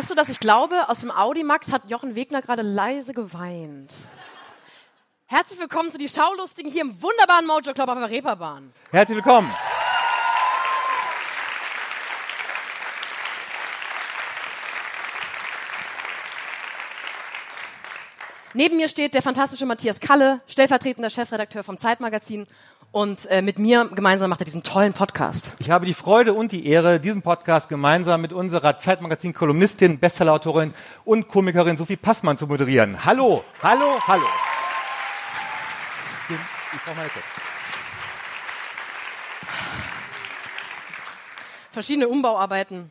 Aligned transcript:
Hörst 0.00 0.08
du 0.08 0.14
das? 0.14 0.30
Ich 0.30 0.40
glaube, 0.40 0.88
aus 0.88 1.00
dem 1.00 1.10
Audimax 1.10 1.74
hat 1.74 1.90
Jochen 1.90 2.14
Wegner 2.14 2.40
gerade 2.40 2.62
leise 2.62 3.12
geweint. 3.12 3.92
Herzlich 5.26 5.60
willkommen 5.60 5.92
zu 5.92 5.98
die 5.98 6.08
Schaulustigen 6.08 6.72
hier 6.72 6.80
im 6.80 7.02
wunderbaren 7.02 7.46
Mojo 7.46 7.74
Club 7.74 7.86
auf 7.86 7.98
der 7.98 8.08
Reeperbahn. 8.08 8.72
Herzlich 8.92 9.16
willkommen. 9.16 9.54
Neben 18.54 18.78
mir 18.78 18.88
steht 18.88 19.12
der 19.12 19.20
fantastische 19.20 19.66
Matthias 19.66 20.00
Kalle, 20.00 20.40
stellvertretender 20.48 21.10
Chefredakteur 21.10 21.62
vom 21.62 21.76
Zeitmagazin. 21.76 22.46
Und 22.92 23.26
äh, 23.26 23.40
mit 23.40 23.58
mir 23.60 23.88
gemeinsam 23.94 24.30
macht 24.30 24.40
er 24.40 24.44
diesen 24.46 24.64
tollen 24.64 24.92
Podcast. 24.92 25.52
Ich 25.60 25.70
habe 25.70 25.86
die 25.86 25.94
Freude 25.94 26.34
und 26.34 26.50
die 26.50 26.66
Ehre, 26.66 26.98
diesen 26.98 27.22
Podcast 27.22 27.68
gemeinsam 27.68 28.20
mit 28.20 28.32
unserer 28.32 28.76
Zeitmagazin-Kolumnistin, 28.78 30.00
Bestsellerautorin 30.00 30.74
und 31.04 31.28
Komikerin 31.28 31.76
Sophie 31.76 31.96
Passmann 31.96 32.36
zu 32.36 32.48
moderieren. 32.48 33.04
Hallo, 33.04 33.44
hallo, 33.62 33.86
hallo. 34.08 34.24
Ich 36.28 36.82
brauche 36.84 36.96
meine 36.96 37.08
Kette. 37.10 37.24
Verschiedene 41.70 42.08
Umbauarbeiten. 42.08 42.90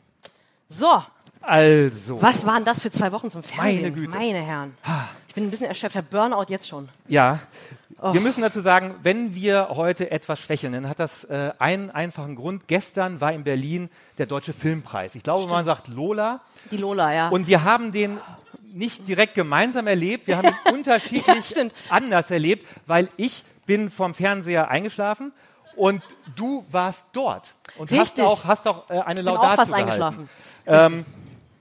So, 0.69 1.03
Also, 1.41 2.21
was 2.21 2.45
waren 2.45 2.63
das 2.63 2.81
für 2.81 2.91
zwei 2.91 3.11
Wochen 3.11 3.29
zum 3.29 3.43
Fernsehen? 3.43 3.81
Meine 3.81 3.91
Güte. 3.91 4.17
Meine 4.17 4.41
Herren. 4.41 4.77
Ich 5.27 5.33
bin 5.33 5.43
ein 5.45 5.51
bisschen 5.51 5.67
erschöpft. 5.67 5.97
Burnout 6.09 6.45
jetzt 6.47 6.69
schon. 6.69 6.87
ja, 7.09 7.39
Oh. 8.01 8.13
wir 8.13 8.21
müssen 8.21 8.41
dazu 8.41 8.61
sagen, 8.61 8.95
wenn 9.03 9.35
wir 9.35 9.69
heute 9.71 10.09
etwas 10.11 10.39
schwächeln, 10.39 10.73
dann 10.73 10.87
hat 10.87 10.99
das 10.99 11.25
äh, 11.25 11.51
einen 11.59 11.89
einfachen 11.91 12.35
Grund. 12.35 12.67
Gestern 12.67 13.19
war 13.19 13.33
in 13.33 13.43
Berlin 13.43 13.89
der 14.17 14.25
Deutsche 14.25 14.53
Filmpreis. 14.53 15.15
Ich 15.15 15.23
glaube, 15.23 15.47
man 15.47 15.65
sagt 15.65 15.87
Lola. 15.89 16.41
Die 16.71 16.77
Lola, 16.77 17.13
ja. 17.13 17.29
Und 17.29 17.47
wir 17.47 17.63
haben 17.63 17.91
den 17.91 18.19
nicht 18.71 19.07
direkt 19.07 19.35
gemeinsam 19.35 19.87
erlebt, 19.87 20.27
wir 20.27 20.37
haben 20.37 20.47
ihn 20.49 20.73
unterschiedlich 20.73 21.45
stimmt. 21.45 21.73
anders 21.89 22.31
erlebt, 22.31 22.67
weil 22.85 23.09
ich 23.17 23.43
bin 23.65 23.89
vom 23.89 24.13
Fernseher 24.13 24.69
eingeschlafen 24.69 25.33
und 25.75 26.01
du 26.35 26.65
warst 26.71 27.07
dort 27.13 27.55
und 27.77 27.91
hast 27.91 27.99
Richtig. 27.99 28.25
auch, 28.25 28.45
hast 28.45 28.67
auch 28.67 28.89
äh, 28.89 28.99
eine 28.99 29.21
bin 29.23 29.27
auch 29.29 29.35
Laudatio 29.35 29.55
fast 29.55 29.71
gehalten. 29.71 29.89
eingeschlafen. 29.89 30.29
Ähm, 30.67 31.05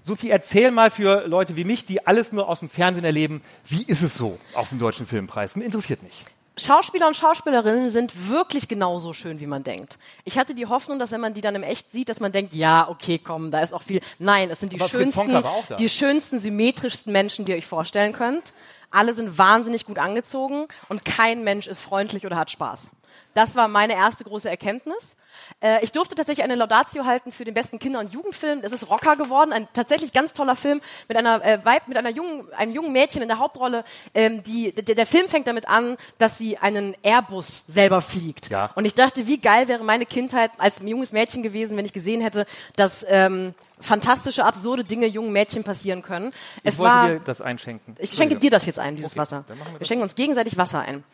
Sophie, 0.08 0.30
erzähl 0.30 0.70
mal 0.70 0.90
für 0.90 1.26
Leute 1.26 1.54
wie 1.54 1.64
mich, 1.64 1.84
die 1.84 2.06
alles 2.06 2.32
nur 2.32 2.48
aus 2.48 2.60
dem 2.60 2.70
Fernsehen 2.70 3.04
erleben, 3.04 3.42
wie 3.68 3.84
ist 3.84 4.02
es 4.02 4.16
so 4.16 4.38
auf 4.54 4.70
dem 4.70 4.78
Deutschen 4.78 5.06
Filmpreis? 5.06 5.54
Mir 5.54 5.64
interessiert 5.64 6.02
mich. 6.02 6.24
Schauspieler 6.56 7.06
und 7.06 7.14
Schauspielerinnen 7.14 7.91
sind 7.91 8.28
wirklich 8.28 8.68
genauso 8.68 9.12
schön, 9.12 9.38
wie 9.38 9.47
man 9.47 9.62
denkt. 9.62 9.98
Ich 10.24 10.38
hatte 10.38 10.54
die 10.54 10.66
Hoffnung, 10.66 10.98
dass 10.98 11.12
wenn 11.12 11.20
man 11.20 11.34
die 11.34 11.42
dann 11.42 11.54
im 11.54 11.62
Echt 11.62 11.91
sieht, 11.92 12.08
dass 12.08 12.20
man 12.20 12.32
denkt, 12.32 12.52
ja, 12.52 12.88
okay, 12.88 13.20
komm, 13.22 13.50
da 13.50 13.60
ist 13.60 13.72
auch 13.72 13.82
viel. 13.82 14.00
Nein, 14.18 14.50
es 14.50 14.60
sind 14.60 14.72
die 14.72 14.80
Aber 14.80 14.88
schönsten, 14.88 15.44
die 15.78 15.88
schönsten, 15.88 16.38
symmetrischsten 16.38 17.12
Menschen, 17.12 17.44
die 17.44 17.52
ihr 17.52 17.58
euch 17.58 17.66
vorstellen 17.66 18.12
könnt. 18.12 18.54
Alle 18.91 19.12
sind 19.12 19.36
wahnsinnig 19.36 19.84
gut 19.84 19.98
angezogen 19.98 20.66
und 20.88 21.04
kein 21.04 21.44
Mensch 21.44 21.66
ist 21.66 21.80
freundlich 21.80 22.24
oder 22.24 22.36
hat 22.36 22.50
Spaß. 22.50 22.88
Das 23.34 23.56
war 23.56 23.68
meine 23.68 23.94
erste 23.94 24.24
große 24.24 24.48
Erkenntnis. 24.48 25.16
Äh, 25.60 25.82
ich 25.84 25.92
durfte 25.92 26.14
tatsächlich 26.14 26.44
eine 26.44 26.54
Laudatio 26.54 27.04
halten 27.04 27.32
für 27.32 27.44
den 27.44 27.54
besten 27.54 27.78
Kinder- 27.78 28.00
und 28.00 28.12
Jugendfilm. 28.12 28.60
Es 28.62 28.72
ist 28.72 28.88
Rocker 28.90 29.16
geworden, 29.16 29.52
ein 29.52 29.68
tatsächlich 29.72 30.12
ganz 30.12 30.32
toller 30.32 30.56
Film 30.56 30.80
mit 31.08 31.16
einer 31.16 31.44
äh, 31.44 31.64
Weib, 31.64 31.88
mit 31.88 31.96
einer 31.96 32.10
jungen, 32.10 32.52
einem 32.52 32.72
jungen 32.72 32.92
Mädchen 32.92 33.22
in 33.22 33.28
der 33.28 33.38
Hauptrolle. 33.38 33.84
Ähm, 34.14 34.42
die, 34.42 34.72
der, 34.72 34.94
der 34.94 35.06
Film 35.06 35.28
fängt 35.28 35.46
damit 35.46 35.68
an, 35.68 35.96
dass 36.18 36.38
sie 36.38 36.58
einen 36.58 36.96
Airbus 37.02 37.64
selber 37.68 38.00
fliegt. 38.00 38.50
Ja. 38.50 38.70
Und 38.74 38.84
ich 38.84 38.94
dachte, 38.94 39.26
wie 39.26 39.38
geil 39.38 39.68
wäre 39.68 39.84
meine 39.84 40.06
Kindheit 40.06 40.50
als 40.58 40.76
junges 40.84 41.12
Mädchen 41.12 41.42
gewesen, 41.42 41.76
wenn 41.76 41.84
ich 41.84 41.92
gesehen 41.92 42.20
hätte, 42.20 42.46
dass 42.76 43.04
ähm, 43.08 43.54
fantastische, 43.81 44.44
absurde 44.44 44.84
Dinge 44.84 45.06
jungen 45.06 45.33
Mädchen 45.33 45.65
passieren 45.65 46.03
können. 46.03 46.31
Ich 46.62 46.75
es 46.75 46.78
wollte 46.78 46.93
war 46.94 47.09
dir 47.09 47.21
das 47.21 47.41
einschenken. 47.41 47.94
ich 47.99 48.12
schenke 48.12 48.37
dir 48.37 48.50
das 48.50 48.66
jetzt 48.66 48.78
ein, 48.78 48.97
dieses 48.97 49.12
Okay, 49.12 49.21
Wasser. 49.21 49.44
wir 49.49 49.81
Wir 49.81 49.87
schenken 49.87 50.03
uns 50.03 50.15
gegenseitig 50.15 50.56
Wasser 50.56 50.81
ein. 50.81 51.05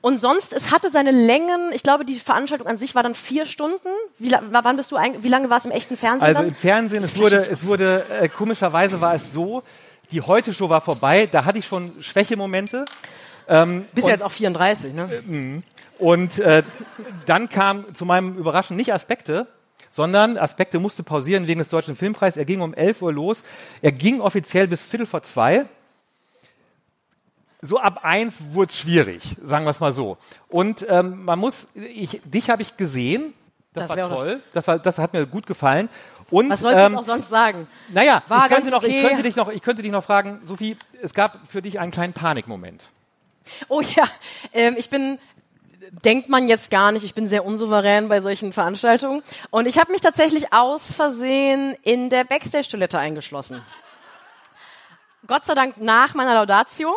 Und 0.00 0.20
sonst, 0.20 0.52
es 0.52 0.70
hatte 0.70 0.90
seine 0.90 1.10
Längen. 1.10 1.72
Ich 1.72 1.82
glaube, 1.82 2.04
die 2.04 2.18
Veranstaltung 2.18 2.66
an 2.66 2.76
sich 2.76 2.94
war 2.94 3.02
dann 3.02 3.14
vier 3.14 3.46
Stunden. 3.46 3.88
Wie, 4.18 4.30
wann 4.30 4.76
bist 4.76 4.92
du 4.92 4.96
ein, 4.96 5.22
wie 5.22 5.28
lange 5.28 5.50
war 5.50 5.58
es 5.58 5.64
im 5.64 5.70
echten 5.72 5.96
Fernsehen? 5.96 6.26
Also 6.26 6.40
dann? 6.40 6.48
im 6.48 6.54
Fernsehen, 6.54 7.02
es 7.02 7.16
wurde, 7.18 7.46
es 7.50 7.66
wurde, 7.66 8.04
äh, 8.08 8.28
komischerweise 8.28 9.00
war 9.00 9.14
es 9.14 9.32
so, 9.32 9.62
die 10.10 10.20
Heute-Show 10.20 10.68
war 10.68 10.80
vorbei, 10.80 11.26
da 11.26 11.44
hatte 11.44 11.58
ich 11.58 11.66
schon 11.66 12.02
Schwächemomente. 12.02 12.84
Bist 13.94 14.06
ja 14.06 14.12
jetzt 14.12 14.22
auch 14.22 14.32
34, 14.32 14.94
ne? 14.94 15.62
Und 15.98 16.38
äh, 16.38 16.62
dann 17.26 17.48
kam 17.48 17.94
zu 17.94 18.04
meinem 18.04 18.36
Überraschen 18.36 18.76
nicht 18.76 18.92
Aspekte, 18.92 19.46
sondern 19.92 20.38
Aspekte 20.38 20.80
musste 20.80 21.02
pausieren 21.02 21.46
wegen 21.46 21.58
des 21.58 21.68
Deutschen 21.68 21.94
Filmpreises. 21.94 22.38
Er 22.38 22.46
ging 22.46 22.62
um 22.62 22.72
11 22.72 23.02
Uhr 23.02 23.12
los. 23.12 23.44
Er 23.82 23.92
ging 23.92 24.20
offiziell 24.20 24.66
bis 24.66 24.82
Viertel 24.82 25.06
vor 25.06 25.22
zwei. 25.22 25.66
So 27.60 27.78
ab 27.78 28.00
eins 28.02 28.38
wurde 28.52 28.72
es 28.72 28.78
schwierig, 28.78 29.36
sagen 29.40 29.66
wir 29.66 29.70
es 29.70 29.78
mal 29.78 29.92
so. 29.92 30.16
Und 30.48 30.84
ähm, 30.88 31.24
man 31.24 31.38
muss, 31.38 31.68
ich, 31.74 32.20
dich 32.24 32.50
habe 32.50 32.62
ich 32.62 32.76
gesehen, 32.76 33.34
das, 33.74 33.88
Das 33.88 33.96
war 33.96 34.16
toll, 34.16 34.42
das, 34.52 34.66
war, 34.66 34.78
das 34.78 34.98
hat 34.98 35.12
mir 35.12 35.26
gut 35.26 35.46
gefallen. 35.46 35.88
Und, 36.30 36.48
Was 36.48 36.60
sollst 36.60 36.80
du 36.80 36.84
ähm, 36.84 36.98
auch 36.98 37.04
sonst 37.04 37.28
sagen? 37.28 37.68
naja, 37.90 38.22
War 38.28 38.46
ich 38.46 38.54
könnte, 38.54 38.70
ganz 38.70 38.82
noch, 38.82 38.82
ich, 38.82 38.96
okay. 38.96 39.06
könnte 39.06 39.22
dich 39.22 39.36
noch, 39.36 39.48
ich 39.50 39.62
könnte 39.62 39.82
dich 39.82 39.92
noch 39.92 40.02
fragen, 40.02 40.40
Sophie, 40.42 40.76
es 41.02 41.12
gab 41.12 41.38
für 41.46 41.60
dich 41.60 41.78
einen 41.78 41.92
kleinen 41.92 42.14
Panikmoment. 42.14 42.88
Oh 43.68 43.80
ja, 43.80 44.04
ähm, 44.52 44.74
ich 44.78 44.88
bin, 44.88 45.18
denkt 45.90 46.28
man 46.28 46.48
jetzt 46.48 46.70
gar 46.70 46.92
nicht, 46.92 47.04
ich 47.04 47.14
bin 47.14 47.26
sehr 47.26 47.44
unsouverän 47.44 48.08
bei 48.08 48.20
solchen 48.20 48.52
Veranstaltungen. 48.52 49.22
Und 49.50 49.66
ich 49.66 49.78
habe 49.78 49.92
mich 49.92 50.00
tatsächlich 50.00 50.52
aus 50.52 50.92
Versehen 50.92 51.76
in 51.82 52.10
der 52.10 52.24
Backstage-Toilette 52.24 52.98
eingeschlossen. 52.98 53.62
Gott 55.26 55.44
sei 55.44 55.54
Dank 55.54 55.76
nach 55.76 56.14
meiner 56.14 56.34
Laudatio, 56.34 56.96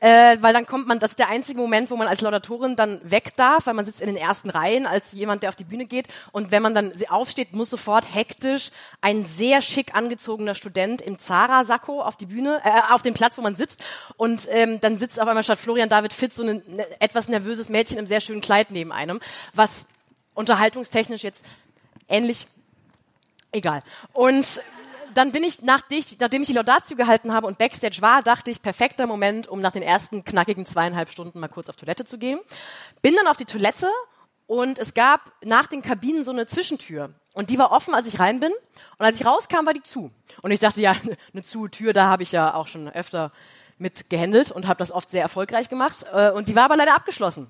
äh, 0.00 0.38
weil 0.40 0.54
dann 0.54 0.64
kommt 0.64 0.86
man, 0.86 0.98
das 0.98 1.10
ist 1.10 1.18
der 1.18 1.28
einzige 1.28 1.60
Moment, 1.60 1.90
wo 1.90 1.96
man 1.96 2.08
als 2.08 2.22
Laudatorin 2.22 2.76
dann 2.76 2.98
weg 3.02 3.36
darf, 3.36 3.66
weil 3.66 3.74
man 3.74 3.84
sitzt 3.84 4.00
in 4.00 4.06
den 4.06 4.16
ersten 4.16 4.48
Reihen 4.48 4.86
als 4.86 5.12
jemand, 5.12 5.42
der 5.42 5.50
auf 5.50 5.56
die 5.56 5.64
Bühne 5.64 5.84
geht. 5.84 6.06
Und 6.32 6.50
wenn 6.50 6.62
man 6.62 6.72
dann 6.72 6.92
aufsteht, 7.10 7.52
muss 7.52 7.68
sofort 7.68 8.14
hektisch 8.14 8.70
ein 9.02 9.26
sehr 9.26 9.60
schick 9.60 9.94
angezogener 9.94 10.54
Student 10.54 11.02
im 11.02 11.18
Zara-Sakko 11.18 12.00
auf 12.00 12.16
die 12.16 12.26
Bühne, 12.26 12.60
äh, 12.64 12.92
auf 12.92 13.02
den 13.02 13.12
Platz, 13.12 13.36
wo 13.36 13.42
man 13.42 13.54
sitzt. 13.54 13.84
Und 14.16 14.48
ähm, 14.50 14.80
dann 14.80 14.96
sitzt 14.96 15.20
auf 15.20 15.28
einmal 15.28 15.44
statt 15.44 15.58
Florian 15.58 15.90
David 15.90 16.14
Fitz 16.14 16.36
so 16.36 16.44
ein 16.44 16.62
ne, 16.66 16.86
etwas 17.00 17.28
nervöses 17.28 17.68
Mädchen 17.68 17.98
im 17.98 18.06
sehr 18.06 18.22
schönen 18.22 18.40
Kleid 18.40 18.70
neben 18.70 18.92
einem, 18.92 19.20
was 19.52 19.86
unterhaltungstechnisch 20.34 21.22
jetzt 21.22 21.44
ähnlich 22.08 22.46
Egal. 23.50 23.82
Und 24.12 24.60
dann 25.18 25.32
bin 25.32 25.42
ich, 25.42 25.62
nachdem 25.62 25.98
ich, 25.98 26.18
nachdem 26.20 26.42
ich 26.42 26.48
die 26.48 26.54
Laudatio 26.54 26.96
gehalten 26.96 27.32
habe 27.32 27.48
und 27.48 27.58
Backstage 27.58 28.00
war, 28.00 28.22
dachte 28.22 28.52
ich, 28.52 28.62
perfekter 28.62 29.08
Moment, 29.08 29.48
um 29.48 29.60
nach 29.60 29.72
den 29.72 29.82
ersten 29.82 30.22
knackigen 30.22 30.64
zweieinhalb 30.64 31.10
Stunden 31.10 31.40
mal 31.40 31.48
kurz 31.48 31.68
auf 31.68 31.74
Toilette 31.74 32.04
zu 32.04 32.18
gehen. 32.18 32.38
Bin 33.02 33.16
dann 33.16 33.26
auf 33.26 33.36
die 33.36 33.44
Toilette 33.44 33.88
und 34.46 34.78
es 34.78 34.94
gab 34.94 35.32
nach 35.44 35.66
den 35.66 35.82
Kabinen 35.82 36.22
so 36.22 36.30
eine 36.30 36.46
Zwischentür. 36.46 37.10
Und 37.34 37.50
die 37.50 37.58
war 37.58 37.72
offen, 37.72 37.94
als 37.94 38.06
ich 38.06 38.20
rein 38.20 38.38
bin. 38.38 38.52
Und 38.98 39.06
als 39.06 39.16
ich 39.16 39.26
rauskam, 39.26 39.66
war 39.66 39.74
die 39.74 39.82
zu. 39.82 40.12
Und 40.40 40.52
ich 40.52 40.60
dachte, 40.60 40.80
ja, 40.80 40.94
eine 41.32 41.42
zu 41.42 41.66
Tür, 41.66 41.92
da 41.92 42.06
habe 42.06 42.22
ich 42.22 42.30
ja 42.30 42.54
auch 42.54 42.68
schon 42.68 42.88
öfter 42.88 43.32
mit 43.76 44.10
gehandelt 44.10 44.52
und 44.52 44.68
habe 44.68 44.78
das 44.78 44.92
oft 44.92 45.10
sehr 45.10 45.22
erfolgreich 45.22 45.68
gemacht. 45.68 46.06
Äh, 46.12 46.30
Und 46.30 46.46
die 46.46 46.54
war 46.54 46.64
aber 46.64 46.76
leider 46.76 46.94
abgeschlossen. 46.94 47.48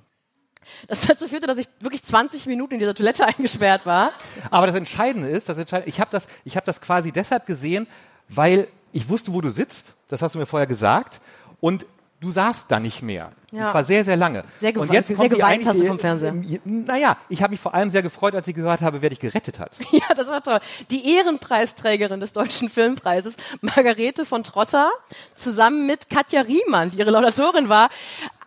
Das 0.86 1.00
dazu 1.02 1.28
führte, 1.28 1.46
dass 1.46 1.58
ich 1.58 1.66
wirklich 1.80 2.02
20 2.02 2.46
Minuten 2.46 2.74
in 2.74 2.80
dieser 2.80 2.94
Toilette 2.94 3.26
eingesperrt 3.26 3.86
war. 3.86 4.12
Aber 4.50 4.66
das 4.66 4.76
Entscheidende 4.76 5.28
ist, 5.28 5.48
das 5.48 5.58
Entscheidende, 5.58 5.88
ich 5.88 6.00
habe 6.00 6.10
das, 6.10 6.26
ich 6.44 6.56
habe 6.56 6.66
das 6.66 6.80
quasi 6.80 7.12
deshalb 7.12 7.46
gesehen, 7.46 7.86
weil 8.28 8.68
ich 8.92 9.08
wusste, 9.08 9.32
wo 9.32 9.40
du 9.40 9.50
sitzt. 9.50 9.94
Das 10.08 10.22
hast 10.22 10.34
du 10.34 10.38
mir 10.38 10.46
vorher 10.46 10.66
gesagt. 10.66 11.20
Und 11.60 11.86
du 12.20 12.30
saßt 12.30 12.70
da 12.70 12.80
nicht 12.80 13.02
mehr. 13.02 13.32
Ja. 13.50 13.64
Und 13.64 13.70
zwar 13.70 13.84
sehr, 13.84 14.04
sehr 14.04 14.16
lange. 14.16 14.44
Sehr 14.58 14.72
gewe- 14.72 14.80
und 14.80 14.92
jetzt 14.92 15.06
sehr 15.08 15.28
geweint 15.28 15.66
hast 15.66 15.80
du 15.80 15.86
vom 15.86 15.98
Fernseher. 15.98 16.30
Ähm, 16.30 16.60
Naja, 16.64 17.16
ich 17.28 17.42
habe 17.42 17.52
mich 17.52 17.60
vor 17.60 17.74
allem 17.74 17.88
sehr 17.90 18.02
gefreut, 18.02 18.34
als 18.34 18.44
sie 18.46 18.52
gehört 18.52 18.82
habe, 18.82 19.00
wer 19.00 19.10
dich 19.10 19.20
gerettet 19.20 19.58
hat. 19.58 19.76
Ja, 19.92 20.14
das 20.14 20.26
war 20.26 20.42
toll. 20.42 20.60
Die 20.90 21.14
Ehrenpreisträgerin 21.16 22.20
des 22.20 22.32
Deutschen 22.32 22.68
Filmpreises, 22.68 23.36
Margarete 23.60 24.24
von 24.24 24.44
Trotter, 24.44 24.90
zusammen 25.34 25.86
mit 25.86 26.10
Katja 26.10 26.42
Riemann, 26.42 26.90
die 26.90 26.98
ihre 26.98 27.10
Laudatorin 27.10 27.68
war, 27.68 27.88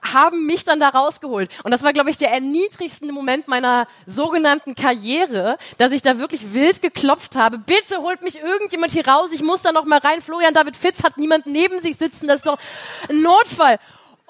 haben 0.02 0.46
mich 0.46 0.64
dann 0.64 0.80
da 0.80 0.90
rausgeholt. 0.90 1.50
Und 1.64 1.72
das 1.72 1.84
war, 1.84 1.94
glaube 1.94 2.10
ich, 2.10 2.18
der 2.18 2.32
erniedrigste 2.32 3.12
Moment 3.12 3.48
meiner 3.48 3.88
sogenannten 4.06 4.76
Karriere, 4.76 5.58
dass 5.78 5.92
ich 5.92 6.02
da 6.02 6.20
wirklich 6.20 6.54
wild 6.54 6.82
geklopft 6.82 7.36
habe. 7.36 7.58
Bitte 7.58 7.98
holt 8.02 8.22
mich 8.24 8.42
irgendjemand 8.42 8.92
hier 8.92 9.08
raus. 9.08 9.32
Ich 9.32 9.44
muss 9.44 9.62
da 9.62 9.72
noch 9.72 9.86
mal 9.86 10.00
rein. 10.00 10.22
Florian 10.22 10.54
David 10.54 10.76
Fitz 10.76 11.04
hat 11.04 11.18
niemanden 11.18 11.52
neben 11.52 11.82
sich 11.82 11.98
sitzen. 11.98 12.28
Das 12.28 12.38
ist 12.38 12.48
doch 12.48 12.58
ein 13.10 13.22
Notfall. 13.22 13.80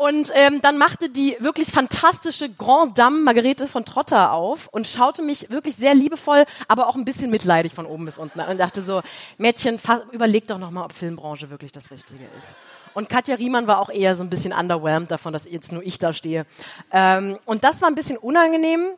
Und 0.02 0.32
ähm, 0.34 0.64
dann 0.64 0.80
machte 0.80 1.10
die 1.10 1.38
wirklich 1.42 1.70
fantastische 1.70 2.50
Grand 2.50 2.98
Dame 2.98 3.20
Margarete 3.20 3.68
von 3.68 3.86
Trotter 3.86 4.32
auf 4.32 4.68
und 4.72 4.88
schaute 4.88 5.22
mich 5.22 5.52
wirklich 5.52 5.76
sehr 5.76 5.94
liebevoll, 5.94 6.46
aber 6.68 6.88
auch 6.88 6.96
ein 6.96 7.06
bisschen 7.06 7.30
mitleidig 7.30 7.74
von 7.74 7.86
oben 7.86 8.06
bis 8.06 8.18
unten 8.18 8.40
an 8.40 8.50
und 8.50 8.58
dachte 8.58 8.82
so, 8.82 9.04
Mädchen, 9.38 9.80
überleg 10.12 10.48
doch 10.48 10.58
noch 10.58 10.72
mal, 10.72 10.86
ob 10.86 10.94
Filmbranche 10.94 11.52
wirklich 11.52 11.72
das 11.72 11.92
Richtige 11.92 12.24
ist. 12.40 12.56
Und 12.94 13.10
Katja 13.10 13.36
Riemann 13.36 13.68
war 13.68 13.80
auch 13.80 13.90
eher 13.90 14.16
so 14.16 14.24
ein 14.24 14.30
bisschen 14.30 14.54
underwhelmed 14.54 15.10
davon, 15.12 15.34
dass 15.34 15.46
jetzt 15.50 15.72
nur 15.72 15.84
ich 15.84 16.00
da 16.00 16.14
stehe. 16.14 16.46
Ähm, 16.92 17.38
und 17.46 17.64
das 17.64 17.82
war 17.82 17.90
ein 17.90 17.96
bisschen 17.96 18.18
unangenehm, 18.18 18.90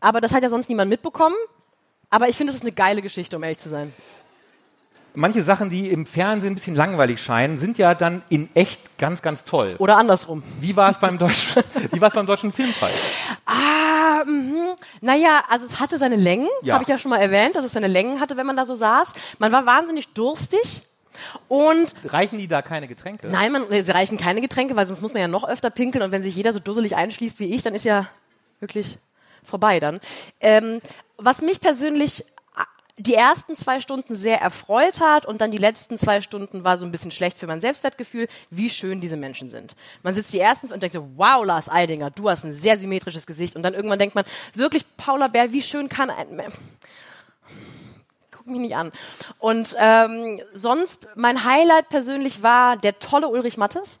aber 0.00 0.20
das 0.20 0.34
hat 0.34 0.42
ja 0.42 0.48
sonst 0.48 0.68
niemand 0.68 0.88
mitbekommen. 0.88 1.36
Aber 2.10 2.28
ich 2.28 2.36
finde, 2.36 2.50
es 2.50 2.56
ist 2.56 2.62
eine 2.62 2.72
geile 2.72 3.02
Geschichte, 3.02 3.36
um 3.36 3.42
ehrlich 3.42 3.58
zu 3.58 3.68
sein 3.68 3.92
manche 5.14 5.42
Sachen, 5.42 5.70
die 5.70 5.90
im 5.90 6.06
Fernsehen 6.06 6.52
ein 6.52 6.54
bisschen 6.54 6.74
langweilig 6.74 7.22
scheinen, 7.22 7.58
sind 7.58 7.78
ja 7.78 7.94
dann 7.94 8.22
in 8.28 8.48
echt 8.54 8.98
ganz, 8.98 9.22
ganz 9.22 9.44
toll. 9.44 9.76
Oder 9.78 9.96
andersrum. 9.96 10.42
Wie 10.60 10.76
war 10.76 10.90
es 10.90 10.98
beim 10.98 11.18
deutschen, 11.18 11.62
wie 11.92 12.00
war 12.00 12.08
es 12.08 12.14
beim 12.14 12.26
deutschen 12.26 12.52
Filmpreis? 12.52 13.10
Ah, 13.46 14.24
mh. 14.24 14.76
naja, 15.00 15.44
also 15.48 15.66
es 15.66 15.80
hatte 15.80 15.98
seine 15.98 16.16
Längen, 16.16 16.48
ja. 16.62 16.74
habe 16.74 16.84
ich 16.84 16.88
ja 16.88 16.98
schon 16.98 17.10
mal 17.10 17.18
erwähnt, 17.18 17.56
dass 17.56 17.64
es 17.64 17.72
seine 17.72 17.88
Längen 17.88 18.20
hatte, 18.20 18.36
wenn 18.36 18.46
man 18.46 18.56
da 18.56 18.66
so 18.66 18.74
saß. 18.74 19.12
Man 19.38 19.52
war 19.52 19.66
wahnsinnig 19.66 20.08
durstig. 20.08 20.82
Und 21.48 21.94
reichen 22.04 22.38
die 22.38 22.48
da 22.48 22.62
keine 22.62 22.88
Getränke? 22.88 23.28
Nein, 23.28 23.52
man, 23.52 23.66
sie 23.68 23.90
reichen 23.90 24.18
keine 24.18 24.40
Getränke, 24.40 24.76
weil 24.76 24.86
sonst 24.86 25.00
muss 25.00 25.12
man 25.12 25.22
ja 25.22 25.28
noch 25.28 25.48
öfter 25.48 25.70
pinkeln 25.70 26.02
und 26.02 26.12
wenn 26.12 26.22
sich 26.22 26.34
jeder 26.34 26.52
so 26.52 26.58
dusselig 26.58 26.96
einschließt 26.96 27.38
wie 27.40 27.54
ich, 27.54 27.62
dann 27.62 27.74
ist 27.74 27.84
ja 27.84 28.08
wirklich 28.60 28.98
vorbei 29.44 29.80
dann. 29.80 29.98
Ähm, 30.40 30.80
was 31.16 31.42
mich 31.42 31.60
persönlich 31.60 32.24
die 32.98 33.14
ersten 33.14 33.56
zwei 33.56 33.80
Stunden 33.80 34.14
sehr 34.14 34.40
erfreut 34.40 35.00
hat 35.00 35.24
und 35.24 35.40
dann 35.40 35.50
die 35.50 35.58
letzten 35.58 35.96
zwei 35.96 36.20
Stunden 36.20 36.62
war 36.62 36.76
so 36.76 36.84
ein 36.84 36.92
bisschen 36.92 37.10
schlecht 37.10 37.38
für 37.38 37.46
mein 37.46 37.60
Selbstwertgefühl, 37.60 38.28
wie 38.50 38.68
schön 38.68 39.00
diese 39.00 39.16
Menschen 39.16 39.48
sind. 39.48 39.74
Man 40.02 40.14
sitzt 40.14 40.32
die 40.32 40.38
ersten 40.38 40.70
und 40.70 40.82
denkt 40.82 40.94
so, 40.94 41.08
wow, 41.16 41.44
Lars 41.44 41.70
Eidinger, 41.70 42.10
du 42.10 42.28
hast 42.28 42.44
ein 42.44 42.52
sehr 42.52 42.76
symmetrisches 42.76 43.26
Gesicht. 43.26 43.56
Und 43.56 43.62
dann 43.62 43.74
irgendwann 43.74 43.98
denkt 43.98 44.14
man, 44.14 44.24
wirklich, 44.54 44.84
Paula 44.96 45.28
Bär, 45.28 45.52
wie 45.52 45.62
schön 45.62 45.88
kann 45.88 46.10
ein... 46.10 46.52
Guck 48.42 48.50
mich 48.50 48.60
nicht 48.60 48.76
an. 48.76 48.90
Und 49.38 49.76
ähm, 49.78 50.40
sonst, 50.52 51.06
mein 51.14 51.44
Highlight 51.44 51.88
persönlich 51.88 52.42
war 52.42 52.76
der 52.76 52.98
tolle 52.98 53.28
Ulrich 53.28 53.56
Mattes 53.56 54.00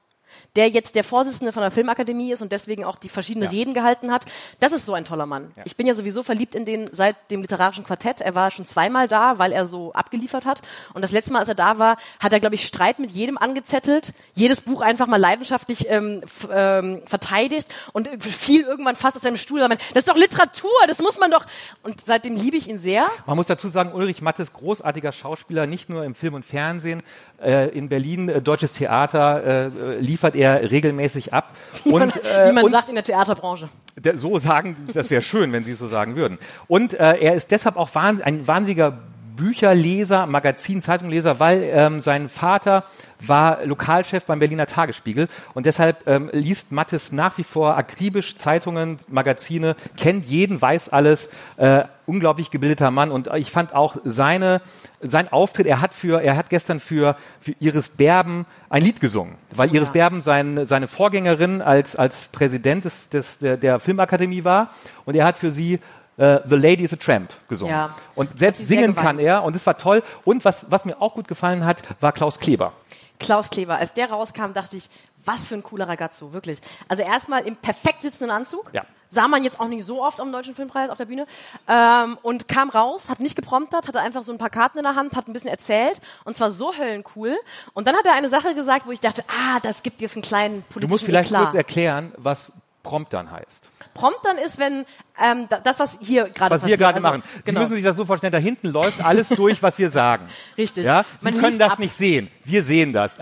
der 0.56 0.68
jetzt 0.68 0.94
der 0.94 1.04
Vorsitzende 1.04 1.52
von 1.52 1.62
der 1.62 1.70
Filmakademie 1.70 2.32
ist 2.32 2.42
und 2.42 2.52
deswegen 2.52 2.84
auch 2.84 2.96
die 2.96 3.08
verschiedenen 3.08 3.44
ja. 3.44 3.50
Reden 3.50 3.74
gehalten 3.74 4.10
hat. 4.10 4.26
Das 4.60 4.72
ist 4.72 4.86
so 4.86 4.94
ein 4.94 5.04
toller 5.04 5.26
Mann. 5.26 5.52
Ja. 5.56 5.62
Ich 5.64 5.76
bin 5.76 5.86
ja 5.86 5.94
sowieso 5.94 6.22
verliebt 6.22 6.54
in 6.54 6.64
den 6.64 6.88
seit 6.92 7.16
dem 7.30 7.40
literarischen 7.42 7.84
Quartett. 7.84 8.20
Er 8.20 8.34
war 8.34 8.50
schon 8.50 8.64
zweimal 8.64 9.08
da, 9.08 9.38
weil 9.38 9.52
er 9.52 9.66
so 9.66 9.92
abgeliefert 9.92 10.44
hat. 10.44 10.60
Und 10.94 11.02
das 11.02 11.12
letzte 11.12 11.32
Mal, 11.32 11.40
als 11.40 11.48
er 11.48 11.54
da 11.54 11.78
war, 11.78 11.96
hat 12.20 12.32
er, 12.32 12.40
glaube 12.40 12.54
ich, 12.54 12.66
Streit 12.66 12.98
mit 12.98 13.10
jedem 13.10 13.38
angezettelt, 13.38 14.12
jedes 14.34 14.60
Buch 14.60 14.80
einfach 14.80 15.06
mal 15.06 15.18
leidenschaftlich 15.20 15.88
ähm, 15.88 16.22
ähm, 16.50 17.02
verteidigt 17.06 17.68
und 17.92 18.08
fiel 18.22 18.62
irgendwann 18.62 18.96
fast 18.96 19.16
aus 19.16 19.22
seinem 19.22 19.36
Stuhl. 19.36 19.60
Das 19.60 19.78
ist 19.94 20.08
doch 20.08 20.16
Literatur, 20.16 20.70
das 20.86 21.00
muss 21.00 21.18
man 21.18 21.30
doch. 21.30 21.46
Und 21.82 22.00
seitdem 22.00 22.36
liebe 22.36 22.56
ich 22.56 22.68
ihn 22.68 22.78
sehr. 22.78 23.06
Man 23.26 23.36
muss 23.36 23.46
dazu 23.46 23.68
sagen, 23.68 23.92
Ulrich 23.92 24.22
Mattes, 24.22 24.52
großartiger 24.52 25.12
Schauspieler, 25.12 25.66
nicht 25.66 25.88
nur 25.88 26.04
im 26.04 26.14
Film 26.14 26.34
und 26.34 26.44
Fernsehen, 26.44 27.02
äh, 27.42 27.68
in 27.70 27.88
Berlin, 27.88 28.28
äh, 28.28 28.40
deutsches 28.40 28.72
Theater, 28.72 29.66
äh, 29.66 29.98
liefert 30.22 30.36
er 30.36 30.70
regelmäßig 30.70 31.32
ab. 31.32 31.50
Wie 31.84 31.90
man, 31.90 32.02
und, 32.02 32.24
äh, 32.24 32.48
wie 32.48 32.52
man 32.52 32.70
sagt 32.70 32.88
in 32.88 32.94
der 32.94 33.04
Theaterbranche. 33.04 33.68
Der, 33.96 34.16
so 34.16 34.38
sagen, 34.38 34.76
das 34.92 35.10
wäre 35.10 35.22
schön, 35.22 35.52
wenn 35.52 35.64
Sie 35.64 35.72
es 35.72 35.78
so 35.78 35.88
sagen 35.88 36.16
würden. 36.16 36.38
Und 36.68 36.94
äh, 36.94 37.18
er 37.18 37.34
ist 37.34 37.50
deshalb 37.50 37.76
auch 37.76 37.92
wahn, 37.94 38.22
ein 38.22 38.46
wahnsinniger 38.46 38.98
Bücherleser, 39.42 40.26
Magazin, 40.26 40.80
Zeitungleser, 40.80 41.40
weil 41.40 41.68
ähm, 41.72 42.00
sein 42.00 42.28
Vater 42.28 42.84
war 43.18 43.64
Lokalchef 43.64 44.24
beim 44.24 44.38
Berliner 44.38 44.66
Tagesspiegel 44.66 45.28
und 45.52 45.66
deshalb 45.66 46.06
ähm, 46.06 46.30
liest 46.32 46.70
Mattes 46.70 47.10
nach 47.10 47.38
wie 47.38 47.42
vor 47.42 47.76
akribisch 47.76 48.38
Zeitungen, 48.38 48.98
Magazine, 49.08 49.74
kennt 49.96 50.26
jeden, 50.26 50.62
weiß 50.62 50.90
alles, 50.90 51.28
äh, 51.56 51.82
unglaublich 52.06 52.52
gebildeter 52.52 52.92
Mann 52.92 53.10
und 53.10 53.30
ich 53.34 53.50
fand 53.50 53.74
auch 53.74 53.96
seine 54.04 54.60
sein 55.00 55.32
Auftritt, 55.32 55.66
er 55.66 55.80
hat 55.80 55.92
für, 55.92 56.22
er 56.22 56.36
hat 56.36 56.48
gestern 56.48 56.78
für, 56.78 57.16
für 57.40 57.56
Iris 57.58 57.88
Berben 57.88 58.46
ein 58.70 58.84
Lied 58.84 59.00
gesungen, 59.00 59.34
weil 59.50 59.74
Iris 59.74 59.88
ja. 59.88 59.94
Berben 59.94 60.22
sein, 60.22 60.68
seine 60.68 60.86
Vorgängerin 60.86 61.62
als, 61.62 61.96
als 61.96 62.28
Präsident 62.28 62.84
des, 62.84 63.08
des, 63.08 63.38
der, 63.40 63.56
der 63.56 63.80
Filmakademie 63.80 64.44
war 64.44 64.70
und 65.04 65.16
er 65.16 65.24
hat 65.24 65.38
für 65.38 65.50
sie 65.50 65.80
Uh, 66.18 66.38
The 66.44 66.56
Lady 66.56 66.84
is 66.84 66.92
a 66.92 66.96
Tramp 66.96 67.30
gesungen. 67.48 67.74
Ja. 67.74 67.94
Und 68.14 68.38
selbst 68.38 68.66
singen 68.66 68.94
kann 68.94 69.18
er 69.18 69.42
und 69.44 69.56
das 69.56 69.66
war 69.66 69.78
toll. 69.78 70.02
Und 70.24 70.44
was, 70.44 70.66
was 70.70 70.84
mir 70.84 71.00
auch 71.00 71.14
gut 71.14 71.26
gefallen 71.26 71.64
hat, 71.64 71.82
war 72.00 72.12
Klaus 72.12 72.38
Kleber. 72.38 72.72
Klaus 73.18 73.48
Kleber. 73.48 73.76
Als 73.76 73.94
der 73.94 74.10
rauskam, 74.10 74.52
dachte 74.52 74.76
ich, 74.76 74.90
was 75.24 75.46
für 75.46 75.54
ein 75.54 75.62
cooler 75.62 75.88
Ragazzo, 75.88 76.32
wirklich. 76.32 76.58
Also 76.88 77.02
erstmal 77.02 77.46
im 77.46 77.56
perfekt 77.56 78.02
sitzenden 78.02 78.34
Anzug. 78.34 78.70
Ja. 78.72 78.84
Sah 79.08 79.28
man 79.28 79.44
jetzt 79.44 79.60
auch 79.60 79.68
nicht 79.68 79.84
so 79.84 80.02
oft 80.02 80.20
am 80.20 80.32
Deutschen 80.32 80.54
Filmpreis 80.54 80.88
auf 80.90 80.96
der 80.96 81.04
Bühne. 81.04 81.26
Ähm, 81.68 82.18
und 82.22 82.48
kam 82.48 82.70
raus, 82.70 83.10
hat 83.10 83.20
nicht 83.20 83.36
gepromptet, 83.36 83.86
hatte 83.86 84.00
einfach 84.00 84.22
so 84.22 84.32
ein 84.32 84.38
paar 84.38 84.50
Karten 84.50 84.78
in 84.78 84.84
der 84.84 84.94
Hand, 84.94 85.14
hat 85.14 85.28
ein 85.28 85.32
bisschen 85.32 85.50
erzählt. 85.50 86.00
Und 86.24 86.36
zwar 86.36 86.50
so 86.50 86.76
höllencool. 86.76 87.36
Und 87.74 87.86
dann 87.86 87.94
hat 87.94 88.06
er 88.06 88.14
eine 88.14 88.28
Sache 88.28 88.54
gesagt, 88.54 88.86
wo 88.86 88.90
ich 88.90 89.00
dachte, 89.00 89.22
ah, 89.28 89.60
das 89.60 89.82
gibt 89.82 90.00
jetzt 90.00 90.16
einen 90.16 90.22
kleinen 90.22 90.62
politischen 90.62 90.80
Du 90.80 90.88
musst 90.88 91.04
vielleicht 91.04 91.30
Eklat. 91.30 91.42
kurz 91.44 91.54
erklären, 91.54 92.12
was 92.16 92.52
Promptern 92.82 93.30
heißt. 93.30 93.70
Promptern 93.94 94.38
ist, 94.38 94.58
wenn 94.58 94.84
ähm, 95.22 95.48
das, 95.64 95.78
was 95.78 95.98
hier 96.00 96.28
gerade 96.28 96.54
Was 96.54 96.66
wir 96.66 96.76
gerade 96.76 96.96
also, 96.96 97.08
machen. 97.08 97.22
Sie 97.36 97.42
genau. 97.44 97.60
müssen 97.60 97.74
sich 97.74 97.84
das 97.84 97.96
so 97.96 98.04
vorstellen, 98.04 98.32
da 98.32 98.38
hinten 98.38 98.68
läuft 98.68 99.04
alles 99.04 99.28
durch, 99.28 99.62
was 99.62 99.78
wir 99.78 99.90
sagen. 99.90 100.28
Richtig. 100.58 100.84
Ja? 100.84 101.04
Sie 101.18 101.30
Man 101.30 101.40
können 101.40 101.58
das 101.58 101.74
ab. 101.74 101.78
nicht 101.78 101.94
sehen. 101.94 102.30
Wir 102.44 102.64
sehen 102.64 102.92
das. 102.92 103.18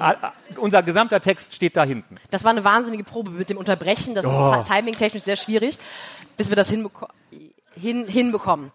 Unser 0.56 0.82
gesamter 0.82 1.20
Text 1.20 1.54
steht 1.54 1.76
da 1.76 1.84
hinten. 1.84 2.16
Das 2.30 2.44
war 2.44 2.50
eine 2.50 2.64
wahnsinnige 2.64 3.04
Probe 3.04 3.30
mit 3.30 3.50
dem 3.50 3.58
Unterbrechen. 3.58 4.14
Das 4.14 4.24
oh. 4.24 4.54
ist 4.54 4.68
timing-technisch 4.68 5.24
sehr 5.24 5.36
schwierig, 5.36 5.78
bis 6.36 6.48
wir 6.48 6.56
das 6.56 6.70
hinbekommen 6.70 7.12
hin, 7.74 8.06
hinbekommen. 8.06 8.72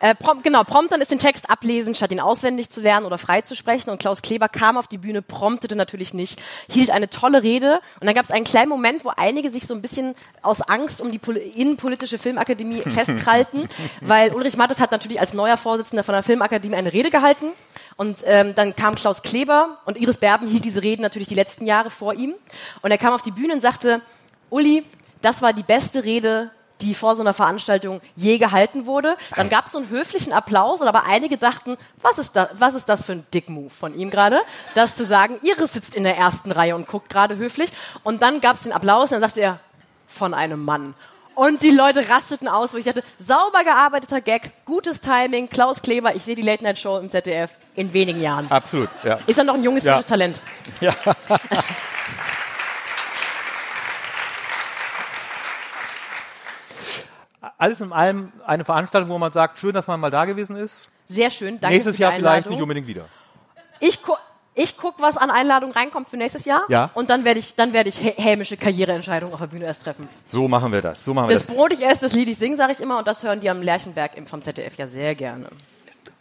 Äh, 0.00 0.14
prom 0.14 0.42
genau, 0.42 0.64
Promptern 0.64 1.00
ist 1.00 1.10
den 1.10 1.18
Text 1.18 1.48
ablesen, 1.48 1.94
statt 1.94 2.10
ihn 2.12 2.20
auswendig 2.20 2.70
zu 2.70 2.80
lernen 2.80 3.06
oder 3.06 3.18
frei 3.18 3.42
zu 3.42 3.54
sprechen. 3.54 3.90
Und 3.90 3.98
Klaus 3.98 4.22
Kleber 4.22 4.48
kam 4.48 4.76
auf 4.76 4.88
die 4.88 4.98
Bühne, 4.98 5.22
promptete 5.22 5.76
natürlich 5.76 6.12
nicht, 6.14 6.40
hielt 6.68 6.90
eine 6.90 7.08
tolle 7.08 7.42
Rede. 7.42 7.80
Und 8.00 8.06
dann 8.06 8.14
gab 8.14 8.24
es 8.24 8.30
einen 8.30 8.44
kleinen 8.44 8.68
Moment, 8.68 9.04
wo 9.04 9.12
einige 9.16 9.50
sich 9.50 9.66
so 9.66 9.74
ein 9.74 9.82
bisschen 9.82 10.14
aus 10.42 10.60
Angst 10.60 11.00
um 11.00 11.10
die 11.10 11.18
Pol 11.18 11.36
innenpolitische 11.36 12.18
Filmakademie 12.18 12.80
festkrallten, 12.86 13.68
weil 14.00 14.32
Ulrich 14.34 14.56
Mattes 14.56 14.80
hat 14.80 14.90
natürlich 14.90 15.20
als 15.20 15.34
neuer 15.34 15.56
Vorsitzender 15.56 16.02
von 16.02 16.14
der 16.14 16.22
Filmakademie 16.22 16.76
eine 16.76 16.92
Rede 16.92 17.10
gehalten. 17.10 17.46
Und 17.96 18.24
ähm, 18.24 18.54
dann 18.54 18.74
kam 18.74 18.94
Klaus 18.94 19.22
Kleber 19.22 19.78
und 19.84 19.98
Iris 19.98 20.16
Berben 20.16 20.48
hielt 20.48 20.64
diese 20.64 20.82
Rede 20.82 21.02
natürlich 21.02 21.28
die 21.28 21.34
letzten 21.34 21.66
Jahre 21.66 21.90
vor 21.90 22.14
ihm. 22.14 22.34
Und 22.80 22.90
er 22.90 22.98
kam 22.98 23.12
auf 23.12 23.22
die 23.22 23.30
Bühne 23.30 23.54
und 23.54 23.60
sagte, 23.60 24.00
Uli, 24.50 24.84
das 25.20 25.42
war 25.42 25.52
die 25.52 25.62
beste 25.62 26.04
Rede 26.04 26.50
die 26.82 26.94
vor 26.94 27.16
so 27.16 27.22
einer 27.22 27.32
Veranstaltung 27.32 28.00
je 28.16 28.38
gehalten 28.38 28.86
wurde. 28.86 29.16
Dann 29.36 29.48
gab 29.48 29.66
es 29.66 29.72
so 29.72 29.78
einen 29.78 29.88
höflichen 29.88 30.32
Applaus, 30.32 30.82
aber 30.82 31.04
einige 31.04 31.38
dachten, 31.38 31.76
was 32.00 32.18
ist, 32.18 32.34
da, 32.36 32.50
was 32.58 32.74
ist 32.74 32.88
das 32.88 33.04
für 33.04 33.12
ein 33.12 33.26
Dick-Move 33.32 33.70
von 33.70 33.94
ihm 33.94 34.10
gerade, 34.10 34.40
das 34.74 34.96
zu 34.96 35.04
sagen, 35.04 35.38
Iris 35.42 35.72
sitzt 35.72 35.94
in 35.94 36.04
der 36.04 36.16
ersten 36.16 36.50
Reihe 36.50 36.74
und 36.74 36.88
guckt 36.88 37.08
gerade 37.08 37.36
höflich. 37.36 37.70
Und 38.02 38.22
dann 38.22 38.40
gab 38.40 38.56
es 38.56 38.64
den 38.64 38.72
Applaus 38.72 39.10
und 39.10 39.12
dann 39.12 39.20
sagte 39.20 39.40
er, 39.40 39.60
von 40.06 40.34
einem 40.34 40.64
Mann. 40.64 40.94
Und 41.34 41.62
die 41.62 41.70
Leute 41.70 42.10
rasteten 42.10 42.46
aus, 42.46 42.74
wo 42.74 42.76
ich 42.76 42.84
dachte, 42.84 43.02
sauber 43.16 43.64
gearbeiteter 43.64 44.20
Gag, 44.20 44.52
gutes 44.66 45.00
Timing, 45.00 45.48
Klaus 45.48 45.80
Kleber, 45.80 46.14
ich 46.14 46.24
sehe 46.24 46.34
die 46.34 46.42
Late 46.42 46.62
Night 46.62 46.78
Show 46.78 46.98
im 46.98 47.10
ZDF 47.10 47.50
in 47.74 47.92
wenigen 47.94 48.20
Jahren. 48.20 48.50
Absolut, 48.50 48.90
ja. 49.02 49.18
Ist 49.26 49.38
er 49.38 49.44
noch 49.44 49.54
ein 49.54 49.62
junges, 49.64 49.84
ja. 49.84 50.02
Talent. 50.02 50.42
Ja. 50.80 50.92
alles 57.62 57.80
in 57.80 57.92
allem 57.92 58.32
eine 58.44 58.64
Veranstaltung, 58.64 59.08
wo 59.08 59.18
man 59.18 59.32
sagt, 59.32 59.58
schön, 59.58 59.72
dass 59.72 59.86
man 59.86 60.00
mal 60.00 60.10
da 60.10 60.24
gewesen 60.24 60.56
ist. 60.56 60.88
Sehr 61.06 61.30
schön, 61.30 61.60
danke 61.60 61.74
Nächstes 61.74 61.96
Jahr 61.98 62.12
vielleicht 62.12 62.50
nicht 62.50 62.60
unbedingt 62.60 62.88
wieder. 62.88 63.04
Ich, 63.78 64.02
gu 64.02 64.14
ich 64.54 64.76
guck, 64.76 65.00
was 65.00 65.16
an 65.16 65.30
Einladungen 65.30 65.74
reinkommt 65.74 66.08
für 66.10 66.16
nächstes 66.16 66.44
Jahr. 66.44 66.64
Ja. 66.68 66.90
Und 66.94 67.08
dann 67.08 67.24
werde 67.24 67.38
ich, 67.38 67.54
dann 67.54 67.72
werde 67.72 67.88
ich 67.88 68.00
hämische 68.00 68.56
Karriereentscheidungen 68.56 69.32
auf 69.32 69.40
der 69.40 69.46
Bühne 69.46 69.64
erst 69.64 69.82
treffen. 69.82 70.08
So 70.26 70.46
machen 70.48 70.72
wir 70.72 70.82
das. 70.82 71.04
So 71.04 71.14
machen 71.14 71.28
wir 71.28 71.36
das, 71.36 71.46
das 71.46 71.54
Brot 71.54 71.72
ich 71.72 71.80
erst, 71.80 72.02
das 72.02 72.12
Lied 72.12 72.28
ich 72.28 72.36
sing, 72.36 72.56
sage 72.56 72.72
ich 72.72 72.80
immer, 72.80 72.98
und 72.98 73.06
das 73.06 73.22
hören 73.22 73.40
die 73.40 73.48
am 73.48 73.62
Lerchenberg 73.62 74.12
vom 74.26 74.42
ZDF 74.42 74.74
ja 74.76 74.86
sehr 74.86 75.14
gerne. 75.14 75.46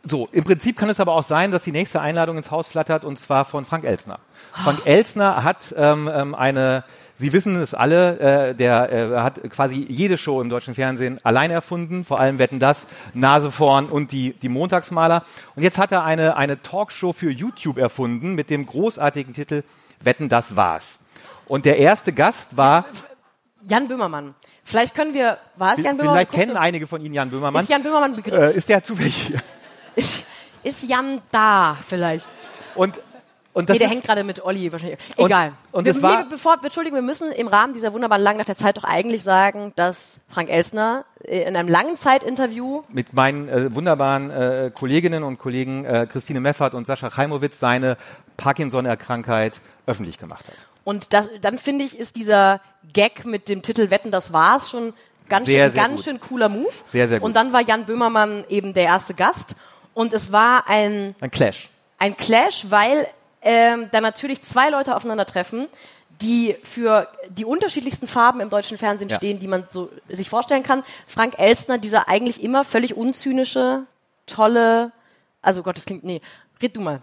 So, 0.04 0.30
im 0.32 0.44
Prinzip 0.44 0.78
kann 0.78 0.90
es 0.90 1.00
aber 1.00 1.14
auch 1.14 1.24
sein, 1.24 1.52
dass 1.52 1.64
die 1.64 1.72
nächste 1.72 2.02
Einladung 2.02 2.38
ins 2.38 2.52
Haus 2.52 2.68
flattert 2.68 3.04
und 3.04 3.20
zwar 3.20 3.46
von 3.46 3.66
Frank 3.66 3.84
Elsner. 3.84 4.20
Frank. 4.52 4.82
Elsner 4.86 5.44
hat 5.44 5.74
ähm, 5.78 6.10
ähm, 6.12 6.34
eine 6.34 6.84
Sie 7.22 7.34
wissen 7.34 7.56
es 7.56 7.76
alle, 7.76 8.18
äh, 8.50 8.56
der 8.56 8.92
äh, 8.92 9.20
hat 9.20 9.48
quasi 9.52 9.86
jede 9.88 10.18
Show 10.18 10.42
im 10.42 10.50
deutschen 10.50 10.74
Fernsehen 10.74 11.20
allein 11.22 11.52
erfunden, 11.52 12.04
vor 12.04 12.20
allem 12.20 12.40
Wetten 12.40 12.60
das, 12.60 12.88
Nase 13.14 13.52
vorn 13.52 13.86
und 13.86 14.12
die, 14.12 14.34
die 14.34 14.50
Montagsmaler. 14.50 15.24
Und 15.56 15.62
jetzt 15.62 15.78
hat 15.78 15.92
er 15.92 16.04
eine, 16.04 16.36
eine 16.36 16.64
Talkshow 16.64 17.14
für 17.14 17.30
YouTube 17.30 17.78
erfunden 17.78 18.34
mit 18.34 18.50
dem 18.50 18.66
großartigen 18.66 19.36
Titel 19.36 19.62
Wetten 20.00 20.30
das 20.30 20.56
war's. 20.56 20.98
Und 21.46 21.66
der 21.66 21.78
erste 21.78 22.12
Gast 22.12 22.58
war 22.58 22.86
Jan 23.68 23.88
Böhmermann. 23.88 24.34
Vielleicht 24.64 24.96
können 24.96 25.14
wir, 25.14 25.38
war 25.58 25.78
es 25.78 25.84
Jan 25.84 25.98
Böhmermann? 25.98 26.26
Vielleicht 26.26 26.32
kennen 26.32 26.58
einige 26.58 26.88
von 26.88 27.06
Ihnen 27.06 27.14
Jan 27.14 27.30
Böhmermann. 27.30 27.62
Ist 27.62 27.70
Jan 27.70 27.84
Böhmermann 27.84 28.16
Begriff? 28.16 28.34
Äh, 28.34 28.58
ist 28.58 28.68
der 28.68 28.84
zufällig 28.84 29.16
hier? 29.16 29.40
Ist, 29.96 30.24
ist 30.64 30.84
Jan 30.84 31.22
da 31.32 31.78
vielleicht? 31.86 32.28
Und 32.74 33.00
Und 33.54 33.70
das 33.70 33.76
nee, 33.76 33.80
der 33.80 33.90
hängt 33.90 34.04
gerade 34.06 34.24
mit 34.24 34.44
Olli 34.46 34.72
wahrscheinlich. 34.72 34.98
Und- 35.18 35.26
Egal. 35.26 35.52
und 35.74 35.84
wir, 35.86 35.92
es 35.92 36.02
war- 36.02 36.20
nee, 36.24 36.26
bevor, 36.30 36.58
Entschuldigung, 36.64 36.98
wir 36.98 37.04
müssen 37.04 37.32
im 37.34 37.48
Rahmen 37.48 37.74
dieser 37.74 37.92
wunderbaren 37.92 38.24
langen 38.24 38.38
Nacht 38.38 38.48
der 38.48 38.56
Zeit 38.56 38.78
doch 38.78 38.86
eigentlich 38.86 39.24
sagen, 39.24 39.74
dass 39.76 40.20
Frank 40.30 40.50
Elsner 40.50 41.04
äh, 41.24 41.42
in 41.44 41.58
einem 41.58 41.68
langen 41.68 41.98
Zeitinterview 41.98 42.84
mit 42.90 43.14
meinen 43.14 43.50
äh, 43.50 43.76
wunderbaren 43.76 44.32
äh, 44.32 44.72
Kolleginnen 44.74 45.24
und 45.24 45.38
Kollegen 45.38 45.84
äh, 45.84 46.08
Christine 46.10 46.40
Meffert 46.40 46.74
und 46.74 46.88
Sascha 46.88 47.10
Chaimowitz 47.10 47.60
seine 47.60 47.98
Parkinson-Erkrankheit 48.38 49.60
öffentlich 49.86 50.18
gemacht 50.18 50.46
hat. 50.48 50.56
und 50.84 51.14
das, 51.14 51.28
dann 51.42 51.58
finde 51.58 51.86
ich, 51.86 51.98
ist 51.98 52.16
dieser 52.16 52.62
Gag 52.94 53.26
mit 53.26 53.50
dem 53.50 53.62
Titel 53.62 53.90
Wetten, 53.90 54.12
das 54.12 54.32
war's 54.34 54.70
schon 54.70 54.94
ganz, 55.30 55.46
Sehr, 55.46 55.66
schön, 55.66 55.74
sehr 55.74 55.84
ganz 55.84 55.96
gut. 55.98 56.04
schön 56.06 56.20
cooler 56.20 56.50
Move. 56.50 56.70
Sehr, 56.88 57.08
sehr 57.08 57.20
gut. 57.20 57.26
Und 57.26 57.36
dann 57.36 57.54
war 57.54 57.62
Jan 57.62 57.86
Böhmermann 57.86 58.44
eben 58.50 58.74
der 58.74 58.84
erste 58.84 59.14
Gast 59.14 59.56
und 59.94 60.14
es 60.14 60.32
war 60.32 60.68
ein 60.68 61.16
Ein 61.22 61.32
Clash. 61.32 61.70
ein 62.00 62.16
Clash, 62.18 62.66
weil 62.70 63.08
ähm, 63.42 63.90
da 63.92 64.02
natürlich 64.02 64.42
zwei 64.44 64.70
Leute 64.70 64.96
aufeinandertreffen, 64.96 65.68
die 66.22 66.56
für 66.64 67.08
die 67.30 67.46
unterschiedlichsten 67.46 68.08
Farben 68.08 68.40
im 68.42 68.50
deutschen 68.50 68.78
Fernsehen 68.78 69.10
Ja. 69.10 69.18
stehen, 69.18 69.40
die 69.40 69.48
man 69.48 69.66
so 69.70 69.90
sich 70.08 70.30
vorstellen 70.30 70.64
kann. 70.64 70.84
Frank 71.08 71.40
Elstner, 71.40 71.78
dieser 71.78 72.08
eigentlich 72.08 72.44
immer 72.44 72.64
völlig 72.64 72.96
unzynische, 72.96 73.86
tolle, 74.28 74.92
also 75.42 75.64
Gott, 75.64 75.78
das 75.78 75.86
klingt, 75.86 76.04
nee, 76.04 76.22
red 76.62 76.76
du 76.76 76.82
mal. 76.82 77.02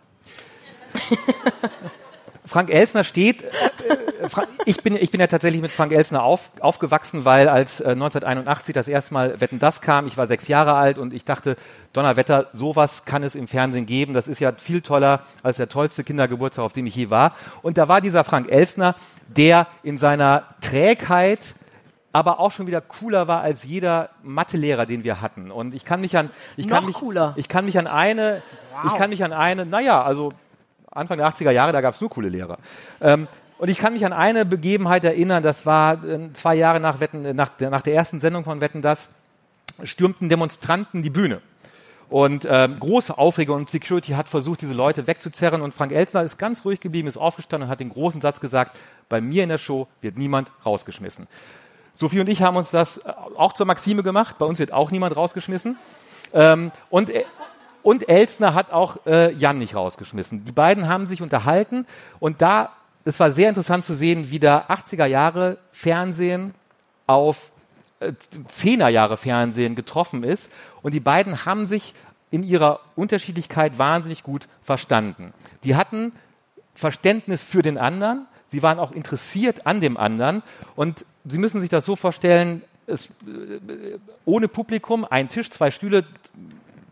Frank 2.49 2.71
Elsner 2.71 3.05
steht, 3.05 3.43
äh, 3.43 3.47
äh, 3.47 4.47
ich, 4.65 4.83
bin, 4.83 4.97
ich 4.97 5.11
bin 5.11 5.21
ja 5.21 5.27
tatsächlich 5.27 5.61
mit 5.61 5.71
Frank 5.71 5.93
Elsner 5.93 6.23
auf, 6.23 6.51
aufgewachsen, 6.61 7.25
weil 7.25 7.49
als 7.49 7.81
äh, 7.81 7.91
1981 7.91 8.75
das 8.75 8.89
erste 8.89 9.15
Mal 9.15 9.41
Wetten 9.41 9.59
das 9.59 9.81
kam, 9.81 10.07
ich 10.07 10.17
war 10.17 10.27
sechs 10.27 10.49
Jahre 10.49 10.75
alt 10.75 10.99
und 10.99 11.13
ich 11.13 11.25
dachte, 11.25 11.57
Donnerwetter, 11.93 12.49
sowas 12.53 13.05
kann 13.05 13.23
es 13.23 13.35
im 13.35 13.49
Fernsehen 13.49 13.87
geben. 13.87 14.15
Das 14.15 14.29
ist 14.29 14.41
ja 14.41 14.53
viel 14.57 14.81
toller 14.81 15.21
als 15.43 15.59
der 15.59 15.69
tollste 15.69 16.05
Kindergeburtstag, 16.05 16.65
auf 16.65 16.73
dem 16.73 16.87
ich 16.87 16.97
je 16.97 17.11
war. 17.11 17.35
Und 17.63 17.79
da 17.79 17.89
war 17.89 18.01
dieser 18.01 18.25
Frank 18.25 18.51
Elsner, 18.51 18.97
der 19.29 19.67
in 19.83 19.99
seiner 19.99 20.45
Trägheit 20.61 21.55
aber 22.13 22.41
auch 22.41 22.53
schon 22.53 22.67
wieder 22.67 22.81
cooler 22.81 23.29
war 23.29 23.43
als 23.43 23.65
jeder 23.65 24.11
Mathelehrer, 24.23 24.87
den 24.87 25.05
wir 25.05 25.21
hatten. 25.21 25.51
Und 25.51 25.75
ich 25.75 25.85
kann 25.85 26.01
mich 26.01 26.17
an, 26.17 26.31
ich 26.57 26.67
kann 26.67 26.81
Noch 26.81 26.89
mich, 26.89 26.97
cooler. 26.97 27.35
ich 27.37 27.49
kann 27.49 27.67
mich 27.67 27.79
an 27.79 27.87
eine, 27.87 28.43
ich 28.87 28.95
kann 28.95 29.11
mich 29.11 29.23
an 29.23 29.33
eine, 29.33 29.67
naja, 29.67 30.03
also 30.03 30.33
Anfang 30.99 31.19
der 31.19 31.29
80er 31.29 31.51
Jahre, 31.51 31.73
da 31.73 31.81
gab 31.81 31.95
es 31.95 32.01
nur 32.01 32.11
coole 32.11 32.29
Lehrer. 32.29 32.59
Ähm, 33.01 33.27
und 33.59 33.69
ich 33.69 33.79
kann 33.79 33.93
mich 33.93 34.07
an 34.07 34.13
eine 34.13 34.45
Begebenheit 34.45 35.05
erinnern, 35.05 35.43
das 35.43 35.67
war 35.67 36.05
äh, 36.05 36.33
zwei 36.33 36.55
Jahre 36.55 36.81
nach, 36.81 37.01
Wetten, 37.01 37.25
äh, 37.25 37.35
nach, 37.35 37.49
der, 37.49 37.71
nach 37.71 37.83
der 37.83 37.95
ersten 37.95 38.21
Sendung 38.21 38.45
von 38.45 38.61
Wetten, 38.61 38.83
das 38.83 39.09
stürmten 39.83 40.29
Demonstranten 40.29 41.03
die 41.03 41.11
Bühne. 41.11 41.41
Und 42.09 42.47
ähm, 42.51 42.81
große 42.81 43.19
Aufregung 43.19 43.57
und 43.57 43.71
Security 43.71 44.13
hat 44.13 44.29
versucht, 44.29 44.63
diese 44.63 44.73
Leute 44.73 45.07
wegzuzerren. 45.07 45.61
Und 45.61 45.75
Frank 45.75 45.93
Elsner 45.93 46.23
ist 46.23 46.39
ganz 46.39 46.65
ruhig 46.65 46.81
geblieben, 46.81 47.07
ist 47.07 47.19
aufgestanden 47.19 47.67
und 47.67 47.71
hat 47.71 47.81
den 47.81 47.91
großen 47.91 48.23
Satz 48.23 48.41
gesagt, 48.41 48.77
bei 49.11 49.21
mir 49.21 49.43
in 49.43 49.51
der 49.51 49.59
Show 49.59 49.89
wird 50.01 50.17
niemand 50.17 50.51
rausgeschmissen. 50.65 51.27
Sophie 51.93 52.21
und 52.21 52.29
ich 52.29 52.41
haben 52.43 52.57
uns 52.57 52.71
das 52.71 52.99
äh, 52.99 53.13
auch 53.37 53.53
zur 53.53 53.67
Maxime 53.67 54.03
gemacht. 54.03 54.39
Bei 54.39 54.47
uns 54.47 54.59
wird 54.59 54.73
auch 54.73 54.91
niemand 54.91 55.17
rausgeschmissen. 55.17 55.77
Ähm, 56.33 56.71
und, 56.89 57.11
und 57.83 58.09
Elsner 58.09 58.55
hat 58.55 58.73
auch 58.73 59.07
äh, 59.07 59.33
Jan 59.33 59.59
nicht 59.59 59.75
rausgeschmissen. 59.75 60.45
Die 60.45 60.53
beiden 60.53 60.89
haben 60.89 61.07
sich 61.07 61.23
unterhalten 61.23 61.87
und 62.21 62.43
da, 62.43 62.71
es 63.05 63.19
war 63.21 63.33
sehr 63.33 63.49
interessant 63.49 63.85
zu 63.85 63.95
sehen, 63.95 64.31
wie 64.31 64.39
da 64.39 64.67
80er 64.69 65.07
Jahre 65.07 65.59
Fernsehen 65.73 66.55
auf 67.07 67.51
äh, 68.01 68.13
10er 68.53 68.89
Jahre 68.89 69.17
Fernsehen 69.17 69.75
getroffen 69.75 70.23
ist. 70.23 70.53
Und 70.83 70.95
die 70.95 71.01
beiden 71.01 71.45
haben 71.45 71.67
sich 71.67 71.95
in 72.31 72.43
ihrer 72.45 72.81
Unterschiedlichkeit 72.95 73.79
wahnsinnig 73.79 74.23
gut 74.23 74.49
verstanden. 74.63 75.33
Die 75.65 75.77
hatten 75.77 76.13
Verständnis 76.75 77.45
für 77.45 77.63
den 77.63 77.79
anderen. 77.79 78.27
Sie 78.47 78.63
waren 78.63 78.79
auch 78.79 78.93
interessiert 78.93 79.67
an 79.67 79.81
dem 79.81 79.97
anderen. 79.97 80.43
Und 80.77 81.05
Sie 81.25 81.39
müssen 81.39 81.61
sich 81.61 81.71
das 81.71 81.85
so 81.85 81.97
vorstellen, 81.97 82.63
es, 82.87 83.07
äh, 83.07 83.99
ohne 84.25 84.49
Publikum, 84.49 85.05
ein 85.05 85.29
Tisch, 85.29 85.51
zwei 85.51 85.71
Stühle, 85.71 86.05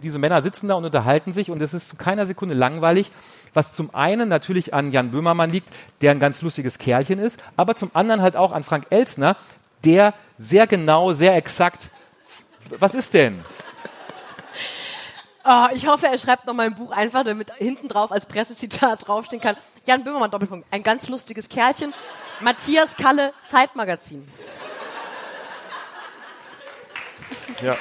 diese 0.02 0.18
Männer 0.18 0.42
sitzen 0.42 0.68
da 0.68 0.74
und 0.74 0.84
unterhalten 0.84 1.32
sich 1.32 1.50
und 1.50 1.60
es 1.62 1.74
ist 1.74 1.88
zu 1.88 1.96
keiner 1.96 2.26
Sekunde 2.26 2.54
langweilig, 2.54 3.10
was 3.54 3.72
zum 3.72 3.94
einen 3.94 4.28
natürlich 4.28 4.74
an 4.74 4.92
Jan 4.92 5.10
Böhmermann 5.10 5.50
liegt, 5.50 5.68
der 6.00 6.10
ein 6.10 6.20
ganz 6.20 6.42
lustiges 6.42 6.78
Kerlchen 6.78 7.18
ist, 7.18 7.42
aber 7.56 7.74
zum 7.74 7.90
anderen 7.94 8.20
halt 8.20 8.36
auch 8.36 8.52
an 8.52 8.64
Frank 8.64 8.86
Elsner, 8.90 9.36
der 9.84 10.14
sehr 10.38 10.66
genau, 10.66 11.12
sehr 11.12 11.34
exakt, 11.36 11.90
was 12.78 12.94
ist 12.94 13.14
denn? 13.14 13.44
Oh, 15.48 15.68
ich 15.72 15.86
hoffe, 15.86 16.08
er 16.08 16.18
schreibt 16.18 16.44
noch 16.46 16.54
mal 16.54 16.66
ein 16.66 16.74
Buch 16.74 16.90
einfach, 16.90 17.22
damit 17.22 17.52
hinten 17.54 17.86
drauf 17.86 18.10
als 18.10 18.26
Pressezitat 18.26 19.06
draufstehen 19.06 19.40
kann. 19.40 19.56
Jan 19.84 20.02
Böhmermann, 20.02 20.28
Doppelpunkt. 20.28 20.66
Ein 20.72 20.82
ganz 20.82 21.08
lustiges 21.08 21.48
Kerlchen. 21.48 21.94
Matthias 22.40 22.96
Kalle, 22.96 23.32
Zeitmagazin. 23.44 24.26
Ja. 27.62 27.76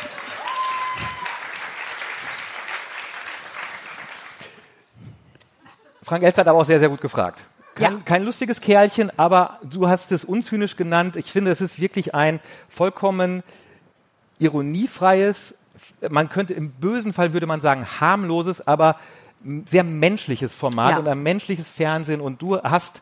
Frank 6.06 6.24
Elster 6.24 6.42
hat 6.42 6.48
aber 6.48 6.60
auch 6.60 6.66
sehr, 6.66 6.80
sehr 6.80 6.90
gut 6.90 7.02
gefragt. 7.02 7.48
Kein, 7.74 7.94
Ja. 7.96 8.00
kein 8.06 8.24
lustiges 8.24 8.62
Kerlchen, 8.62 9.12
aber 9.20 9.60
du 9.64 9.90
hast 9.90 10.12
es 10.14 10.24
unzynisch 10.24 10.78
genannt. 10.78 11.18
Ich 11.18 11.32
finde, 11.32 11.52
es 11.52 11.60
ist 11.60 11.82
wirklich 11.82 12.16
ein 12.16 12.40
vollkommen 12.70 13.44
ironiefreies, 14.40 15.56
man 16.10 16.30
könnte 16.30 16.54
im 16.54 16.72
bösen 16.72 17.14
Fall 17.14 17.34
würde 17.34 17.48
man 17.48 17.60
sagen 17.62 17.86
harmloses, 18.00 18.66
aber 18.66 18.98
sehr 19.66 19.84
menschliches 19.84 20.56
Format 20.56 20.92
Ja. 20.92 20.98
und 21.00 21.08
ein 21.08 21.22
menschliches 21.22 21.70
Fernsehen 21.70 22.22
und 22.22 22.42
du 22.42 22.58
hast 22.62 23.02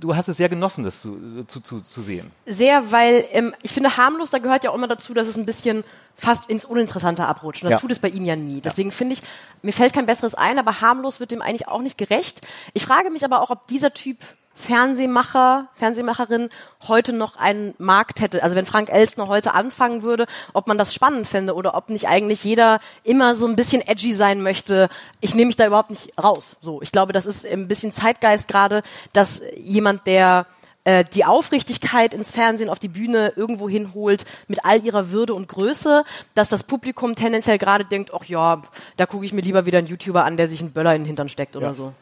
du 0.00 0.14
hast 0.14 0.28
es 0.28 0.36
sehr 0.36 0.48
genossen, 0.48 0.84
das 0.84 1.00
zu, 1.02 1.44
zu, 1.46 1.60
zu, 1.60 1.80
zu 1.80 2.02
sehen. 2.02 2.30
Sehr, 2.46 2.92
weil 2.92 3.24
ähm, 3.32 3.54
ich 3.62 3.72
finde, 3.72 3.96
harmlos, 3.96 4.30
da 4.30 4.38
gehört 4.38 4.64
ja 4.64 4.70
auch 4.70 4.74
immer 4.74 4.88
dazu, 4.88 5.14
dass 5.14 5.28
es 5.28 5.36
ein 5.36 5.46
bisschen 5.46 5.84
fast 6.16 6.48
ins 6.50 6.64
Uninteressante 6.64 7.24
abrutscht. 7.26 7.62
Und 7.62 7.70
das 7.70 7.78
Ja. 7.78 7.80
tut 7.80 7.92
es 7.92 7.98
bei 7.98 8.08
ihm 8.08 8.24
ja 8.24 8.36
nie. 8.36 8.60
Deswegen 8.60 8.90
finde 8.90 9.14
ich, 9.14 9.22
mir 9.62 9.72
fällt 9.72 9.92
kein 9.92 10.06
besseres 10.06 10.34
ein, 10.34 10.58
aber 10.58 10.80
harmlos 10.80 11.20
wird 11.20 11.30
dem 11.30 11.42
eigentlich 11.42 11.68
auch 11.68 11.80
nicht 11.82 11.98
gerecht. 11.98 12.40
Ich 12.74 12.84
frage 12.84 13.10
mich 13.10 13.24
aber 13.24 13.40
auch, 13.42 13.50
ob 13.50 13.66
dieser 13.68 13.92
Typ 13.94 14.18
Fernsehmacher, 14.58 15.68
Fernsehmacherin 15.74 16.48
heute 16.88 17.12
noch 17.12 17.36
einen 17.36 17.74
Markt 17.78 18.20
hätte. 18.20 18.42
Also 18.42 18.56
wenn 18.56 18.66
Frank 18.66 18.90
Elstner 18.90 19.28
heute 19.28 19.54
anfangen 19.54 20.02
würde, 20.02 20.26
ob 20.52 20.66
man 20.66 20.76
das 20.78 20.92
spannend 20.92 21.26
fände 21.28 21.54
oder 21.54 21.74
ob 21.74 21.90
nicht 21.90 22.08
eigentlich 22.08 22.42
jeder 22.44 22.80
immer 23.04 23.34
so 23.34 23.46
ein 23.46 23.56
bisschen 23.56 23.80
edgy 23.86 24.12
sein 24.12 24.42
möchte. 24.42 24.88
Ich 25.20 25.34
nehme 25.34 25.46
mich 25.46 25.56
da 25.56 25.66
überhaupt 25.66 25.90
nicht 25.90 26.10
raus. 26.22 26.56
So, 26.60 26.82
ich 26.82 26.92
glaube, 26.92 27.12
das 27.12 27.26
ist 27.26 27.46
ein 27.46 27.68
bisschen 27.68 27.92
Zeitgeist 27.92 28.48
gerade, 28.48 28.82
dass 29.12 29.40
jemand, 29.56 30.06
der 30.06 30.46
äh, 30.84 31.04
die 31.04 31.24
Aufrichtigkeit 31.24 32.12
ins 32.12 32.30
Fernsehen 32.30 32.68
auf 32.68 32.78
die 32.78 32.88
Bühne 32.88 33.32
irgendwo 33.36 33.68
hinholt 33.68 34.24
mit 34.48 34.64
all 34.64 34.84
ihrer 34.84 35.10
Würde 35.10 35.34
und 35.34 35.48
Größe, 35.48 36.04
dass 36.34 36.48
das 36.48 36.64
Publikum 36.64 37.14
tendenziell 37.14 37.58
gerade 37.58 37.84
denkt, 37.84 38.10
ach 38.14 38.24
ja, 38.24 38.62
da 38.96 39.06
gucke 39.06 39.24
ich 39.24 39.32
mir 39.32 39.42
lieber 39.42 39.66
wieder 39.66 39.78
einen 39.78 39.86
YouTuber 39.86 40.24
an, 40.24 40.36
der 40.36 40.48
sich 40.48 40.60
einen 40.60 40.72
Böller 40.72 40.94
in 40.94 41.02
den 41.02 41.06
Hintern 41.06 41.28
steckt 41.28 41.56
oder 41.56 41.68
Ja. 41.68 41.74
so. 41.74 41.92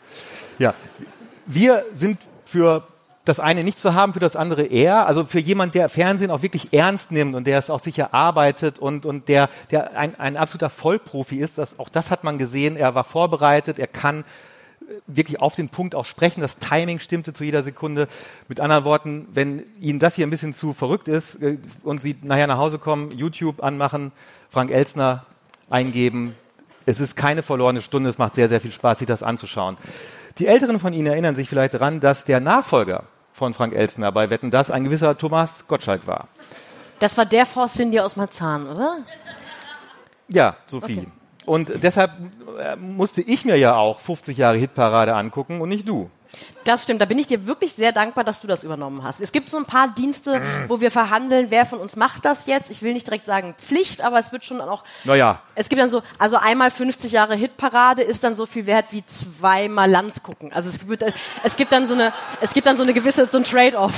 Ja, 0.59 0.75
wir 1.47 1.85
sind 1.95 2.19
für 2.57 2.85
das 3.27 3.39
eine 3.39 3.65
nicht 3.65 3.79
zu 3.79 3.93
haben, 3.93 4.15
für 4.15 4.21
das 4.21 4.35
andere 4.35 4.65
eher. 4.65 5.07
Also 5.07 5.25
für 5.25 5.41
jemand, 5.41 5.75
der 5.75 5.91
Fernsehen 5.91 6.31
auch 6.31 6.41
wirklich 6.41 6.73
ernst 6.73 7.11
nimmt 7.11 7.35
und 7.35 7.47
der 7.47 7.59
es 7.59 7.69
auch 7.69 7.81
sicher 7.81 8.15
arbeitet 8.15 8.79
und, 8.79 9.05
und 9.05 9.29
der, 9.29 9.51
der 9.71 9.99
ein, 9.99 10.19
ein 10.19 10.39
absoluter 10.39 10.71
Vollprofi 10.71 11.37
ist, 11.37 11.59
das, 11.59 11.79
auch 11.79 11.91
das 11.91 12.11
hat 12.11 12.25
man 12.25 12.39
gesehen. 12.39 12.77
Er 12.77 12.95
war 12.95 13.05
vorbereitet, 13.05 13.79
er 13.79 13.89
kann 13.89 14.21
äh, 14.21 14.85
wirklich 15.07 15.39
auf 15.39 15.55
den 15.55 15.69
Punkt 15.69 15.95
auch 15.95 16.07
sprechen. 16.07 16.41
Das 16.41 16.57
Timing 16.57 16.99
stimmte 16.99 17.35
zu 17.35 17.45
jeder 17.45 17.63
Sekunde. 17.63 18.09
Mit 18.49 18.59
anderen 18.59 18.85
Worten, 18.85 19.29
wenn 19.35 19.65
Ihnen 19.83 19.99
das 19.99 20.15
hier 20.15 20.27
ein 20.27 20.31
bisschen 20.31 20.55
zu 20.55 20.73
verrückt 20.73 21.09
ist 21.09 21.43
äh, 21.43 21.59
und 21.83 22.01
Sie 22.01 22.17
nachher 22.23 22.47
nach 22.47 22.59
Hause 22.59 22.79
kommen, 22.79 23.11
YouTube 23.11 23.63
anmachen, 23.63 24.13
Frank 24.49 24.71
Elsner 24.71 25.27
eingeben, 25.69 26.35
es 26.87 27.01
ist 27.01 27.17
keine 27.17 27.43
verlorene 27.43 27.83
Stunde, 27.83 28.09
es 28.09 28.17
macht 28.17 28.37
sehr, 28.37 28.49
sehr 28.49 28.63
viel 28.63 28.73
Spaß, 28.73 29.01
sich 29.01 29.09
das 29.09 29.23
anzuschauen. 29.23 29.77
Die 30.39 30.47
Älteren 30.47 30.79
von 30.79 30.93
Ihnen 30.93 31.07
erinnern 31.07 31.35
sich 31.35 31.49
vielleicht 31.49 31.75
daran, 31.75 32.01
dass 32.01 32.25
der 32.25 32.41
Nachfolger 32.41 33.05
von 33.33 33.55
Frank 33.55 33.75
Elsner 33.75 34.13
bei 34.13 34.29
Wetten 34.29 34.51
das 34.51 34.71
ein 34.71 34.85
gewisser 34.85 35.17
Thomas 35.17 35.67
Gottschalk 35.67 36.07
war. 36.07 36.29
Das 36.99 37.17
war 37.17 37.25
der 37.25 37.47
Forst 37.47 37.77
Cindy 37.77 38.01
aus 38.01 38.17
Marzahn, 38.17 38.69
oder? 38.69 38.99
Ja, 40.29 40.57
Sophie. 40.67 40.99
Okay. 40.99 41.09
Und 41.47 41.83
deshalb 41.83 42.11
äh, 42.59 42.77
musste 42.77 43.23
ich 43.23 43.45
mir 43.45 43.57
ja 43.57 43.77
auch 43.77 44.01
50 44.01 44.37
Jahre 44.37 44.59
Hitparade 44.59 45.15
angucken 45.15 45.61
und 45.61 45.69
nicht 45.69 45.89
du. 45.89 46.11
Das 46.65 46.83
stimmt, 46.83 47.01
da 47.01 47.05
bin 47.05 47.19
ich 47.19 47.29
dir 47.29 47.47
wirklich 47.47 47.75
sehr 47.75 47.93
dankbar, 47.93 48.25
dass 48.25 48.41
du 48.41 48.49
das 48.49 48.65
übernommen 48.65 49.05
hast. 49.05 49.21
Es 49.21 49.31
gibt 49.31 49.51
so 49.51 49.57
ein 49.57 49.67
paar 49.67 49.95
Dienste, 49.95 50.43
wo 50.67 50.81
wir 50.81 50.91
verhandeln, 50.91 51.47
wer 51.51 51.65
von 51.65 51.79
uns 51.79 51.95
macht 51.95 52.25
das 52.25 52.47
jetzt. 52.47 52.71
Ich 52.73 52.83
will 52.83 52.93
nicht 52.93 53.07
direkt 53.07 53.25
sagen 53.25 53.55
Pflicht, 53.59 54.01
aber 54.03 54.19
es 54.19 54.33
wird 54.33 54.45
schon 54.45 54.61
auch. 54.61 54.83
Naja, 55.05 55.41
Es 55.55 55.69
gibt 55.69 55.81
dann 55.81 55.89
so, 55.89 56.03
also 56.19 56.37
einmal 56.37 56.73
50 56.73 57.13
Jahre 57.13 57.37
Hitparade 57.37 58.03
ist 58.03 58.25
dann 58.25 58.35
so 58.35 58.47
viel 58.47 58.67
wert 58.67 58.87
wie 58.91 59.07
zweimal 59.07 59.89
Lanz 59.89 60.23
gucken. 60.25 60.53
Also 60.53 60.69
es 60.69 60.81
gibt, 60.81 61.05
es 61.45 61.57
gibt 61.57 61.71
dann 61.71 61.87
so 61.87 61.95
eine, 61.95 62.13
es 62.41 62.53
gibt 62.53 62.67
dann 62.67 62.77
so 62.77 62.83
eine 62.83 62.93
gewisse, 62.93 63.29
so 63.31 63.39
ein 63.39 63.45
Trade-off. 63.45 63.95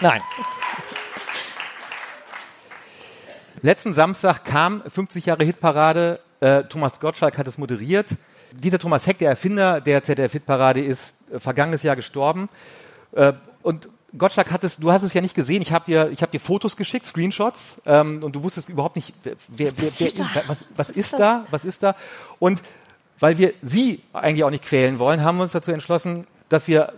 nein. 0.00 0.22
Letzten 3.62 3.92
Samstag 3.92 4.46
kam 4.46 4.82
50 4.88 5.26
Jahre 5.26 5.44
Hitparade. 5.44 6.20
Äh, 6.40 6.62
Thomas 6.64 6.98
Gottschalk 7.00 7.36
hat 7.36 7.46
es 7.46 7.58
moderiert. 7.58 8.08
Dieter 8.52 8.78
Thomas 8.78 9.06
Heck, 9.06 9.18
der 9.18 9.30
Erfinder 9.30 9.80
der 9.80 10.02
ZDF-Hitparade, 10.02 10.80
ist 10.80 11.14
äh, 11.32 11.38
vergangenes 11.38 11.82
Jahr 11.82 11.96
gestorben. 11.96 12.48
Äh, 13.12 13.32
und 13.62 13.88
Gottschalk 14.16 14.50
hat 14.50 14.64
es, 14.64 14.78
du 14.78 14.90
hast 14.90 15.02
es 15.02 15.14
ja 15.14 15.20
nicht 15.20 15.34
gesehen. 15.34 15.62
Ich 15.62 15.72
habe 15.72 15.84
dir, 15.84 16.10
ich 16.10 16.22
habe 16.22 16.32
dir 16.32 16.40
Fotos 16.40 16.76
geschickt, 16.76 17.06
Screenshots, 17.06 17.80
ähm, 17.86 18.22
und 18.22 18.34
du 18.34 18.42
wusstest 18.42 18.68
überhaupt 18.68 18.96
nicht, 18.96 19.14
wer, 19.22 19.34
wer, 19.48 19.72
wer, 19.76 19.90
wer 19.98 20.06
ist, 20.06 20.20
was, 20.46 20.64
was 20.74 20.90
ist 20.90 21.18
da, 21.18 21.46
was 21.50 21.64
ist 21.64 21.82
da? 21.82 21.94
Und 22.38 22.60
weil 23.20 23.38
wir 23.38 23.54
Sie 23.62 24.02
eigentlich 24.12 24.44
auch 24.44 24.50
nicht 24.50 24.64
quälen 24.64 24.98
wollen, 24.98 25.22
haben 25.22 25.36
wir 25.36 25.42
uns 25.42 25.52
dazu 25.52 25.70
entschlossen, 25.70 26.26
dass 26.48 26.66
wir 26.66 26.92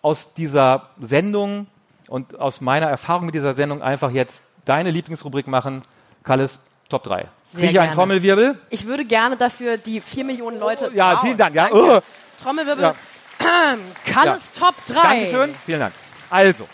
aus 0.00 0.32
dieser 0.34 0.90
Sendung 1.00 1.66
und 2.08 2.38
aus 2.38 2.60
meiner 2.60 2.86
Erfahrung 2.86 3.26
mit 3.26 3.34
dieser 3.34 3.54
Sendung 3.54 3.82
einfach 3.82 4.10
jetzt 4.10 4.42
deine 4.64 4.90
Lieblingsrubrik 4.90 5.46
machen. 5.46 5.82
Kalles 6.22 6.60
Top 6.88 7.04
3. 7.04 7.28
Kriege 7.54 7.70
ich 7.70 7.80
einen 7.80 7.92
Trommelwirbel? 7.92 8.58
Ich 8.70 8.86
würde 8.86 9.04
gerne 9.04 9.36
dafür 9.36 9.76
die 9.76 10.00
vier 10.00 10.24
Millionen 10.24 10.58
Leute. 10.58 10.90
Ja, 10.94 11.14
wow, 11.14 11.20
vielen 11.22 11.36
Dank. 11.36 11.54
Ja. 11.54 11.70
Oh. 11.70 12.00
Trommelwirbel. 12.42 12.82
Ja. 12.82 12.94
Kalles 14.06 14.50
ja. 14.54 14.66
Top 14.66 14.74
3. 14.86 14.94
Dankeschön. 14.94 15.54
Vielen 15.66 15.80
Dank. 15.80 15.94
Also. 16.30 16.68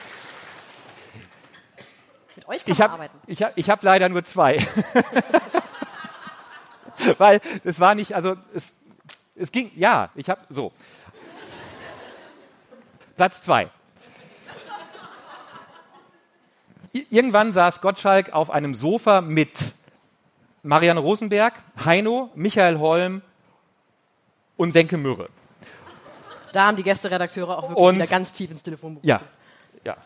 Mit 2.37 2.49
euch 2.49 2.65
kann 2.65 2.73
ich 2.73 2.81
hab, 2.81 2.93
arbeiten. 2.93 3.19
Ich 3.27 3.43
habe 3.43 3.55
hab 3.63 3.83
leider 3.83 4.09
nur 4.09 4.25
zwei. 4.25 4.65
Weil 7.19 7.41
es 7.65 7.81
war 7.81 7.95
nicht, 7.95 8.15
also 8.15 8.37
es, 8.55 8.73
es 9.35 9.51
ging, 9.51 9.73
ja, 9.75 10.11
ich 10.15 10.31
habe 10.31 10.41
so. 10.49 10.73
Platz 13.17 13.43
zwei. 13.43 13.69
Irgendwann 17.11 17.53
saß 17.53 17.81
Gottschalk 17.81 18.33
auf 18.33 18.51
einem 18.51 18.77
Sofa 18.77 19.21
mit 19.21 19.75
Marianne 20.65 20.99
Rosenberg, 21.01 21.53
Heino, 21.85 22.31
Michael 22.35 22.79
Holm 22.79 23.21
und 24.57 24.73
Wenke 24.73 24.97
Mürre. 24.97 25.29
Da 26.53 26.67
haben 26.67 26.77
die 26.77 26.83
Gästeredakteure 26.83 27.59
auch 27.59 27.69
wirklich 27.69 27.77
und, 27.77 27.95
wieder 27.97 28.07
ganz 28.07 28.33
tief 28.33 28.51
ins 28.51 28.63
Telefonbuch. 28.63 29.03
Ja, 29.05 29.21
ja. 29.85 29.97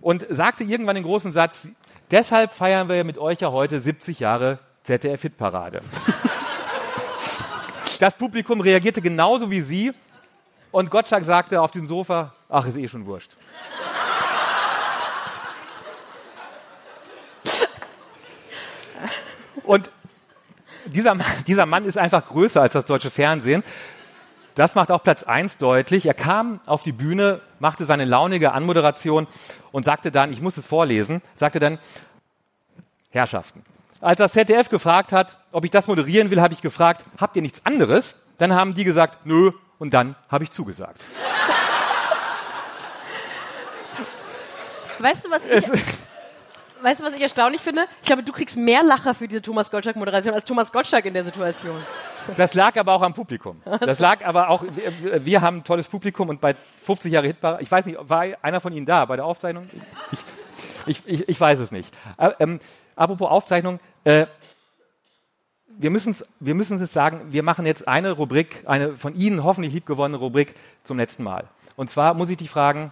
Und 0.00 0.26
sagte 0.28 0.64
irgendwann 0.64 0.96
den 0.96 1.04
großen 1.04 1.30
Satz, 1.30 1.68
deshalb 2.10 2.52
feiern 2.52 2.88
wir 2.88 3.04
mit 3.04 3.16
euch 3.16 3.40
ja 3.40 3.52
heute 3.52 3.80
70 3.80 4.18
Jahre 4.18 4.58
ZDF-Hitparade. 4.82 5.82
das 8.00 8.14
Publikum 8.14 8.60
reagierte 8.60 9.00
genauso 9.00 9.52
wie 9.52 9.60
Sie 9.60 9.92
und 10.72 10.90
Gottschalk 10.90 11.24
sagte 11.24 11.62
auf 11.62 11.70
dem 11.70 11.86
Sofa, 11.86 12.34
ach, 12.48 12.66
ist 12.66 12.76
eh 12.76 12.88
schon 12.88 13.06
wurscht. 13.06 13.36
Und 19.68 19.90
dieser, 20.86 21.14
dieser 21.46 21.66
Mann 21.66 21.84
ist 21.84 21.98
einfach 21.98 22.26
größer 22.26 22.62
als 22.62 22.72
das 22.72 22.86
deutsche 22.86 23.10
Fernsehen. 23.10 23.62
Das 24.54 24.74
macht 24.74 24.90
auch 24.90 25.02
Platz 25.02 25.24
1 25.24 25.58
deutlich. 25.58 26.06
Er 26.06 26.14
kam 26.14 26.60
auf 26.64 26.84
die 26.84 26.92
Bühne, 26.92 27.42
machte 27.58 27.84
seine 27.84 28.06
launige 28.06 28.52
Anmoderation 28.52 29.26
und 29.70 29.84
sagte 29.84 30.10
dann, 30.10 30.32
ich 30.32 30.40
muss 30.40 30.56
es 30.56 30.66
vorlesen, 30.66 31.20
sagte 31.36 31.60
dann, 31.60 31.78
Herrschaften. 33.10 33.62
Als 34.00 34.16
das 34.16 34.32
ZDF 34.32 34.70
gefragt 34.70 35.12
hat, 35.12 35.36
ob 35.52 35.66
ich 35.66 35.70
das 35.70 35.86
moderieren 35.86 36.30
will, 36.30 36.40
habe 36.40 36.54
ich 36.54 36.62
gefragt, 36.62 37.04
habt 37.18 37.36
ihr 37.36 37.42
nichts 37.42 37.60
anderes? 37.66 38.16
Dann 38.38 38.54
haben 38.54 38.72
die 38.72 38.84
gesagt, 38.84 39.26
nö, 39.26 39.52
und 39.78 39.92
dann 39.92 40.16
habe 40.30 40.44
ich 40.44 40.50
zugesagt. 40.50 41.04
Weißt 44.98 45.26
du, 45.26 45.30
was 45.30 45.44
ich, 45.44 45.64
weißt 46.82 47.00
du, 47.00 47.04
was 47.04 47.14
ich 47.14 47.20
erstaunlich 47.20 47.60
finde? 47.60 47.84
Ich 48.02 48.06
glaube, 48.06 48.22
du 48.22 48.32
kriegst 48.32 48.56
mehr 48.56 48.82
Lacher 48.82 49.14
für 49.14 49.28
diese 49.28 49.42
Thomas 49.42 49.70
Gottschalk-Moderation 49.70 50.34
als 50.34 50.44
Thomas 50.44 50.72
Gottschalk 50.72 51.04
in 51.04 51.14
der 51.14 51.24
Situation. 51.24 51.76
Das 52.36 52.54
lag 52.54 52.76
aber 52.76 52.92
auch 52.92 53.02
am 53.02 53.14
Publikum. 53.14 53.60
Das 53.80 53.98
lag 54.00 54.24
aber 54.24 54.50
auch, 54.50 54.64
wir, 54.64 55.24
wir 55.24 55.40
haben 55.40 55.58
ein 55.58 55.64
tolles 55.64 55.88
Publikum 55.88 56.28
und 56.28 56.40
bei 56.40 56.54
50 56.84 57.12
Jahre 57.12 57.26
Hitbar, 57.26 57.60
ich 57.60 57.70
weiß 57.70 57.86
nicht, 57.86 57.98
war 58.00 58.24
einer 58.42 58.60
von 58.60 58.72
Ihnen 58.72 58.86
da 58.86 59.04
bei 59.04 59.16
der 59.16 59.24
Aufzeichnung? 59.24 59.68
Ich, 60.12 60.20
ich, 60.86 61.02
ich, 61.06 61.28
ich 61.28 61.40
weiß 61.40 61.58
es 61.58 61.70
nicht. 61.72 61.94
Äh, 62.16 62.32
ähm, 62.40 62.60
apropos 62.96 63.28
Aufzeichnung, 63.28 63.80
äh, 64.04 64.26
wir 65.78 65.90
müssen 65.90 66.10
es 66.10 66.24
wir 66.40 66.86
sagen, 66.86 67.26
wir 67.30 67.42
machen 67.42 67.64
jetzt 67.64 67.86
eine 67.86 68.12
Rubrik, 68.12 68.64
eine 68.66 68.96
von 68.96 69.14
Ihnen 69.14 69.44
hoffentlich 69.44 69.72
liebgewonnene 69.72 70.18
Rubrik 70.18 70.54
zum 70.82 70.98
letzten 70.98 71.22
Mal. 71.22 71.44
Und 71.76 71.88
zwar 71.88 72.14
muss 72.14 72.30
ich 72.30 72.36
dich 72.36 72.50
fragen, 72.50 72.90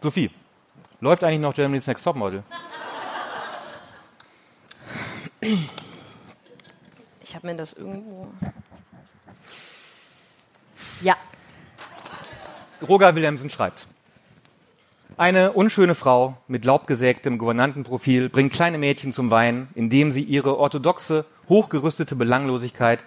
Sophie, 0.00 0.30
läuft 1.00 1.24
eigentlich 1.24 1.40
noch 1.40 1.54
Germany's 1.54 1.86
Next 1.86 2.04
Topmodel? 2.04 2.42
Ich 5.40 7.34
habe 7.34 7.46
mir 7.46 7.56
das 7.56 7.74
irgendwo. 7.74 8.28
Ja. 11.00 11.16
Roger 12.86 13.14
Wilhelmsen 13.14 13.50
schreibt. 13.50 13.86
Eine 15.16 15.52
unschöne 15.52 15.94
Frau 15.94 16.36
mit 16.46 16.64
laubgesägtem 16.64 17.38
Gouvernantenprofil 17.38 18.28
bringt 18.28 18.52
kleine 18.52 18.78
Mädchen 18.78 19.12
zum 19.12 19.30
Weinen, 19.30 19.68
indem 19.74 20.12
sie 20.12 20.22
ihre 20.22 20.56
orthodoxe, 20.58 21.24
hochgerüstete 21.48 22.14
Belanglosigkeit 22.14 23.00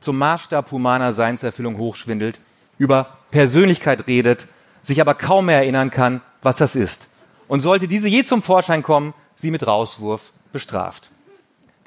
zum 0.00 0.16
Maßstab 0.16 0.70
humaner 0.70 1.12
Seinserfüllung 1.12 1.76
hochschwindelt, 1.76 2.40
über 2.78 3.18
Persönlichkeit 3.30 4.06
redet, 4.06 4.46
sich 4.82 5.00
aber 5.00 5.14
kaum 5.14 5.46
mehr 5.46 5.58
erinnern 5.58 5.90
kann, 5.90 6.22
was 6.42 6.56
das 6.56 6.74
ist. 6.74 7.08
Und 7.48 7.60
sollte 7.60 7.88
diese 7.88 8.08
je 8.08 8.24
zum 8.24 8.42
Vorschein 8.42 8.82
kommen, 8.82 9.14
sie 9.34 9.50
mit 9.50 9.66
Rauswurf 9.66 10.32
bestraft. 10.52 11.10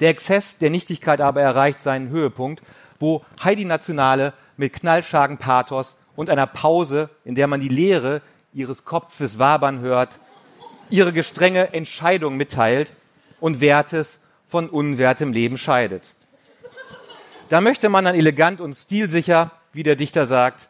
Der 0.00 0.10
Exzess 0.10 0.58
der 0.58 0.70
Nichtigkeit 0.70 1.20
aber 1.20 1.40
erreicht 1.40 1.80
seinen 1.80 2.08
Höhepunkt, 2.10 2.62
wo 2.98 3.24
Heidi 3.42 3.64
Nationale 3.64 4.34
mit 4.56 4.72
knallschargen 4.72 5.38
Pathos 5.38 5.96
und 6.16 6.28
einer 6.28 6.46
Pause, 6.46 7.08
in 7.24 7.36
der 7.36 7.46
man 7.46 7.60
die 7.60 7.68
Leere 7.68 8.20
ihres 8.52 8.84
Kopfes 8.84 9.38
wabern 9.38 9.80
hört, 9.80 10.18
ihre 10.90 11.12
gestrenge 11.12 11.72
Entscheidung 11.72 12.36
mitteilt 12.36 12.92
und 13.40 13.60
Wertes 13.60 14.20
von 14.46 14.68
unwertem 14.68 15.32
Leben 15.32 15.56
scheidet. 15.56 16.14
Da 17.48 17.60
möchte 17.60 17.88
man 17.88 18.04
dann 18.04 18.14
elegant 18.14 18.60
und 18.60 18.74
stilsicher, 18.74 19.52
wie 19.72 19.82
der 19.82 19.96
Dichter 19.96 20.26
sagt, 20.26 20.68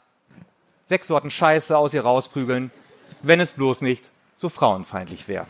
sechs 0.85 1.09
Sorten 1.09 1.31
Scheiße 1.31 1.77
aus 1.77 1.95
ihr 1.95 2.03
rausprügeln, 2.03 2.71
wenn 3.23 3.41
es 3.41 3.53
bloß 3.53 3.81
nicht 3.81 4.12
so 4.43 4.49
frauenfeindlich 4.49 5.29
wäre. 5.29 5.47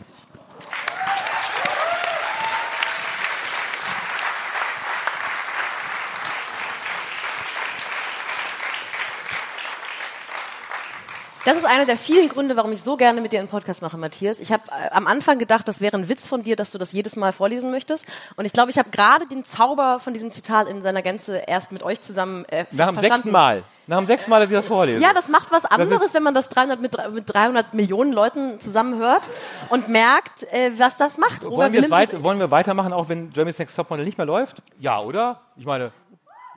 Das 11.45 11.57
ist 11.57 11.65
einer 11.65 11.85
der 11.85 11.97
vielen 11.97 12.29
Gründe, 12.29 12.55
warum 12.55 12.71
ich 12.71 12.81
so 12.81 12.95
gerne 12.95 13.19
mit 13.19 13.33
dir 13.33 13.39
einen 13.39 13.49
Podcast 13.49 13.81
mache, 13.81 13.97
Matthias. 13.97 14.39
Ich 14.39 14.53
habe 14.53 14.63
äh, 14.71 14.91
am 14.91 15.07
Anfang 15.07 15.39
gedacht, 15.39 15.67
das 15.67 15.81
wäre 15.81 15.97
ein 15.97 16.07
Witz 16.07 16.25
von 16.25 16.41
dir, 16.41 16.55
dass 16.55 16.71
du 16.71 16.77
das 16.77 16.93
jedes 16.93 17.17
Mal 17.17 17.33
vorlesen 17.33 17.69
möchtest. 17.69 18.05
Und 18.37 18.45
ich 18.45 18.53
glaube, 18.53 18.71
ich 18.71 18.77
habe 18.77 18.89
gerade 18.91 19.27
den 19.27 19.43
Zauber 19.43 19.99
von 19.99 20.13
diesem 20.13 20.31
Zitat 20.31 20.69
in 20.69 20.81
seiner 20.81 21.01
Gänze 21.01 21.43
erst 21.45 21.73
mit 21.73 21.83
euch 21.83 21.99
zusammen 21.99 22.45
äh, 22.45 22.63
Nach 22.71 22.91
dem 22.91 22.99
sechsten 22.99 23.31
Mal. 23.31 23.63
Nach 23.87 23.97
dem 23.97 24.07
sechsten 24.07 24.31
Mal, 24.31 24.39
dass 24.39 24.49
ich 24.49 24.55
das 24.55 24.67
vorlese. 24.67 25.01
Ja, 25.01 25.13
das 25.13 25.27
macht 25.27 25.51
was 25.51 25.65
anderes, 25.65 26.13
wenn 26.13 26.23
man 26.23 26.33
das 26.33 26.47
300 26.47 26.79
mit, 26.79 26.95
mit 27.11 27.33
300 27.33 27.73
Millionen 27.73 28.13
Leuten 28.13 28.61
zusammenhört 28.61 29.23
und 29.67 29.89
merkt, 29.89 30.43
äh, 30.53 30.71
was 30.77 30.95
das 30.95 31.17
macht. 31.17 31.43
Wollen, 31.43 31.73
wir 31.73 31.91
weit, 31.91 32.23
wollen 32.23 32.39
wir 32.39 32.51
weitermachen, 32.51 32.93
auch 32.93 33.09
wenn 33.09 33.31
Jeremy's 33.33 33.59
Next 33.59 33.75
Topmodel 33.75 34.05
nicht 34.05 34.17
mehr 34.17 34.25
läuft? 34.27 34.61
Ja, 34.79 35.01
oder? 35.01 35.41
Ich 35.57 35.65
meine, 35.65 35.91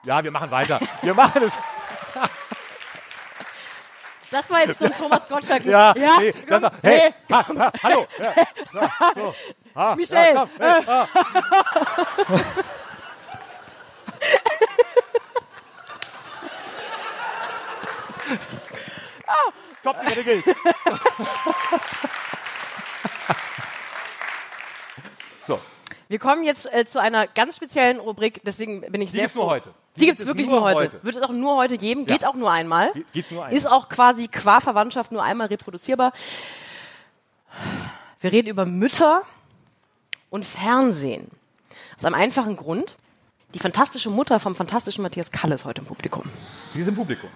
ja, 0.05 0.23
wir 0.23 0.31
machen 0.31 0.53
weiter. 0.53 0.79
Wir 1.03 1.15
machen 1.15 1.43
es. 1.43 1.55
Das 4.31 4.51
war 4.51 4.61
jetzt 4.67 4.79
so 4.79 4.87
ein 4.87 4.95
Thomas 4.95 5.29
Gottschalk. 5.29 5.65
ja, 5.65 5.95
ja, 5.97 6.19
nee, 6.19 6.35
das 6.47 6.63
war, 6.63 6.73
hey, 6.83 7.15
ha, 7.31 7.47
ha, 7.49 7.73
hallo. 7.83 8.07
Ja, 8.73 9.13
so, 9.15 9.35
ha, 9.75 9.95
Michel. 9.95 10.17
Ja, 10.17 10.35
komm, 10.35 10.51
hey, 10.59 10.83
ha. 10.85 11.09
oh. 19.29 19.53
Top, 19.83 19.97
die 20.09 20.23
gilt. 20.23 20.45
Wir 26.09 26.19
kommen 26.19 26.45
jetzt 26.45 26.73
äh, 26.73 26.87
zu 26.87 27.01
einer 27.01 27.27
ganz 27.27 27.57
speziellen 27.57 27.99
Rubrik, 27.99 28.41
deswegen 28.45 28.81
bin 28.83 29.01
ich 29.01 29.11
die 29.11 29.17
sehr 29.17 29.25
gibt's 29.25 29.35
nur 29.35 29.47
heute. 29.47 29.71
Die, 29.97 30.01
die 30.01 30.07
gibt 30.07 30.21
es 30.21 30.27
wirklich 30.27 30.47
nur 30.47 30.63
heute. 30.63 30.81
heute. 30.81 31.05
Wird 31.05 31.17
es 31.17 31.23
auch 31.23 31.31
nur 31.31 31.57
heute 31.57 31.79
geben, 31.79 32.03
ja. 32.03 32.07
geht 32.07 32.25
auch 32.25 32.35
nur 32.35 32.51
einmal. 32.51 32.93
Ge 32.93 33.05
geht 33.13 33.31
nur 33.33 33.45
einmal. 33.45 33.57
Ist 33.57 33.67
auch 33.67 33.89
quasi 33.89 34.29
qua 34.29 34.61
Verwandtschaft 34.61 35.11
nur 35.11 35.23
einmal 35.23 35.49
reproduzierbar. 35.49 36.13
Wir 38.21 38.33
reden 38.33 38.49
über 38.49 38.67
Mütter 38.67 39.23
und 40.31 40.45
Fernsehen. 40.45 41.31
Aus 41.97 42.05
einem 42.05 42.15
einfachen 42.15 42.57
Grund. 42.57 42.97
Die 43.55 43.59
fantastische 43.59 44.11
Mutter 44.11 44.39
vom 44.39 44.55
fantastischen 44.55 45.03
Matthias 45.03 45.31
Kalle 45.31 45.55
ist 45.55 45.65
heute 45.65 45.81
im 45.81 45.87
Publikum. 45.87 46.25
Sie 46.75 46.81
ist 46.81 46.89
im 46.89 46.95
Publikum. 46.95 47.31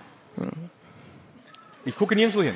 Ich 1.84 1.96
gucke 1.96 2.14
nirgendwo 2.14 2.42
hin. 2.42 2.54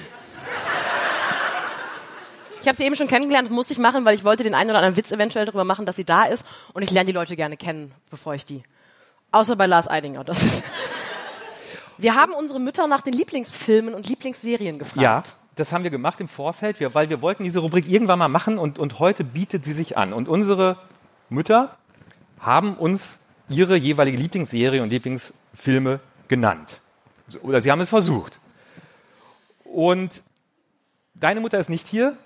Ich 2.64 2.68
habe 2.68 2.79
sie 2.79 2.85
eben 2.85 2.96
schon 2.96 3.09
kennengelernt, 3.09 3.50
musste 3.50 3.74
ich 3.74 3.79
machen, 3.79 4.07
weil 4.07 4.14
ich 4.14 4.24
wollte 4.24 4.42
den 4.42 4.55
einen 4.55 4.70
oder 4.70 4.79
anderen 4.79 4.96
Witz 4.96 5.12
eventuell 5.12 5.44
darüber 5.44 5.64
machen, 5.64 5.85
dass 5.85 5.96
sie 5.96 6.05
da 6.05 6.24
ist 6.24 6.46
und 6.72 6.83
ich 6.83 6.90
lerne 6.90 7.05
die 7.05 7.12
Leute 7.12 7.37
gerne 7.37 7.59
kennen, 7.59 7.92
bevor 8.09 8.35
ich 8.35 8.46
die 8.46 8.62
Außer 9.33 9.55
bei 9.55 9.66
Lars 9.66 9.87
Eidinger. 9.87 10.24
Das 10.24 10.42
ist 10.42 10.62
wir 11.98 12.14
haben 12.14 12.33
unsere 12.33 12.59
Mütter 12.59 12.87
nach 12.87 13.03
den 13.03 13.12
Lieblingsfilmen 13.12 13.92
und 13.92 14.09
Lieblingsserien 14.09 14.79
gefragt. 14.79 14.98
Ja, 14.98 15.22
das 15.57 15.72
haben 15.72 15.85
wir 15.85 15.90
gemacht 15.90 16.20
im 16.20 16.29
Vorfeld, 16.29 16.79
weil 16.94 17.11
wir 17.11 17.20
wollten 17.20 17.44
diese 17.44 17.59
Rubrik 17.59 17.87
irgendwann 17.87 18.18
mal 18.18 18.29
machen 18.29 18.57
und, 18.57 18.79
und 18.79 18.98
heute 18.98 19.24
bietet 19.24 19.66
sie 19.66 19.74
sich 19.74 19.98
an. 19.98 20.14
Und 20.14 20.27
unsere 20.27 20.79
Mütter 21.29 21.77
haben 22.40 22.77
uns 22.77 23.18
ihre 23.50 23.77
jeweilige 23.77 24.16
Lieblingsserie 24.16 24.83
und 24.83 24.88
Lieblingsfilme 24.88 26.00
genannt. 26.29 26.81
Oder 27.42 27.61
sie 27.61 27.70
haben 27.70 27.83
es 27.83 27.90
versucht. 27.90 28.40
Und 29.64 30.22
deine 31.12 31.40
Mutter 31.40 31.59
ist 31.59 31.68
nicht 31.68 31.87
hier. 31.87 32.16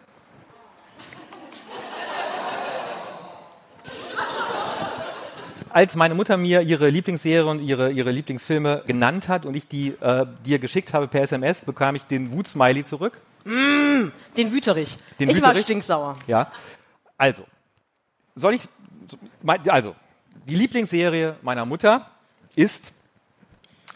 Als 5.70 5.96
meine 5.96 6.14
Mutter 6.14 6.36
mir 6.36 6.62
ihre 6.62 6.88
Lieblingsserie 6.88 7.46
und 7.46 7.60
ihre, 7.60 7.90
ihre 7.90 8.10
Lieblingsfilme 8.10 8.82
genannt 8.86 9.28
hat 9.28 9.44
und 9.44 9.54
ich 9.54 9.68
die 9.68 9.94
äh, 10.00 10.26
dir 10.44 10.58
geschickt 10.58 10.92
habe 10.92 11.08
per 11.08 11.22
SMS, 11.22 11.60
bekam 11.60 11.94
ich 11.94 12.02
den 12.04 12.32
Wut-Smiley 12.32 12.84
zurück. 12.84 13.20
Mm, 13.44 14.08
den 14.36 14.52
Wüterich. 14.52 14.96
Den 15.18 15.30
ich 15.30 15.40
war 15.42 15.50
Wüterich? 15.50 15.64
stinksauer. 15.64 16.16
Ja. 16.26 16.50
Also, 17.16 17.44
soll 18.34 18.54
ich, 18.54 18.62
also, 19.66 19.94
die 20.46 20.54
Lieblingsserie 20.54 21.36
meiner 21.42 21.66
Mutter 21.66 22.10
ist 22.54 22.92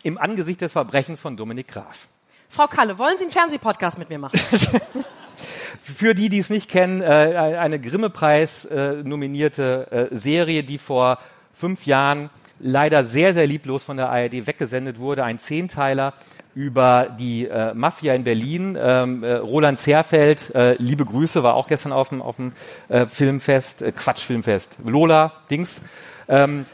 Im 0.04 0.18
Angesicht 0.18 0.61
des 0.61 0.72
Verbrechens 0.72 1.20
von 1.20 1.37
Dominik 1.37 1.68
Graf. 1.68 2.08
Frau 2.48 2.66
Kalle, 2.66 2.98
wollen 2.98 3.16
Sie 3.18 3.24
einen 3.24 3.30
Fernsehpodcast 3.30 3.98
mit 3.98 4.11
mir 4.11 4.18
machen? 4.18 4.38
Für 5.82 6.14
die, 6.14 6.28
die 6.28 6.38
es 6.38 6.50
nicht 6.50 6.68
kennen, 6.68 7.00
äh, 7.00 7.04
eine 7.04 7.80
Grimme-Preis 7.80 8.64
äh, 8.66 9.02
nominierte 9.04 10.11
äh, 10.12 10.16
Serie, 10.16 10.62
die 10.62 10.78
vor 10.78 11.18
fünf 11.62 11.87
Jahren 11.87 12.29
leider 12.59 13.05
sehr, 13.05 13.35
sehr 13.35 13.46
lieblos 13.46 13.85
von 13.85 13.96
der 13.96 14.11
ARD 14.11 14.48
weggesendet 14.48 14.98
wurde. 14.98 15.22
Ein 15.22 15.38
Zehnteiler 15.38 16.12
über 16.57 17.07
die 17.16 17.46
äh, 17.46 17.72
Mafia 17.72 18.14
in 18.14 18.25
Berlin. 18.25 18.77
Ähm, 18.81 19.22
äh, 19.22 19.35
Roland 19.35 19.79
Zerfeld, 19.79 20.53
äh, 20.57 20.75
liebe 20.81 21.05
Grüße, 21.05 21.44
war 21.44 21.55
auch 21.55 21.68
gestern 21.68 21.92
auf 21.92 22.09
dem, 22.09 22.20
auf 22.20 22.35
dem 22.35 22.51
äh, 22.88 23.07
Filmfest, 23.07 23.83
äh, 23.83 23.92
Quatsch, 23.92 24.25
Filmfest, 24.25 24.79
Lola, 24.85 25.35
Dings. 25.53 25.83
Ähm, 26.29 26.66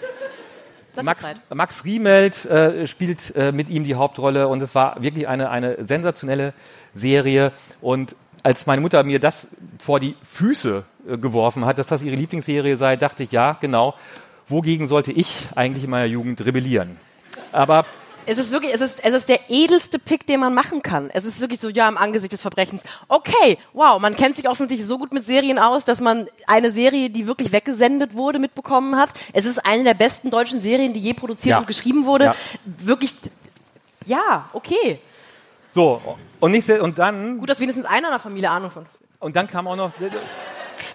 Max. 1.03 1.27
Max 1.53 1.85
Riemelt 1.85 2.47
äh, 2.47 2.87
spielt 2.87 3.35
mit 3.53 3.69
ihm 3.69 3.85
die 3.85 3.95
Hauptrolle 3.95 4.49
und 4.49 4.63
es 4.63 4.75
war 4.75 5.03
wirklich 5.03 5.29
eine, 5.29 5.51
eine 5.51 5.85
sensationelle 5.85 6.55
Serie. 6.95 7.53
Und 7.83 8.17
als 8.43 8.65
meine 8.65 8.81
Mutter 8.81 9.05
mir 9.05 9.21
das 9.21 9.49
vor 9.79 10.01
die 10.01 10.17
Füße 10.23 10.85
geworfen 11.21 11.67
hat, 11.67 11.77
dass 11.77 11.89
das 11.89 12.03
ihre 12.03 12.17
Lieblingsserie 12.17 12.79
sei, 12.79 12.97
dachte 12.97 13.23
ich, 13.23 13.33
ja, 13.33 13.59
genau, 13.61 13.95
wogegen 14.49 14.87
sollte 14.89 15.13
ich 15.13 15.49
eigentlich 15.55 15.85
in 15.85 15.91
meiner 15.91 16.07
Jugend 16.07 16.45
rebellieren? 16.45 16.97
Aber 17.53 17.85
Es 18.27 18.37
ist 18.37 18.51
wirklich, 18.51 18.75
es 18.75 18.81
ist, 18.83 19.03
es 19.03 19.15
ist 19.15 19.29
der 19.31 19.41
edelste 19.49 19.99
Pick, 19.99 20.27
den 20.27 20.41
man 20.41 20.53
machen 20.53 20.83
kann. 20.83 21.09
Es 21.11 21.25
ist 21.25 21.41
wirklich 21.41 21.61
so, 21.61 21.71
ja, 21.71 21.89
im 21.89 21.97
Angesicht 21.97 22.33
des 22.33 22.43
Verbrechens. 22.43 22.83
Okay, 23.09 23.57
wow, 23.73 23.99
man 23.99 24.17
kennt 24.17 24.37
sich 24.37 24.47
offensichtlich 24.49 24.87
so 24.87 24.99
gut 24.99 25.13
mit 25.15 25.25
Serien 25.25 25.59
aus, 25.59 25.87
dass 25.87 26.01
man 26.01 26.29
eine 26.47 26.71
Serie, 26.71 27.09
die 27.09 27.27
wirklich 27.27 27.53
weggesendet 27.53 28.15
wurde, 28.15 28.39
mitbekommen 28.39 28.97
hat. 28.97 29.11
Es 29.33 29.47
ist 29.47 29.65
eine 29.65 29.83
der 29.85 29.95
besten 29.95 30.31
deutschen 30.31 30.61
Serien, 30.61 30.93
die 30.93 31.01
je 31.01 31.15
produziert 31.15 31.53
Ja. 31.53 31.59
und 31.59 31.67
geschrieben 31.67 32.05
wurde. 32.05 32.25
Ja. 32.27 32.35
Wirklich, 32.65 33.15
ja, 34.05 34.49
okay. 34.53 34.99
so, 35.75 36.01
und, 36.41 36.51
nicht, 36.51 36.67
sehr- 36.67 36.83
und 36.83 36.99
dann, 36.99 37.39
Gut, 37.39 37.49
dass 37.49 37.61
wenigstens 37.61 37.87
einer 37.87 38.09
in 38.09 38.13
der 38.13 38.19
Familie 38.21 38.51
Ahnung 38.51 38.71
von. 38.71 38.85
und 39.21 39.37
dann 39.37 39.47
kam 39.47 39.67
auch 39.69 39.77
noch, 39.77 39.93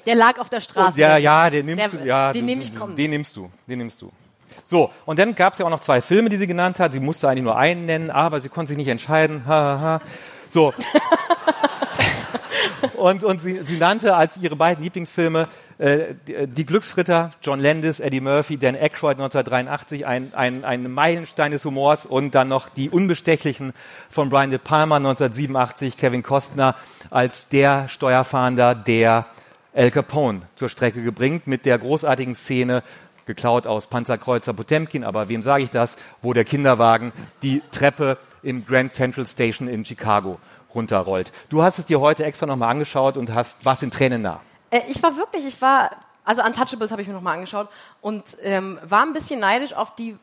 Der 0.05 0.15
lag 0.15 0.37
auf 0.39 0.49
der 0.49 0.61
Straße. 0.61 0.99
ja, 0.99 1.17
ja, 1.17 1.49
den 1.49 1.65
nimmst 1.65 1.93
der, 1.93 1.99
du, 1.99 2.05
ja, 2.05 2.33
Den 2.33 2.47
ich 2.49 2.71
du- 2.73 2.79
kommen. 2.79 2.95
Den 2.95 3.11
nimmst 3.11 3.35
du, 3.35 3.49
den 3.67 3.77
nimmst 3.79 4.01
du. 4.01 4.11
So, 4.65 4.91
und 5.05 5.19
dann 5.19 5.35
gab 5.35 5.53
es 5.53 5.59
ja 5.59 5.65
auch 5.65 5.69
noch 5.69 5.79
zwei 5.81 6.01
Filme, 6.01 6.29
die 6.29 6.37
sie 6.37 6.47
genannt 6.47 6.79
hat. 6.79 6.93
Sie 6.93 6.99
musste 6.99 7.27
eigentlich 7.27 7.43
nur 7.43 7.57
einen 7.57 7.85
nennen, 7.85 8.11
aber 8.11 8.39
sie 8.39 8.49
konnte 8.49 8.69
sich 8.69 8.77
nicht 8.77 8.87
entscheiden. 8.87 9.43
Ha, 9.47 9.51
ha, 9.51 9.79
ha. 9.81 9.99
So. 10.49 10.73
und 12.95 13.23
und 13.23 13.41
sie, 13.41 13.61
sie 13.65 13.77
nannte 13.77 14.15
als 14.15 14.37
ihre 14.37 14.55
beiden 14.55 14.83
Lieblingsfilme 14.83 15.47
äh, 15.79 16.13
die, 16.27 16.47
die 16.47 16.65
Glücksritter, 16.65 17.31
John 17.41 17.59
Landis, 17.59 17.99
Eddie 17.99 18.21
Murphy, 18.21 18.57
Dan 18.57 18.75
Aykroyd 18.75 19.17
1983, 19.17 20.05
ein, 20.05 20.31
ein, 20.35 20.63
ein 20.63 20.91
Meilenstein 20.91 21.51
des 21.51 21.65
Humors 21.65 22.05
und 22.05 22.35
dann 22.35 22.47
noch 22.47 22.69
die 22.69 22.89
Unbestechlichen 22.89 23.73
von 24.09 24.29
Brian 24.29 24.51
De 24.51 24.59
Palma 24.59 24.97
1987, 24.97 25.97
Kevin 25.97 26.23
Costner 26.23 26.75
als 27.09 27.47
der 27.49 27.87
Steuerfahnder, 27.89 28.75
der 28.75 29.25
Al 29.75 29.91
Capone 29.91 30.43
zur 30.55 30.69
Strecke 30.69 31.01
gebringt 31.01 31.47
mit 31.47 31.65
der 31.65 31.79
großartigen 31.79 32.35
Szene, 32.35 32.83
geklaut 33.25 33.65
aus 33.65 33.87
Panzerkreuzer 33.87 34.53
Potemkin, 34.53 35.03
aber 35.03 35.29
wem 35.29 35.41
sage 35.41 35.63
ich 35.63 35.71
das, 35.71 35.95
wo 36.21 36.33
der 36.33 36.45
Kinderwagen 36.45 37.11
die 37.41 37.61
Treppe 37.71 38.17
im 38.43 38.65
Grand 38.65 38.91
Central 38.91 39.25
Station 39.25 39.67
in 39.67 39.85
Chicago 39.85 40.39
runterrollt. 40.75 41.31
Du 41.49 41.63
hast 41.63 41.79
es 41.79 41.85
dir 41.85 41.99
heute 41.99 42.25
extra 42.25 42.45
nochmal 42.45 42.69
angeschaut 42.69 43.17
und 43.17 43.33
hast 43.33 43.63
was 43.63 43.81
in 43.83 43.91
Tränen 43.91 44.21
nah. 44.21 44.41
Äh, 44.69 44.81
ich 44.89 45.01
war 45.01 45.15
wirklich, 45.17 45.45
ich 45.45 45.61
war, 45.61 45.91
also 46.25 46.43
Untouchables 46.43 46.91
habe 46.91 47.01
ich 47.01 47.07
mir 47.07 47.13
nochmal 47.13 47.35
angeschaut 47.35 47.69
und 48.01 48.23
ähm, 48.41 48.79
war 48.83 49.03
ein 49.03 49.13
bisschen 49.13 49.39
neidisch 49.39 49.73
auf 49.73 49.95
die 49.95 50.17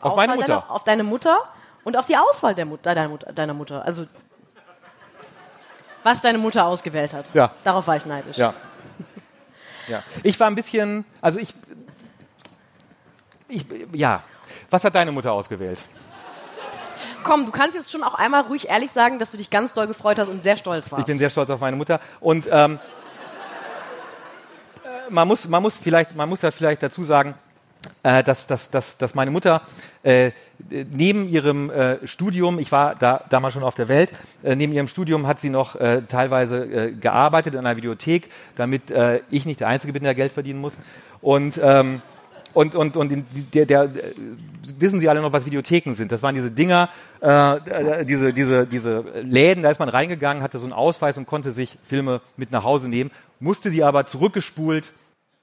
Auf 0.00 0.16
meine 0.16 0.34
Mutter. 0.34 0.46
Deiner, 0.46 0.70
auf 0.70 0.84
deine 0.84 1.04
Mutter 1.04 1.38
und 1.84 1.96
auf 1.96 2.06
die 2.06 2.16
Auswahl 2.16 2.54
der 2.54 2.66
Mutter, 2.66 2.94
deiner, 2.94 3.08
Mutter, 3.08 3.32
deiner 3.32 3.54
Mutter. 3.54 3.84
Also 3.84 4.06
was 6.06 6.20
deine 6.20 6.38
Mutter 6.38 6.64
ausgewählt 6.64 7.12
hat. 7.12 7.28
Ja. 7.34 7.50
Darauf 7.64 7.86
war 7.88 7.96
ich 7.96 8.06
neidisch. 8.06 8.38
Ja. 8.38 8.54
ja. 9.88 10.04
Ich 10.22 10.38
war 10.38 10.46
ein 10.46 10.54
bisschen, 10.54 11.04
also 11.20 11.40
ich, 11.40 11.52
ich, 13.48 13.66
ja. 13.92 14.22
Was 14.70 14.84
hat 14.84 14.94
deine 14.94 15.10
Mutter 15.10 15.32
ausgewählt? 15.32 15.80
Komm, 17.24 17.44
du 17.44 17.50
kannst 17.50 17.74
jetzt 17.74 17.90
schon 17.90 18.04
auch 18.04 18.14
einmal 18.14 18.42
ruhig 18.42 18.68
ehrlich 18.68 18.92
sagen, 18.92 19.18
dass 19.18 19.32
du 19.32 19.36
dich 19.36 19.50
ganz 19.50 19.72
doll 19.72 19.88
gefreut 19.88 20.18
hast 20.20 20.28
und 20.28 20.44
sehr 20.44 20.56
stolz 20.56 20.92
warst. 20.92 21.00
Ich 21.00 21.06
bin 21.06 21.18
sehr 21.18 21.28
stolz 21.28 21.50
auf 21.50 21.58
meine 21.58 21.76
Mutter. 21.76 21.98
Und 22.20 22.46
ähm, 22.48 22.78
äh, 24.84 25.10
man 25.10 25.26
muss, 25.26 25.48
man 25.48 25.60
muss 25.60 25.76
vielleicht, 25.76 26.14
man 26.14 26.28
muss 26.28 26.42
ja 26.42 26.52
vielleicht 26.52 26.84
dazu 26.84 27.02
sagen, 27.02 27.34
dass, 28.02 28.46
dass, 28.46 28.70
dass, 28.70 28.96
dass 28.96 29.14
meine 29.14 29.30
Mutter 29.30 29.62
äh, 30.02 30.30
neben 30.92 31.28
ihrem 31.28 31.70
äh, 31.70 32.06
Studium, 32.06 32.58
ich 32.58 32.70
war 32.70 32.94
da 32.94 33.24
damals 33.28 33.54
schon 33.54 33.62
auf 33.62 33.74
der 33.74 33.88
Welt, 33.88 34.12
äh, 34.44 34.54
neben 34.54 34.72
ihrem 34.72 34.88
Studium 34.88 35.26
hat 35.26 35.40
sie 35.40 35.50
noch 35.50 35.76
äh, 35.76 36.02
teilweise 36.08 36.64
äh, 36.64 36.92
gearbeitet 36.92 37.54
in 37.54 37.60
einer 37.60 37.76
Videothek, 37.76 38.30
damit 38.54 38.90
äh, 38.90 39.20
ich 39.30 39.46
nicht 39.46 39.60
der 39.60 39.68
Einzige 39.68 39.92
bin, 39.92 40.04
der 40.04 40.14
Geld 40.14 40.32
verdienen 40.32 40.60
muss. 40.60 40.78
Und 41.20 41.60
ähm, 41.62 42.02
und, 42.56 42.74
und, 42.74 42.96
und 42.96 43.12
in 43.12 43.26
der, 43.52 43.66
der, 43.66 43.86
der, 43.86 44.02
wissen 44.78 44.98
Sie 44.98 45.10
alle 45.10 45.20
noch, 45.20 45.30
was 45.30 45.44
Videotheken 45.44 45.92
sind? 45.92 46.10
Das 46.10 46.22
waren 46.22 46.34
diese 46.34 46.50
Dinger, 46.50 46.88
äh, 47.20 48.06
diese, 48.06 48.32
diese, 48.32 48.66
diese 48.66 49.04
Läden, 49.20 49.62
da 49.62 49.70
ist 49.70 49.78
man 49.78 49.90
reingegangen, 49.90 50.42
hatte 50.42 50.58
so 50.58 50.64
einen 50.64 50.72
Ausweis 50.72 51.18
und 51.18 51.26
konnte 51.26 51.52
sich 51.52 51.76
Filme 51.84 52.22
mit 52.38 52.52
nach 52.52 52.64
Hause 52.64 52.88
nehmen, 52.88 53.10
musste 53.40 53.70
die 53.70 53.84
aber 53.84 54.06
zurückgespult 54.06 54.94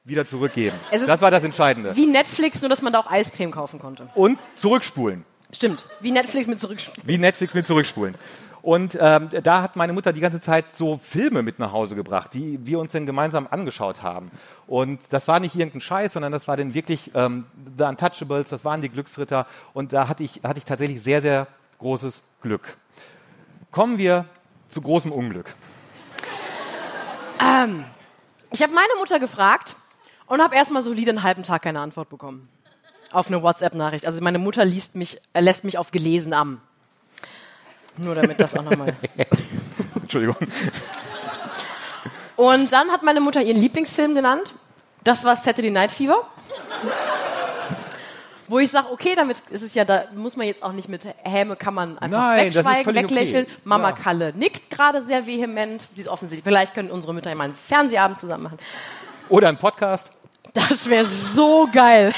wieder 0.04 0.26
zurückgeben. 0.26 0.78
Das 0.92 1.22
war 1.22 1.32
das 1.32 1.44
Entscheidende. 1.44 1.96
Wie 1.96 2.06
Netflix, 2.06 2.62
nur 2.62 2.70
dass 2.70 2.82
man 2.82 2.94
da 2.94 3.00
auch 3.00 3.10
Eiscreme 3.10 3.52
kaufen 3.52 3.80
konnte. 3.80 4.10
Und 4.16 4.38
zurückspulen. 4.56 5.26
Stimmt. 5.52 5.86
Wie 6.00 6.12
Netflix 6.12 6.48
mit 6.48 6.60
zurück. 6.60 6.80
Wie 7.04 7.18
Netflix 7.18 7.54
mit 7.54 7.66
zurückspulen. 7.66 8.16
Und 8.62 8.98
ähm, 9.00 9.30
da 9.44 9.62
hat 9.62 9.76
meine 9.76 9.92
Mutter 9.92 10.14
die 10.14 10.22
ganze 10.22 10.40
Zeit 10.40 10.74
so 10.74 10.98
Filme 10.98 11.44
mit 11.44 11.60
nach 11.60 11.74
Hause 11.74 11.96
gebracht, 11.96 12.34
die 12.34 12.66
wir 12.66 12.80
uns 12.80 12.94
dann 12.94 13.06
gemeinsam 13.06 13.46
angeschaut 13.50 14.02
haben. 14.02 14.32
Und 14.68 15.02
das 15.10 15.28
war 15.28 15.42
nicht 15.42 15.56
irgendein 15.56 15.82
Scheiß, 15.82 16.14
sondern 16.14 16.32
das 16.32 16.48
war 16.48 16.56
dann 16.56 16.74
wirklich 16.74 17.12
ähm, 17.14 17.46
The 17.78 17.84
Untouchables, 17.84 18.50
das 18.50 18.64
waren 18.64 18.82
die 18.82 18.90
Glücksritter. 18.90 19.48
Und 19.74 19.92
da 19.92 20.08
hatte 20.08 20.24
ich, 20.24 20.42
hatte 20.44 20.60
ich 20.60 20.66
tatsächlich 20.66 21.04
sehr, 21.04 21.22
sehr 21.22 21.48
großes 21.80 22.24
Glück. 22.42 22.78
Kommen 23.72 23.98
wir 23.98 24.26
zu 24.70 24.82
großem 24.82 25.12
Unglück. 25.12 25.54
Ich 28.52 28.62
habe 28.62 28.74
meine 28.74 28.96
Mutter 28.98 29.20
gefragt 29.20 29.76
und 30.34 30.42
habe 30.42 30.56
erstmal 30.56 30.82
solide 30.82 31.12
einen 31.12 31.22
halben 31.22 31.44
Tag 31.44 31.62
keine 31.62 31.80
Antwort 31.80 32.10
bekommen. 32.10 32.50
Auf 33.12 33.28
eine 33.28 33.44
WhatsApp-Nachricht. 33.44 34.08
Also 34.08 34.20
meine 34.24 34.40
Mutter 34.40 34.66
liest 34.66 34.96
mich, 34.96 35.22
äh, 35.34 35.42
lässt 35.42 35.64
mich 35.64 35.78
auf 35.78 35.92
gelesen 35.92 36.34
am. 36.34 36.60
Nur 37.98 38.16
damit 38.16 38.40
das 38.40 38.58
auch 38.58 38.64
nochmal. 38.64 38.96
Entschuldigung. 40.02 40.36
Und 42.36 42.74
dann 42.74 42.90
hat 42.90 43.04
meine 43.04 43.22
Mutter 43.22 43.44
ihren 43.44 43.58
Lieblingsfilm 43.58 44.16
genannt. 44.16 44.56
Das 45.04 45.24
war 45.24 45.36
Saturday 45.36 45.70
Night 45.70 45.92
Fever. 45.92 46.28
Wo 48.48 48.58
ich 48.58 48.72
sage, 48.72 48.88
okay, 48.92 49.14
damit 49.16 49.40
ist 49.52 49.62
es 49.62 49.76
ja, 49.76 49.86
da 49.86 50.06
muss 50.16 50.36
man 50.36 50.48
jetzt 50.48 50.64
auch 50.64 50.72
nicht 50.72 50.90
mit 50.90 51.08
Häme, 51.22 51.56
kann 51.56 51.76
man 51.76 52.00
einfach 52.00 52.18
Nein, 52.18 52.56
wegschweigen, 52.56 52.96
weglächeln. 52.96 53.46
okay. 53.46 53.56
Mama 53.66 53.90
Ja. 53.90 53.96
Kalle 53.96 54.34
nickt 54.36 54.72
gerade 54.72 55.04
sehr 55.04 55.28
vehement. 55.28 55.88
Sie 55.94 56.02
ist 56.02 56.08
offensichtlich, 56.08 56.44
vielleicht 56.44 56.74
können 56.74 56.90
unsere 56.90 57.14
Mütter 57.14 57.30
ja 57.30 57.36
mal 57.36 57.44
einen 57.44 57.54
Fernsehabend 57.54 58.18
zusammen 58.20 58.46
machen. 58.46 58.58
Oder 59.30 59.50
ein 59.50 59.58
Podcast. 59.58 60.12
Das 60.54 60.90
wäre 60.90 61.06
so 61.06 61.68
geil. 61.72 62.14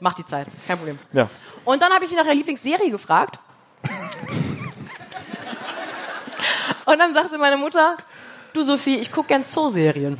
Mach 0.00 0.14
die 0.14 0.24
Zeit, 0.24 0.46
kein 0.66 0.76
Problem. 0.76 0.98
Ja. 1.12 1.28
Und 1.64 1.80
dann 1.80 1.92
habe 1.92 2.04
ich 2.04 2.10
sie 2.10 2.16
nach 2.16 2.24
ihrer 2.24 2.34
Lieblingsserie 2.34 2.90
gefragt. 2.90 3.38
Und 6.84 6.98
dann 6.98 7.14
sagte 7.14 7.38
meine 7.38 7.56
Mutter, 7.56 7.96
du 8.52 8.62
Sophie, 8.62 8.98
ich 8.98 9.10
gucke 9.12 9.28
gern 9.28 9.44
Zooserien. 9.44 10.18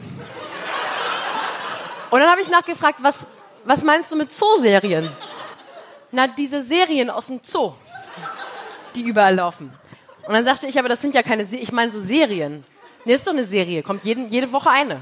Und 2.11 2.21
dann 2.21 2.31
habe 2.31 2.40
ich 2.40 2.49
nachgefragt, 2.49 2.99
was, 3.03 3.27
was 3.64 3.83
meinst 3.83 4.12
du 4.12 4.16
mit 4.16 4.33
Zooserien? 4.33 5.11
Na, 6.12 6.27
diese 6.27 6.61
Serien 6.61 7.11
aus 7.11 7.27
dem 7.27 7.40
Zoo, 7.42 7.73
die 8.95 9.03
überall 9.03 9.35
laufen. 9.35 9.73
Und 10.27 10.35
dann 10.35 10.45
sagte 10.45 10.66
ich, 10.66 10.79
aber 10.79 10.88
das 10.88 11.01
sind 11.01 11.14
ja 11.14 11.23
keine, 11.23 11.45
Se 11.45 11.57
ich 11.57 11.73
meine 11.73 11.90
so 11.90 12.01
Serien. 12.01 12.64
Nee, 13.05 13.14
ist 13.14 13.27
doch 13.27 13.33
eine 13.33 13.45
Serie, 13.45 13.83
kommt 13.83 14.05
jeden, 14.05 14.29
jede 14.29 14.53
Woche 14.53 14.71
eine. 14.71 15.01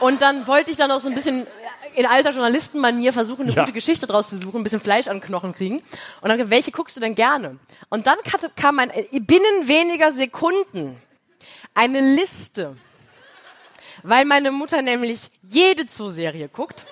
Und 0.00 0.22
dann 0.22 0.46
wollte 0.46 0.70
ich 0.70 0.76
dann 0.76 0.90
auch 0.90 1.00
so 1.00 1.08
ein 1.08 1.14
bisschen 1.14 1.46
in 1.94 2.04
alter 2.06 2.30
Journalistenmanier 2.30 3.12
versuchen, 3.12 3.42
eine 3.42 3.52
Ja. 3.52 3.62
gute 3.62 3.72
Geschichte 3.72 4.06
draus 4.06 4.28
zu 4.28 4.38
suchen, 4.38 4.60
ein 4.60 4.62
bisschen 4.62 4.80
Fleisch 4.80 5.08
an 5.08 5.20
Knochen 5.20 5.54
kriegen. 5.54 5.82
Und 6.20 6.28
dann, 6.28 6.50
welche 6.50 6.70
guckst 6.70 6.96
du 6.96 7.00
denn 7.00 7.14
gerne? 7.14 7.58
Und 7.88 8.06
dann 8.06 8.16
kam 8.56 8.78
ein, 8.78 8.90
binnen 9.12 9.66
weniger 9.66 10.12
Sekunden 10.12 11.00
eine 11.74 12.00
Liste. 12.14 12.76
Weil 14.02 14.24
meine 14.26 14.50
Mutter 14.50 14.82
nämlich 14.82 15.20
jede 15.42 15.86
Zooserie 15.86 16.48
guckt. 16.48 16.84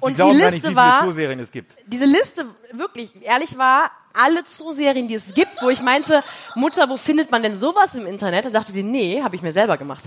Sie 0.00 0.06
Und 0.06 0.12
die 0.14 0.18
gar 0.18 0.26
nicht, 0.28 0.38
wie 0.38 0.44
Liste 0.44 0.60
viele 0.62 0.76
war, 0.76 1.00
Zooserien 1.04 1.40
es 1.40 1.50
gibt. 1.50 1.76
diese 1.86 2.04
Liste, 2.04 2.46
wirklich, 2.72 3.10
ehrlich 3.22 3.56
war, 3.56 3.90
alle 4.12 4.44
Zooserien, 4.44 5.08
die 5.08 5.14
es 5.14 5.32
gibt, 5.32 5.62
wo 5.62 5.70
ich 5.70 5.80
meinte, 5.80 6.22
Mutter, 6.54 6.88
wo 6.90 6.96
findet 6.98 7.30
man 7.30 7.42
denn 7.42 7.58
sowas 7.58 7.94
im 7.94 8.06
Internet? 8.06 8.44
Dann 8.44 8.52
sagte 8.52 8.72
sie, 8.72 8.82
nee, 8.82 9.22
habe 9.22 9.36
ich 9.36 9.42
mir 9.42 9.52
selber 9.52 9.78
gemacht. 9.78 10.04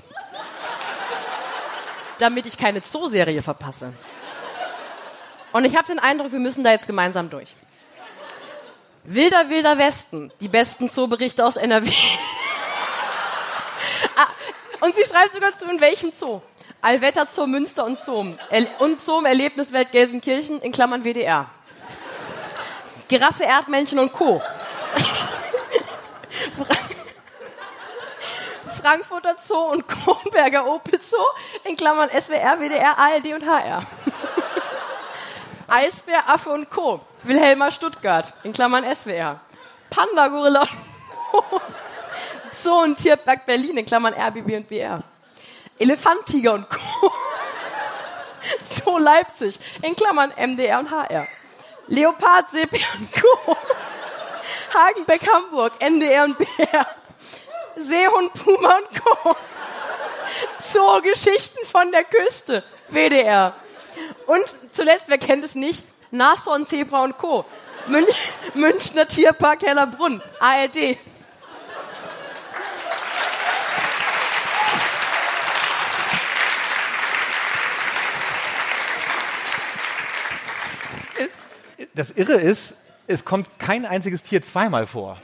Damit 2.19 2.45
ich 2.45 2.57
keine 2.57 2.81
Zooserie 2.81 3.41
verpasse. 3.41 3.93
Und 5.51 5.65
ich 5.65 5.75
habe 5.75 5.87
den 5.87 5.99
Eindruck, 5.99 6.31
wir 6.31 6.39
müssen 6.39 6.63
da 6.63 6.71
jetzt 6.71 6.87
gemeinsam 6.87 7.29
durch. 7.29 7.55
Wilder, 9.03 9.49
wilder 9.49 9.77
Westen, 9.77 10.31
die 10.41 10.47
besten 10.47 10.89
Zooberichte 10.89 11.45
aus 11.45 11.55
NRW. 11.57 11.89
ah, 14.17 14.27
und 14.81 14.95
sie 14.95 15.05
schreibt 15.05 15.33
sogar 15.33 15.55
zu, 15.57 15.65
in 15.65 15.79
welchem 15.79 16.11
Zoo. 16.11 16.41
Allwetter 16.81 17.27
Zoo 17.31 17.47
Münster 17.47 17.85
und 17.85 17.97
Zoom. 17.99 18.37
Und 18.79 19.01
Zoom 19.01 19.25
Erlebniswelt 19.25 19.91
Gelsenkirchen 19.91 20.61
in 20.61 20.71
Klammern 20.71 21.03
WDR. 21.03 21.49
Giraffe, 23.07 23.43
Erdmännchen 23.43 23.99
und 23.99 24.11
Co. 24.11 24.41
Fra- 28.85 28.91
Frankfurter 28.91 29.35
Zoo 29.39 29.71
und 29.71 29.87
Kronberger 29.87 30.67
Opel 30.67 30.99
Zoo 31.01 31.17
in 31.63 31.75
Klammern 31.75 32.07
SWR, 32.09 32.59
WDR, 32.59 32.95
ARD 32.97 33.33
und 33.33 33.43
HR. 33.43 33.83
Eisbär, 35.67 36.29
Affe 36.29 36.51
und 36.51 36.69
Co. 36.69 37.01
Wilhelmer 37.23 37.71
Stuttgart 37.71 38.31
in 38.43 38.53
Klammern 38.53 38.83
SWR. 38.95 39.39
Panda, 39.89 40.27
Gorilla. 40.27 40.67
Zoo 42.51 42.83
und 42.83 42.97
Tierpark 42.97 43.47
Berlin 43.47 43.75
in 43.77 43.85
Klammern 43.87 44.13
RBB 44.13 44.55
und 44.57 44.67
BR. 44.69 45.01
Elefant, 45.79 46.23
Tiger 46.27 46.53
und 46.53 46.69
Co. 46.69 47.11
Zoo 48.69 48.99
Leipzig 48.99 49.59
in 49.81 49.95
Klammern 49.95 50.31
MDR 50.37 50.77
und 50.79 50.91
HR. 50.91 51.27
Leopard, 51.87 52.51
Sepia 52.51 52.85
und 52.99 53.09
Co. 53.13 53.57
Hagenbeck, 54.75 55.27
Hamburg, 55.27 55.73
NDR 55.79 56.25
und 56.25 56.37
BR. 56.37 56.85
Seehund, 57.75 58.33
Puma 58.33 58.77
und 58.77 59.03
Co. 59.03 59.35
Zoo 60.61 61.01
Geschichten 61.01 61.65
von 61.65 61.91
der 61.91 62.03
Küste, 62.03 62.63
WDR. 62.89 63.55
Und 64.27 64.45
zuletzt, 64.71 65.05
wer 65.07 65.17
kennt 65.17 65.43
es 65.43 65.55
nicht? 65.55 65.83
Nashorn, 66.11 66.65
Zebra 66.65 67.03
und 67.03 67.17
Co. 67.17 67.45
Münch, 67.87 68.31
Münchner 68.53 69.07
Tierpark 69.07 69.63
Hellerbrunn, 69.63 70.21
ARD. 70.39 70.97
Das 81.93 82.11
Irre 82.11 82.33
ist, 82.33 82.75
es 83.07 83.23
kommt 83.23 83.47
kein 83.57 83.85
einziges 83.85 84.23
Tier 84.23 84.41
zweimal 84.41 84.85
vor. 84.85 85.17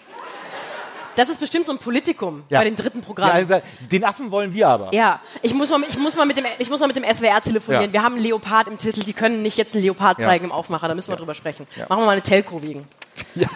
Das 1.15 1.29
ist 1.29 1.39
bestimmt 1.39 1.65
so 1.65 1.71
ein 1.71 1.77
Politikum 1.77 2.43
Ja. 2.49 2.59
bei 2.59 2.65
den 2.65 2.75
dritten 2.75 2.99
Ja, 2.99 3.05
Programmen. 3.05 3.31
also, 3.31 3.61
den 3.91 4.03
Affen 4.03 4.31
wollen 4.31 4.53
wir 4.53 4.67
aber. 4.67 4.93
Ja, 4.93 5.19
ich 5.41 5.53
muss 5.53 5.69
mal, 5.69 5.81
ich 5.87 5.97
muss 5.97 6.15
mal 6.15 6.25
mit 6.25 6.37
dem, 6.37 6.45
ich 6.59 6.69
muss 6.69 6.79
mal 6.79 6.87
mit 6.87 6.95
dem 6.95 7.03
SWR 7.03 7.41
telefonieren. 7.41 7.85
Ja. 7.87 7.93
Wir 7.93 8.03
haben 8.03 8.15
einen 8.15 8.23
Leopard 8.23 8.67
im 8.67 8.77
Titel. 8.77 9.03
Die 9.03 9.13
können 9.13 9.41
nicht 9.41 9.57
jetzt 9.57 9.73
einen 9.73 9.83
Leopard 9.83 10.19
Ja. 10.19 10.25
zeigen 10.27 10.45
im 10.45 10.51
Aufmacher. 10.51 10.87
Da 10.87 10.95
müssen 10.95 11.09
wir 11.09 11.17
drüber 11.17 11.33
sprechen. 11.35 11.67
Machen 11.89 12.01
wir 12.01 12.05
mal 12.05 12.11
eine 12.11 12.21
Telco 12.21 12.61
wegen. 12.61 12.87
Ja. 13.35 13.47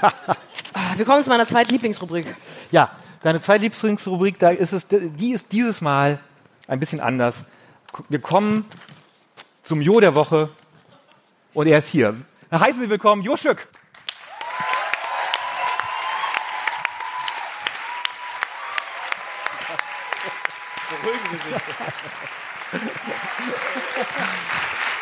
Ah, 0.74 0.94
Wir 0.98 1.06
kommen 1.06 1.24
zu 1.24 1.30
meiner 1.30 1.48
zweiten 1.48 1.72
Lieblingsrubrik. 1.72 2.26
Ja, 2.72 2.92
deine 3.22 3.40
Zweitlieblingsrubrik, 3.42 4.38
da 4.40 4.50
ist 4.50 4.74
es, 4.74 4.86
die 4.90 5.32
ist 5.32 5.52
dieses 5.52 5.82
Mal 5.82 6.20
ein 6.68 6.80
bisschen 6.80 7.00
anders. 7.00 7.46
Wir 8.10 8.20
kommen 8.20 8.66
zum 9.64 9.82
Jo 9.82 10.00
der 10.02 10.14
Woche 10.16 10.50
und 11.54 11.68
er 11.68 11.78
ist 11.78 11.88
hier. 11.90 12.16
Heißen 12.52 12.80
Sie 12.82 12.90
willkommen, 12.90 13.24
Jo 13.24 13.38
Schück. 13.38 13.68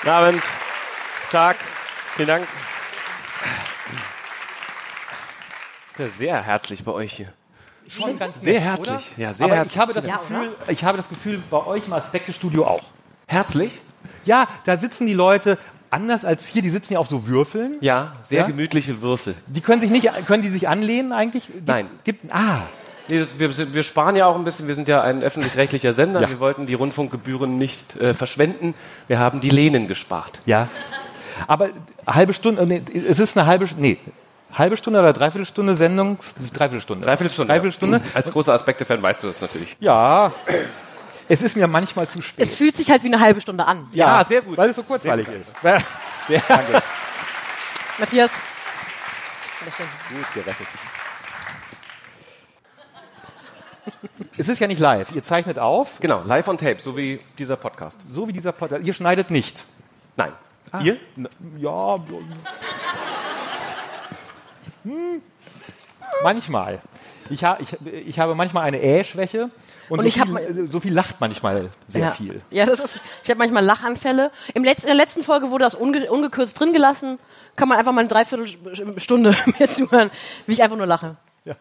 Guten 0.01 0.09
Abend, 0.09 0.43
Tag, 1.31 1.55
vielen 2.15 2.27
Dank. 2.27 2.47
Ist 5.91 5.99
ja 5.99 6.07
sehr 6.09 6.43
herzlich 6.43 6.83
bei 6.83 6.91
euch 6.91 7.13
hier. 7.13 7.31
Schon 7.87 8.19
ganz 8.19 8.41
Sehr 8.41 8.55
nett, 8.55 8.63
herzlich. 8.63 8.89
oder? 8.89 9.01
Ja, 9.17 9.33
sehr 9.33 9.45
Aber 9.45 9.55
herzlich. 9.55 9.75
Ich 9.75 9.79
habe, 9.79 9.93
das 9.93 10.05
Ja, 10.05 10.17
Gefühl, 10.17 10.55
ich 10.67 10.83
habe 10.83 10.97
das 10.97 11.07
Gefühl, 11.09 11.41
bei 11.49 11.65
euch 11.65 11.85
im 11.87 11.93
Aspektestudio 11.93 12.65
auch. 12.65 12.83
Herzlich? 13.27 13.79
Ja, 14.25 14.47
da 14.65 14.77
sitzen 14.77 15.07
die 15.07 15.13
Leute 15.13 15.57
anders 15.89 16.25
als 16.25 16.47
hier, 16.47 16.61
die 16.61 16.69
sitzen 16.69 16.93
ja 16.93 16.99
auf 16.99 17.07
so 17.07 17.27
Würfeln. 17.27 17.77
Ja, 17.79 18.13
sehr 18.25 18.41
Ja? 18.41 18.47
gemütliche 18.47 19.01
Würfel. 19.01 19.35
Die 19.47 19.61
können 19.61 19.79
sich 19.79 19.89
nicht, 19.91 20.09
können 20.25 20.43
die 20.43 20.49
sich 20.49 20.67
anlehnen 20.67 21.13
eigentlich? 21.13 21.47
Gibt, 21.47 21.67
Nein. 21.67 21.89
Gibt, 22.03 22.33
ah, 22.33 22.63
Nee, 23.09 23.19
das, 23.19 23.37
wir, 23.39 23.51
sind- 23.51 23.73
wir 23.73 23.83
sparen 23.83 24.15
ja 24.15 24.25
auch 24.27 24.35
ein 24.35 24.43
bisschen, 24.45 24.67
wir 24.67 24.75
sind 24.75 24.87
ja 24.87 25.01
ein 25.01 25.21
öffentlich-rechtlicher 25.23 25.91
Sender, 25.93 26.21
Ja. 26.21 26.29
wir 26.29 26.39
wollten 26.39 26.65
die 26.67 26.73
Rundfunkgebühren 26.73 27.57
nicht 27.57 27.95
äh, 27.97 28.13
verschwenden, 28.13 28.75
wir 29.07 29.19
haben 29.19 29.41
die 29.41 29.49
Lehnen 29.49 29.87
gespart. 29.87 30.39
ja. 30.45 30.67
Aber 31.47 31.69
halbe 32.05 32.31
Stunde, 32.31 32.65
nee, 32.67 32.83
es 33.09 33.17
ist 33.19 33.35
eine 33.35 33.47
halbe, 33.47 33.67
nee, 33.77 33.97
halbe 34.53 34.77
Stunde 34.77 34.99
oder 34.99 35.13
Dreiviertelstunde 35.13 35.75
Sendungs, 35.75 36.35
Dreiviertelstunde. 36.53 37.05
Dreiviertelstunde. 37.05 37.47
Dreiviertelstunde. 37.51 37.97
Ja. 37.97 38.03
Als 38.13 38.31
großer 38.31 38.53
Aspekte-Fan 38.53 39.01
weißt 39.01 39.23
du 39.23 39.27
das 39.27 39.41
natürlich. 39.41 39.75
Ja. 39.79 40.31
Es 41.27 41.41
ist 41.41 41.57
mir 41.57 41.65
manchmal 41.67 42.07
zu 42.07 42.21
spät. 42.21 42.45
Es 42.45 42.53
fühlt 42.53 42.77
sich 42.77 42.91
halt 42.91 43.01
wie 43.03 43.07
eine 43.07 43.19
halbe 43.19 43.41
Stunde 43.41 43.65
an. 43.65 43.87
ja, 43.93 44.19
Ja, 44.19 44.25
sehr 44.25 44.41
gut. 44.43 44.55
Weil 44.57 44.69
es 44.69 44.75
so 44.75 44.83
kurzweilig 44.83 45.25
Sehr 45.61 45.75
ist. 45.77 45.83
Sehr 46.27 46.41
danke. 46.47 46.83
Matthias. 47.97 48.31
Gut 49.65 50.33
gerettet. 50.35 50.67
Es 54.37 54.47
ist 54.49 54.59
ja 54.59 54.67
nicht 54.67 54.79
live. 54.79 55.11
Ihr 55.13 55.23
zeichnet 55.23 55.59
auf, 55.59 55.99
Genau, 55.99 56.21
live 56.25 56.47
on 56.47 56.57
tape, 56.57 56.79
so 56.79 56.95
wie 56.97 57.19
dieser 57.37 57.55
Podcast. 57.55 57.99
so 58.07 58.27
wie 58.27 58.33
dieser 58.33 58.51
Podcast. 58.51 58.85
Ihr 58.85 58.93
schneidet 58.93 59.29
nicht. 59.31 59.65
Nein. 60.15 60.31
Ah. 60.71 60.79
Ihr? 60.81 60.97
N- 61.17 61.29
Ja. 61.57 61.99
Hm. 64.83 65.21
Manchmal. 66.23 66.79
Ich, 67.29 67.43
ha, 67.43 67.57
ich, 67.59 67.75
ich 68.07 68.19
habe 68.19 68.35
manchmal 68.35 68.63
eine 68.65 68.81
Äh-Schwäche 68.81 69.49
und, 69.89 69.99
Und 69.99 70.11
so, 70.11 70.23
viel, 70.25 70.67
so 70.67 70.79
viel 70.79 70.93
lacht 70.93 71.19
manchmal 71.21 71.69
sehr 71.87 72.01
ja. 72.05 72.11
viel. 72.11 72.41
Ja, 72.49 72.65
das 72.65 72.79
ist. 72.79 73.01
Ich 73.23 73.29
habe 73.29 73.37
manchmal 73.39 73.63
Lachanfälle. 73.63 74.31
Im 74.53 74.63
letzten, 74.63 74.87
in 74.87 74.95
der 74.97 75.05
letzten 75.05 75.23
Folge 75.23 75.49
wurde 75.49 75.63
das 75.63 75.73
unge, 75.75 76.09
ungekürzt 76.11 76.59
drin 76.59 76.73
gelassen. 76.73 77.19
Kann 77.55 77.69
man 77.69 77.77
einfach 77.77 77.91
mal 77.93 78.01
eine 78.01 78.09
Dreiviertelstunde 78.09 79.35
mir 79.59 79.71
zuhören, 79.71 80.11
wie 80.47 80.53
ich 80.53 80.63
einfach 80.63 80.77
nur 80.77 80.85
lache. 80.85 81.15
Ja. 81.45 81.55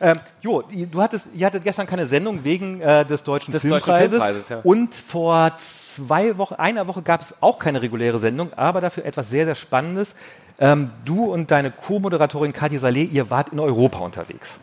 Ähm, 0.00 0.18
jo, 0.40 0.62
du 0.62 1.02
hattest, 1.02 1.28
ihr 1.34 1.44
hattet 1.46 1.62
gestern 1.62 1.86
keine 1.86 2.06
Sendung 2.06 2.44
wegen 2.44 2.80
äh, 2.80 3.04
des 3.04 3.22
Deutschen 3.24 3.52
Des 3.52 3.62
Deutschen 3.62 3.72
Filmpreises. 3.82 4.10
Filmpreises, 4.22 4.48
ja. 4.48 4.60
Und 4.64 4.94
vor 4.94 5.52
zwei 5.58 6.38
Wochen, 6.38 6.54
einer 6.54 6.86
Woche 6.86 7.02
gab 7.02 7.20
es 7.20 7.34
auch 7.42 7.58
keine 7.58 7.82
reguläre 7.82 8.18
Sendung, 8.18 8.52
aber 8.54 8.80
dafür 8.80 9.04
etwas 9.04 9.28
sehr, 9.28 9.44
sehr 9.44 9.54
Spannendes. 9.54 10.14
Ähm, 10.58 10.90
du 11.04 11.26
und 11.26 11.50
deine 11.50 11.70
Co-Moderatorin 11.70 12.52
Kathi 12.54 12.78
Saleh, 12.78 13.04
ihr 13.04 13.28
wart 13.30 13.50
in 13.50 13.60
Europa 13.60 13.98
unterwegs. 13.98 14.60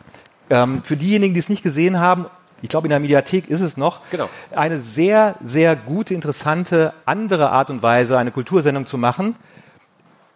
Ähm, 0.50 0.82
für 0.82 0.96
diejenigen, 0.96 1.34
die 1.34 1.40
es 1.40 1.48
nicht 1.48 1.62
gesehen 1.62 2.00
haben, 2.00 2.26
ich 2.60 2.68
glaube, 2.68 2.86
in 2.86 2.90
der 2.90 3.00
Mediathek 3.00 3.48
ist 3.48 3.60
es 3.60 3.76
noch, 3.76 4.00
Genau. 4.10 4.28
eine 4.50 4.78
sehr, 4.80 5.36
sehr 5.40 5.76
gute, 5.76 6.14
interessante, 6.14 6.92
andere 7.04 7.50
Art 7.50 7.70
und 7.70 7.82
Weise, 7.82 8.18
eine 8.18 8.32
Kultursendung 8.32 8.86
zu 8.86 8.98
machen. 8.98 9.36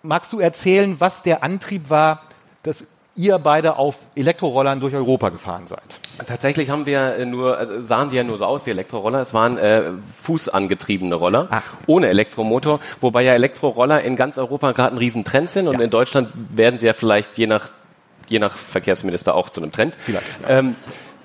Magst 0.02 0.32
du 0.32 0.38
erzählen, 0.38 0.96
was 1.00 1.22
der 1.22 1.42
Antrieb 1.42 1.90
war, 1.90 2.22
dass 2.62 2.86
ihr 3.16 3.38
beide 3.38 3.76
auf 3.76 3.96
Elektrorollern 4.14 4.80
durch 4.80 4.94
Europa 4.94 5.28
gefahren 5.30 5.66
seid? 5.66 6.00
Tatsächlich 6.26 6.70
haben 6.70 6.86
wir 6.86 7.16
äh, 7.16 7.24
nur, 7.26 7.58
also 7.58 7.80
sahen 7.82 8.10
die 8.10 8.16
ja 8.16 8.24
nur 8.24 8.36
so 8.36 8.44
aus 8.44 8.66
wie 8.66 8.70
Elektroroller. 8.70 9.20
Es 9.20 9.34
waren 9.34 9.58
äh, 9.58 9.90
fußangetriebene 10.16 11.14
Roller 11.14 11.48
Ah. 11.50 11.62
ohne 11.86 12.08
Elektromotor, 12.08 12.80
wobei 13.00 13.22
ja 13.22 13.32
Elektroroller 13.34 14.02
in 14.02 14.16
ganz 14.16 14.38
Europa 14.38 14.72
gerade 14.72 14.94
ein 14.94 14.98
Riesentrend 14.98 15.50
sind 15.50 15.68
und 15.68 15.74
Ja. 15.74 15.80
in 15.80 15.90
Deutschland 15.90 16.28
werden 16.54 16.78
sie 16.78 16.86
ja 16.86 16.92
vielleicht 16.92 17.36
je 17.38 17.46
nach 17.46 17.70
je 18.28 18.38
nach 18.38 18.56
Verkehrsminister 18.56 19.34
auch 19.34 19.50
zu 19.50 19.60
einem 19.60 19.72
Trend. 19.72 19.96
Vielleicht, 19.98 20.24
Ähm, 20.46 20.76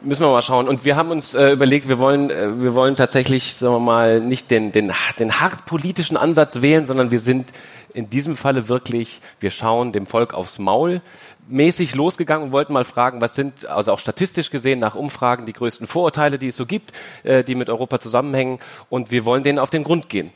Müssen 0.06 0.22
wir 0.22 0.30
mal 0.30 0.44
schauen. 0.44 0.68
Und 0.68 0.86
wir 0.86 0.98
haben 0.98 1.10
uns 1.10 1.34
äh, 1.34 1.50
überlegt, 1.50 1.90
wir 1.90 1.98
wollen, 1.98 2.30
äh, 2.30 2.62
wir 2.62 2.76
wollen 2.76 2.96
tatsächlich, 2.96 3.56
sagen 3.56 3.74
wir 3.74 3.80
mal, 3.80 4.22
nicht 4.22 4.52
den, 4.52 4.72
den, 4.72 4.94
den 5.18 5.40
hart 5.40 5.66
politischen 5.66 6.16
Ansatz 6.16 6.62
wählen, 6.62 6.86
sondern 6.86 7.10
wir 7.10 7.18
sind 7.18 7.52
in 7.96 8.08
diesem 8.08 8.38
Falle 8.38 8.68
wirklich, 8.68 9.20
wir 9.40 9.50
schauen 9.50 9.94
dem 9.94 10.06
Volk 10.06 10.36
aufs 10.36 10.60
Maul 10.60 11.02
mäßig 11.48 11.96
losgegangen 11.96 12.48
und 12.48 12.52
wollten 12.52 12.74
mal 12.74 12.84
fragen, 12.84 13.20
was 13.20 13.34
sind, 13.34 13.68
also 13.68 13.92
auch 13.94 14.00
statistisch 14.00 14.52
gesehen 14.52 14.78
nach 14.78 14.94
Umfragen, 14.94 15.48
die 15.48 15.54
größten 15.54 15.88
Vorurteile, 15.88 16.38
die 16.38 16.50
es 16.50 16.56
so 16.56 16.68
gibt, 16.68 16.92
äh, 17.24 17.44
die 17.44 17.56
mit 17.56 17.70
Europa 17.70 18.00
zusammenhängen. 18.00 18.60
Und 18.90 19.10
wir 19.10 19.26
wollen 19.26 19.42
denen 19.42 19.58
auf 19.58 19.72
den 19.72 19.84
Grund 19.84 20.10
gehen 20.10 20.32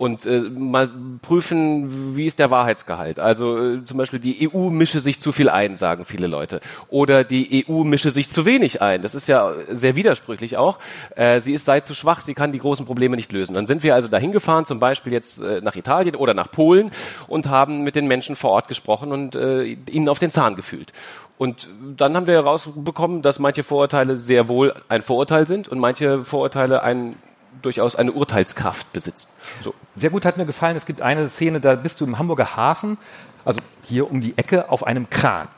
und 0.00 0.24
äh, 0.24 0.40
mal 0.40 0.88
prüfen, 1.20 2.16
wie 2.16 2.24
ist 2.24 2.38
der 2.38 2.50
Wahrheitsgehalt. 2.50 3.20
Also 3.20 3.58
äh, 3.58 3.84
zum 3.84 3.98
Beispiel 3.98 4.18
die 4.18 4.50
EU 4.50 4.70
mische 4.70 4.98
sich 4.98 5.20
zu 5.20 5.30
viel 5.30 5.50
ein, 5.50 5.76
sagen 5.76 6.06
viele 6.06 6.26
Leute. 6.26 6.62
Oder 6.88 7.22
die 7.22 7.66
EU 7.68 7.84
mische 7.84 8.10
sich 8.10 8.30
zu 8.30 8.46
wenig 8.46 8.80
ein. 8.80 9.02
Das 9.02 9.14
ist 9.14 9.28
ja 9.28 9.52
sehr 9.68 9.96
widersprüchlich 9.96 10.56
auch. 10.56 10.78
Äh, 11.16 11.42
sie 11.42 11.52
ist 11.52 11.66
sei 11.66 11.80
zu 11.80 11.92
schwach, 11.92 12.22
sie 12.22 12.32
kann 12.32 12.50
die 12.50 12.60
großen 12.60 12.86
Probleme 12.86 13.14
nicht 13.14 13.30
lösen. 13.30 13.52
Dann 13.52 13.66
sind 13.66 13.82
wir 13.82 13.94
also 13.94 14.08
dahin 14.08 14.32
gefahren, 14.32 14.64
zum 14.64 14.80
Beispiel 14.80 15.12
jetzt 15.12 15.38
äh, 15.42 15.60
nach 15.60 15.76
Italien 15.76 16.16
oder 16.16 16.32
nach 16.32 16.50
Polen 16.50 16.92
und 17.28 17.50
haben 17.50 17.82
mit 17.82 17.94
den 17.94 18.06
Menschen 18.06 18.36
vor 18.36 18.52
Ort 18.52 18.68
gesprochen 18.68 19.12
und 19.12 19.34
äh, 19.34 19.64
ihnen 19.64 20.08
auf 20.08 20.18
den 20.18 20.30
Zahn 20.30 20.56
gefühlt. 20.56 20.94
Und 21.36 21.68
dann 21.98 22.16
haben 22.16 22.26
wir 22.26 22.34
herausbekommen, 22.34 23.20
dass 23.20 23.38
manche 23.38 23.62
Vorurteile 23.62 24.16
sehr 24.16 24.48
wohl 24.48 24.72
ein 24.88 25.02
Vorurteil 25.02 25.46
sind 25.46 25.68
und 25.68 25.78
manche 25.78 26.24
Vorurteile 26.24 26.82
ein 26.82 27.16
durchaus 27.62 27.96
eine 27.96 28.12
Urteilskraft 28.12 28.92
besitzt. 28.92 29.28
So. 29.62 29.74
Sehr 29.94 30.10
gut 30.10 30.24
hat 30.24 30.36
mir 30.36 30.46
gefallen, 30.46 30.76
es 30.76 30.86
gibt 30.86 31.02
eine 31.02 31.28
Szene, 31.28 31.60
da 31.60 31.74
bist 31.74 32.00
du 32.00 32.04
im 32.04 32.18
Hamburger 32.18 32.56
Hafen, 32.56 32.98
also 33.44 33.60
hier 33.82 34.10
um 34.10 34.20
die 34.20 34.36
Ecke 34.38 34.70
auf 34.70 34.86
einem 34.86 35.10
Kran 35.10 35.48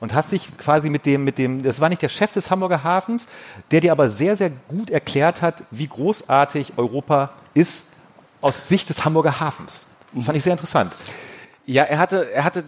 und 0.00 0.14
hast 0.14 0.32
dich 0.32 0.56
quasi 0.58 0.90
mit 0.90 1.06
dem, 1.06 1.24
mit 1.24 1.38
dem, 1.38 1.62
das 1.62 1.80
war 1.80 1.88
nicht 1.88 2.02
der 2.02 2.08
Chef 2.08 2.32
des 2.32 2.50
Hamburger 2.50 2.84
Hafens, 2.84 3.26
der 3.70 3.80
dir 3.80 3.92
aber 3.92 4.10
sehr, 4.10 4.36
sehr 4.36 4.50
gut 4.50 4.90
erklärt 4.90 5.42
hat, 5.42 5.64
wie 5.70 5.88
großartig 5.88 6.74
Europa 6.76 7.30
ist 7.54 7.84
aus 8.40 8.68
Sicht 8.68 8.88
des 8.88 9.04
Hamburger 9.04 9.40
Hafens. 9.40 9.86
Das 10.12 10.24
fand 10.24 10.38
ich 10.38 10.44
sehr 10.44 10.52
interessant. 10.52 10.96
Ja, 11.70 11.82
er 11.82 11.98
hatte, 11.98 12.32
er 12.32 12.44
hatte, 12.44 12.64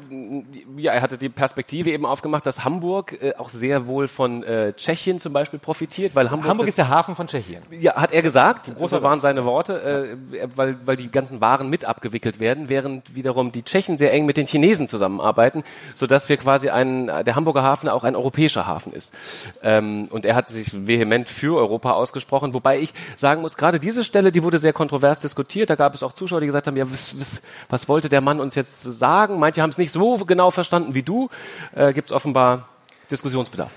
ja, 0.77 0.93
er 0.93 1.01
hatte 1.01 1.17
die 1.17 1.31
Perspektive 1.31 1.91
eben 1.91 2.05
aufgemacht, 2.05 2.45
dass 2.45 2.65
Hamburg 2.65 3.17
äh, 3.23 3.33
auch 3.39 3.49
sehr 3.49 3.87
wohl 3.87 4.09
von 4.09 4.43
äh, 4.43 4.75
Tschechien 4.75 5.19
zum 5.21 5.33
Beispiel 5.33 5.59
profitiert, 5.59 6.15
weil 6.15 6.31
Hamburg, 6.31 6.51
Hamburg 6.51 6.69
ist 6.69 6.77
der 6.77 6.91
Hafen 6.91 7.17
von 7.17 7.27
Tschechien. 7.27 7.63
Ja, 7.71 7.95
hat 7.95 8.13
er 8.13 8.21
gesagt. 8.21 8.77
Großer 8.77 9.03
waren 9.03 9.19
seine 9.19 9.47
Worte, 9.47 10.19
äh, 10.31 10.49
weil, 10.55 10.77
weil 10.85 10.97
die 10.97 11.11
ganzen 11.11 11.41
Waren 11.41 11.71
mit 11.71 11.87
abgewickelt 11.87 12.41
werden, 12.41 12.69
während 12.69 13.15
wiederum 13.15 13.53
die 13.53 13.63
Tschechen 13.63 13.97
sehr 13.97 14.13
eng 14.13 14.27
mit 14.27 14.37
den 14.37 14.47
Chinesen 14.47 14.87
zusammenarbeiten, 14.87 15.65
so 15.95 16.07
dass 16.07 16.29
wir 16.29 16.37
quasi 16.37 16.69
ein, 16.69 17.07
der 17.07 17.35
Hamburger 17.37 17.63
Hafen 17.63 17.89
auch 17.89 18.05
ein 18.05 18.15
europäischer 18.15 18.67
Hafen 18.67 18.93
ist. 18.93 19.15
Ähm, 19.63 20.09
und 20.11 20.27
er 20.27 20.35
hat 20.35 20.51
sich 20.51 20.87
vehement 20.87 21.31
für 21.31 21.57
Europa 21.57 21.93
ausgesprochen, 21.93 22.53
wobei 22.53 22.79
ich 22.79 22.93
sagen 23.17 23.41
muss, 23.41 23.57
gerade 23.57 23.81
diese 23.81 24.05
Stelle, 24.05 24.31
die 24.31 24.43
wurde 24.43 24.59
sehr 24.59 24.75
kontrovers 24.75 25.21
diskutiert. 25.21 25.71
Da 25.71 25.77
gab 25.77 25.95
es 25.95 26.03
auch 26.03 26.13
Zuschauer, 26.13 26.41
die 26.41 26.47
gesagt 26.47 26.67
haben, 26.67 26.77
ja, 26.77 26.85
was, 26.85 27.19
was, 27.19 27.41
was 27.71 27.89
wollte 27.89 28.11
der 28.11 28.21
Mann 28.21 28.41
uns 28.41 28.55
jetzt 28.55 28.90
sagen. 28.91 29.39
Manche 29.39 29.63
haben 29.63 29.71
es 29.71 29.79
nicht 29.79 29.93
so 29.93 30.17
genau 30.25 30.51
verstanden 30.51 30.95
wie 30.95 31.03
du. 31.03 31.29
Äh, 31.75 31.93
Gibt 31.93 32.11
es 32.11 32.13
offenbar 32.13 32.69
Diskussionsbedarf. 33.11 33.73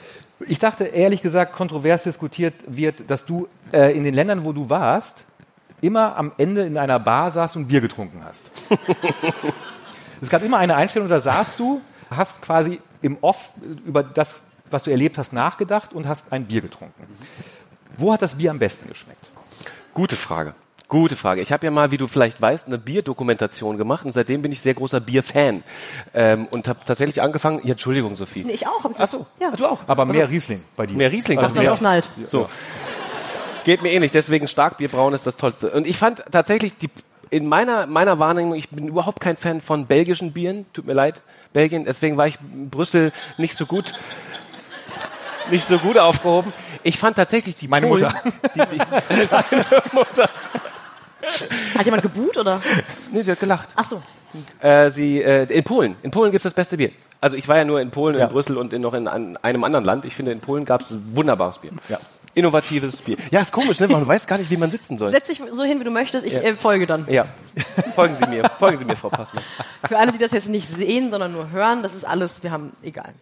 Ich 0.47 0.59
dachte 0.59 0.85
ehrlich 0.85 1.21
gesagt, 1.21 1.53
kontrovers 1.53 2.03
diskutiert 2.03 2.53
wird, 2.67 3.09
dass 3.09 3.25
du 3.25 3.47
äh, 3.71 3.95
in 3.97 4.03
den 4.03 4.13
Ländern, 4.13 4.43
wo 4.43 4.51
du 4.51 4.69
warst, 4.69 5.25
immer 5.81 6.15
am 6.15 6.31
Ende 6.37 6.61
in 6.61 6.77
einer 6.77 6.99
Bar 6.99 7.31
saßt 7.31 7.55
und 7.55 7.67
Bier 7.67 7.81
getrunken 7.81 8.23
hast. 8.23 8.51
es 10.21 10.29
gab 10.29 10.43
immer 10.43 10.57
eine 10.57 10.75
Einstellung, 10.75 11.09
da 11.09 11.19
saßt 11.19 11.59
du, 11.59 11.81
hast 12.09 12.41
quasi 12.41 12.79
im 13.01 13.17
Off 13.21 13.51
über 13.85 14.03
das, 14.03 14.41
was 14.69 14.83
du 14.83 14.91
erlebt 14.91 15.17
hast, 15.17 15.33
nachgedacht 15.33 15.93
und 15.93 16.07
hast 16.07 16.31
ein 16.31 16.45
Bier 16.45 16.61
getrunken. 16.61 17.03
Wo 17.97 18.13
hat 18.13 18.21
das 18.21 18.35
Bier 18.35 18.51
am 18.51 18.59
besten 18.59 18.87
geschmeckt? 18.87 19.31
Gute 19.93 20.15
Frage. 20.15 20.55
Gute 20.93 21.15
Frage. 21.15 21.41
Ich 21.41 21.51
habe 21.51 21.65
ja 21.65 21.71
mal, 21.71 21.89
wie 21.89 21.97
du 21.97 22.05
vielleicht 22.05 22.39
weißt, 22.39 22.67
eine 22.67 22.77
Bierdokumentation 22.77 23.77
gemacht 23.77 24.05
und 24.05 24.11
seitdem 24.11 24.43
bin 24.43 24.51
ich 24.51 24.61
sehr 24.61 24.75
großer 24.75 24.99
Bierfan 24.99 25.63
ähm, 26.13 26.47
und 26.51 26.67
habe 26.67 26.81
tatsächlich 26.85 27.19
angefangen. 27.19 27.61
Ja, 27.63 27.71
Entschuldigung, 27.71 28.13
Sophie. 28.13 28.43
Nee, 28.43 28.51
ich 28.51 28.67
auch. 28.67 28.85
Ach 28.99 29.07
so, 29.07 29.25
ja. 29.41 29.49
du 29.49 29.65
auch. 29.65 29.79
Aber 29.87 30.05
mehr 30.05 30.29
Riesling 30.29 30.63
bei 30.77 30.85
dir. 30.85 30.95
Mehr 30.95 31.11
Riesling. 31.11 31.39
Dachte 31.39 31.57
das 31.57 31.67
auch 31.67 31.77
schnallt. 31.79 32.07
So. 32.27 32.47
Geht 33.63 33.81
mir 33.81 33.91
ähnlich, 33.91 34.11
deswegen 34.11 34.47
Starkbierbraun 34.47 35.15
ist 35.15 35.25
das 35.25 35.35
Tollste. 35.35 35.71
Und 35.71 35.87
ich 35.87 35.97
fand 35.97 36.25
tatsächlich 36.31 36.77
die 36.77 36.91
in 37.31 37.47
meiner, 37.47 37.87
meiner 37.87 38.19
Wahrnehmung, 38.19 38.53
ich 38.53 38.69
bin 38.69 38.87
überhaupt 38.87 39.19
kein 39.19 39.35
Fan 39.35 39.61
von 39.61 39.87
belgischen 39.87 40.31
Bieren, 40.31 40.67
tut 40.73 40.85
mir 40.85 40.93
leid, 40.93 41.23
Belgien, 41.53 41.85
deswegen 41.85 42.17
war 42.17 42.27
ich 42.27 42.37
in 42.53 42.69
Brüssel 42.69 43.11
nicht 43.39 43.55
so 43.55 43.65
gut, 43.65 43.95
nicht 45.49 45.67
so 45.67 45.79
gut 45.79 45.97
aufgehoben. 45.97 46.53
Ich 46.83 46.99
fand 46.99 47.15
tatsächlich 47.15 47.55
die 47.55 47.67
Meine 47.67 47.87
Polen, 47.87 48.03
Mutter. 48.03 48.21
Die, 48.53 48.75
die, 48.75 48.77
deine 49.31 49.83
Mutter. 49.91 50.29
Hat 51.77 51.85
jemand 51.85 52.03
geboot 52.03 52.37
oder? 52.37 52.61
Nee, 53.11 53.21
sie 53.21 53.31
hat 53.31 53.39
gelacht. 53.39 53.69
Ach 53.75 53.85
so. 53.85 54.01
Äh, 54.59 54.89
sie, 54.89 55.21
äh, 55.21 55.43
in 55.43 55.63
Polen. 55.63 55.95
In 56.03 56.11
Polen 56.11 56.31
gibt's 56.31 56.43
das 56.43 56.53
beste 56.53 56.77
Bier. 56.77 56.91
Also 57.21 57.35
ich 57.37 57.47
war 57.47 57.57
ja 57.57 57.65
nur 57.65 57.79
in 57.81 57.91
Polen, 57.91 58.17
Ja. 58.17 58.25
in 58.25 58.29
Brüssel 58.31 58.57
und 58.57 58.73
in, 58.73 58.81
noch 58.81 58.93
in 58.93 59.07
an, 59.07 59.37
einem 59.41 59.63
anderen 59.63 59.85
Land. 59.85 60.05
Ich 60.05 60.15
finde, 60.15 60.31
in 60.31 60.39
Polen 60.39 60.65
gab's 60.65 60.91
ein 60.91 61.03
wunderbares 61.13 61.59
Bier. 61.59 61.71
Ja. 61.87 61.99
Innovatives 62.35 63.01
Bier. 63.03 63.17
Ja, 63.29 63.41
ist 63.41 63.51
komisch, 63.51 63.79
ne? 63.79 63.87
Man 63.87 64.07
weiß 64.07 64.25
gar 64.25 64.39
nicht, 64.39 64.49
wie 64.49 64.57
man 64.57 64.71
sitzen 64.71 64.97
soll. 64.97 65.11
Setz 65.11 65.27
dich 65.27 65.41
so 65.51 65.63
hin, 65.63 65.79
wie 65.79 65.83
du 65.83 65.91
möchtest. 65.91 66.25
Ich 66.25 66.33
äh, 66.33 66.55
folge 66.55 66.87
dann. 66.87 67.05
Ja. 67.07 67.27
Folgen 67.93 68.15
Sie 68.15 68.25
mir. 68.27 68.49
Folgen 68.57 68.77
Sie 68.77 68.85
mir, 68.85 68.95
Frau 68.95 69.09
Passmann. 69.09 69.43
Für 69.87 69.99
alle, 69.99 70.11
die 70.11 70.17
das 70.17 70.31
jetzt 70.31 70.49
nicht 70.49 70.67
sehen, 70.67 71.11
sondern 71.11 71.31
nur 71.31 71.51
hören, 71.51 71.83
das 71.83 71.93
ist 71.93 72.05
alles, 72.05 72.41
wir 72.41 72.49
haben, 72.51 72.71
egal. 72.81 73.13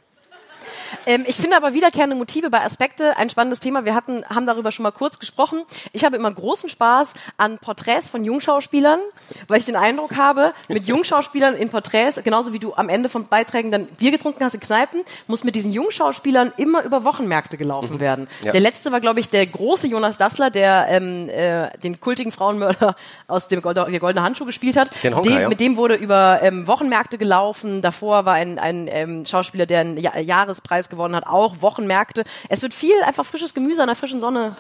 Ähm, 1.06 1.26
ich 1.28 1.36
finde 1.36 1.58
aber 1.58 1.74
wiederkehrende 1.74 2.16
Motive 2.16 2.50
bei 2.50 2.62
Aspekte 2.62 3.18
ein 3.18 3.30
spannendes 3.30 3.60
Thema. 3.60 3.86
Wir 3.86 3.96
hatten, 3.96 4.26
haben 4.26 4.46
darüber 4.46 4.72
schon 4.72 4.84
mal 4.84 4.92
kurz 4.92 5.20
gesprochen. 5.20 5.64
Ich 5.94 6.06
habe 6.06 6.16
immer 6.16 6.32
großen 6.32 6.70
Spaß 6.70 7.14
an 7.38 7.58
Porträts 7.58 8.10
von 8.10 8.24
Jungschauspielern, 8.24 9.00
weil 9.48 9.60
ich 9.60 9.66
den 9.66 9.76
Eindruck 9.76 10.16
habe, 10.16 10.54
mit 10.68 10.86
Jungschauspielern 10.86 11.56
in 11.56 11.70
Porträts, 11.70 12.22
genauso 12.24 12.54
wie 12.54 12.60
du 12.60 12.74
am 12.74 12.90
Ende 12.90 13.10
von 13.10 13.28
Beiträgen 13.28 13.72
dann 13.72 13.86
Bier 13.86 14.12
getrunken 14.12 14.44
hast 14.44 14.54
in 14.54 14.60
Kneipen, 14.60 15.04
muss 15.28 15.44
mit 15.44 15.56
diesen 15.56 15.72
Jungschauspielern 15.72 16.54
immer 16.58 16.84
über 16.84 17.04
Wochenmärkte 17.04 17.58
gelaufen 17.58 18.00
werden. 18.00 18.28
Ja. 18.44 18.52
Der 18.52 18.62
letzte 18.62 18.92
war, 18.92 19.02
glaube 19.02 19.20
ich, 19.20 19.30
der 19.30 19.46
große 19.46 19.88
Jonas 19.88 20.18
Dassler, 20.18 20.50
der 20.50 20.88
ähm, 20.90 21.30
äh, 21.30 21.70
den 21.80 22.00
kultigen 22.00 22.32
Frauenmörder 22.32 22.96
aus 23.28 23.48
dem 23.48 23.62
Golde, 23.62 23.86
der 23.90 24.00
Goldene 24.00 24.24
Handschuh 24.24 24.46
gespielt 24.46 24.78
hat. 24.78 24.90
Den 25.04 25.16
Honka, 25.16 25.30
dem, 25.30 25.42
ja. 25.42 25.50
Mit 25.50 25.60
dem 25.60 25.78
wurde 25.78 25.96
über 25.96 26.40
ähm, 26.42 26.68
Wochenmärkte 26.68 27.18
gelaufen. 27.18 27.82
Davor 27.82 28.26
war 28.26 28.34
ein, 28.34 28.60
ein 28.60 28.88
ähm, 28.88 29.26
Schauspieler, 29.26 29.66
der 29.66 29.82
einen 29.82 29.98
ja 29.98 30.18
Jahrespreis 30.20 30.81
gewonnen 30.90 31.16
hat, 31.16 31.28
auch 31.28 31.62
Wochenmärkte. 31.62 32.24
Es 32.50 32.62
wird 32.62 32.74
viel 32.74 32.96
einfach 33.04 33.26
frisches 33.26 33.54
Gemüse 33.54 33.82
an 33.82 33.88
der 33.88 33.96
frischen 33.96 34.22
Sonne. 34.22 34.56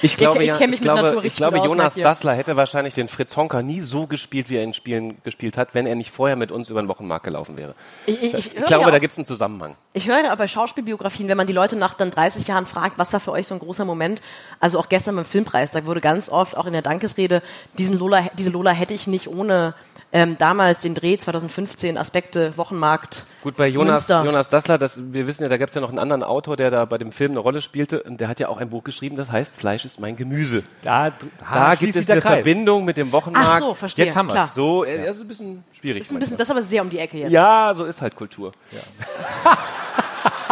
Ich 0.00 0.16
glaube, 0.16 0.42
ich 0.42 0.48
ja, 0.48 0.56
kenn 0.56 0.70
mich 0.70 0.80
ich 0.80 0.86
mit 0.86 0.94
glaube, 0.94 1.26
ich 1.26 1.34
glaube 1.36 1.58
Jonas. 1.58 1.94
Dassler 1.94 2.32
hätte 2.32 2.56
wahrscheinlich 2.56 2.94
den 2.94 3.06
Fritz 3.06 3.36
Honka 3.36 3.60
nie 3.60 3.80
so 3.80 4.06
gespielt, 4.06 4.48
wie 4.48 4.56
er 4.56 4.62
in 4.62 4.72
Spielen 4.72 5.18
gespielt 5.24 5.58
hat, 5.58 5.74
wenn 5.74 5.86
er 5.86 5.94
nicht 5.94 6.10
vorher 6.10 6.36
mit 6.36 6.50
uns 6.50 6.70
über 6.70 6.80
den 6.80 6.88
Wochenmarkt 6.88 7.24
gelaufen 7.24 7.58
wäre. 7.58 7.74
Ich, 8.06 8.22
ich, 8.22 8.34
Ich 8.34 8.50
glaube, 8.64 8.84
ja 8.84 8.90
da 8.90 8.96
auch- 8.96 9.00
gibt's 9.00 9.18
einen 9.18 9.26
Zusammenhang. 9.26 9.76
Ich 9.92 10.08
höre 10.08 10.24
aber 10.24 10.36
bei 10.36 10.48
Schauspielbiografien, 10.48 11.28
wenn 11.28 11.36
man 11.36 11.46
die 11.46 11.52
Leute 11.52 11.76
nach 11.76 11.92
dann 11.92 12.10
30 12.10 12.48
Jahren 12.48 12.64
fragt, 12.64 12.96
was 12.98 13.12
war 13.12 13.20
für 13.20 13.32
euch 13.32 13.46
so 13.46 13.54
ein 13.54 13.60
großer 13.60 13.84
Moment? 13.84 14.22
Also 14.58 14.78
auch 14.78 14.88
gestern 14.88 15.16
beim 15.16 15.26
Filmpreis, 15.26 15.70
da 15.70 15.84
wurde 15.84 16.00
ganz 16.00 16.30
oft 16.30 16.56
auch 16.56 16.64
in 16.64 16.72
der 16.72 16.82
Dankesrede, 16.82 17.42
diesen 17.76 17.98
Lola, 17.98 18.28
diese 18.38 18.50
Lola 18.50 18.70
hätte 18.70 18.94
ich 18.94 19.06
nicht 19.06 19.28
ohne 19.28 19.74
ähm, 20.14 20.38
damals 20.38 20.82
den 20.82 20.94
Dreh 20.94 21.18
2015, 21.18 21.98
Aspekte, 21.98 22.56
Wochenmarkt. 22.56 23.26
Gut, 23.42 23.56
bei 23.56 23.66
Jonas, 23.66 24.08
Münster. 24.08 24.24
Jonas 24.24 24.48
Dassler, 24.48 24.78
das, 24.78 24.98
wir 25.12 25.26
wissen 25.26 25.42
ja, 25.42 25.48
da 25.48 25.56
gibt's 25.56 25.74
ja 25.74 25.80
noch 25.80 25.88
einen 25.88 25.98
anderen 25.98 26.22
Autor, 26.22 26.56
der 26.56 26.70
da 26.70 26.84
bei 26.84 26.98
dem 26.98 27.10
Film 27.10 27.32
eine 27.32 27.40
Rolle 27.40 27.60
spielte, 27.60 28.00
und 28.04 28.20
der 28.20 28.28
hat 28.28 28.38
ja 28.38 28.48
auch 28.48 28.58
ein 28.58 28.70
Buch 28.70 28.84
geschrieben, 28.84 29.16
das 29.16 29.32
heißt 29.32 29.56
Fleisch 29.56 29.84
ist 29.84 29.98
mein 29.98 30.16
Gemüse. 30.16 30.62
Da, 30.82 31.10
Da 31.52 31.74
gibt 31.74 31.96
es 31.96 32.08
eine 32.08 32.22
Verbindung 32.22 32.84
mit 32.84 32.96
dem 32.96 33.10
Wochenmarkt. 33.10 33.48
Ach 33.50 33.58
so, 33.58 33.74
verstehe. 33.74 34.06
Jetzt 34.06 34.14
haben 34.16 34.28
wir's. 34.28 34.34
Klar. 34.34 34.50
So, 34.54 34.84
äh, 34.84 35.04
das 35.04 35.16
ist 35.16 35.22
ein 35.22 35.28
bisschen 35.28 35.64
schwierig. 35.78 36.02
Ist 36.02 36.12
ein 36.12 36.18
bisschen, 36.20 36.36
das 36.38 36.46
ist 36.46 36.52
aber 36.52 36.62
sehr 36.62 36.80
um 36.80 36.90
die 36.90 36.98
Ecke 36.98 37.18
jetzt. 37.18 37.32
ja, 37.32 37.72
so 37.74 37.84
ist 37.84 38.00
halt 38.00 38.14
Kultur. 38.16 38.52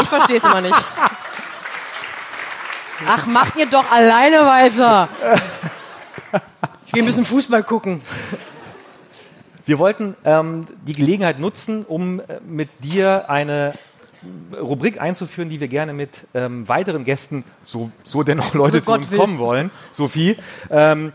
Ich 0.02 0.08
verstehe 0.08 0.36
es 0.38 0.44
immer 0.44 0.60
nicht. 0.60 0.74
Ach, 3.06 3.26
macht 3.26 3.56
ihr 3.56 3.66
doch 3.66 3.90
alleine 3.90 4.44
weiter. 4.44 5.08
Ich 6.86 6.92
gehe 6.92 7.02
ein 7.02 7.06
bisschen 7.06 7.24
Fußball 7.24 7.62
gucken. 7.62 8.02
Wir 9.64 9.78
wollten 9.78 10.16
ähm, 10.24 10.66
die 10.86 10.92
Gelegenheit 10.92 11.38
nutzen, 11.38 11.84
um 11.84 12.20
äh, 12.20 12.40
mit 12.46 12.68
dir 12.80 13.30
eine 13.30 13.74
Rubrik 14.60 15.00
einzuführen, 15.00 15.50
die 15.50 15.60
wir 15.60 15.68
gerne 15.68 15.92
mit 15.92 16.26
ähm, 16.34 16.68
weiteren 16.68 17.04
Gästen, 17.04 17.44
so, 17.62 17.90
so 18.04 18.22
denn 18.22 18.40
auch 18.40 18.54
Leute 18.54 18.76
So 18.78 18.80
zu 18.80 18.86
Gott 18.86 19.00
uns 19.00 19.10
will. 19.10 19.18
kommen 19.18 19.38
wollen, 19.38 19.70
Sophie, 19.92 20.36
ähm, 20.70 21.12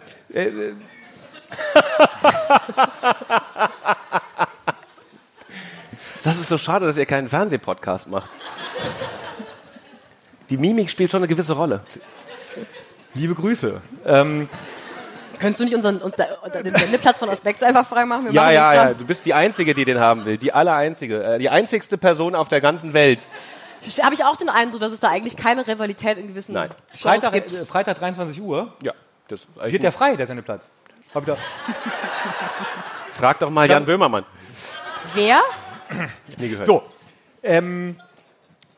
Das 6.23 6.37
ist 6.37 6.49
so 6.49 6.57
schade, 6.57 6.85
dass 6.85 6.97
ihr 6.97 7.05
keinen 7.05 7.29
Fernsehpodcast 7.29 8.09
macht. 8.09 8.29
Die 10.49 10.57
Mimik 10.57 10.89
spielt 10.89 11.11
schon 11.11 11.19
eine 11.19 11.27
gewisse 11.27 11.53
Rolle. 11.53 11.81
liebe 13.13 13.35
Grüße. 13.35 13.81
Ähm, 14.05 14.49
Könntest 15.39 15.59
du 15.59 15.65
nicht 15.65 15.75
unseren 15.75 15.99
den 15.99 16.75
Sendeplatz 16.75 17.19
von 17.19 17.29
Aspekt 17.29 17.63
einfach 17.63 17.85
Ja, 17.91 18.05
machen 18.05 18.33
ja, 18.33 18.73
Kram. 18.73 18.87
ja. 18.89 18.93
Du 18.93 19.05
bist 19.05 19.25
die 19.25 19.33
Einzige, 19.33 19.73
die 19.73 19.85
den 19.85 19.99
haben 19.99 20.25
will. 20.25 20.37
Die 20.37 20.53
allereinzige. 20.53 21.23
Äh, 21.23 21.39
die 21.39 21.49
einzigste 21.49 21.97
Person 21.97 22.35
auf 22.35 22.47
der 22.47 22.61
ganzen 22.61 22.93
Welt. 22.93 23.27
Habe 24.01 24.15
ich 24.15 24.23
auch 24.23 24.35
den 24.37 24.49
Eindruck, 24.49 24.79
dass 24.81 24.91
es 24.91 24.99
da 24.99 25.09
eigentlich 25.09 25.37
keine 25.37 25.65
Rivalität 25.65 26.17
in 26.17 26.27
gewissen 26.27 26.53
Nein. 26.53 26.69
Shows 26.91 27.01
Freitag, 27.01 27.33
gibt. 27.33 27.53
äh, 27.53 27.65
Freitag 27.65 27.99
23 27.99 28.41
Uhr. 28.41 28.73
Ja. 28.81 28.93
Das, 29.27 29.47
Wird 29.61 29.83
der 29.83 29.91
frei, 29.91 30.15
der 30.15 30.25
Sendeplatz? 30.27 30.69
Hab 31.13 31.27
ich 31.27 31.33
da, 31.33 31.37
Frag 33.11 33.39
doch 33.39 33.49
mal 33.49 33.69
Jan 33.69 33.85
Böhmermann. 33.85 34.25
Wer? 35.13 35.41
Nie 36.37 36.49
gehört. 36.49 36.65
So, 36.65 36.83
ähm, 37.43 37.99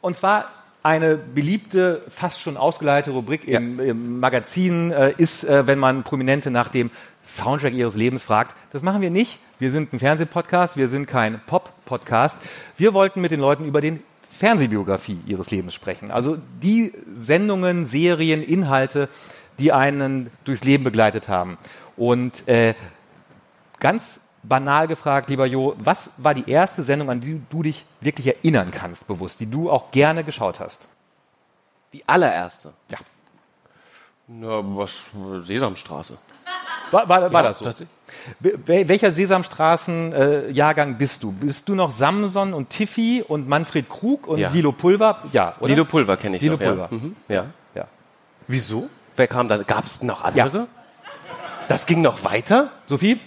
und 0.01 0.15
zwar 0.17 0.49
eine 0.81 1.17
beliebte, 1.17 2.03
fast 2.07 2.39
schon 2.39 2.55
ausgeleierte 2.55 3.11
Rubrik 3.11 3.47
im, 3.47 3.79
im 3.79 4.19
Magazin 4.19 4.91
äh, 4.91 5.13
ist, 5.17 5.43
äh, 5.43 5.67
wenn 5.67 5.77
man 5.77 6.03
Prominente 6.03 6.51
nach 6.51 6.69
dem 6.69 6.89
Soundtrack 7.23 7.73
ihres 7.73 7.95
Lebens 7.95 8.23
fragt. 8.23 8.55
Das 8.71 8.81
machen 8.81 9.01
wir 9.01 9.09
nicht. 9.09 9.39
Wir 9.59 9.71
sind 9.71 9.91
ein 9.91 9.99
Fernsehpodcast, 9.99 10.77
wir 10.77 10.87
sind 10.87 11.05
kein 11.05 11.41
Pop-Podcast. 11.45 12.37
Wir 12.77 12.93
wollten 12.93 13.19
mit 13.19 13.31
den 13.31 13.41
Leuten 13.41 13.65
über 13.65 13.81
den 13.81 14.01
Fernsehbiografie 14.31 15.19
ihres 15.27 15.51
Lebens 15.51 15.73
sprechen. 15.73 16.11
Also 16.11 16.37
die 16.63 16.93
Sendungen, 17.13 17.85
Serien, 17.85 18.41
Inhalte, 18.41 19.09
die 19.59 19.73
einen 19.73 20.29
durchs 20.45 20.63
Leben 20.63 20.85
begleitet 20.85 21.27
haben. 21.27 21.57
Und 21.97 22.47
äh, 22.47 22.73
ganz 23.79 24.21
banal 24.43 24.87
gefragt, 24.87 25.29
lieber 25.29 25.45
Jo, 25.45 25.75
was 25.77 26.09
war 26.17 26.33
die 26.33 26.49
erste 26.49 26.83
Sendung, 26.83 27.09
an 27.09 27.19
die 27.21 27.41
du 27.49 27.63
dich 27.63 27.85
wirklich 28.01 28.27
erinnern 28.27 28.71
kannst, 28.71 29.07
bewusst, 29.07 29.39
die 29.39 29.45
du 29.49 29.69
auch 29.69 29.91
gerne 29.91 30.23
geschaut 30.23 30.59
hast? 30.59 30.87
Die 31.93 32.07
allererste. 32.07 32.73
Ja. 32.89 32.97
Na, 34.27 34.61
was, 34.63 34.91
Sesamstraße. 35.41 36.17
War, 36.91 37.07
war, 37.09 37.31
war 37.33 37.43
das 37.43 37.59
so? 37.59 37.71
Welcher 38.39 39.11
Sesamstraßen-Jahrgang 39.11 40.97
bist 40.97 41.23
du? 41.23 41.31
Bist 41.31 41.67
du 41.69 41.75
noch 41.75 41.91
Samson 41.91 42.53
und 42.53 42.69
Tiffy 42.69 43.23
und 43.27 43.47
Manfred 43.47 43.89
Krug 43.89 44.27
und 44.27 44.39
Ja. 44.39 44.49
Lilo 44.49 44.71
Pulver? 44.71 45.23
Ja, 45.31 45.55
oder? 45.59 45.69
Lido 45.69 45.85
Pulver 45.85 46.17
kenne 46.17 46.37
ich 46.37 46.41
Lido 46.41 46.55
noch, 46.55 46.61
ja. 46.61 46.67
Pulver. 46.67 46.87
Mhm. 46.91 47.15
ja. 47.27 47.45
Ja. 47.75 47.85
Wieso? 48.47 48.89
Wer 49.15 49.27
kam 49.27 49.47
da? 49.47 49.57
Gab 49.57 49.85
es 49.85 50.01
noch 50.01 50.23
andere? 50.23 50.67
Das 51.67 51.85
ging 51.85 52.01
noch 52.01 52.23
weiter? 52.23 52.69
Sophie, 52.87 53.19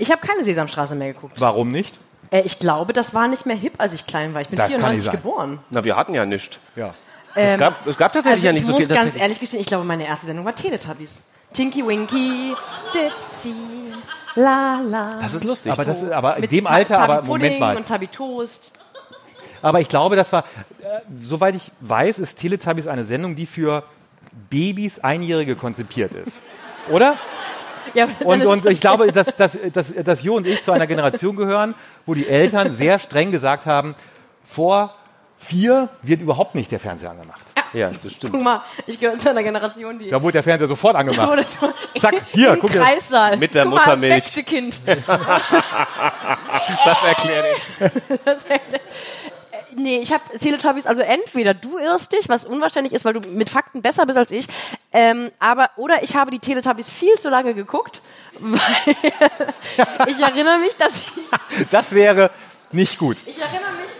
Ich 0.00 0.10
habe 0.10 0.26
keine 0.26 0.44
Sesamstraße 0.44 0.94
mehr 0.94 1.12
geguckt. 1.12 1.34
warum 1.38 1.70
nicht? 1.70 1.98
Äh, 2.30 2.40
ich 2.42 2.58
glaube, 2.58 2.92
das 2.92 3.12
war 3.14 3.28
nicht 3.28 3.44
mehr 3.46 3.56
hip, 3.56 3.74
als 3.78 3.92
ich 3.92 4.06
klein 4.06 4.34
war. 4.34 4.40
Ich 4.40 4.48
bin 4.48 4.56
Das 4.56 4.68
kann 4.72 4.80
94 4.80 4.96
nicht 4.96 5.04
sein. 5.12 5.22
geboren. 5.22 5.58
Na, 5.70 5.84
wir 5.84 5.96
hatten 5.96 6.14
ja 6.14 6.24
nichts. 6.26 6.58
Ja. 6.76 6.94
Es, 7.34 7.58
gab, 7.58 7.86
es 7.86 7.96
gab 7.96 8.12
tatsächlich 8.12 8.38
also 8.38 8.46
ja 8.46 8.52
nicht 8.52 8.60
ich 8.62 8.66
so 8.66 8.72
muss 8.72 8.78
viel. 8.80 8.88
ganz 8.88 8.98
tatsächlich. 8.98 9.22
ehrlich 9.22 9.40
gestehen, 9.40 9.60
ich 9.60 9.66
glaube, 9.66 9.84
meine 9.84 10.06
erste 10.06 10.26
Sendung 10.26 10.44
war 10.44 10.54
Teletubbies. 10.54 11.22
Tinky 11.52 11.86
Winky, 11.86 12.54
Dipsy, 12.94 13.54
la 14.36 14.80
la. 14.80 15.18
Das 15.20 15.34
ist 15.34 15.44
lustig. 15.44 15.70
Aber, 15.72 15.84
das, 15.84 16.08
aber 16.10 16.36
in 16.36 16.40
Mit 16.42 16.52
dem 16.52 16.64
Ta- 16.64 16.72
Alter, 16.74 16.98
aber 17.00 17.22
Moment 17.22 17.42
Pudding 17.44 17.58
mal. 17.60 17.76
und 17.76 17.86
Tabi 17.86 18.06
Toast. 18.08 18.72
Aber 19.62 19.80
ich 19.80 19.88
glaube, 19.88 20.16
das 20.16 20.32
war, 20.32 20.44
äh, 20.80 21.00
soweit 21.20 21.54
ich 21.54 21.70
weiß, 21.80 22.18
ist 22.18 22.36
Teletubbies 22.38 22.86
eine 22.86 23.04
Sendung, 23.04 23.36
die 23.36 23.46
für 23.46 23.82
Babys, 24.48 24.98
Einjährige 25.00 25.56
konzipiert 25.56 26.14
ist. 26.14 26.42
Oder? 26.88 27.16
Ja, 27.94 28.08
Und, 28.24 28.44
und 28.46 28.66
ich 28.66 28.80
glaube, 28.80 29.10
dass, 29.12 29.34
dass, 29.36 29.58
dass, 29.72 29.94
dass 29.94 30.22
Jo 30.22 30.36
und 30.36 30.46
ich 30.46 30.62
zu 30.62 30.72
einer 30.72 30.86
Generation 30.86 31.36
gehören, 31.36 31.74
wo 32.06 32.14
die 32.14 32.26
Eltern 32.28 32.72
sehr 32.72 32.98
streng 32.98 33.30
gesagt 33.30 33.66
haben, 33.66 33.94
vor 34.44 34.94
vier 35.38 35.88
wird 36.02 36.20
überhaupt 36.20 36.54
nicht 36.54 36.70
der 36.70 36.78
Fernseher 36.80 37.10
angemacht. 37.12 37.42
ja, 37.72 37.90
das 38.02 38.12
stimmt. 38.12 38.34
Guck 38.34 38.42
mal, 38.42 38.62
ich 38.86 39.00
gehöre 39.00 39.16
zu 39.16 39.30
einer 39.30 39.42
Generation, 39.42 39.98
die. 39.98 40.10
Da 40.10 40.20
wurde 40.22 40.32
der 40.34 40.42
Fernseher 40.42 40.68
sofort 40.68 40.96
angemacht. 40.96 41.46
So 41.60 41.72
Zack, 41.98 42.14
hier, 42.32 42.58
guck 42.60 42.70
dir- 42.72 42.80
Kreissaal. 42.82 43.36
Mit 43.38 43.54
der 43.54 43.64
Guck 43.64 43.72
mal, 43.74 43.78
das 43.78 43.86
Muttermilch. 43.86 44.24
beste 44.24 44.42
Kind. 44.42 44.80
Das 46.84 47.02
erklärt 47.04 47.46
Das 48.24 48.42
Äh, 48.44 48.58
Nee, 49.76 49.98
ich 49.98 50.12
habe 50.12 50.22
Teletubbies, 50.38 50.86
also 50.86 51.02
entweder 51.02 51.54
du 51.54 51.78
irrst 51.78 52.12
dich, 52.12 52.28
was 52.28 52.44
unwahrscheinlich 52.44 52.92
ist, 52.92 53.04
weil 53.04 53.14
du 53.14 53.20
mit 53.28 53.48
Fakten 53.50 53.82
besser 53.82 54.06
bist 54.06 54.18
als 54.18 54.30
ich, 54.30 54.46
ähm, 54.92 55.30
aber 55.38 55.70
oder 55.76 56.02
ich 56.02 56.16
habe 56.16 56.30
die 56.30 56.38
Teletubbies 56.38 56.88
viel 56.88 57.18
zu 57.18 57.28
lange 57.28 57.54
geguckt, 57.54 58.02
weil 58.40 58.58
ich 60.08 60.20
erinnere 60.20 60.58
mich, 60.58 60.76
dass 60.76 60.92
ich, 60.94 61.66
Das 61.70 61.92
wäre 61.94 62.30
nicht 62.72 62.98
gut. 62.98 63.18
ich 63.26 63.38
erinnere 63.38 63.72
mich, 63.72 63.90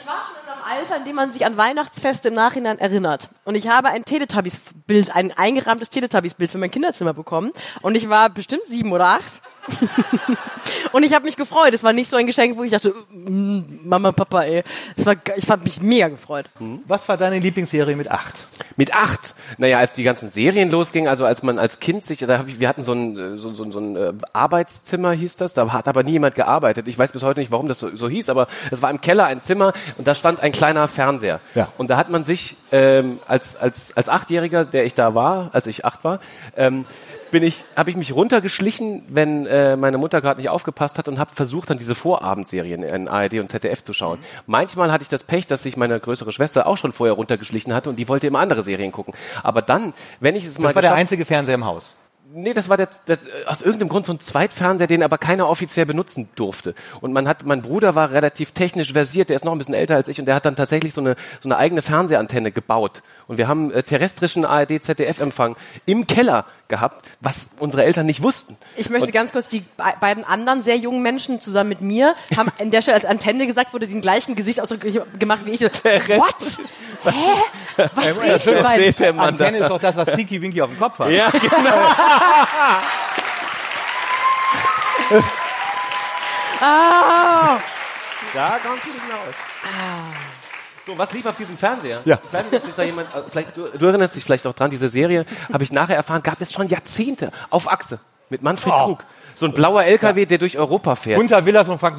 ich 0.00 0.06
war 0.06 0.22
schon 0.24 0.36
in 0.44 0.52
einem 0.52 0.80
Alter, 0.80 0.96
in 0.96 1.04
dem 1.04 1.16
man 1.16 1.32
sich 1.32 1.44
an 1.46 1.56
Weihnachtsfeste 1.56 2.28
im 2.28 2.34
Nachhinein 2.34 2.78
erinnert. 2.78 3.28
Und 3.44 3.54
ich 3.56 3.68
habe 3.68 3.88
ein 3.88 4.04
Teletubbies-Bild, 4.04 5.14
ein 5.14 5.32
eingerahmtes 5.36 5.90
Teletubbies-Bild 5.90 6.50
für 6.50 6.58
mein 6.58 6.70
Kinderzimmer 6.70 7.12
bekommen. 7.12 7.52
Und 7.82 7.94
ich 7.96 8.08
war 8.08 8.30
bestimmt 8.30 8.66
sieben 8.66 8.92
oder 8.92 9.06
acht. 9.06 9.42
und 10.92 11.02
ich 11.02 11.12
habe 11.12 11.24
mich 11.24 11.36
gefreut. 11.36 11.72
Es 11.72 11.82
war 11.82 11.92
nicht 11.92 12.10
so 12.10 12.16
ein 12.16 12.26
Geschenk, 12.26 12.56
wo 12.56 12.62
ich 12.62 12.72
dachte, 12.72 12.94
mm, 13.10 13.88
Mama, 13.88 14.12
Papa, 14.12 14.42
ey. 14.42 14.62
Es 14.96 15.06
war, 15.06 15.14
ich 15.36 15.50
habe 15.50 15.64
mich 15.64 15.80
mega 15.80 16.08
gefreut. 16.08 16.46
Was 16.86 17.08
war 17.08 17.16
deine 17.16 17.38
Lieblingsserie 17.38 17.96
mit 17.96 18.10
acht? 18.10 18.48
Mit 18.76 18.94
acht. 18.94 19.34
Naja, 19.58 19.78
als 19.78 19.92
die 19.92 20.02
ganzen 20.02 20.28
Serien 20.28 20.70
losgingen, 20.70 21.08
also 21.08 21.24
als 21.24 21.42
man 21.42 21.58
als 21.58 21.80
Kind 21.80 22.04
sich, 22.04 22.18
da 22.18 22.38
hab 22.38 22.48
ich, 22.48 22.60
wir 22.60 22.68
hatten 22.68 22.82
so 22.82 22.92
ein, 22.92 23.18
äh, 23.18 23.36
so, 23.36 23.52
so, 23.54 23.70
so 23.70 23.78
ein 23.78 23.96
äh, 23.96 24.12
Arbeitszimmer, 24.32 25.12
hieß 25.12 25.36
das, 25.36 25.54
da 25.54 25.72
hat 25.72 25.88
aber 25.88 26.02
nie 26.02 26.12
jemand 26.12 26.34
gearbeitet. 26.34 26.88
Ich 26.88 26.98
weiß 26.98 27.12
bis 27.12 27.22
heute 27.22 27.40
nicht, 27.40 27.52
warum 27.52 27.68
das 27.68 27.78
so, 27.78 27.94
so 27.96 28.08
hieß, 28.08 28.28
aber 28.30 28.46
es 28.70 28.82
war 28.82 28.90
im 28.90 29.00
Keller 29.00 29.24
ein 29.26 29.40
Zimmer 29.40 29.72
und 29.98 30.06
da 30.06 30.14
stand 30.14 30.40
ein 30.40 30.52
kleiner 30.52 30.88
Fernseher. 30.88 31.40
Ja. 31.54 31.68
Und 31.78 31.90
da 31.90 31.96
hat 31.96 32.10
man 32.10 32.24
sich 32.24 32.56
ähm, 32.72 33.18
als, 33.26 33.56
als, 33.56 33.96
als 33.96 34.08
Achtjähriger, 34.08 34.64
der 34.64 34.84
ich 34.84 34.94
da 34.94 35.14
war, 35.14 35.50
als 35.52 35.66
ich 35.66 35.84
acht 35.84 36.04
war, 36.04 36.20
ähm, 36.56 36.84
bin 37.30 37.42
ich, 37.42 37.64
habe 37.76 37.90
ich 37.90 37.96
mich 37.96 38.12
runtergeschlichen, 38.12 39.02
wenn 39.08 39.46
äh, 39.46 39.76
meine 39.76 39.98
Mutter 39.98 40.20
gerade 40.20 40.40
nicht 40.40 40.50
aufgepasst 40.50 40.98
hat 40.98 41.08
und 41.08 41.18
habe 41.18 41.34
versucht, 41.34 41.70
dann 41.70 41.78
diese 41.78 41.94
Vorabendserien 41.94 42.82
in 42.82 43.08
ARD 43.08 43.34
und 43.34 43.48
ZDF 43.48 43.82
zu 43.82 43.92
schauen. 43.92 44.18
Manchmal 44.46 44.92
hatte 44.92 45.02
ich 45.02 45.08
das 45.08 45.22
Pech, 45.22 45.46
dass 45.46 45.62
sich 45.62 45.76
meine 45.76 45.98
größere 46.00 46.32
Schwester 46.32 46.66
auch 46.66 46.76
schon 46.76 46.92
vorher 46.92 47.14
runtergeschlichen 47.14 47.74
hatte 47.74 47.90
und 47.90 47.96
die 47.96 48.08
wollte 48.08 48.26
immer 48.26 48.40
andere 48.40 48.62
Serien 48.62 48.92
gucken. 48.92 49.14
Aber 49.42 49.62
dann, 49.62 49.92
wenn 50.20 50.36
ich 50.36 50.44
es 50.44 50.58
mal 50.58 50.68
Das 50.68 50.74
war 50.74 50.82
der 50.82 50.94
einzige 50.94 51.24
Fernseher 51.24 51.54
im 51.54 51.64
Haus. 51.64 51.96
Nee, 52.38 52.54
das 52.54 52.68
war 52.68 52.76
der, 52.76 52.88
der, 53.06 53.18
aus 53.46 53.62
irgendeinem 53.62 53.88
Grund 53.88 54.04
so 54.04 54.12
ein 54.12 54.18
Zweitfernseher, 54.18 54.88
den 54.88 55.04
aber 55.04 55.16
keiner 55.16 55.48
offiziell 55.48 55.86
benutzen 55.86 56.28
durfte. 56.34 56.74
Und 57.00 57.12
man 57.12 57.28
hat, 57.28 57.46
mein 57.46 57.62
Bruder 57.62 57.94
war 57.94 58.10
relativ 58.10 58.50
technisch 58.50 58.92
versiert, 58.92 59.28
der 59.28 59.36
ist 59.36 59.44
noch 59.44 59.52
ein 59.52 59.58
bisschen 59.58 59.74
älter 59.74 59.94
als 59.94 60.08
ich 60.08 60.18
und 60.18 60.26
der 60.26 60.34
hat 60.34 60.44
dann 60.44 60.56
tatsächlich 60.56 60.92
so 60.92 61.00
eine, 61.00 61.14
so 61.40 61.48
eine 61.48 61.56
eigene 61.56 61.82
Fernsehantenne 61.82 62.50
gebaut. 62.50 63.02
Und 63.28 63.38
wir 63.38 63.48
haben 63.48 63.72
äh, 63.72 63.82
terrestrischen 63.82 64.44
ARD-ZDF-Empfang 64.44 65.56
im 65.84 66.06
Keller 66.06 66.44
gehabt, 66.68 67.04
was 67.20 67.48
unsere 67.58 67.84
Eltern 67.84 68.06
nicht 68.06 68.22
wussten. 68.22 68.56
Ich 68.76 68.88
möchte 68.88 69.10
ganz 69.10 69.32
kurz, 69.32 69.48
die 69.48 69.60
be 69.60 69.84
beiden 70.00 70.24
anderen 70.24 70.62
sehr 70.62 70.76
jungen 70.76 71.02
Menschen 71.02 71.40
zusammen 71.40 71.68
mit 71.70 71.80
mir 71.80 72.14
haben 72.36 72.50
an 72.58 72.70
der 72.70 72.82
Stelle 72.82 72.94
als 72.96 73.04
Antenne 73.04 73.46
gesagt, 73.46 73.74
wurde 73.74 73.88
den 73.88 74.00
gleichen 74.00 74.36
Gesichtsausdruck 74.36 74.80
gemacht 75.18 75.40
wie 75.44 75.50
ich. 75.50 75.60
So, 75.60 75.66
What? 75.66 76.34
Hä? 77.04 77.88
Was 77.94 78.22
redet 78.22 78.46
ihr 78.46 78.62
beiden? 78.62 78.94
der 78.94 79.12
Mann 79.12 79.36
da. 79.36 79.44
Antenne 79.46 79.64
ist 79.64 79.70
doch 79.70 79.80
das, 79.80 79.96
was 79.96 80.08
Tinky 80.14 80.40
Winky 80.40 80.62
auf 80.62 80.70
dem 80.70 80.78
Kopf 80.78 80.98
hat. 80.98 81.10
Ja, 81.10 81.30
genau. 81.30 81.50
Ah, 86.60 87.58
Da 88.34 88.58
kommst 88.64 88.84
du 88.84 88.90
nicht 88.90 89.06
mehr 89.08 89.16
aus. 89.16 90.35
So, 90.86 90.96
was 90.96 91.12
lief 91.12 91.26
auf 91.26 91.36
diesem 91.36 91.58
Fernseher? 91.58 92.00
Ja. 92.04 92.20
Ich 92.24 92.32
weiß 92.32 92.44
nicht, 92.44 92.54
ob 92.54 92.64
sich 92.64 92.74
da 92.76 92.82
jemand, 92.84 93.12
äh, 93.12 93.22
vielleicht, 93.28 93.56
du, 93.56 93.66
du 93.76 93.86
erinnerst 93.86 94.14
dich 94.14 94.22
vielleicht 94.24 94.46
auch 94.46 94.54
dran, 94.54 94.70
diese 94.70 94.88
Serie 94.88 95.26
habe 95.52 95.64
ich 95.64 95.72
nachher 95.72 95.96
erfahren, 95.96 96.22
gab 96.22 96.40
es 96.40 96.52
schon 96.52 96.68
Jahrzehnte 96.68 97.32
auf 97.50 97.68
Achse 97.70 97.98
mit 98.30 98.42
Manfred 98.42 98.72
Oh. 98.72 98.84
Krug. 98.84 99.04
So 99.34 99.46
ein 99.46 99.52
blauer 99.52 99.82
LKW, 99.84 100.24
der 100.26 100.38
durch 100.38 100.56
Europa 100.56 100.94
fährt. 100.94 101.18
Gunter 101.18 101.44
Willers 101.44 101.68
und 101.68 101.78
Frank 101.78 101.98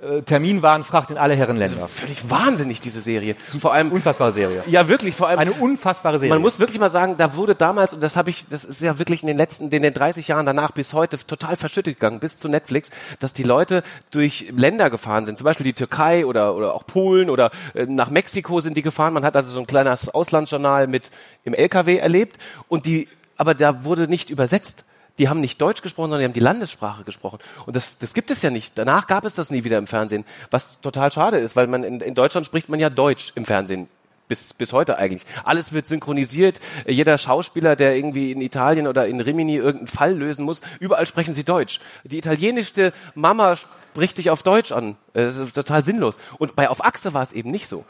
Äh, 0.00 0.22
Terminwarenfracht 0.22 1.10
in 1.10 1.18
alle 1.18 1.34
Herrenländer. 1.34 1.88
Völlig 1.88 2.30
wahnsinnig, 2.30 2.80
diese 2.80 3.00
Serie. 3.00 3.34
Vor 3.58 3.72
allem, 3.72 3.90
Unfassbare 3.90 4.30
Serie. 4.30 4.62
ja 4.66 4.86
wirklich, 4.86 5.16
vor 5.16 5.26
allem, 5.26 5.40
Eine 5.40 5.52
unfassbare 5.52 6.20
Serie. 6.20 6.34
man 6.34 6.40
muss 6.40 6.60
wirklich 6.60 6.78
mal 6.78 6.88
sagen, 6.88 7.16
da 7.16 7.34
wurde 7.34 7.56
damals, 7.56 7.94
und 7.94 8.00
das 8.00 8.14
habe 8.14 8.30
ich, 8.30 8.46
das 8.46 8.64
ist 8.64 8.80
ja 8.80 9.00
wirklich 9.00 9.22
in 9.22 9.26
den 9.26 9.36
letzten, 9.36 9.70
in 9.70 9.82
den 9.82 9.92
30 9.92 10.28
Jahren 10.28 10.46
danach 10.46 10.70
bis 10.70 10.94
heute 10.94 11.18
total 11.26 11.56
verschüttet 11.56 11.96
gegangen, 11.96 12.20
bis 12.20 12.38
zu 12.38 12.48
Netflix, 12.48 12.90
dass 13.18 13.32
die 13.34 13.42
Leute 13.42 13.82
durch 14.12 14.52
Länder 14.54 14.88
gefahren 14.88 15.24
sind, 15.24 15.36
zum 15.36 15.44
Beispiel 15.46 15.64
die 15.64 15.72
Türkei 15.72 16.24
oder, 16.24 16.54
oder 16.54 16.74
auch 16.74 16.86
Polen 16.86 17.28
oder 17.28 17.50
äh, 17.74 17.84
nach 17.86 18.10
Mexiko 18.10 18.60
sind 18.60 18.76
die 18.76 18.82
gefahren. 18.82 19.12
Man 19.14 19.24
hat 19.24 19.34
also 19.34 19.50
so 19.50 19.58
ein 19.58 19.66
kleines 19.66 20.08
Auslandsjournal 20.08 20.86
mit 20.86 21.10
im 21.42 21.54
LKW 21.54 21.96
erlebt 21.96 22.36
und 22.68 22.86
die, 22.86 23.08
aber 23.36 23.54
da 23.54 23.82
wurde 23.82 24.06
nicht 24.06 24.30
übersetzt. 24.30 24.84
Die 25.18 25.28
haben 25.28 25.40
nicht 25.40 25.60
Deutsch 25.60 25.82
gesprochen, 25.82 26.10
sondern 26.10 26.20
die 26.20 26.24
haben 26.26 26.32
die 26.32 26.40
Landessprache 26.40 27.04
gesprochen. 27.04 27.38
Und 27.66 27.76
das, 27.76 27.98
das 27.98 28.14
gibt 28.14 28.30
es 28.30 28.42
ja 28.42 28.50
nicht. 28.50 28.78
Danach 28.78 29.06
gab 29.06 29.24
es 29.24 29.34
das 29.34 29.50
nie 29.50 29.64
wieder 29.64 29.78
im 29.78 29.86
Fernsehen, 29.86 30.24
was 30.50 30.80
total 30.80 31.12
schade 31.12 31.38
ist, 31.38 31.56
weil 31.56 31.66
man 31.66 31.84
in, 31.84 32.00
in 32.00 32.14
Deutschland 32.14 32.46
spricht 32.46 32.68
man 32.68 32.80
ja 32.80 32.90
Deutsch 32.90 33.32
im 33.34 33.44
Fernsehen 33.44 33.88
bis, 34.28 34.52
bis 34.54 34.72
heute 34.72 34.98
eigentlich. 34.98 35.24
Alles 35.44 35.72
wird 35.72 35.86
synchronisiert. 35.86 36.60
Jeder 36.86 37.18
Schauspieler, 37.18 37.74
der 37.74 37.96
irgendwie 37.96 38.30
in 38.30 38.40
Italien 38.40 38.86
oder 38.86 39.06
in 39.06 39.20
Rimini 39.20 39.56
irgendeinen 39.56 39.88
Fall 39.88 40.14
lösen 40.14 40.44
muss, 40.44 40.60
überall 40.78 41.06
sprechen 41.06 41.34
sie 41.34 41.44
Deutsch. 41.44 41.80
Die 42.04 42.18
italienische 42.18 42.92
Mama 43.14 43.56
spricht 43.56 44.18
dich 44.18 44.30
auf 44.30 44.42
Deutsch 44.42 44.70
an. 44.70 44.96
Das 45.14 45.36
ist 45.36 45.54
total 45.54 45.82
sinnlos. 45.82 46.16
Und 46.38 46.54
bei 46.54 46.68
Auf 46.68 46.84
Achse 46.84 47.14
war 47.14 47.22
es 47.22 47.32
eben 47.32 47.50
nicht 47.50 47.66
so. 47.66 47.84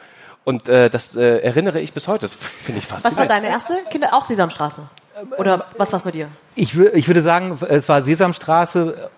Und 0.44 0.68
äh, 0.68 0.88
das 0.88 1.14
äh, 1.14 1.40
erinnere 1.40 1.80
ich 1.80 1.92
bis 1.92 2.08
heute. 2.08 2.20
Das 2.20 2.34
finde 2.34 2.78
ich 2.78 2.86
fast. 2.86 3.04
Was 3.04 3.16
war 3.16 3.26
deine 3.26 3.48
erste? 3.48 3.74
Kinder 3.90 4.14
auch 4.14 4.24
Sesamstraße. 4.24 4.88
Oder 5.36 5.64
was 5.76 5.92
war's 5.92 6.02
bei 6.02 6.10
dir? 6.10 6.28
Ich, 6.54 6.78
ich 6.78 7.06
würde 7.08 7.22
sagen, 7.22 7.58
es 7.68 7.88
war 7.88 8.02
Sesamstraße 8.02 9.10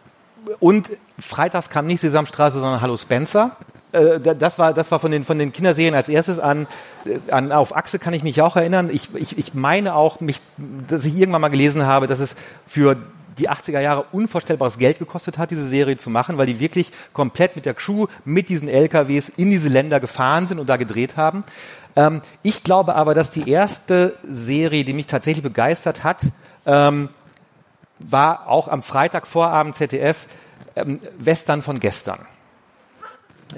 und 0.58 0.88
freitags 1.18 1.70
kam 1.70 1.86
nicht 1.86 2.00
Sesamstraße, 2.00 2.58
sondern 2.60 2.80
Hallo 2.80 2.96
Spencer. 2.96 3.56
äh, 3.92 4.20
da- 4.20 4.34
das 4.34 4.58
war 4.58 4.72
das 4.72 4.90
war 4.90 5.00
von 5.00 5.10
den 5.10 5.24
von 5.24 5.38
den 5.38 5.52
Kinderserien 5.52 5.94
als 5.94 6.08
erstes 6.08 6.38
an 6.38 6.66
äh, 7.04 7.18
an 7.32 7.52
auf 7.52 7.74
Achse 7.76 7.98
kann 7.98 8.14
ich 8.14 8.22
mich 8.22 8.40
auch 8.40 8.56
erinnern. 8.56 8.88
Ich, 8.92 9.14
ich, 9.14 9.36
ich 9.38 9.54
meine 9.54 9.94
auch 9.94 10.20
mich, 10.20 10.40
dass 10.88 11.04
ich 11.04 11.16
irgendwann 11.16 11.40
mal 11.42 11.48
gelesen 11.48 11.84
habe, 11.86 12.06
dass 12.06 12.20
es 12.20 12.34
für 12.66 12.96
die 13.38 13.48
80er 13.48 13.80
Jahre 13.80 14.04
unvorstellbares 14.12 14.76
Geld 14.76 14.98
gekostet 14.98 15.38
hat, 15.38 15.50
diese 15.50 15.66
Serie 15.66 15.96
zu 15.96 16.10
machen, 16.10 16.36
weil 16.36 16.46
die 16.46 16.60
wirklich 16.60 16.90
komplett 17.14 17.56
mit 17.56 17.64
der 17.64 17.72
Crew, 17.74 18.06
mit 18.24 18.48
diesen 18.50 18.68
LKWs 18.68 19.30
in 19.30 19.48
diese 19.50 19.68
Länder 19.70 19.98
gefahren 19.98 20.46
sind 20.46 20.58
und 20.58 20.68
da 20.68 20.76
gedreht 20.76 21.16
haben. 21.16 21.44
Ähm, 21.96 22.20
ich 22.42 22.62
glaube 22.62 22.94
aber, 22.94 23.14
dass 23.14 23.30
die 23.30 23.48
erste 23.48 24.16
Serie, 24.22 24.84
die 24.84 24.92
mich 24.92 25.06
tatsächlich 25.06 25.42
begeistert 25.42 26.04
hat, 26.04 26.22
ähm, 26.66 27.08
war 27.98 28.48
auch 28.48 28.68
am 28.68 28.82
Freitagvorabend 28.82 29.74
ZDF 29.74 30.26
ähm, 30.76 30.98
Western 31.18 31.62
von 31.62 31.80
gestern. 31.80 32.26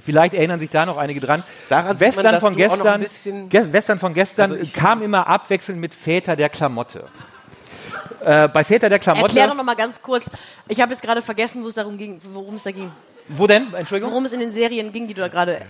Vielleicht 0.04 0.34
erinnern 0.34 0.58
sich 0.58 0.70
da 0.70 0.86
noch 0.86 0.96
einige 0.96 1.20
dran. 1.20 1.42
Daran 1.68 1.88
man, 1.88 2.00
Western 2.00 2.32
dass 2.32 2.40
von 2.40 2.56
gestern, 2.56 3.04
Ge 3.50 3.72
Western 3.72 3.98
von 3.98 4.14
gestern 4.14 4.52
Also 4.52 4.66
kam 4.72 5.02
immer 5.02 5.26
abwechselnd 5.26 5.80
mit 5.80 5.94
Väter 5.94 6.34
der 6.34 6.48
Klamotte. 6.48 7.04
Äh, 8.24 8.48
bei 8.48 8.64
Väter 8.64 8.88
der 8.88 8.98
Klamotte. 8.98 9.26
Erklär 9.26 9.48
doch 9.48 9.54
noch 9.54 9.64
mal 9.64 9.76
ganz 9.76 10.00
kurz. 10.00 10.30
Ich 10.68 10.80
habe 10.80 10.92
jetzt 10.92 11.02
gerade 11.02 11.20
vergessen, 11.20 11.62
wo 11.62 11.68
es 11.68 11.74
darum 11.74 11.98
ging, 11.98 12.20
worum 12.32 12.54
es 12.54 12.62
da 12.62 12.70
ging. 12.70 12.90
Wo 13.28 13.46
denn? 13.46 13.72
Entschuldigung? 13.74 14.10
Worum 14.10 14.24
es 14.24 14.32
in 14.32 14.40
den 14.40 14.50
Serien 14.50 14.92
ging, 14.92 15.08
die 15.08 15.14
du 15.14 15.20
da 15.20 15.28
gerade. 15.28 15.60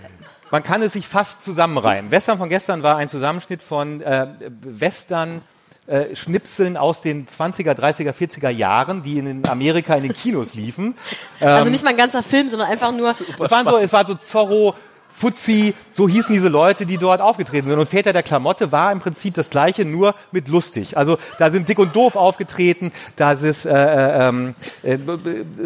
Man 0.51 0.63
kann 0.63 0.81
es 0.81 0.93
sich 0.93 1.07
fast 1.07 1.43
zusammenreimen. 1.43 2.11
Western 2.11 2.37
von 2.37 2.49
gestern 2.49 2.83
war 2.83 2.97
ein 2.97 3.09
Zusammenschnitt 3.09 3.61
von 3.61 4.01
äh, 4.01 4.27
Western. 4.61 5.41
Äh, 5.85 6.15
Schnipseln 6.15 6.77
aus 6.77 7.01
den 7.01 7.27
20er, 7.27 7.73
30er, 7.73 8.13
40er 8.13 8.47
Jahren, 8.47 9.03
die 9.03 9.17
in 9.17 9.45
Amerika 9.49 9.95
in 9.95 10.03
den 10.03 10.13
Kinos 10.13 10.53
liefen. 10.53 10.95
Also 11.41 11.69
nicht 11.69 11.83
mal 11.83 11.89
ein 11.89 11.97
ganzer 11.97 12.23
Film, 12.23 12.49
sondern 12.49 12.69
einfach 12.69 12.93
nur. 12.93 13.09
Es 13.09 13.51
waren 13.51 13.67
so, 13.67 13.77
es 13.77 13.91
war 13.91 14.07
so 14.07 14.15
Zorro, 14.15 14.75
Fuzzi, 15.13 15.73
so 15.91 16.09
hießen 16.09 16.33
diese 16.33 16.49
Leute, 16.49 16.85
die 16.85 16.97
dort 16.97 17.21
aufgetreten 17.21 17.67
sind. 17.67 17.79
Und 17.79 17.87
Väter 17.87 18.13
der 18.13 18.23
Klamotte 18.23 18.71
war 18.71 18.91
im 18.91 18.99
Prinzip 18.99 19.35
das 19.35 19.49
Gleiche, 19.49 19.85
nur 19.85 20.15
mit 20.31 20.47
lustig. 20.47 20.97
Also 20.97 21.17
da 21.37 21.51
sind 21.51 21.69
Dick 21.69 21.79
und 21.79 21.95
Doof 21.95 22.15
aufgetreten, 22.15 22.91
da 23.15 23.33
ist 23.33 23.65
äh, 23.65 23.71
äh, 23.71 24.27
ähm, 24.29 24.55
äh, 24.81 24.97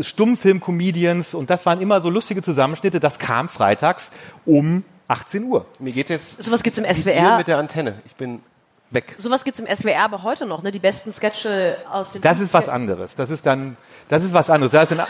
Stummfilm-Comedians 0.04 1.34
und 1.34 1.50
das 1.50 1.66
waren 1.66 1.82
immer 1.82 2.02
so 2.02 2.10
lustige 2.10 2.41
Zusammenschnitte. 2.41 3.00
Das 3.00 3.20
kam 3.20 3.50
freitags 3.50 4.12
um 4.45 4.84
18 5.08 5.43
Uhr. 5.43 5.66
Mir 5.80 5.93
geht 5.93 6.10
jetzt 6.10 6.43
Sowas 6.43 6.62
gibt's 6.64 6.78
im 6.78 6.86
SWR. 6.86 7.38
mit 7.38 7.48
der 7.48 7.58
Antenne. 7.58 8.02
Ich 8.06 8.16
bin 8.16 8.41
weg. 8.91 9.16
Sowas 9.18 9.43
gibt's 9.43 9.60
im 9.60 9.68
SWR 9.68 10.04
aber 10.04 10.24
heute 10.24 10.45
noch, 10.45 10.64
ne? 10.64 10.72
Die 10.72 10.80
besten 10.80 11.14
Sketche 11.14 11.78
aus 11.91 12.12
den. 12.12 12.22
Das 12.22 12.39
ist 12.39 12.54
was 12.54 12.68
50er. 12.68 12.72
anderes. 12.72 13.16
Das 13.16 13.30
ist 13.30 13.45
dann, 13.45 13.78
das 14.10 14.24
ist 14.24 14.34
was 14.34 14.50
anderes. 14.50 14.72
Da 14.72 14.82
ist 14.82 14.91
dann, 14.91 15.08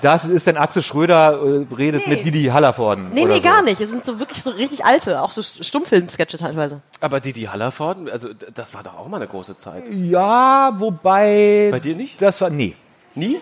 das 0.00 0.24
ist 0.24 0.46
dann 0.46 0.56
Atze 0.56 0.82
Schröder 0.82 1.40
äh, 1.42 1.74
redet 1.74 2.06
Nee. 2.06 2.16
mit 2.16 2.26
Didi 2.26 2.44
Hallervorden. 2.44 3.08
Nee, 3.12 3.22
oder 3.22 3.34
nee, 3.34 3.36
so. 3.40 3.42
gar 3.42 3.62
nicht. 3.62 3.80
Es 3.80 3.90
sind 3.90 4.04
so 4.04 4.18
wirklich 4.20 4.42
so 4.42 4.50
richtig 4.50 4.84
alte, 4.84 5.22
auch 5.22 5.30
so 5.30 5.42
Stummfilm-Sketche 5.42 6.38
teilweise. 6.38 6.80
Aber 7.00 7.20
Didi 7.20 7.42
Hallervorden, 7.44 8.08
also 8.08 8.28
das 8.54 8.74
war 8.74 8.82
doch 8.82 8.98
auch 8.98 9.08
mal 9.08 9.16
eine 9.18 9.26
große 9.28 9.56
Zeit. 9.56 9.82
Ja, 9.92 10.72
wobei. 10.78 11.68
Bei 11.70 11.80
dir 11.80 11.94
nicht? 11.96 12.20
Das 12.20 12.40
war, 12.40 12.50
nee. 12.50 12.74
Nie? 13.14 13.38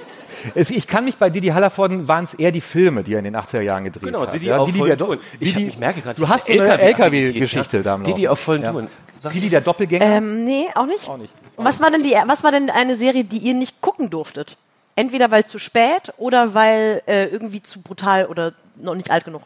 Es, 0.54 0.70
ich 0.70 0.86
kann 0.86 1.04
mich 1.04 1.16
bei 1.16 1.30
Didi 1.30 1.48
Hallervorden 1.48 2.06
waren 2.08 2.24
es 2.24 2.34
eher 2.34 2.52
die 2.52 2.60
Filme, 2.60 3.02
die 3.02 3.14
er 3.14 3.18
in 3.18 3.24
den 3.24 3.36
80er 3.36 3.60
Jahren 3.60 3.84
gedreht 3.84 4.04
Genau, 4.04 4.20
hat. 4.22 4.34
Didi 4.34 4.46
ja, 4.46 4.58
auf 4.58 4.70
vollen 4.70 4.86
der 4.86 4.96
Do- 4.96 5.06
Touren. 5.06 5.20
Ich, 5.40 5.50
hab, 5.52 5.58
Didi, 5.58 5.70
ich 5.70 5.78
merke 5.78 6.00
gerade, 6.00 6.20
du 6.20 6.28
hast 6.28 6.46
so 6.46 6.52
eine 6.52 6.78
LKW-Geschichte 6.78 7.78
ja. 7.78 7.82
da 7.82 7.94
am 7.94 8.04
Didi 8.04 8.28
auf 8.28 8.38
vollen 8.38 8.62
Ja. 8.62 8.70
Touren. 8.70 8.88
Didi 9.32 9.48
der 9.48 9.62
Doppelgänger. 9.62 10.04
Ähm, 10.04 10.44
nee, 10.44 10.66
auch 10.74 10.86
nicht. 10.86 11.08
Auch 11.08 11.16
nicht. 11.16 11.32
Was 11.56 11.80
war 11.80 11.90
denn 11.90 12.02
die, 12.02 12.14
was 12.26 12.44
war 12.44 12.50
denn 12.50 12.68
eine 12.70 12.94
Serie, 12.94 13.24
die 13.24 13.38
ihr 13.38 13.54
nicht 13.54 13.80
gucken 13.80 14.10
durftet? 14.10 14.56
Entweder 14.96 15.30
weil 15.30 15.44
zu 15.44 15.58
spät 15.58 16.12
oder 16.18 16.54
weil 16.54 17.02
äh, 17.06 17.26
irgendwie 17.26 17.62
zu 17.62 17.80
brutal 17.80 18.26
oder 18.26 18.52
noch 18.76 18.94
nicht 18.94 19.10
alt 19.10 19.24
genug. 19.24 19.42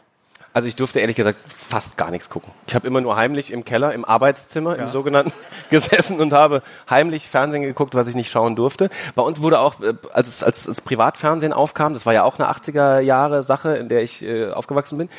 Also 0.59 0.67
ich 0.67 0.75
durfte 0.75 0.99
ehrlich 0.99 1.15
gesagt 1.15 1.39
fast 1.47 1.95
gar 1.95 2.11
nichts 2.11 2.29
gucken. 2.29 2.51
Ich 2.67 2.75
habe 2.75 2.85
immer 2.85 2.99
nur 2.99 3.15
heimlich 3.15 3.53
im 3.53 3.63
Keller, 3.63 3.93
im 3.93 4.03
Arbeitszimmer, 4.03 4.77
im 4.77 4.89
sogenannten, 4.89 5.31
gesessen 5.69 6.19
und 6.19 6.33
habe 6.33 6.63
heimlich 6.89 7.29
Fernsehen 7.29 7.63
geguckt, 7.63 7.95
was 7.95 8.07
ich 8.07 8.15
nicht 8.15 8.29
schauen 8.29 8.57
durfte. 8.57 8.89
Bei 9.15 9.21
uns 9.21 9.41
wurde 9.41 9.61
auch, 9.61 9.79
äh, 9.79 9.93
als 10.11 10.43
als, 10.43 10.67
als 10.67 10.81
Privatfernsehen 10.81 11.53
aufkam, 11.53 11.93
das 11.93 12.05
war 12.05 12.11
ja 12.11 12.23
auch 12.23 12.37
eine 12.37 12.51
80er 12.51 12.99
Jahre 12.99 13.41
Sache, 13.41 13.77
in 13.77 13.87
der 13.87 14.03
ich 14.03 14.21
äh, 14.21 14.51
aufgewachsen 14.51 14.97
bin, 14.97 15.09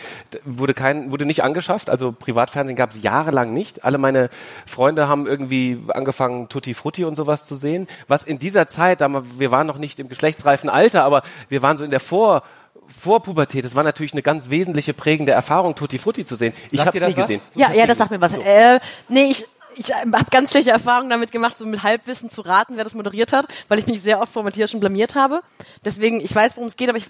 wurde 0.44 0.74
kein, 0.74 1.10
wurde 1.10 1.24
nicht 1.24 1.42
angeschafft. 1.42 1.88
Also 1.88 2.12
Privatfernsehen 2.12 2.76
gab 2.76 2.90
es 2.90 3.00
jahrelang 3.00 3.54
nicht. 3.54 3.82
Alle 3.82 3.96
meine 3.96 4.28
Freunde 4.66 5.08
haben 5.08 5.26
irgendwie 5.26 5.82
angefangen, 5.88 6.50
Tutti 6.50 6.74
Frutti 6.74 7.06
und 7.06 7.14
sowas 7.14 7.46
zu 7.46 7.54
sehen. 7.54 7.88
Was 8.08 8.24
in 8.24 8.38
dieser 8.38 8.68
Zeit, 8.68 9.00
da 9.00 9.08
wir 9.38 9.50
waren 9.50 9.66
noch 9.66 9.78
nicht 9.78 10.00
im 10.00 10.10
geschlechtsreifen 10.10 10.68
Alter, 10.68 11.02
aber 11.02 11.22
wir 11.48 11.62
waren 11.62 11.78
so 11.78 11.84
in 11.84 11.90
der 11.90 12.00
Vor 12.00 12.42
Vorpubertät, 12.90 13.64
das 13.64 13.74
war 13.74 13.82
natürlich 13.84 14.12
eine 14.12 14.22
ganz 14.22 14.50
wesentliche 14.50 14.94
prägende 14.94 15.32
Erfahrung, 15.32 15.74
Tutti 15.74 15.98
Frutti 15.98 16.24
zu 16.24 16.36
sehen. 16.36 16.52
Ich 16.70 16.80
habe 16.84 16.96
es 16.98 17.02
nie 17.04 17.10
was? 17.16 17.26
gesehen. 17.26 17.40
So 17.50 17.60
ja, 17.60 17.72
ja, 17.72 17.86
das 17.86 17.98
sagt 17.98 18.10
mir 18.10 18.20
was. 18.20 18.34
Äh, 18.36 18.80
nee, 19.08 19.30
ich, 19.30 19.44
ich 19.76 19.94
habe 19.94 20.10
ganz 20.30 20.50
schlechte 20.50 20.70
Erfahrungen 20.70 21.10
damit 21.10 21.32
gemacht, 21.32 21.56
so 21.58 21.66
mit 21.66 21.82
Halbwissen 21.82 22.30
zu 22.30 22.40
raten, 22.42 22.76
wer 22.76 22.84
das 22.84 22.94
moderiert 22.94 23.32
hat, 23.32 23.46
weil 23.68 23.78
ich 23.78 23.86
mich 23.86 24.02
sehr 24.02 24.20
oft 24.20 24.32
vor 24.32 24.42
Matthias 24.42 24.70
schon 24.70 24.80
blamiert 24.80 25.14
habe. 25.14 25.40
Deswegen, 25.84 26.20
ich 26.20 26.34
weiß, 26.34 26.56
worum 26.56 26.66
es 26.68 26.76
geht, 26.76 26.88
aber 26.88 26.98
ich 26.98 27.06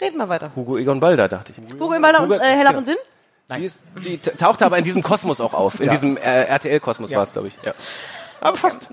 reden 0.00 0.16
wir 0.18 0.28
weiter. 0.28 0.50
Hugo 0.56 0.76
Egon 0.78 1.00
Balder, 1.00 1.28
dachte 1.28 1.52
ich. 1.56 1.74
Hugo 1.74 1.92
Imbalder 1.92 2.20
und 2.22 2.30
Hugo- 2.30 2.40
äh, 2.40 2.56
Hella 2.56 2.70
ja. 2.70 2.72
von 2.72 2.84
Sinn? 2.84 2.96
Die, 3.56 3.64
ist, 3.64 3.80
die 4.04 4.16
tauchte 4.18 4.64
aber 4.64 4.78
in 4.78 4.84
diesem 4.84 5.02
Kosmos 5.02 5.40
auch 5.40 5.52
auf. 5.54 5.78
In 5.78 5.86
Ja. 5.86 5.92
diesem 5.92 6.16
äh, 6.16 6.44
RTL-Kosmos 6.44 7.12
war 7.12 7.22
es, 7.24 7.32
glaube 7.32 7.48
ich. 7.48 7.54
Ja. 7.62 7.74
Aber 8.40 8.56
fast. 8.56 8.88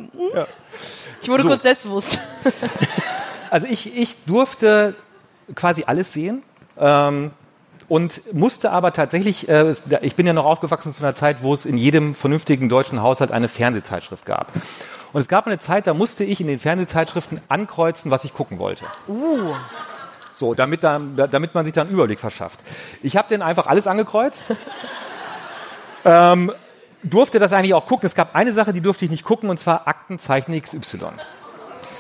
Ich 1.22 1.30
wurde 1.30 1.44
So. 1.44 1.50
kurz 1.50 1.64
selbstbewusst. 1.64 2.20
Also 3.50 3.68
ich, 3.68 3.98
ich 3.98 4.16
durfte 4.26 4.96
quasi 5.56 5.84
alles 5.86 6.14
sehen. 6.14 6.44
Ähm, 6.78 7.32
und 7.88 8.34
musste 8.34 8.72
aber 8.72 8.94
tatsächlich, 8.94 9.50
äh, 9.50 9.76
ich 10.02 10.16
bin 10.16 10.26
ja 10.26 10.32
noch 10.32 10.46
aufgewachsen 10.46 10.94
zu 10.94 11.04
einer 11.04 11.14
Zeit, 11.14 11.44
wo 11.44 11.54
es 11.54 11.66
in 11.66 11.78
jedem 11.78 12.16
vernünftigen 12.16 12.70
deutschen 12.70 13.02
Haushalt 13.02 13.32
eine 13.32 13.50
Fernsehzeitschrift 13.50 14.26
gab. 14.26 14.54
Und 15.12 15.20
es 15.20 15.28
gab 15.28 15.46
eine 15.46 15.60
Zeit, 15.60 15.88
da 15.88 15.94
musste 15.94 16.24
ich 16.24 16.40
in 16.40 16.48
den 16.48 16.60
Fernsehzeitschriften 16.60 17.42
ankreuzen, 17.50 18.10
was 18.10 18.24
ich 18.24 18.34
gucken 18.34 18.60
wollte. 18.60 18.86
Uh. 19.10 19.54
So, 20.34 20.54
damit, 20.54 20.86
da, 20.86 21.00
damit 21.00 21.54
man 21.54 21.66
sich 21.66 21.74
da 21.74 21.82
einen 21.82 21.92
Überblick 21.92 22.22
verschafft. 22.22 22.62
Ich 23.04 23.18
habe 23.18 23.28
den 23.28 23.42
einfach 23.42 23.68
alles 23.68 23.88
angekreuzt. 23.88 24.46
ähm, 26.06 26.52
durfte 27.04 27.40
das 27.40 27.52
eigentlich 27.52 27.74
auch 27.74 27.86
gucken. 27.86 28.08
Es 28.08 28.16
gab 28.16 28.36
eine 28.36 28.54
Sache, 28.54 28.74
die 28.74 28.82
durfte 28.82 29.06
ich 29.06 29.12
nicht 29.12 29.26
gucken, 29.26 29.50
und 29.50 29.60
zwar 29.60 29.88
Aktenzeichen 29.88 30.60
XY. 30.60 31.00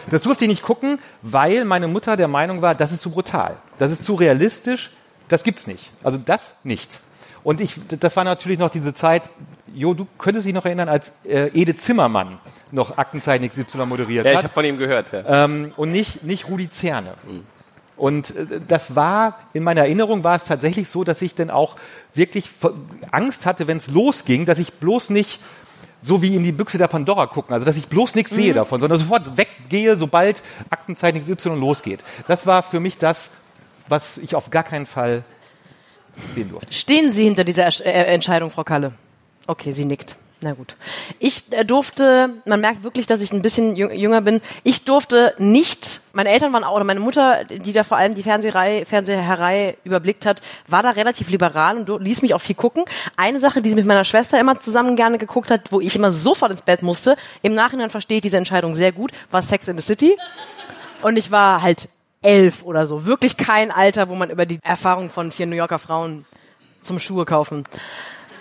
Das 0.09 0.21
durfte 0.23 0.45
ich 0.45 0.49
nicht 0.49 0.63
gucken, 0.63 0.99
weil 1.21 1.65
meine 1.65 1.87
Mutter 1.87 2.17
der 2.17 2.27
Meinung 2.27 2.61
war, 2.61 2.75
das 2.75 2.91
ist 2.91 3.01
zu 3.01 3.11
brutal. 3.11 3.57
Das 3.77 3.91
ist 3.91 4.03
zu 4.03 4.15
realistisch. 4.15 4.91
Das 5.27 5.43
gibt's 5.43 5.67
nicht. 5.67 5.91
Also 6.03 6.17
das 6.17 6.55
nicht. 6.63 6.99
Und 7.43 7.61
ich, 7.61 7.75
das 7.99 8.15
war 8.15 8.23
natürlich 8.23 8.59
noch 8.59 8.69
diese 8.69 8.93
Zeit, 8.93 9.23
Jo, 9.73 9.93
du 9.93 10.05
könntest 10.17 10.45
dich 10.45 10.53
noch 10.53 10.65
erinnern, 10.65 10.89
als 10.89 11.13
äh, 11.23 11.47
Ede 11.53 11.75
Zimmermann 11.75 12.39
noch 12.71 12.97
Aktenzeichen 12.97 13.49
XY 13.49 13.85
moderiert 13.85 14.25
Ja, 14.25 14.31
ich 14.31 14.37
hat. 14.37 14.43
habe 14.45 14.53
von 14.53 14.65
ihm 14.65 14.77
gehört. 14.77 15.13
Ja. 15.13 15.45
Ähm, 15.45 15.71
und 15.77 15.91
nicht, 15.93 16.23
nicht 16.23 16.49
Rudi 16.49 16.69
Zerne. 16.69 17.13
Und 17.95 18.35
äh, 18.35 18.59
das 18.67 18.95
war, 18.95 19.39
in 19.53 19.63
meiner 19.63 19.81
Erinnerung 19.81 20.25
war 20.25 20.35
es 20.35 20.43
tatsächlich 20.43 20.89
so, 20.89 21.03
dass 21.05 21.21
ich 21.21 21.35
dann 21.35 21.49
auch 21.49 21.77
wirklich 22.13 22.49
Angst 23.11 23.45
hatte, 23.45 23.67
wenn 23.67 23.77
es 23.77 23.89
losging, 23.89 24.45
dass 24.45 24.59
ich 24.59 24.73
bloß 24.73 25.09
nicht 25.09 25.39
so 26.01 26.21
wie 26.21 26.35
in 26.35 26.43
die 26.43 26.51
Büchse 26.51 26.77
der 26.77 26.87
Pandora 26.87 27.27
gucken, 27.27 27.53
also 27.53 27.65
dass 27.65 27.77
ich 27.77 27.87
bloß 27.87 28.15
nichts 28.15 28.31
sehe 28.31 28.53
davon, 28.53 28.81
sondern 28.81 28.97
sofort 28.97 29.37
weggehe, 29.37 29.97
sobald 29.97 30.41
Aktenzeichen 30.69 31.21
XY 31.21 31.49
losgeht. 31.49 31.99
Das 32.27 32.45
war 32.47 32.63
für 32.63 32.79
mich 32.79 32.97
das, 32.97 33.31
was 33.87 34.17
ich 34.17 34.35
auf 34.35 34.49
gar 34.49 34.63
keinen 34.63 34.85
Fall 34.85 35.23
sehen 36.33 36.49
durfte. 36.49 36.73
Stehen 36.73 37.11
Sie 37.11 37.25
hinter 37.25 37.43
dieser 37.43 37.67
äh, 37.85 38.13
Entscheidung, 38.13 38.51
Frau 38.51 38.63
Kalle? 38.63 38.93
Okay, 39.47 39.71
sie 39.71 39.85
nickt. 39.85 40.15
Na 40.43 40.53
gut. 40.53 40.75
Ich 41.19 41.43
äh, 41.51 41.63
durfte, 41.63 42.31
man 42.45 42.61
merkt 42.61 42.83
wirklich, 42.83 43.05
dass 43.05 43.21
ich 43.21 43.31
ein 43.31 43.43
bisschen 43.43 43.75
jüng- 43.75 43.93
jünger 43.93 44.21
bin. 44.21 44.41
Ich 44.63 44.85
durfte 44.85 45.35
nicht, 45.37 46.01
meine 46.13 46.29
Eltern 46.29 46.51
waren 46.51 46.63
auch, 46.63 46.75
oder 46.75 46.83
meine 46.83 46.99
Mutter, 46.99 47.43
die 47.45 47.73
da 47.73 47.83
vor 47.83 47.97
allem 47.97 48.15
die 48.15 48.23
Fernseherei, 48.23 48.83
Fernseherei 48.85 49.77
überblickt 49.83 50.25
hat, 50.25 50.41
war 50.65 50.81
da 50.81 50.89
relativ 50.89 51.29
liberal 51.29 51.77
und 51.77 52.01
ließ 52.03 52.23
mich 52.23 52.33
auch 52.33 52.41
viel 52.41 52.55
gucken. 52.55 52.85
Eine 53.17 53.39
Sache, 53.39 53.61
die 53.61 53.69
sie 53.69 53.75
mit 53.75 53.85
meiner 53.85 54.03
Schwester 54.03 54.39
immer 54.39 54.59
zusammen 54.59 54.95
gerne 54.95 55.19
geguckt 55.19 55.51
hat, 55.51 55.71
wo 55.71 55.79
ich 55.79 55.95
immer 55.95 56.09
sofort 56.09 56.51
ins 56.51 56.63
Bett 56.63 56.81
musste, 56.81 57.17
im 57.43 57.53
Nachhinein 57.53 57.91
verstehe 57.91 58.17
ich 58.17 58.23
diese 58.23 58.37
Entscheidung 58.37 58.73
sehr 58.73 58.91
gut, 58.91 59.11
war 59.29 59.43
Sex 59.43 59.67
in 59.67 59.77
the 59.77 59.83
City. 59.83 60.17
Und 61.03 61.17
ich 61.17 61.29
war 61.29 61.61
halt 61.61 61.87
elf 62.23 62.63
oder 62.63 62.87
so. 62.87 63.05
Wirklich 63.05 63.37
kein 63.37 63.69
Alter, 63.69 64.09
wo 64.09 64.15
man 64.15 64.31
über 64.31 64.47
die 64.47 64.59
Erfahrung 64.63 65.11
von 65.11 65.31
vier 65.31 65.45
New 65.45 65.55
Yorker 65.55 65.77
Frauen 65.79 66.25
zum 66.81 66.97
Schuhe 66.97 67.25
kaufen 67.25 67.63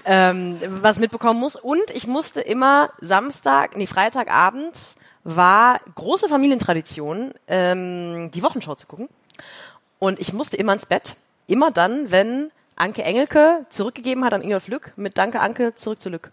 ähm, 0.04 0.58
was 0.82 0.98
mitbekommen 0.98 1.40
muss. 1.40 1.56
Und 1.56 1.90
ich 1.92 2.06
musste 2.06 2.40
immer 2.40 2.90
Samstag, 3.00 3.76
nee, 3.76 3.86
Freitagabends 3.86 4.96
war 5.24 5.80
große 5.94 6.28
Familientradition, 6.28 7.32
ähm, 7.46 8.30
die 8.30 8.42
Wochenschau 8.42 8.74
zu 8.74 8.86
gucken. 8.86 9.08
Und 9.98 10.20
ich 10.20 10.32
musste 10.32 10.56
immer 10.56 10.72
ins 10.72 10.86
Bett. 10.86 11.14
Immer 11.46 11.70
dann, 11.70 12.10
wenn 12.10 12.50
Anke 12.76 13.02
Engelke 13.02 13.66
zurückgegeben 13.68 14.24
hat 14.24 14.32
an 14.32 14.42
Ingolf 14.42 14.68
Lück 14.68 14.92
mit 14.96 15.18
Danke 15.18 15.40
Anke, 15.40 15.74
zurück 15.74 16.00
zu 16.00 16.08
Lück. 16.08 16.32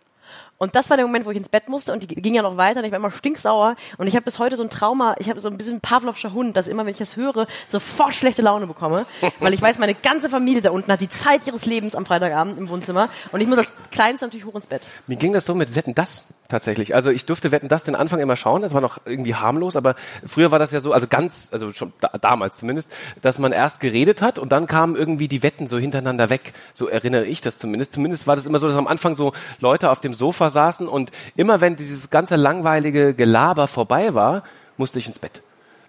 Und 0.58 0.76
das 0.76 0.90
war 0.90 0.98
der 0.98 1.06
Moment, 1.06 1.26
wo 1.26 1.32
ich 1.32 1.38
ins 1.38 1.50
Bett 1.50 1.70
musste 1.70 1.94
und 1.94 2.04
die 2.04 2.08
ging 2.08 2.34
ja 2.34 2.42
noch 2.42 2.58
weiter 2.58 2.80
und 2.80 2.86
ich 2.86 2.92
war 2.92 2.98
immer 2.98 3.12
stinksauer 3.12 3.76
und 3.98 4.08
ich 4.08 4.16
habe 4.16 4.24
bis 4.24 4.40
heute 4.40 4.56
so 4.56 4.64
ein 4.64 4.70
Trauma, 4.70 5.16
ich 5.20 5.30
habe 5.30 5.40
so 5.40 5.50
ein 5.50 5.58
bisschen 5.58 5.82
Pavlovscher 5.82 6.34
Hund, 6.34 6.58
dass 6.58 6.68
immer, 6.68 6.86
wenn 6.86 6.92
ich 6.92 6.98
das 6.98 7.16
höre, 7.16 7.46
sofort 7.68 8.16
schlechte 8.16 8.42
Laune 8.42 8.66
bekomme, 8.66 9.06
weil 9.40 9.54
ich 9.54 9.62
weiß, 9.62 9.78
meine 9.78 9.94
ganze 9.94 10.30
Familie 10.30 10.62
da 10.62 10.72
unten 10.72 10.92
hat 10.92 11.02
die 11.02 11.10
Zeit 11.10 11.46
ihres 11.46 11.66
Lebens 11.66 11.96
am 11.96 12.06
Freitagabend 12.06 12.58
im 12.58 12.70
Wohnzimmer 12.70 13.10
und 13.32 13.42
ich 13.42 13.48
muss 13.48 13.60
als 13.60 13.74
Kleinster 13.92 14.28
natürlich 14.28 14.46
hoch 14.46 14.56
ins 14.56 14.66
Bett. 14.66 14.82
Mir 15.06 15.18
ging 15.18 15.34
das 15.34 15.46
so 15.46 15.54
mit 15.54 15.76
Wetten 15.76 15.94
das 15.94 16.24
tatsächlich. 16.48 16.96
Also 16.96 17.10
ich 17.10 17.26
durfte 17.26 17.52
Wetten 17.52 17.68
das 17.68 17.84
den 17.84 17.96
Anfang 17.96 18.20
immer 18.20 18.36
schauen, 18.36 18.62
das 18.62 18.74
war 18.74 18.82
noch 18.82 19.00
irgendwie 19.06 19.36
harmlos, 19.36 19.76
aber 19.76 19.96
früher 20.26 20.52
war 20.52 20.60
das 20.60 20.72
ja 20.72 20.82
so, 20.82 20.94
also 20.94 21.08
ganz, 21.08 21.50
also 21.52 21.72
schon 21.72 21.94
da, 22.00 22.10
damals 22.20 22.58
zumindest, 22.58 22.92
dass 23.22 23.38
man 23.40 23.52
erst 23.52 23.80
geredet 23.80 24.22
hat 24.22 24.40
und 24.40 24.52
dann 24.52 24.68
kamen 24.68 24.96
irgendwie 24.96 25.28
die 25.28 25.44
Wetten 25.44 25.68
so 25.68 25.78
hintereinander 25.78 26.30
weg. 26.30 26.54
So 26.74 26.88
erinnere 26.88 27.26
ich 27.26 27.42
das 27.42 27.58
zumindest. 27.58 27.94
Zumindest 27.94 28.28
war 28.28 28.36
das 28.36 28.46
immer 28.46 28.60
so, 28.60 28.68
dass 28.68 28.78
am 28.78 28.88
Anfang 28.88 29.16
so 29.16 29.34
Leute 29.60 29.90
auf 29.92 30.00
dem 30.00 30.14
Sofa 30.18 30.50
saßen 30.50 30.88
und 30.88 31.12
immer 31.36 31.62
wenn 31.62 31.76
dieses 31.78 32.10
ganze 32.10 32.36
langweilige 32.36 33.14
Gelaber 33.14 33.68
vorbei 33.68 34.14
war, 34.14 34.44
musste 34.76 35.00
ich 35.00 35.08
ins 35.08 35.20
Bett. 35.20 35.42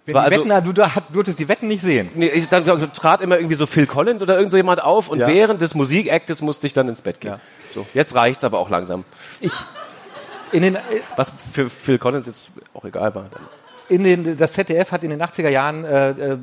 Wenn 0.05 0.15
war 0.15 0.29
die 0.29 0.35
also- 0.35 0.49
Wetten, 0.49 0.73
du, 0.73 0.83
hat- 0.95 1.03
durftest 1.13 1.37
die 1.39 1.47
Wetten 1.49 1.67
nicht 1.67 1.81
sehen. 1.81 2.09
Nee, 2.15 2.29
ich, 2.29 2.47
dann 2.49 2.63
trat 2.93 3.21
immer 3.21 3.37
irgendwie 3.37 3.55
so 3.55 3.65
Phil 3.65 3.85
Collins 3.85 4.21
oder 4.21 4.35
irgend 4.37 4.51
so 4.51 4.57
jemand 4.57 4.81
auf 4.81 5.09
und 5.09 5.19
Ja. 5.19 5.27
während 5.27 5.61
des 5.61 5.75
Musikactes 5.75 6.41
musste 6.41 6.65
ich 6.67 6.73
dann 6.73 6.87
ins 6.87 7.01
Bett 7.01 7.19
gehen. 7.21 7.31
Ja. 7.31 7.39
So, 7.75 7.85
jetzt 7.93 8.15
reicht's 8.15 8.43
aber 8.43 8.57
auch 8.59 8.69
langsam. 8.69 9.03
Ich, 9.41 9.51
in 10.51 10.63
den, 10.63 10.77
Was 11.15 11.31
für 11.53 11.69
Phil 11.69 11.99
Collins 11.99 12.25
jetzt 12.25 12.49
auch 12.73 12.85
egal 12.85 13.13
war. 13.13 13.25
Dann. 13.31 13.41
In 13.89 14.03
den, 14.03 14.37
das 14.37 14.53
ZDF 14.53 14.91
hat 14.91 15.03
in 15.03 15.09
den 15.09 15.21
80er 15.21 15.49
Jahren 15.49 15.83
äh, 15.83 16.09
äh, 16.11 16.37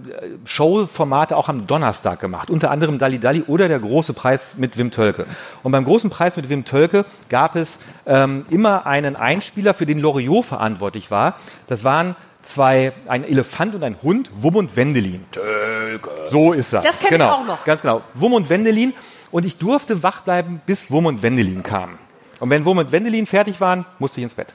Showformate 0.44 1.36
auch 1.36 1.48
am 1.48 1.66
Donnerstag 1.66 2.20
gemacht, 2.20 2.50
unter 2.50 2.70
anderem 2.70 2.98
Dalli 2.98 3.18
Dalli 3.18 3.44
oder 3.46 3.68
der 3.68 3.78
große 3.78 4.12
Preis 4.12 4.54
mit 4.56 4.76
Wim 4.76 4.90
Tölke. 4.90 5.26
Und 5.62 5.72
beim 5.72 5.84
großen 5.84 6.10
Preis 6.10 6.36
mit 6.36 6.48
Wim 6.48 6.64
Tölke 6.64 7.04
gab 7.28 7.56
es 7.56 7.78
ähm, 8.06 8.44
immer 8.50 8.86
einen 8.86 9.16
Einspieler, 9.16 9.74
für 9.74 9.86
den 9.86 10.00
Loriot 10.00 10.44
verantwortlich 10.44 11.10
war. 11.10 11.38
Das 11.68 11.84
waren 11.84 12.16
zwei, 12.42 12.92
ein 13.08 13.24
Elefant 13.24 13.74
und 13.74 13.84
ein 13.84 13.96
Hund, 14.02 14.30
Wum 14.34 14.56
und 14.56 14.76
Wendelin. 14.76 15.24
Tölke. 15.30 16.10
So 16.30 16.52
ist 16.52 16.72
das. 16.72 16.84
Das 16.84 16.98
kenn 16.98 17.06
ich 17.06 17.10
genau, 17.12 17.30
auch 17.30 17.46
noch. 17.46 17.64
Ganz 17.64 17.82
genau. 17.82 18.02
Wum 18.14 18.32
und 18.32 18.48
Wendelin. 18.48 18.92
Und 19.30 19.44
ich 19.44 19.56
durfte 19.56 20.02
wach 20.02 20.22
bleiben, 20.22 20.60
bis 20.66 20.90
Wum 20.90 21.06
und 21.06 21.22
Wendelin 21.22 21.62
kamen. 21.62 21.98
Und 22.40 22.50
wenn 22.50 22.64
Wum 22.64 22.78
und 22.78 22.92
Wendelin 22.92 23.26
fertig 23.26 23.60
waren, 23.60 23.84
musste 23.98 24.20
ich 24.20 24.24
ins 24.24 24.34
Bett. 24.34 24.54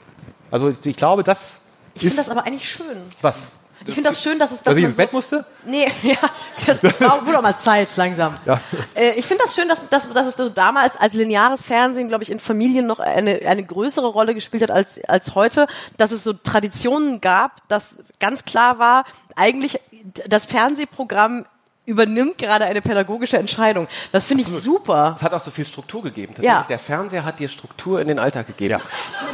Also 0.49 0.73
ich 0.83 0.97
glaube, 0.97 1.23
das 1.23 1.61
Ich 1.93 2.01
finde 2.01 2.15
das 2.17 2.29
aber 2.29 2.45
eigentlich 2.45 2.69
schön. 2.69 3.01
was. 3.21 3.59
Ich 3.87 3.95
finde 3.95 4.11
das 4.11 4.21
schön, 4.21 4.37
dass 4.37 4.51
es 4.51 4.57
dass 4.59 4.65
Dass 4.73 4.77
ich 4.77 4.83
ins 4.83 4.95
Bett 4.95 5.11
musste? 5.11 5.43
Nee, 5.65 5.87
ja, 6.03 6.17
das 6.67 6.83
war- 6.83 7.25
wurde 7.25 7.39
auch 7.39 7.41
mal 7.41 7.57
Zeit, 7.57 7.89
langsam. 7.97 8.35
Ja. 8.45 8.59
Äh, 8.93 9.13
ich 9.13 9.25
finde 9.25 9.43
das 9.43 9.55
schön, 9.55 9.67
dass, 9.67 9.81
dass, 9.89 10.07
dass 10.13 10.27
es 10.27 10.35
so 10.35 10.49
damals 10.49 10.97
als 10.97 11.13
lineares 11.13 11.63
Fernsehen, 11.63 12.07
glaube 12.07 12.23
ich, 12.23 12.29
in 12.29 12.39
Familien 12.39 12.85
noch 12.85 12.99
eine, 12.99 13.39
eine 13.43 13.63
größere 13.63 14.05
Rolle 14.05 14.35
gespielt 14.35 14.61
hat 14.61 14.69
als, 14.69 15.03
als 15.05 15.33
heute, 15.33 15.65
dass 15.97 16.11
es 16.11 16.23
so 16.23 16.33
Traditionen 16.33 17.21
gab, 17.21 17.67
dass 17.69 17.95
ganz 18.19 18.45
klar 18.45 18.77
war, 18.77 19.03
eigentlich 19.35 19.79
das 20.27 20.45
Fernsehprogramm 20.45 21.45
übernimmt 21.85 22.37
gerade 22.37 22.65
eine 22.65 22.81
pädagogische 22.81 23.37
Entscheidung. 23.37 23.87
Das 24.11 24.25
finde 24.25 24.43
ich 24.43 24.49
super. 24.49 25.15
Es 25.17 25.23
hat 25.23 25.33
auch 25.33 25.39
so 25.39 25.51
viel 25.51 25.65
Struktur 25.65 26.03
gegeben. 26.03 26.33
Ja. 26.37 26.41
Tatsächlich, 26.41 26.67
der 26.67 26.79
Fernseher 26.79 27.25
hat 27.25 27.39
dir 27.39 27.49
Struktur 27.49 27.99
in 27.99 28.07
den 28.07 28.19
Alltag 28.19 28.47
gegeben. 28.47 28.71
Ja. 28.71 28.81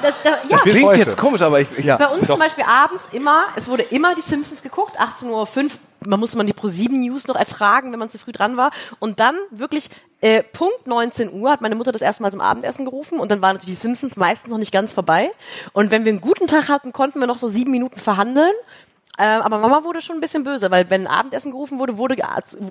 Das, 0.02 0.22
das, 0.24 0.38
ja. 0.44 0.50
Das 0.50 0.62
Klingt 0.62 0.86
heute. 0.86 1.00
jetzt 1.00 1.18
komisch, 1.18 1.42
aber 1.42 1.60
ich, 1.60 1.68
ich 1.78 1.86
Ja. 1.86 1.98
Bei 1.98 2.08
uns 2.08 2.22
Doch. 2.22 2.36
zum 2.36 2.40
Beispiel 2.40 2.64
abends 2.66 3.10
immer, 3.12 3.46
es 3.56 3.68
wurde 3.68 3.84
immer 3.84 4.16
die 4.16 4.22
Simpsons 4.22 4.64
geguckt, 4.64 5.00
18.05 5.00 5.30
Uhr, 5.66 5.72
man 6.06 6.20
musste 6.20 6.38
man 6.38 6.48
die 6.48 6.54
Pro7 6.54 6.92
News 6.92 7.28
noch 7.28 7.36
ertragen, 7.36 7.92
wenn 7.92 8.00
man 8.00 8.10
zu 8.10 8.18
früh 8.20 8.32
dran 8.32 8.56
war. 8.56 8.72
Und 9.00 9.20
dann 9.20 9.36
wirklich 9.52 9.90
äh, 10.22 10.42
Punkt 10.42 10.88
19 10.88 11.34
Uhr 11.34 11.52
hat 11.52 11.62
meine 11.62 11.76
Mutter 11.76 11.92
das 11.92 12.02
erste 12.02 12.24
Mal 12.24 12.32
zum 12.32 12.42
Abendessen 12.42 12.86
gerufen 12.86 13.20
und 13.20 13.30
dann 13.30 13.42
waren 13.42 13.56
natürlich 13.56 13.78
die 13.78 13.82
Simpsons 13.82 14.16
meistens 14.16 14.50
noch 14.50 14.58
nicht 14.58 14.72
ganz 14.72 14.94
vorbei. 14.94 15.32
Und 15.74 15.92
wenn 15.92 16.06
wir 16.06 16.12
einen 16.12 16.22
guten 16.22 16.48
Tag 16.48 16.70
hatten, 16.70 16.94
konnten 16.94 17.20
wir 17.20 17.28
noch 17.28 17.38
so 17.38 17.48
sieben 17.48 17.72
Minuten 17.72 18.00
verhandeln. 18.00 18.54
Ähm, 19.20 19.42
aber 19.42 19.58
Mama 19.58 19.84
wurde 19.84 20.02
schon 20.02 20.18
ein 20.18 20.22
bisschen 20.22 20.44
böse, 20.44 20.70
weil 20.70 20.90
wenn 20.90 21.08
Abendessen 21.08 21.52
gerufen 21.52 21.80
wurde, 21.80 21.98
wurde 21.98 22.16
ge- 22.16 22.26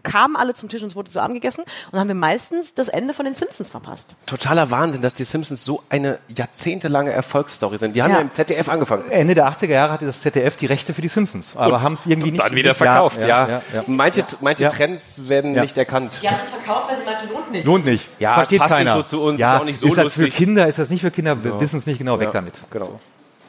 kamen 0.05 0.36
alle 0.36 0.55
zum 0.55 0.68
Tisch 0.68 0.82
und 0.82 0.88
es 0.88 0.94
wurde 0.97 1.11
zu 1.11 1.20
Abend 1.20 1.34
gegessen 1.34 1.62
und 1.62 1.68
dann 1.92 2.01
haben 2.01 2.09
wir 2.09 2.14
meistens 2.14 2.72
das 2.74 2.88
Ende 2.88 3.14
von 3.14 3.24
den 3.24 3.34
Simpsons 3.34 3.70
verpasst. 3.70 4.14
totaler 4.26 4.70
Wahnsinn, 4.70 5.03
dass 5.03 5.14
die 5.14 5.24
Simpsons 5.24 5.64
so 5.64 5.82
eine 5.88 6.18
jahrzehntelange 6.28 7.11
Erfolgsstory 7.11 7.78
sind. 7.78 7.97
Die 7.97 8.03
haben 8.03 8.11
ja, 8.12 8.16
Ja. 8.18 8.22
im 8.22 8.30
ZDF 8.30 8.68
angefangen. 8.68 9.11
Ende 9.11 9.34
der 9.34 9.47
80er 9.49 9.72
Jahre 9.72 9.92
hatte 9.92 10.07
das 10.07 10.20
ZDF 10.20 10.57
die 10.57 10.66
Rechte 10.66 10.94
für 10.94 11.03
die 11.03 11.09
Simpsons, 11.09 11.57
aber 11.57 11.82
haben 11.82 11.94
es 11.94 12.07
irgendwie 12.07 12.30
nicht 12.30 12.42
Dann 12.44 12.55
wieder 12.55 12.70
nicht- 12.70 12.78
verkauft, 12.78 13.20
ja. 13.20 13.26
ja, 13.49 13.62
ja. 13.74 13.84
Manche, 13.88 14.24
manche 14.40 14.62
Ja. 14.64 14.70
Trends 14.70 15.28
werden 15.28 15.55
Ja. 15.55 15.62
nicht 15.62 15.76
erkannt. 15.76 16.20
Die 16.22 16.28
haben 16.28 16.38
das 16.38 16.51
verkauft, 16.51 16.90
weil 16.90 16.99
sie 16.99 17.05
meinten, 17.05 17.28
lohnt 17.32 17.51
nicht. 17.53 17.64
Lohnt 17.66 17.84
nicht. 17.84 18.09
Ja, 18.20 18.34
Versteht 18.34 18.57
es 18.57 18.61
passt 18.61 18.70
nicht 18.74 18.86
keiner. 18.86 18.92
so 18.94 19.03
zu 19.03 19.20
uns, 19.22 19.40
Ja, 19.40 19.55
ist 19.57 19.61
auch 19.61 19.64
nicht 19.64 19.78
so 19.78 19.86
ist 19.88 19.99
das 19.99 20.12
für 20.14 20.20
lustig. 20.22 20.36
Kinder, 20.36 20.66
ist 20.68 20.78
das 20.78 20.90
nicht 20.90 21.01
für 21.01 21.11
Kinder? 21.11 21.42
Wir 21.42 21.59
wissen 21.61 21.78
es 21.78 21.86
nicht 21.86 21.99
genau, 21.99 22.20
weg 22.20 22.30
damit. 22.32 22.55
Genau. 22.70 23.01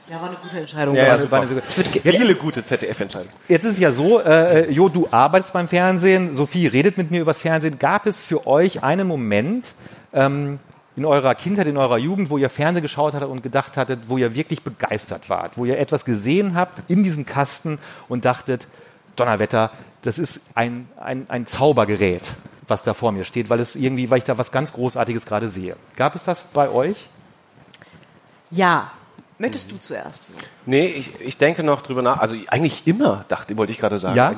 Ja, 0.09 0.21
war 0.21 0.29
eine 0.29 0.37
gute 0.37 0.57
Entscheidung. 0.59 0.95
Ja, 0.95 1.03
ja, 1.05 1.11
Also, 1.13 1.23
super. 1.25 1.37
war 1.37 1.41
eine 1.41 1.61
Viele 2.01 2.35
gute 2.35 2.63
ZDF-Entscheidungen. 2.63 3.33
jetzt 3.47 3.65
ist 3.65 3.71
es 3.73 3.79
ja 3.79 3.91
so, 3.91 4.21
äh, 4.21 4.71
Jo, 4.71 4.87
du 4.87 5.07
arbeitest 5.11 5.51
beim 5.53 5.67
Fernsehen, 5.67 6.33
Sophie 6.33 6.67
redet 6.67 6.97
mit 6.97 7.11
mir 7.11 7.21
übers 7.21 7.39
Fernsehen. 7.41 7.77
Gab 7.77 8.05
es 8.05 8.23
für 8.23 8.47
euch 8.47 8.83
einen 8.83 9.05
Moment 9.07 9.73
ähm, 10.13 10.59
in 10.95 11.03
eurer 11.05 11.35
Kindheit, 11.35 11.67
in 11.67 11.75
eurer 11.77 11.97
Jugend, 11.97 12.29
wo 12.29 12.37
ihr 12.37 12.49
Fernsehen 12.49 12.81
geschaut 12.83 13.13
hattet 13.13 13.27
und 13.29 13.43
gedacht 13.43 13.75
hattet, 13.75 14.01
wo 14.07 14.17
ihr 14.17 14.33
wirklich 14.33 14.63
begeistert 14.63 15.29
wart, 15.29 15.57
wo 15.57 15.65
ihr 15.65 15.77
etwas 15.77 16.05
gesehen 16.05 16.55
habt 16.55 16.81
in 16.89 17.03
diesem 17.03 17.25
Kasten 17.25 17.77
und 18.07 18.23
dachtet, 18.23 18.67
Donnerwetter, 19.17 19.71
das 20.03 20.19
ist 20.19 20.39
ein, 20.55 20.87
ein, 20.99 21.25
ein 21.27 21.45
Zaubergerät, 21.45 22.29
was 22.67 22.83
da 22.83 22.93
vor 22.93 23.11
mir 23.11 23.25
steht, 23.25 23.49
weil 23.49 23.59
es 23.59 23.75
irgendwie, 23.75 24.09
weil 24.09 24.19
ich 24.19 24.23
da 24.23 24.37
was 24.37 24.51
ganz 24.51 24.71
Großartiges 24.71 25.25
gerade 25.25 25.49
sehe. 25.49 25.75
Gab 25.97 26.15
es 26.15 26.23
das 26.23 26.45
bei 26.45 26.69
euch? 26.69 27.09
Ja. 28.51 28.91
Möchtest 29.39 29.71
du 29.71 29.77
zuerst? 29.77 30.23
Nee, 30.65 30.87
ich, 30.87 31.21
ich 31.21 31.37
denke 31.37 31.61
noch 31.61 31.83
drüber 31.83 32.01
nach. 32.01 32.17
Also 32.17 32.35
eigentlich 32.47 32.87
immer, 32.87 33.23
dachte, 33.27 33.55
wollte 33.55 33.71
ich 33.71 33.77
gerade 33.77 33.99
sagen. 33.99 34.15
Ja? 34.15 34.35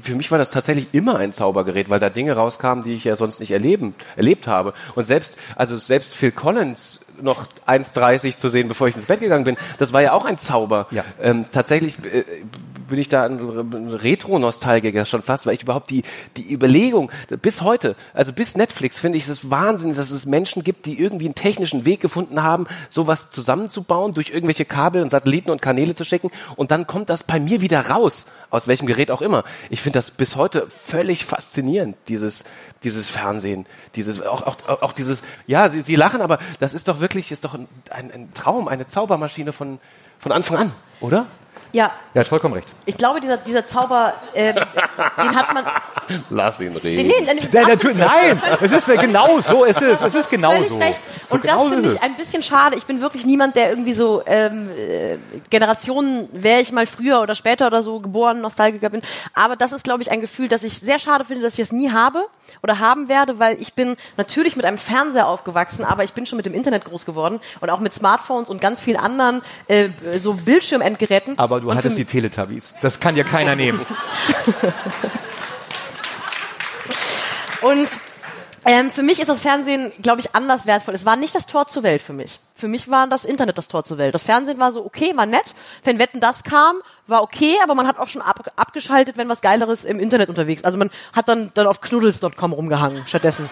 Für 0.00 0.14
mich 0.14 0.30
war 0.30 0.38
das 0.38 0.48
tatsächlich 0.48 0.88
immer 0.92 1.16
ein 1.16 1.34
Zaubergerät, 1.34 1.90
weil 1.90 2.00
da 2.00 2.08
Dinge 2.08 2.32
rauskamen, 2.32 2.82
die 2.82 2.94
ich 2.94 3.04
ja 3.04 3.16
sonst 3.16 3.40
nicht 3.40 3.50
erleben, 3.50 3.94
erlebt 4.16 4.46
habe. 4.46 4.72
Und 4.94 5.04
selbst, 5.04 5.38
also 5.56 5.76
selbst 5.76 6.14
Phil 6.14 6.32
Collins 6.32 7.04
noch 7.20 7.44
1,30 7.66 8.38
zu 8.38 8.48
sehen, 8.48 8.68
bevor 8.68 8.88
ich 8.88 8.94
ins 8.94 9.04
Bett 9.04 9.20
gegangen 9.20 9.44
bin, 9.44 9.58
das 9.78 9.92
war 9.92 10.00
ja 10.00 10.12
auch 10.12 10.24
ein 10.24 10.38
Zauber. 10.38 10.86
Ja. 10.90 11.04
Ähm, 11.20 11.44
tatsächlich 11.52 11.98
äh, 12.02 12.24
bin 12.90 12.98
ich 12.98 13.08
da 13.08 13.24
ein 13.24 13.38
Retro-Nostalgiker 13.38 15.06
schon 15.06 15.22
fast, 15.22 15.46
weil 15.46 15.54
ich 15.54 15.62
überhaupt 15.62 15.90
die, 15.90 16.02
die 16.36 16.52
Überlegung, 16.52 17.10
bis 17.40 17.62
heute, 17.62 17.96
also 18.12 18.32
bis 18.32 18.56
Netflix, 18.56 19.00
finde 19.00 19.16
ich 19.16 19.26
es 19.26 19.50
wahnsinnig, 19.50 19.96
dass 19.96 20.10
es 20.10 20.26
Menschen 20.26 20.62
gibt, 20.62 20.84
die 20.84 21.00
irgendwie 21.00 21.24
einen 21.24 21.34
technischen 21.34 21.84
Weg 21.84 22.00
gefunden 22.00 22.42
haben, 22.42 22.66
sowas 22.90 23.30
zusammenzubauen, 23.30 24.12
durch 24.12 24.30
irgendwelche 24.30 24.66
Kabel 24.66 25.02
und 25.02 25.08
Satelliten 25.08 25.50
und 25.50 25.62
Kanäle 25.62 25.94
zu 25.94 26.04
schicken 26.04 26.30
und 26.56 26.70
dann 26.70 26.86
kommt 26.86 27.08
das 27.08 27.24
bei 27.24 27.40
mir 27.40 27.60
wieder 27.60 27.88
raus, 27.88 28.26
aus 28.50 28.68
welchem 28.68 28.86
Gerät 28.86 29.10
auch 29.10 29.22
immer. 29.22 29.44
Ich 29.70 29.80
finde 29.80 29.98
das 29.98 30.10
bis 30.10 30.36
heute 30.36 30.68
völlig 30.68 31.24
faszinierend, 31.24 31.96
dieses, 32.08 32.44
dieses 32.82 33.08
Fernsehen, 33.08 33.66
dieses, 33.94 34.20
auch, 34.22 34.42
auch, 34.42 34.82
auch 34.82 34.92
dieses, 34.92 35.22
ja, 35.46 35.68
sie, 35.68 35.82
sie 35.82 35.96
lachen, 35.96 36.20
aber 36.20 36.38
das 36.58 36.74
ist 36.74 36.88
doch 36.88 37.00
wirklich, 37.00 37.32
ist 37.32 37.44
doch 37.44 37.54
ein, 37.54 37.68
ein, 37.90 38.10
ein 38.10 38.34
Traum, 38.34 38.68
eine 38.68 38.86
Zaubermaschine 38.86 39.52
von, 39.52 39.78
von 40.18 40.32
Anfang 40.32 40.56
an, 40.56 40.72
oder? 41.00 41.26
Ja, 41.72 41.92
Ja, 42.14 42.20
hat 42.20 42.26
vollkommen 42.26 42.54
recht. 42.54 42.68
ich 42.86 42.96
glaube, 42.96 43.20
dieser, 43.20 43.36
dieser 43.36 43.64
Zauber, 43.66 44.14
ähm, 44.34 44.56
den 44.56 45.36
hat 45.36 45.54
man. 45.54 45.64
Lass 46.30 46.60
ihn 46.60 46.76
reden. 46.76 47.06
Nee, 47.06 47.14
nee, 47.24 47.34
nee, 47.34 47.48
Ja, 47.52 47.62
absolut- 47.62 47.96
natürlich, 47.96 47.98
nein, 47.98 48.42
es 48.60 48.72
ist 48.72 48.88
äh, 48.88 48.96
genau 48.96 49.40
so, 49.40 49.64
es 49.64 49.80
ist, 49.80 50.02
es 50.02 50.14
ist 50.14 50.28
genau 50.30 50.60
so. 50.64 50.78
recht. 50.78 51.00
So 51.28 51.36
Und 51.36 51.44
das 51.44 51.52
genau 51.52 51.64
finde 51.68 51.88
ist 51.88 51.94
ich 51.94 52.00
es. 52.00 52.02
ein 52.02 52.16
bisschen 52.16 52.42
schade. 52.42 52.76
Ich 52.76 52.84
bin 52.84 53.00
wirklich 53.00 53.24
niemand, 53.24 53.54
der 53.54 53.70
irgendwie 53.70 53.92
so 53.92 54.22
ähm, 54.26 54.68
äh, 54.76 55.18
Generationen, 55.50 56.28
wäre 56.32 56.60
ich 56.60 56.72
mal 56.72 56.86
früher 56.86 57.20
oder 57.20 57.34
später 57.34 57.66
oder 57.68 57.82
so 57.82 58.00
geboren, 58.00 58.40
Nostalgiker 58.40 58.90
bin. 58.90 59.02
Aber 59.34 59.54
das 59.56 59.72
ist, 59.72 59.84
glaube 59.84 60.02
ich, 60.02 60.10
ein 60.10 60.20
Gefühl, 60.20 60.48
das 60.48 60.64
ich 60.64 60.80
sehr 60.80 60.98
schade 60.98 61.24
finde, 61.24 61.42
dass 61.42 61.54
ich 61.54 61.60
es 61.60 61.72
nie 61.72 61.90
habe 61.92 62.26
oder 62.62 62.78
haben 62.80 63.08
werde, 63.08 63.38
weil 63.38 63.60
ich 63.60 63.74
bin 63.74 63.96
natürlich 64.16 64.56
mit 64.56 64.64
einem 64.64 64.78
Fernseher 64.78 65.28
aufgewachsen, 65.28 65.84
aber 65.84 66.02
ich 66.04 66.12
bin 66.12 66.26
schon 66.26 66.36
mit 66.36 66.46
dem 66.46 66.54
Internet 66.54 66.84
groß 66.84 67.06
geworden 67.06 67.40
und 67.60 67.70
auch 67.70 67.78
mit 67.80 67.92
Smartphones 67.94 68.48
und 68.50 68.60
ganz 68.60 68.80
vielen 68.80 68.96
anderen 68.98 69.42
äh, 69.68 69.90
so 70.18 70.34
Bildschirmendgeräten. 70.34 71.38
Aber 71.38 71.59
du 71.60 71.70
und 71.70 71.76
hattest 71.76 71.98
die 71.98 72.04
Teletubbies. 72.04 72.74
Das 72.82 73.00
kann 73.00 73.14
dir 73.14 73.24
keiner 73.24 73.56
nehmen. 73.56 73.80
Und 77.62 77.88
ähm, 78.64 78.90
für 78.90 79.02
mich 79.02 79.20
ist 79.20 79.28
das 79.28 79.40
Fernsehen, 79.40 79.92
glaube 80.02 80.20
ich, 80.20 80.34
anders 80.34 80.66
wertvoll. 80.66 80.94
Es 80.94 81.06
war 81.06 81.16
nicht 81.16 81.34
das 81.34 81.46
Tor 81.46 81.66
zur 81.66 81.82
Welt 81.82 82.02
für 82.02 82.12
mich. 82.12 82.40
Für 82.54 82.68
mich 82.68 82.90
war 82.90 83.06
das 83.06 83.24
Internet 83.24 83.56
das 83.56 83.68
Tor 83.68 83.84
zur 83.84 83.96
Welt. 83.96 84.14
Das 84.14 84.22
Fernsehen 84.22 84.58
war 84.58 84.70
so 84.70 84.84
okay, 84.84 85.16
war 85.16 85.24
nett. 85.24 85.54
Wenn 85.82 85.98
Wetten 85.98 86.20
das 86.20 86.44
kam, 86.44 86.76
war 87.06 87.22
okay, 87.22 87.56
aber 87.62 87.74
man 87.74 87.86
hat 87.86 87.98
auch 87.98 88.08
schon 88.08 88.20
ab, 88.20 88.52
abgeschaltet, 88.56 89.16
wenn 89.16 89.28
was 89.28 89.40
Geileres 89.40 89.84
im 89.84 89.98
Internet 89.98 90.28
unterwegs. 90.28 90.62
Also 90.62 90.76
man 90.76 90.90
hat 91.14 91.28
dann, 91.28 91.50
dann 91.54 91.66
auf 91.66 91.80
knuddels.com 91.80 92.52
rumgehangen 92.52 93.06
stattdessen. 93.06 93.48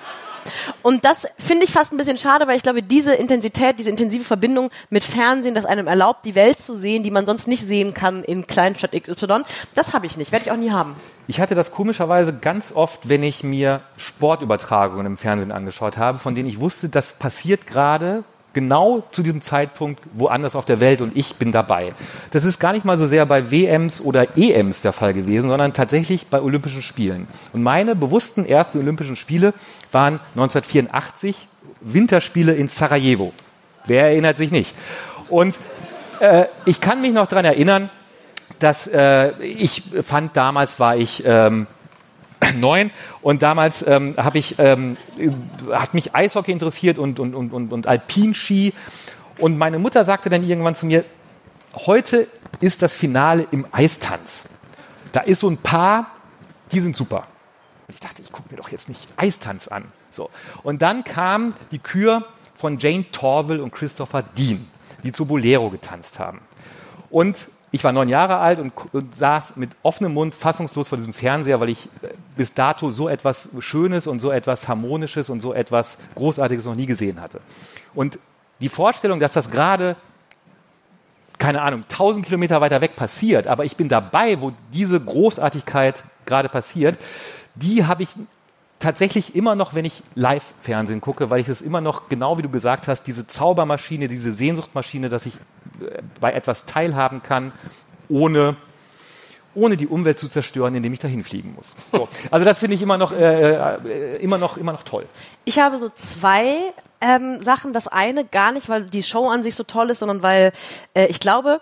Und 0.82 1.04
das 1.04 1.26
finde 1.38 1.64
ich 1.64 1.72
fast 1.72 1.92
ein 1.92 1.96
bisschen 1.96 2.18
schade, 2.18 2.46
weil 2.46 2.56
ich 2.56 2.62
glaube, 2.62 2.82
diese 2.82 3.14
Intensität, 3.14 3.78
diese 3.78 3.90
intensive 3.90 4.24
Verbindung 4.24 4.70
mit 4.90 5.04
Fernsehen, 5.04 5.54
das 5.54 5.66
einem 5.66 5.86
erlaubt, 5.86 6.24
die 6.24 6.34
Welt 6.34 6.58
zu 6.58 6.76
sehen, 6.76 7.02
die 7.02 7.10
man 7.10 7.26
sonst 7.26 7.48
nicht 7.48 7.66
sehen 7.66 7.94
kann 7.94 8.24
in 8.24 8.46
Kleinstadt 8.46 8.92
XY, 8.92 9.42
das 9.74 9.92
habe 9.92 10.06
ich 10.06 10.16
nicht, 10.16 10.32
werde 10.32 10.46
ich 10.46 10.50
auch 10.50 10.56
nie 10.56 10.70
haben. 10.70 10.94
Ich 11.26 11.40
hatte 11.40 11.54
das 11.54 11.70
komischerweise 11.70 12.32
ganz 12.32 12.72
oft, 12.72 13.08
wenn 13.08 13.22
ich 13.22 13.44
mir 13.44 13.82
Sportübertragungen 13.96 15.06
im 15.06 15.16
Fernsehen 15.18 15.52
angeschaut 15.52 15.98
habe, 15.98 16.18
von 16.18 16.34
denen 16.34 16.48
ich 16.48 16.58
wusste, 16.60 16.88
das 16.88 17.12
passiert 17.12 17.66
gerade 17.66 18.24
genau 18.58 19.04
zu 19.12 19.22
diesem 19.22 19.40
Zeitpunkt 19.40 20.00
woanders 20.14 20.56
auf 20.56 20.64
der 20.64 20.80
Welt 20.80 21.00
und 21.00 21.16
ich 21.16 21.36
bin 21.36 21.52
dabei. 21.52 21.94
Das 22.32 22.44
ist 22.44 22.58
gar 22.58 22.72
nicht 22.72 22.84
mal 22.84 22.98
so 22.98 23.06
sehr 23.06 23.24
bei 23.24 23.52
WMs 23.52 24.00
oder 24.00 24.36
EMs 24.36 24.80
der 24.82 24.92
Fall 24.92 25.14
gewesen, 25.14 25.48
sondern 25.48 25.72
tatsächlich 25.72 26.26
bei 26.26 26.40
Olympischen 26.42 26.82
Spielen. 26.82 27.28
Und 27.52 27.62
meine 27.62 27.94
bewussten 27.94 28.44
ersten 28.44 28.78
Olympischen 28.78 29.14
Spiele 29.14 29.54
waren 29.92 30.18
1984 30.34 31.46
Winterspiele 31.80 32.52
in 32.54 32.68
Sarajevo. 32.68 33.32
Wer 33.86 34.06
erinnert 34.06 34.38
sich 34.38 34.50
nicht? 34.50 34.74
Und 35.28 35.56
äh, 36.18 36.46
ich 36.64 36.80
kann 36.80 37.00
mich 37.00 37.12
noch 37.12 37.28
daran 37.28 37.44
erinnern, 37.44 37.90
dass 38.58 38.88
äh, 38.88 39.30
ich 39.40 39.84
fand, 40.02 40.36
damals 40.36 40.80
war 40.80 40.96
ich 40.96 41.22
ähm, 41.24 41.68
neun. 42.56 42.90
Und 43.22 43.42
damals 43.42 43.86
ähm, 43.86 44.14
habe 44.16 44.38
ich 44.38 44.58
ähm, 44.58 44.96
hat 45.72 45.94
mich 45.94 46.14
Eishockey 46.14 46.52
interessiert 46.52 46.98
und 46.98 47.18
und 47.18 47.34
und 47.34 47.52
und, 47.52 47.72
und 47.72 47.86
Alpinski. 47.86 48.72
Und 49.38 49.58
meine 49.58 49.78
Mutter 49.78 50.04
sagte 50.04 50.30
dann 50.30 50.42
irgendwann 50.42 50.74
zu 50.74 50.86
mir 50.86 51.04
heute 51.86 52.26
ist 52.60 52.82
das 52.82 52.94
Finale 52.94 53.46
im 53.50 53.66
Eistanz. 53.72 54.46
Da 55.12 55.20
ist 55.20 55.40
so 55.40 55.48
ein 55.48 55.58
Paar 55.58 56.12
die 56.72 56.80
sind 56.80 56.96
super. 56.96 57.26
Und 57.86 57.94
ich 57.94 58.00
dachte 58.00 58.22
ich 58.22 58.32
gucke 58.32 58.50
mir 58.50 58.56
doch 58.56 58.70
jetzt 58.70 58.88
nicht 58.88 59.08
Eistanz 59.16 59.68
an. 59.68 59.84
So. 60.10 60.30
Und 60.62 60.82
dann 60.82 61.04
kam 61.04 61.54
die 61.70 61.78
Kür 61.78 62.24
von 62.54 62.78
Jane 62.78 63.10
Torville 63.12 63.62
und 63.62 63.72
Christopher 63.72 64.22
Dean 64.22 64.68
die 65.02 65.12
zu 65.12 65.26
Bolero 65.26 65.70
getanzt 65.70 66.18
haben. 66.18 66.40
Und 67.10 67.48
ich 67.70 67.84
war 67.84 67.92
neun 67.92 68.08
Jahre 68.08 68.38
alt 68.38 68.58
und, 68.58 68.72
und, 68.92 69.14
saß 69.14 69.56
mit 69.56 69.70
offenem 69.82 70.14
Mund 70.14 70.34
fassungslos 70.34 70.88
vor 70.88 70.98
diesem 70.98 71.12
Fernseher, 71.12 71.60
weil 71.60 71.68
ich 71.68 71.86
äh, 72.02 72.08
bis 72.36 72.54
dato 72.54 72.90
so 72.90 73.08
etwas 73.08 73.50
Schönes 73.60 74.06
und 74.06 74.20
so 74.20 74.30
etwas 74.30 74.68
Harmonisches 74.68 75.28
und 75.28 75.40
so 75.40 75.52
etwas 75.52 75.98
Großartiges 76.14 76.64
noch 76.64 76.74
nie 76.74 76.86
gesehen 76.86 77.20
hatte. 77.20 77.40
Und 77.94 78.18
die 78.60 78.68
Vorstellung, 78.68 79.20
dass 79.20 79.32
das 79.32 79.50
gerade, 79.50 79.96
keine 81.38 81.62
Ahnung, 81.62 81.82
tausend 81.88 82.24
Kilometer 82.24 82.60
weiter 82.60 82.80
weg 82.80 82.96
passiert, 82.96 83.46
aber 83.46 83.64
ich 83.64 83.76
bin 83.76 83.88
dabei, 83.88 84.40
wo 84.40 84.52
diese 84.72 84.98
Großartigkeit 85.00 86.02
gerade 86.26 86.48
passiert, 86.48 86.98
die 87.54 87.84
habe 87.84 88.02
ich 88.02 88.10
tatsächlich 88.78 89.34
immer 89.34 89.54
noch, 89.54 89.74
wenn 89.74 89.84
ich 89.84 90.02
Live-Fernsehen 90.14 91.00
gucke, 91.00 91.30
weil 91.30 91.40
ich 91.40 91.48
es 91.48 91.60
immer 91.60 91.80
noch, 91.80 92.08
genau 92.08 92.38
wie 92.38 92.42
du 92.42 92.48
gesagt 92.48 92.88
hast, 92.88 93.02
diese 93.02 93.26
Zaubermaschine, 93.26 94.08
diese 94.08 94.32
Sehnsuchtmaschine, 94.34 95.08
dass 95.08 95.26
ich 95.26 95.34
äh, 95.80 96.02
bei 96.20 96.32
etwas 96.32 96.66
teilhaben 96.66 97.22
kann, 97.22 97.52
ohne 98.08 98.56
ohne 99.54 99.76
die 99.76 99.88
Umwelt 99.88 100.18
zu 100.20 100.28
zerstören, 100.28 100.74
indem 100.74 100.92
ich 100.92 101.00
dahin 101.00 101.24
fliegen 101.24 101.54
muss. 101.54 101.74
So. 101.92 102.08
Also 102.30 102.44
das 102.44 102.60
finde 102.60 102.76
ich 102.76 102.82
immer 102.82 102.96
noch, 102.96 103.12
äh, 103.12 103.54
äh, 103.54 104.16
immer 104.22 104.38
noch, 104.38 104.56
immer 104.56 104.72
noch 104.72 104.84
toll. 104.84 105.06
Ich 105.44 105.58
habe 105.58 105.78
so 105.78 105.88
zwei 105.88 106.72
ähm, 107.00 107.42
Sachen. 107.42 107.72
Das 107.72 107.88
eine 107.88 108.24
gar 108.24 108.52
nicht, 108.52 108.68
weil 108.68 108.84
die 108.84 109.02
Show 109.02 109.28
an 109.28 109.42
sich 109.42 109.54
so 109.54 109.64
toll 109.64 109.90
ist, 109.90 110.00
sondern 110.00 110.22
weil 110.22 110.52
äh, 110.94 111.06
ich 111.06 111.18
glaube, 111.18 111.60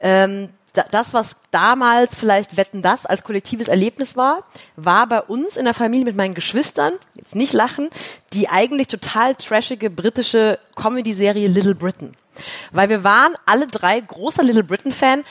ähm, 0.00 0.50
das, 0.84 1.14
was 1.14 1.36
damals 1.50 2.14
vielleicht 2.14 2.56
Wetten 2.56 2.82
das 2.82 3.06
als 3.06 3.24
kollektives 3.24 3.68
Erlebnis 3.68 4.16
war, 4.16 4.44
war 4.76 5.06
bei 5.06 5.20
uns 5.22 5.56
in 5.56 5.64
der 5.64 5.74
Familie 5.74 6.04
mit 6.04 6.16
meinen 6.16 6.34
Geschwistern, 6.34 6.92
jetzt 7.14 7.34
nicht 7.34 7.52
lachen, 7.52 7.88
die 8.32 8.48
eigentlich 8.48 8.88
total 8.88 9.34
trashige 9.34 9.90
britische 9.90 10.58
Comedy-Serie 10.74 11.48
Little 11.48 11.74
Britain. 11.74 12.14
Weil 12.72 12.88
wir 12.88 13.04
waren 13.04 13.34
alle 13.46 13.66
drei 13.66 13.98
großer 14.00 14.42
Little 14.42 14.64
Britain-Fan, 14.64 15.24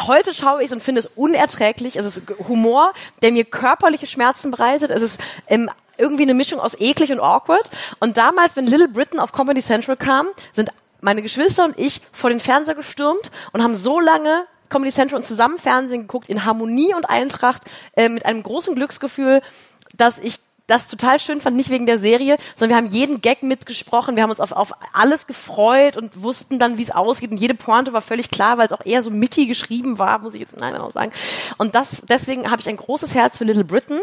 heute 0.00 0.34
schaue 0.34 0.62
ich 0.64 0.72
und 0.72 0.82
finde 0.82 1.00
es 1.00 1.06
unerträglich. 1.06 1.96
Es 1.96 2.06
ist 2.06 2.22
Humor, 2.48 2.92
der 3.22 3.32
mir 3.32 3.44
körperliche 3.44 4.06
Schmerzen 4.06 4.50
bereitet. 4.50 4.90
Es 4.90 5.02
ist 5.02 5.20
ähm, 5.46 5.70
irgendwie 5.98 6.22
eine 6.22 6.34
Mischung 6.34 6.60
aus 6.60 6.78
eklig 6.78 7.12
und 7.12 7.20
awkward. 7.20 7.68
Und 8.00 8.16
damals, 8.16 8.56
wenn 8.56 8.66
Little 8.66 8.88
Britain 8.88 9.20
auf 9.20 9.32
Comedy 9.32 9.62
Central 9.62 9.96
kam, 9.96 10.28
sind 10.52 10.70
meine 11.02 11.20
Geschwister 11.20 11.64
und 11.64 11.78
ich 11.78 12.00
vor 12.12 12.30
den 12.30 12.40
Fernseher 12.40 12.74
gestürmt 12.74 13.30
und 13.52 13.62
haben 13.62 13.76
so 13.76 14.00
lange 14.00 14.46
Comedy 14.70 14.90
Central 14.90 15.18
und 15.18 15.26
zusammen 15.26 15.58
Fernsehen 15.58 16.02
geguckt, 16.02 16.30
in 16.30 16.46
Harmonie 16.46 16.94
und 16.94 17.04
Eintracht, 17.04 17.62
äh, 17.94 18.08
mit 18.08 18.24
einem 18.24 18.42
großen 18.42 18.74
Glücksgefühl, 18.74 19.42
dass 19.94 20.18
ich 20.18 20.38
das 20.66 20.88
total 20.88 21.20
schön 21.20 21.40
fand, 21.40 21.56
nicht 21.56 21.70
wegen 21.70 21.86
der 21.86 21.98
Serie, 21.98 22.38
sondern 22.54 22.70
wir 22.70 22.76
haben 22.76 22.94
jeden 22.94 23.20
Gag 23.20 23.42
mitgesprochen, 23.42 24.16
wir 24.16 24.22
haben 24.22 24.30
uns 24.30 24.40
auf, 24.40 24.52
auf 24.52 24.72
alles 24.92 25.26
gefreut 25.26 25.96
und 25.96 26.22
wussten 26.22 26.58
dann, 26.58 26.78
wie 26.78 26.82
es 26.82 26.90
ausgeht 26.90 27.30
und 27.30 27.36
jede 27.36 27.54
Pointe 27.54 27.92
war 27.92 28.00
völlig 28.00 28.30
klar, 28.30 28.56
weil 28.56 28.66
es 28.66 28.72
auch 28.72 28.86
eher 28.86 29.02
so 29.02 29.10
mitty 29.10 29.46
geschrieben 29.46 29.98
war, 29.98 30.18
muss 30.20 30.34
ich 30.34 30.40
jetzt 30.40 30.56
nein 30.56 30.74
auch 30.76 30.92
sagen. 30.92 31.12
Und 31.58 31.74
das, 31.74 32.02
deswegen 32.08 32.50
habe 32.50 32.62
ich 32.62 32.68
ein 32.68 32.76
großes 32.76 33.14
Herz 33.14 33.36
für 33.36 33.44
Little 33.44 33.64
Britain. 33.64 34.00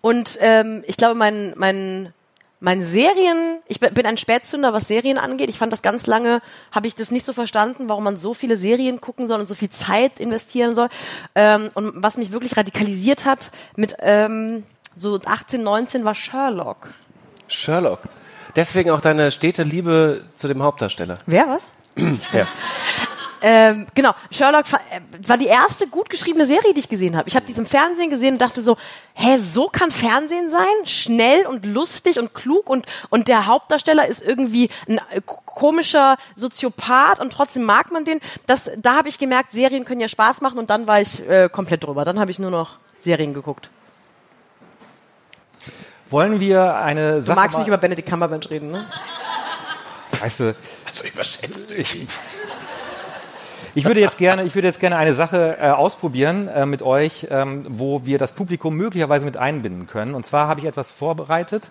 Und 0.00 0.38
ähm, 0.40 0.84
ich 0.86 0.96
glaube, 0.96 1.16
mein, 1.16 1.52
mein 1.56 2.14
mein 2.60 2.82
Serien, 2.82 3.58
ich 3.68 3.78
bin 3.78 4.06
ein 4.06 4.16
Spätzünder, 4.16 4.72
was 4.72 4.88
Serien 4.88 5.18
angeht. 5.18 5.48
Ich 5.48 5.58
fand 5.58 5.72
das 5.72 5.82
ganz 5.82 6.06
lange, 6.06 6.42
habe 6.72 6.86
ich 6.86 6.94
das 6.94 7.10
nicht 7.10 7.24
so 7.24 7.32
verstanden, 7.32 7.88
warum 7.88 8.04
man 8.04 8.16
so 8.16 8.34
viele 8.34 8.56
Serien 8.56 9.00
gucken 9.00 9.28
soll 9.28 9.40
und 9.40 9.46
so 9.46 9.54
viel 9.54 9.70
Zeit 9.70 10.18
investieren 10.18 10.74
soll. 10.74 10.88
Ähm, 11.34 11.70
und 11.74 12.02
was 12.02 12.16
mich 12.16 12.32
wirklich 12.32 12.56
radikalisiert 12.56 13.24
hat 13.24 13.50
mit 13.76 13.96
ähm, 14.00 14.64
so 14.96 15.20
18, 15.24 15.62
19 15.62 16.04
war 16.04 16.14
Sherlock. 16.14 16.88
Sherlock. 17.46 18.00
Deswegen 18.56 18.90
auch 18.90 19.00
deine 19.00 19.30
stete 19.30 19.62
Liebe 19.62 20.24
zu 20.34 20.48
dem 20.48 20.62
Hauptdarsteller. 20.62 21.18
Wer 21.26 21.48
was? 21.48 21.68
ja. 22.32 22.46
Ähm, 23.40 23.86
genau, 23.94 24.14
Sherlock 24.30 24.64
äh, 24.72 25.00
war 25.28 25.36
die 25.36 25.46
erste 25.46 25.86
gut 25.86 26.10
geschriebene 26.10 26.44
Serie, 26.44 26.74
die 26.74 26.80
ich 26.80 26.88
gesehen 26.88 27.16
habe. 27.16 27.28
Ich 27.28 27.36
habe 27.36 27.46
dies 27.46 27.58
im 27.58 27.66
Fernsehen 27.66 28.10
gesehen 28.10 28.34
und 28.34 28.40
dachte 28.40 28.60
so, 28.60 28.76
hä, 29.14 29.38
so 29.38 29.68
kann 29.68 29.90
Fernsehen 29.90 30.48
sein? 30.48 30.66
Schnell 30.84 31.46
und 31.46 31.66
lustig 31.66 32.18
und 32.18 32.34
klug 32.34 32.68
und, 32.68 32.86
und 33.10 33.28
der 33.28 33.46
Hauptdarsteller 33.46 34.06
ist 34.06 34.22
irgendwie 34.22 34.70
ein 34.88 34.98
äh, 35.10 35.20
komischer 35.24 36.16
Soziopath 36.36 37.20
und 37.20 37.32
trotzdem 37.32 37.64
mag 37.64 37.90
man 37.90 38.04
den. 38.04 38.20
Das, 38.46 38.70
da 38.76 38.96
habe 38.96 39.08
ich 39.08 39.18
gemerkt, 39.18 39.52
Serien 39.52 39.84
können 39.84 40.00
ja 40.00 40.08
Spaß 40.08 40.40
machen 40.40 40.58
und 40.58 40.70
dann 40.70 40.86
war 40.86 41.00
ich 41.00 41.26
äh, 41.28 41.48
komplett 41.48 41.84
drüber. 41.84 42.04
Dann 42.04 42.18
habe 42.18 42.30
ich 42.30 42.38
nur 42.38 42.50
noch 42.50 42.78
Serien 43.00 43.34
geguckt. 43.34 43.70
Wollen 46.10 46.40
wir 46.40 46.76
eine 46.76 47.22
Sache. 47.22 47.36
Du 47.36 47.40
magst 47.40 47.58
nicht 47.58 47.68
über 47.68 47.76
Benedict 47.76 48.08
Cumberbatch 48.08 48.50
reden, 48.50 48.70
ne? 48.70 48.86
Weißt 50.20 50.40
du. 50.40 50.54
Also 50.86 51.04
überschätzt. 51.04 51.72
Ich, 51.72 52.06
ich 53.74 53.84
würde 53.84 54.00
jetzt 54.00 54.18
gerne, 54.18 54.44
ich 54.44 54.54
würde 54.54 54.68
jetzt 54.68 54.80
gerne 54.80 54.96
eine 54.96 55.14
Sache 55.14 55.56
äh, 55.60 55.68
ausprobieren 55.70 56.48
äh, 56.48 56.66
mit 56.66 56.82
euch, 56.82 57.26
ähm, 57.30 57.66
wo 57.68 58.04
wir 58.04 58.18
das 58.18 58.32
Publikum 58.32 58.76
möglicherweise 58.76 59.24
mit 59.24 59.36
einbinden 59.36 59.86
können. 59.86 60.14
Und 60.14 60.26
zwar 60.26 60.48
habe 60.48 60.60
ich 60.60 60.66
etwas 60.66 60.92
vorbereitet. 60.92 61.70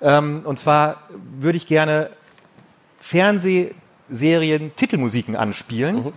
Ähm, 0.00 0.42
und 0.44 0.58
zwar 0.58 1.02
würde 1.38 1.56
ich 1.56 1.66
gerne 1.66 2.10
Fernsehserien 3.00 4.74
Titelmusiken 4.76 5.36
anspielen 5.36 5.96
mhm. 6.04 6.12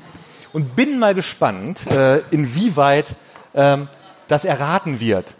und 0.54 0.76
bin 0.76 1.00
mal 1.00 1.16
gespannt, 1.16 1.88
äh, 1.88 2.20
inwieweit 2.32 3.16
ähm, 3.54 3.88
das 4.28 4.46
erraten 4.46 5.00
wird. 5.00 5.36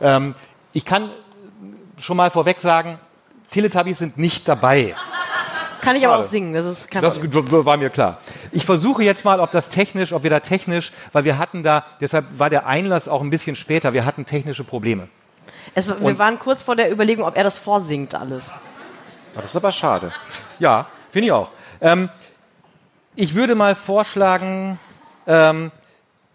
Ähm, 0.00 0.34
ich 0.72 0.84
kann 0.84 1.10
schon 1.98 2.16
mal 2.16 2.30
vorweg 2.30 2.60
sagen, 2.60 2.98
Teletubbies 3.50 3.98
sind 3.98 4.16
nicht 4.16 4.48
dabei. 4.48 4.94
Kann 5.80 5.96
ich 5.96 6.06
aber 6.06 6.18
auch 6.18 6.24
singen, 6.24 6.54
das 6.54 6.66
ist 6.66 6.90
kein 6.90 7.02
Das 7.02 7.18
war 7.20 7.76
mir 7.76 7.90
klar. 7.90 8.18
Ich 8.52 8.64
versuche 8.64 9.02
jetzt 9.02 9.24
mal, 9.24 9.40
ob 9.40 9.50
das 9.50 9.68
technisch, 9.68 10.12
ob 10.12 10.22
wir 10.22 10.30
da 10.30 10.40
technisch, 10.40 10.92
weil 11.12 11.24
wir 11.24 11.38
hatten 11.38 11.62
da, 11.62 11.84
deshalb 12.00 12.38
war 12.38 12.50
der 12.50 12.66
Einlass 12.66 13.08
auch 13.08 13.22
ein 13.22 13.30
bisschen 13.30 13.56
später, 13.56 13.92
wir 13.92 14.04
hatten 14.04 14.26
technische 14.26 14.64
Probleme. 14.64 15.08
Es, 15.74 15.88
wir 15.88 16.18
waren 16.18 16.38
kurz 16.38 16.62
vor 16.62 16.76
der 16.76 16.90
Überlegung, 16.90 17.26
ob 17.26 17.36
er 17.36 17.44
das 17.44 17.58
vorsingt 17.58 18.14
alles. 18.14 18.52
Das 19.34 19.44
ist 19.44 19.56
aber 19.56 19.72
schade. 19.72 20.12
Ja, 20.58 20.86
finde 21.10 21.26
ich 21.26 21.32
auch. 21.32 21.50
Ähm, 21.80 22.08
ich 23.14 23.34
würde 23.34 23.54
mal 23.54 23.74
vorschlagen, 23.74 24.78
ähm, 25.26 25.70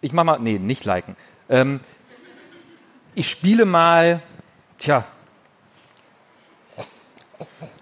ich 0.01 0.13
mache 0.13 0.25
mal, 0.25 0.39
nee, 0.39 0.59
nicht 0.59 0.85
liken. 0.85 1.15
Ähm, 1.49 1.79
ich 3.13 3.29
spiele 3.29 3.65
mal, 3.65 4.21
tja, 4.77 5.05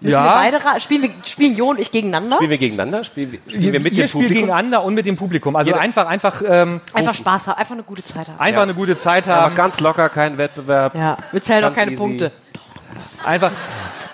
Müssen 0.00 0.12
ja. 0.12 0.24
wir 0.24 0.60
beide 0.60 0.80
spielen 0.80 1.02
wir 1.02 1.10
spielen 1.24 1.56
Jo 1.56 1.70
und 1.70 1.80
ich 1.80 1.90
gegeneinander? 1.90 2.36
Spielen 2.36 2.50
wir 2.50 2.58
gegeneinander? 2.58 3.04
Spielen, 3.04 3.38
spielen 3.46 3.72
wir, 3.72 3.80
mit 3.80 3.96
dem 3.96 4.08
Publikum? 4.08 4.34
gegeneinander 4.34 4.84
und 4.84 4.94
mit 4.94 5.06
dem 5.06 5.16
Publikum. 5.16 5.56
Also 5.56 5.70
Jeder. 5.70 5.80
einfach 5.80 6.06
einfach 6.06 6.42
ähm, 6.48 6.80
einfach 6.92 7.14
Spaß 7.14 7.48
haben, 7.48 7.58
einfach 7.58 7.74
eine 7.74 7.82
gute 7.82 8.04
Zeit 8.04 8.28
haben. 8.28 8.38
Einfach 8.38 8.58
ja. 8.58 8.62
eine 8.62 8.74
gute 8.74 8.96
Zeit 8.96 9.26
haben. 9.26 9.44
Einfach 9.44 9.56
ganz 9.56 9.80
locker, 9.80 10.08
kein 10.08 10.38
Wettbewerb. 10.38 10.94
Ja, 10.94 11.16
wir 11.32 11.42
zählen 11.42 11.64
auch 11.64 11.74
keine 11.74 11.92
easy. 11.92 11.98
Punkte. 11.98 12.32
Einfach 13.24 13.52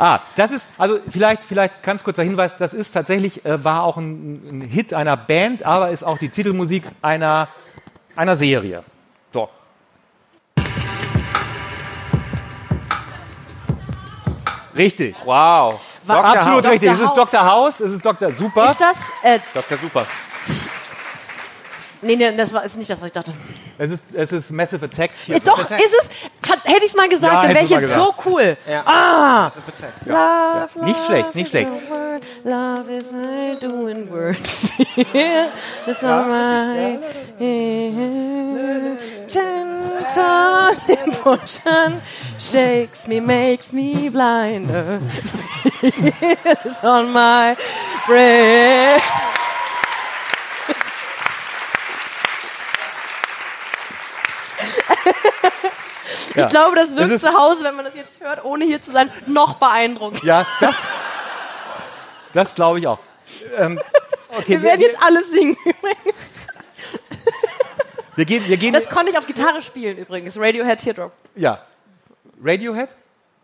Ah, 0.01 0.21
das 0.35 0.51
ist, 0.51 0.67
also 0.79 0.99
vielleicht, 1.11 1.45
vielleicht 1.45 1.83
ganz 1.83 2.03
kurzer 2.03 2.23
Hinweis, 2.23 2.57
das 2.57 2.73
ist 2.73 2.93
tatsächlich, 2.93 3.45
äh, 3.45 3.63
war 3.63 3.83
auch 3.83 3.99
ein, 3.99 4.41
ein 4.51 4.61
Hit 4.63 4.95
einer 4.95 5.15
Band, 5.15 5.67
aber 5.67 5.91
ist 5.91 6.05
auch 6.05 6.17
die 6.17 6.31
Titelmusik 6.31 6.85
einer, 7.03 7.49
einer 8.17 8.39
Serie. 8.39 8.83
Richtig. 14.77 15.17
Wow. 15.25 15.81
War 16.05 16.25
Absolut 16.25 16.65
Dr. 16.65 16.73
richtig. 16.73 16.91
Dr. 16.91 17.05
Es 17.05 17.09
ist 17.09 17.17
Dr. 17.17 17.45
House, 17.45 17.81
es 17.81 17.93
ist 17.93 18.05
Dr. 18.05 18.35
Super. 18.35 18.71
Ist 18.71 18.81
das? 18.81 18.99
Äh, 19.23 19.39
Dr. 19.55 19.79
Super. 19.79 20.07
Nee, 22.03 22.17
nee, 22.17 22.35
das 22.37 22.53
war 22.53 22.65
ist 22.65 22.77
nicht 22.77 22.89
das, 22.91 22.99
was 23.01 23.07
ich 23.09 23.13
dachte. 23.13 23.33
Es 23.77 23.91
ist, 23.91 24.05
es 24.13 24.33
ist 24.33 24.51
Massive 24.51 24.85
Attack. 24.87 25.11
Äh, 25.29 25.41
doch, 25.41 25.59
Attack. 25.59 25.81
ist 25.81 25.95
es. 26.01 26.11
hätte 26.65 26.85
ich 26.85 26.91
es 26.91 26.95
mal 26.97 27.09
gesagt, 27.09 27.33
Ja, 27.33 27.43
dann 27.43 27.55
wäre 27.55 27.65
ich 27.65 27.71
jetzt 27.71 27.95
so 27.95 28.13
cool. 28.25 28.57
Ja. 28.69 28.83
Ah! 28.87 29.45
Hast 29.45 29.57
du 29.59 29.61
verzeiht. 29.63 29.93
Love, 30.05 30.15
Ja. 30.15 30.67
Nicht 30.85 30.97
love 30.99 31.07
schlecht, 31.07 31.35
nicht 31.35 31.45
is 31.45 31.51
schlecht. 31.51 31.71
word, 31.91 32.23
Love 32.45 32.91
is 32.93 33.07
I 33.13 33.59
doing 33.61 34.11
word. 34.11 34.37
It's 35.87 36.03
not 36.03 36.27
my 36.29 36.99
gentle 39.29 40.77
emotion 41.05 42.01
shakes 42.39 43.07
me, 43.09 43.21
makes 43.21 43.73
me 43.73 44.09
blinder. 44.09 45.01
It's 45.83 46.83
on 46.85 47.13
my 47.13 47.57
brain. 48.07 49.01
Ja. 56.35 56.45
Ich 56.45 56.49
glaube, 56.51 56.77
das 56.77 56.91
ist- 56.91 57.21
zu 57.23 57.33
Hause, 57.35 57.65
wenn 57.65 57.75
man 57.77 57.85
das 57.85 57.95
jetzt 57.95 58.21
hört, 58.21 58.45
ohne 58.45 58.65
hier 58.65 58.81
zu 58.83 58.93
sein, 58.93 59.11
noch 59.27 59.55
beeindruckend. 59.55 60.23
Ja, 60.23 60.47
das, 60.61 60.77
das 62.33 62.55
glaube 62.55 62.79
ich 62.79 62.87
auch. 62.87 62.99
Ähm, 63.59 63.81
okay, 64.31 64.49
Wir 64.49 64.63
werden 64.63 64.81
jetzt 64.81 64.97
alles 65.03 65.31
singen. 65.31 65.57
wir 68.17 68.25
gehen, 68.25 68.47
wir 68.47 68.57
gehen, 68.57 68.73
Das 68.73 68.89
konnte 68.89 69.11
ich 69.11 69.19
auf 69.19 69.27
Gitarre 69.27 69.63
spielen 69.63 69.97
übrigens. 69.99 70.37
Radiohead 70.39 70.79
Teardrop. 70.81 71.13
ja. 71.35 71.61
Radiohead? 72.43 72.89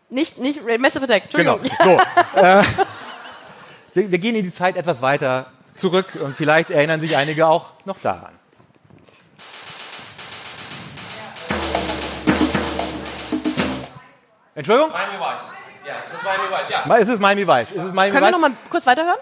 Nicht, 0.09 0.39
nicht 0.39 0.61
Massive 0.79 1.03
Attack. 1.03 1.29
Genau. 1.31 1.57
Entschuldigung. 1.57 2.01
So, 2.33 2.39
äh, 2.39 2.63
wir, 3.93 4.11
wir 4.11 4.17
gehen 4.17 4.35
in 4.35 4.43
die 4.43 4.51
Zeit 4.51 4.75
etwas 4.75 5.01
weiter 5.03 5.51
zurück 5.75 6.17
und 6.19 6.35
vielleicht 6.35 6.71
erinnern 6.71 6.99
sich 6.99 7.15
einige 7.15 7.45
auch 7.45 7.73
noch 7.85 7.97
daran. 8.01 8.33
Entschuldigung? 14.57 14.91
Miami 14.91 15.19
Vice. 15.19 15.51
Ja, 15.85 15.93
das 16.03 16.13
ist 16.15 16.23
Miami 16.23 16.49
Vice, 16.49 16.69
ja. 16.71 16.85
Mal, 16.87 16.99
Ist 16.99 17.07
es 17.09 17.19
Miami 17.19 17.47
Vice? 17.47 17.71
Ist 17.71 17.83
es 17.83 17.93
Miami 17.93 18.11
Können 18.11 18.23
wir 18.23 18.27
Vice? 18.27 18.31
noch 18.31 18.39
mal 18.39 18.57
kurz 18.71 18.87
weiterhören? 18.87 19.19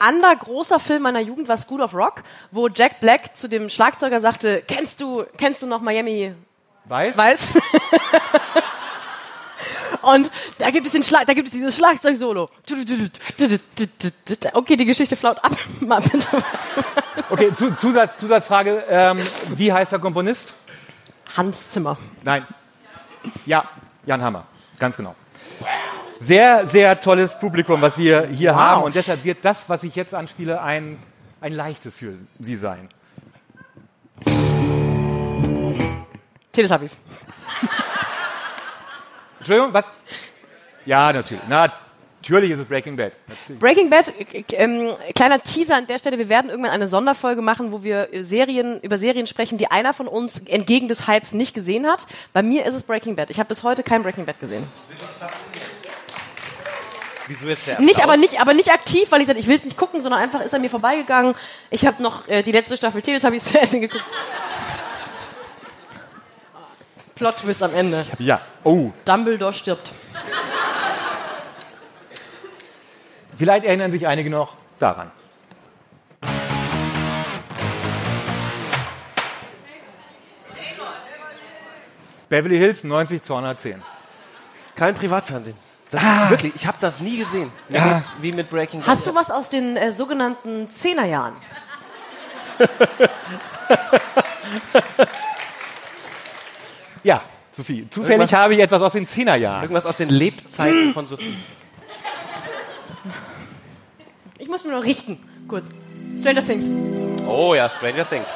Ander 0.00 0.36
großer 0.36 0.78
Film 0.78 1.02
meiner 1.02 1.18
Jugend 1.18 1.48
war 1.48 1.56
School 1.56 1.80
of 1.80 1.92
Rock, 1.92 2.22
wo 2.52 2.68
Jack 2.68 3.00
Black 3.00 3.36
zu 3.36 3.48
dem 3.48 3.68
Schlagzeuger 3.68 4.20
sagte, 4.20 4.62
kennst 4.68 5.00
du, 5.00 5.24
kennst 5.36 5.60
du 5.62 5.66
noch 5.66 5.80
Miami 5.80 6.34
Weiß? 6.88 7.16
weiß. 7.16 7.40
Und 10.02 10.30
da 10.58 10.70
gibt 10.70 10.86
es 10.86 10.92
den 10.92 11.02
Schlag, 11.02 11.26
da 11.26 11.34
gibt 11.34 11.48
es 11.48 11.52
dieses 11.52 11.76
Schlagzeug-Solo. 11.76 12.48
Okay, 14.52 14.76
die 14.76 14.84
Geschichte 14.84 15.16
flaut 15.16 15.38
ab. 15.44 15.52
Mal 15.80 16.00
bitte. 16.00 16.28
Okay, 17.30 17.52
zu, 17.54 17.74
Zusatz, 17.76 18.16
Zusatzfrage. 18.18 18.84
Ähm, 18.88 19.18
wie 19.54 19.72
heißt 19.72 19.92
der 19.92 19.98
Komponist? 19.98 20.54
Hans 21.36 21.68
Zimmer. 21.70 21.98
Nein. 22.22 22.46
Ja, 23.44 23.64
Jan 24.06 24.22
Hammer. 24.22 24.44
Ganz 24.78 24.96
genau. 24.96 25.14
Sehr, 26.20 26.66
sehr 26.66 27.00
tolles 27.00 27.38
Publikum, 27.38 27.80
was 27.82 27.98
wir 27.98 28.26
hier 28.28 28.52
Wow. 28.52 28.58
haben. 28.58 28.82
Und 28.84 28.94
deshalb 28.94 29.24
wird 29.24 29.44
das, 29.44 29.68
was 29.68 29.82
ich 29.82 29.94
jetzt 29.94 30.14
anspiele, 30.14 30.62
ein, 30.62 30.98
ein 31.40 31.52
leichtes 31.52 31.96
für 31.96 32.14
Sie 32.38 32.56
sein. 32.56 32.88
Teletubbies. 36.58 36.96
Entschuldigung, 39.38 39.72
was? 39.72 39.84
Ja, 40.86 41.12
natürlich. 41.12 41.44
Na, 41.48 41.72
natürlich 42.20 42.50
ist 42.50 42.58
es 42.58 42.64
Breaking 42.64 42.96
Bad. 42.96 43.12
Natürlich. 43.28 43.60
Breaking 43.60 43.90
Bad, 43.90 44.12
äh, 44.18 44.42
ähm, 44.54 44.92
kleiner 45.14 45.40
Teaser 45.40 45.76
an 45.76 45.86
der 45.86 46.00
Stelle, 46.00 46.18
wir 46.18 46.28
werden 46.28 46.50
irgendwann 46.50 46.72
eine 46.72 46.88
Sonderfolge 46.88 47.42
machen, 47.42 47.70
wo 47.70 47.84
wir 47.84 48.12
äh, 48.12 48.24
Serien, 48.24 48.80
über 48.80 48.98
Serien 48.98 49.28
sprechen, 49.28 49.56
die 49.56 49.70
einer 49.70 49.94
von 49.94 50.08
uns 50.08 50.40
entgegen 50.46 50.88
des 50.88 51.06
Hypes 51.06 51.32
nicht 51.32 51.54
gesehen 51.54 51.86
hat. 51.86 52.08
Bei 52.32 52.42
mir 52.42 52.66
ist 52.66 52.74
es 52.74 52.82
Breaking 52.82 53.14
Bad. 53.14 53.30
Ich 53.30 53.38
habe 53.38 53.48
bis 53.48 53.62
heute 53.62 53.84
kein 53.84 54.02
Breaking 54.02 54.24
Bad 54.26 54.40
gesehen. 54.40 54.66
Wieso 57.28 57.46
jetzt 57.46 57.68
der 57.68 57.78
Nicht, 57.80 58.02
aber 58.02 58.16
nicht, 58.16 58.40
aber 58.40 58.52
nicht 58.52 58.72
aktiv, 58.72 59.12
weil 59.12 59.20
ich 59.20 59.28
sagte, 59.28 59.40
ich 59.40 59.46
will 59.46 59.56
es 59.56 59.64
nicht 59.64 59.76
gucken, 59.76 60.02
sondern 60.02 60.20
einfach 60.20 60.40
ist 60.40 60.52
an 60.54 60.60
mir 60.60 60.70
vorbeigegangen. 60.70 61.36
Ich 61.70 61.86
habe 61.86 62.02
noch 62.02 62.26
äh, 62.26 62.42
die 62.42 62.50
letzte 62.50 62.76
Staffel 62.76 63.00
Teletubbies 63.00 63.44
zu 63.44 63.60
Ende 63.60 63.78
geguckt. 63.78 64.04
Plot 67.18 67.38
Twist 67.38 67.64
am 67.64 67.74
Ende. 67.74 68.06
Ja. 68.20 68.40
Oh, 68.62 68.92
Dumbledore 69.04 69.52
stirbt. 69.52 69.90
vielleicht 73.36 73.64
erinnern 73.64 73.90
sich 73.90 74.06
einige 74.06 74.30
noch 74.30 74.56
daran. 74.78 75.10
Beverly 82.28 82.58
Hills 82.58 82.84
90 82.84 83.22
210. 83.22 83.82
Kein 84.76 84.94
Privatfernsehen. 84.94 85.56
Das, 85.90 86.02
Wirklich, 86.28 86.54
ich 86.54 86.66
habe 86.66 86.76
das 86.80 87.00
nie 87.00 87.16
gesehen. 87.16 87.50
Mir 87.70 87.78
Ja. 87.78 88.02
wie 88.20 88.32
mit 88.32 88.50
Breaking 88.50 88.80
Bad. 88.80 88.88
Hast 88.88 89.06
du 89.06 89.14
was 89.14 89.30
aus 89.30 89.48
den 89.48 89.78
äh, 89.78 89.90
sogenannten 89.90 90.68
Zehnerjahren? 90.68 91.32
Ja, 97.04 97.22
Sophie. 97.52 97.86
Zufällig 97.90 98.20
Irgendwas- 98.20 98.32
habe 98.38 98.54
ich 98.54 98.60
etwas 98.60 98.82
aus 98.82 98.92
den 98.92 99.06
Zehnerjahren. 99.06 99.62
Irgendwas 99.62 99.86
aus 99.86 99.96
den 99.96 100.08
Lebzeiten 100.08 100.92
von 100.92 101.06
Sophie. 101.06 101.36
Ich 104.38 104.48
muss 104.48 104.64
mir 104.64 104.72
noch 104.72 104.84
richten. 104.84 105.18
Kurz. 105.48 105.66
Stranger 106.20 106.44
Things. 106.44 106.66
Oh 107.26 107.54
ja, 107.54 107.68
Stranger 107.68 108.08
Things. 108.08 108.28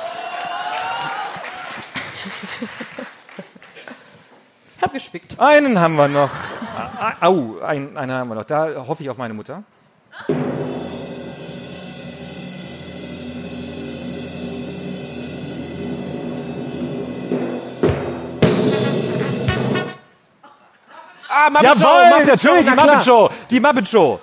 Ich 4.77 4.83
hab 4.83 4.93
gespickt. 4.93 5.39
Einen 5.39 5.79
haben 5.81 5.97
wir 5.97 6.09
noch. 6.09 6.31
Au, 7.21 7.59
einen, 7.61 7.97
einen 7.97 8.13
haben 8.13 8.29
wir 8.29 8.35
noch. 8.37 8.45
Da 8.45 8.85
hoffe 8.87 9.03
ich 9.03 9.11
auf 9.11 9.17
meine 9.17 9.35
Mutter. 9.35 9.63
Ah, 21.45 21.51
Muppet 21.51 21.65
Jawohl, 21.65 22.09
Muppet 22.11 22.27
natürlich, 22.29 22.65
die. 22.65 22.71
Muppet 22.71 23.05
Show. 23.05 23.31
Die 23.51 23.61
Muppet 23.61 23.89
Show. 23.89 24.21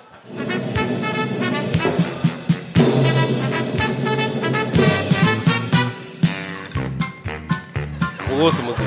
Große 8.38 8.62
Musik. 8.62 8.86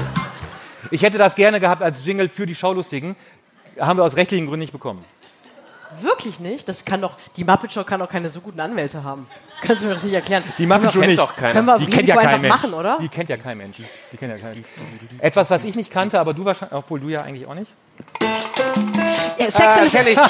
Ich 0.89 1.01
hätte 1.03 1.17
das 1.17 1.35
gerne 1.35 1.59
gehabt 1.59 1.83
als 1.83 2.03
Jingle 2.03 2.27
für 2.29 2.45
die 2.45 2.55
Schaulustigen. 2.55 3.15
Haben 3.79 3.99
wir 3.99 4.03
aus 4.03 4.15
rechtlichen 4.15 4.45
Gründen 4.45 4.61
nicht 4.61 4.73
bekommen. 4.73 5.03
Wirklich 6.01 6.39
nicht? 6.39 6.67
Das 6.67 6.85
kann 6.85 7.01
doch, 7.01 7.17
die 7.37 7.43
Muppet 7.43 7.71
Show 7.71 7.83
kann 7.83 7.99
doch 7.99 8.09
keine 8.09 8.29
so 8.29 8.41
guten 8.41 8.59
Anwälte 8.59 9.03
haben. 9.03 9.27
Kannst 9.61 9.83
du 9.83 9.87
mir 9.87 9.93
doch 9.95 10.01
nicht 10.03 10.13
erklären. 10.13 10.43
Die 10.57 10.65
Muppet 10.65 10.91
Show 10.91 10.99
kennt 10.99 11.09
nicht. 11.11 11.19
doch 11.19 11.35
keiner. 11.35 11.53
Können 11.53 11.67
wir 11.67 11.75
auf 11.75 11.81
Die 11.81 11.85
kennt 11.85 11.99
Risiko 12.03 12.17
ja 12.19 12.23
kein 12.25 12.29
einfach 12.29 12.41
Mensch. 12.41 12.55
machen, 12.55 12.73
oder? 12.73 12.97
Die 12.99 13.09
kennt 13.09 13.29
ja 13.29 13.37
kein 13.37 13.57
Mensch. 13.59 13.77
Die 14.11 14.17
kennt 14.17 14.31
ja 14.31 14.37
kein 14.39 14.53
Mensch. 14.55 14.67
Etwas, 15.19 15.51
was 15.51 15.63
ich 15.65 15.75
nicht 15.75 15.91
kannte, 15.91 16.19
aber 16.19 16.33
du 16.33 16.45
wahrscheinlich, 16.45 16.75
obwohl 16.75 16.99
du 16.99 17.09
ja 17.09 17.21
eigentlich 17.21 17.45
auch 17.45 17.53
nicht. 17.53 17.71
Ja, 19.37 19.51
Sex 19.51 19.61
ah. 19.61 20.29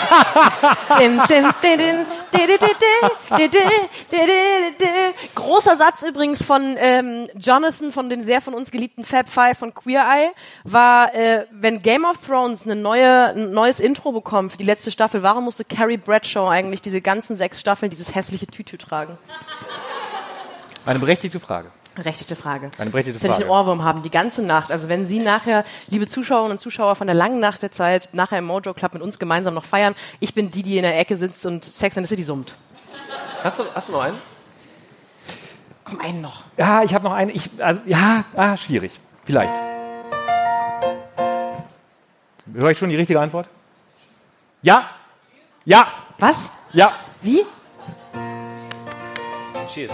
Großer 5.36 5.78
Satz 5.78 6.04
übrigens 6.04 6.44
von 6.44 6.76
ähm, 6.78 7.28
Jonathan, 7.36 7.92
von 7.92 8.10
den 8.10 8.24
sehr 8.24 8.42
von 8.42 8.54
uns 8.54 8.72
geliebten 8.72 9.04
Fab 9.04 9.30
Five 9.30 9.58
von 9.58 9.74
Queer 9.74 10.04
Eye, 10.04 10.32
war, 10.64 11.14
äh, 11.14 11.46
wenn 11.52 11.80
Game 11.80 12.06
of 12.06 12.18
Thrones 12.26 12.66
eine 12.66 12.76
neue, 12.76 13.34
ein 13.34 13.52
neues 13.52 13.80
Intro 13.80 14.12
bekommt 14.12 14.52
für 14.52 14.58
die 14.58 14.64
letzte 14.64 14.92
Staffel, 14.92 15.22
warum 15.24 15.44
musste 15.44 15.66
Carrie 15.66 15.98
Bradshaw 15.98 16.50
eigentlich 16.50 16.82
diese 16.82 17.02
ganzen 17.02 17.36
sechs 17.36 17.60
Staffeln 17.60 17.90
dieses 17.90 18.16
hässliche 18.16 18.48
Tütü 18.48 18.78
tragen? 18.78 19.18
Eine 20.86 21.00
berechtigte 21.00 21.40
Frage. 21.40 21.72
Berechtigte 21.96 22.36
Frage. 22.36 22.72
Eine 22.80 22.90
berechtigte 22.90 23.18
Jetzt 23.18 23.24
werde 23.24 23.34
ich 23.34 23.46
Frage. 23.46 23.52
einen 23.52 23.68
Ohrwurm 23.68 23.84
haben, 23.84 24.02
die 24.02 24.10
ganze 24.10 24.42
Nacht. 24.42 24.72
Also 24.72 24.90
wenn 24.90 25.06
Sie 25.06 25.20
nachher, 25.20 25.64
liebe 25.88 26.08
Zuschauerinnen 26.08 26.54
und 26.54 26.60
Zuschauer 26.60 26.96
von 26.96 27.06
der 27.06 27.16
langen 27.16 27.40
Nacht 27.40 27.62
der 27.62 27.72
Zeit, 27.72 28.10
nachher 28.14 28.40
im 28.40 28.46
Mojo 28.46 28.74
Club 28.74 28.94
mit 28.96 29.04
uns 29.04 29.20
gemeinsam 29.20 29.54
noch 29.54 29.66
feiern, 29.66 29.94
ich 30.20 30.34
bin 30.34 30.50
die, 30.50 30.64
die 30.64 30.78
in 30.78 30.84
der 30.84 30.98
Ecke 31.00 31.18
sitzt 31.18 31.46
und 31.46 31.64
Sex 31.64 31.96
and 31.98 32.08
the 32.08 32.10
City 32.10 32.24
summt. 32.24 32.56
Hast 33.44 33.60
du, 33.60 33.64
hast 33.76 33.90
du 33.90 33.94
noch 33.94 34.04
einen? 34.04 34.18
Komm, 35.84 36.00
einen 36.00 36.22
noch. 36.22 36.44
Ja, 36.58 36.82
ich 36.82 36.94
habe 36.96 37.04
noch 37.04 37.14
einen. 37.14 37.30
Ich, 37.30 37.50
also, 37.60 37.82
ja, 37.86 38.24
ah, 38.36 38.58
schwierig. 38.58 39.00
Vielleicht. 39.26 39.54
Höre 42.54 42.72
ich 42.72 42.78
schon 42.78 42.90
die 42.90 42.96
richtige 42.96 43.20
Antwort? 43.20 43.48
Ja. 44.62 44.90
Ja. 45.66 45.88
Was? 46.20 46.52
Ja. 46.72 46.94
Wie? 47.22 47.44
Cheers. 49.68 49.92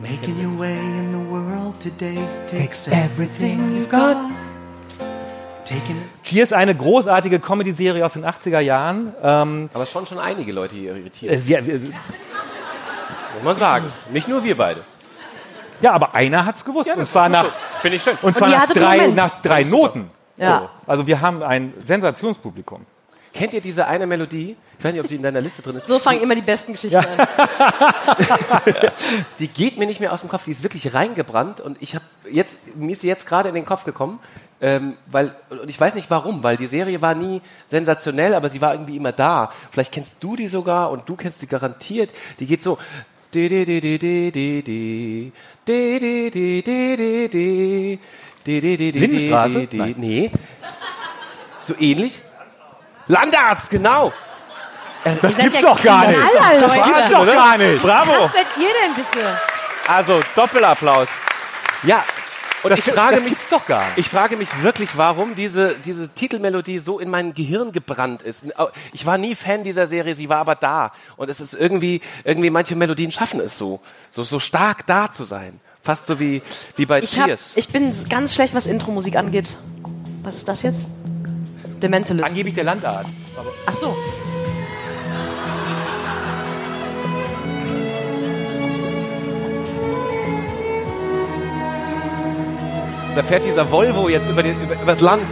Making 0.00 0.36
your 0.44 0.58
way 0.58 0.76
in 0.78 1.12
the 1.12 1.30
world 1.30 1.74
today 1.80 2.18
takes 2.48 2.86
everything 2.88 3.58
you've 3.76 3.90
got. 3.90 4.16
Taking 5.64 5.96
Cheers, 6.22 6.52
eine 6.52 6.74
großartige 6.74 7.40
Comedy-Serie 7.40 8.04
aus 8.06 8.12
den 8.12 8.24
80er 8.24 8.60
Jahren. 8.60 9.12
Ähm, 9.22 9.70
Aber 9.74 9.86
schon 9.86 10.06
schon 10.06 10.18
einige 10.18 10.52
Leute 10.52 10.76
hier 10.76 10.94
irritiert, 10.94 11.32
es- 11.34 11.46
wir, 11.46 11.66
wir, 11.66 11.80
muss 11.80 11.90
man 13.44 13.56
sagen. 13.56 13.92
Nicht 14.12 14.28
nur 14.28 14.44
wir 14.44 14.56
beide. 14.56 14.82
ja, 15.80 15.92
aber 15.92 16.14
einer 16.14 16.46
hat's 16.46 16.64
gewusst. 16.64 16.94
und 16.96 17.08
zwar 17.08 17.28
nach, 17.28 17.46
Finde 17.80 17.96
ich 17.96 18.02
schön. 18.02 18.16
und 18.22 18.36
zwar 18.36 18.48
nach 18.50 18.66
drei, 18.66 19.08
nach 19.08 19.42
drei 19.42 19.64
Noten. 19.64 20.10
Ja. 20.36 20.70
Also 20.86 21.06
wir 21.08 21.20
haben 21.20 21.42
ein 21.42 21.74
Sensationspublikum. 21.84 22.86
Kennt 23.32 23.52
ihr 23.54 23.60
diese 23.60 23.86
eine 23.86 24.06
Melodie? 24.06 24.56
Ich 24.78 24.84
weiß 24.84 24.92
nicht, 24.92 25.02
ob 25.02 25.08
die 25.08 25.16
in 25.16 25.22
deiner 25.22 25.40
Liste 25.40 25.62
drin 25.62 25.76
ist. 25.76 25.86
So 25.86 25.98
fangen 25.98 26.20
immer 26.22 26.34
die 26.34 26.42
besten 26.42 26.72
Geschichten 26.72 26.96
an. 26.96 27.06
Die 29.38 29.48
geht 29.48 29.78
mir 29.78 29.86
nicht 29.86 30.00
mehr 30.00 30.12
aus 30.12 30.20
dem 30.20 30.28
Kopf. 30.28 30.44
Die 30.44 30.52
ist 30.52 30.62
wirklich 30.62 30.94
reingebrannt 30.94 31.60
und 31.60 31.76
ich 31.80 31.94
habe 31.94 32.04
jetzt 32.30 32.58
mir 32.76 32.92
ist 32.92 33.02
sie 33.02 33.08
jetzt 33.08 33.26
gerade 33.26 33.48
in 33.48 33.54
den 33.54 33.64
Kopf 33.64 33.84
gekommen, 33.84 34.20
ähm, 34.60 34.94
weil 35.06 35.34
und 35.50 35.68
ich 35.68 35.80
weiß 35.80 35.94
nicht 35.94 36.10
warum, 36.10 36.42
weil 36.42 36.56
die 36.56 36.66
Serie 36.66 37.02
war 37.02 37.14
nie 37.14 37.42
sensationell, 37.66 38.34
aber 38.34 38.48
sie 38.48 38.60
war 38.60 38.72
irgendwie 38.72 38.96
immer 38.96 39.12
da. 39.12 39.52
Vielleicht 39.70 39.92
kennst 39.92 40.16
du 40.20 40.36
die 40.36 40.48
sogar 40.48 40.90
und 40.90 41.08
du 41.08 41.16
kennst 41.16 41.40
sie 41.40 41.46
garantiert. 41.46 42.10
Die 42.40 42.46
geht 42.46 42.62
so. 42.62 42.78
Lindenstraße? 48.92 49.68
Nein. 49.72 49.94
Nee. 49.98 50.30
So 51.62 51.74
ähnlich? 51.78 52.20
Landarzt, 53.08 53.70
genau. 53.70 54.12
Das 55.04 55.32
seid 55.32 55.44
gibt's 55.44 55.60
ja 55.60 55.68
doch 55.68 55.82
gar 55.82 56.06
nicht. 56.06 56.18
Das 56.60 56.72
gibt's 56.74 57.08
doch 57.10 57.26
gar 57.26 57.56
nicht. 57.56 57.82
Bravo. 57.82 58.24
Was 58.24 58.32
seid 58.32 58.46
ihr 58.58 58.68
denn 58.84 58.94
bitte? 58.94 59.38
Also 59.88 60.20
Doppelapplaus. 60.36 61.08
Ja. 61.84 62.04
Und 62.64 62.70
Das, 62.70 62.80
ich 62.80 62.84
frage 62.92 63.14
das 63.14 63.22
mich, 63.22 63.30
gibt's 63.34 63.48
doch 63.50 63.64
gar 63.66 63.86
nicht. 63.86 63.98
ich 63.98 64.08
frage 64.08 64.36
mich 64.36 64.48
wirklich, 64.62 64.96
warum 64.96 65.36
diese, 65.36 65.76
diese 65.76 66.08
Titelmelodie 66.08 66.80
so 66.80 66.98
in 66.98 67.08
mein 67.08 67.32
Gehirn 67.32 67.70
gebrannt 67.70 68.22
ist. 68.22 68.44
Ich 68.92 69.06
war 69.06 69.16
nie 69.16 69.36
Fan 69.36 69.62
dieser 69.62 69.86
Serie, 69.86 70.16
sie 70.16 70.28
war 70.28 70.38
aber 70.38 70.56
da. 70.56 70.90
Und 71.16 71.30
es 71.30 71.40
ist 71.40 71.54
irgendwie, 71.54 72.00
irgendwie 72.24 72.50
manche 72.50 72.74
Melodien 72.74 73.12
schaffen 73.12 73.38
es 73.38 73.56
so, 73.56 73.80
so, 74.10 74.24
so 74.24 74.40
stark 74.40 74.84
da 74.86 75.10
zu 75.12 75.22
sein. 75.22 75.60
Fast 75.82 76.06
so 76.06 76.18
wie, 76.18 76.42
wie 76.74 76.84
bei 76.84 77.00
Ich, 77.00 77.18
hab, 77.20 77.26
Cheers. 77.28 77.52
ich 77.54 77.68
bin 77.68 77.94
ganz 78.10 78.34
schlecht, 78.34 78.54
was 78.56 78.66
Intro-Musik 78.66 79.14
angeht. 79.16 79.56
Was 80.24 80.34
ist 80.38 80.48
das 80.48 80.62
jetzt? 80.62 80.88
The 81.80 81.88
Mentalist. 81.88 82.28
Angeblich 82.28 82.54
der 82.54 82.64
Landarzt. 82.64 83.16
Ach 83.66 83.74
so. 83.74 83.96
da 93.18 93.24
fährt 93.24 93.44
dieser 93.44 93.68
Volvo 93.68 94.08
jetzt 94.08 94.30
über, 94.30 94.44
den, 94.44 94.62
über, 94.62 94.80
übers 94.80 95.00
Land. 95.00 95.26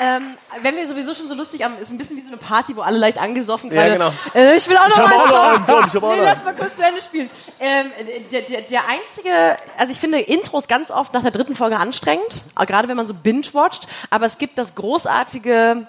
Ähm, 0.00 0.33
wenn 0.64 0.76
wir 0.76 0.88
sowieso 0.88 1.14
schon 1.14 1.28
so 1.28 1.34
lustig 1.34 1.62
haben, 1.62 1.78
ist 1.78 1.90
ein 1.90 1.98
bisschen 1.98 2.16
wie 2.16 2.22
so 2.22 2.28
eine 2.28 2.38
Party, 2.38 2.74
wo 2.74 2.80
alle 2.80 2.98
leicht 2.98 3.18
angesoffen 3.18 3.70
Ja, 3.70 3.82
gerade. 3.86 3.92
genau. 3.92 4.12
Äh, 4.34 4.56
ich 4.56 4.66
will 4.68 4.76
auch 4.78 4.88
noch 4.88 4.96
hab 4.96 5.08
mal 5.10 5.18
auch 5.18 5.28
noch 5.30 5.74
einen 5.74 5.90
komm, 5.92 6.10
ich 6.12 6.18
nee, 6.18 6.24
lass 6.24 6.42
mal 6.42 6.54
kurz 6.54 6.74
zu 6.74 6.82
Ende 6.82 7.02
spielen. 7.02 7.30
Ähm, 7.60 7.92
der, 8.32 8.40
der, 8.42 8.62
der 8.62 8.80
einzige, 8.88 9.58
also 9.78 9.92
ich 9.92 10.00
finde 10.00 10.18
Intros 10.20 10.66
ganz 10.66 10.90
oft 10.90 11.12
nach 11.12 11.22
der 11.22 11.30
dritten 11.30 11.54
Folge 11.54 11.76
anstrengend, 11.76 12.42
gerade 12.66 12.88
wenn 12.88 12.96
man 12.96 13.06
so 13.06 13.12
binge-watcht, 13.14 13.86
aber 14.10 14.24
es 14.26 14.38
gibt 14.38 14.56
das 14.56 14.74
großartige, 14.74 15.86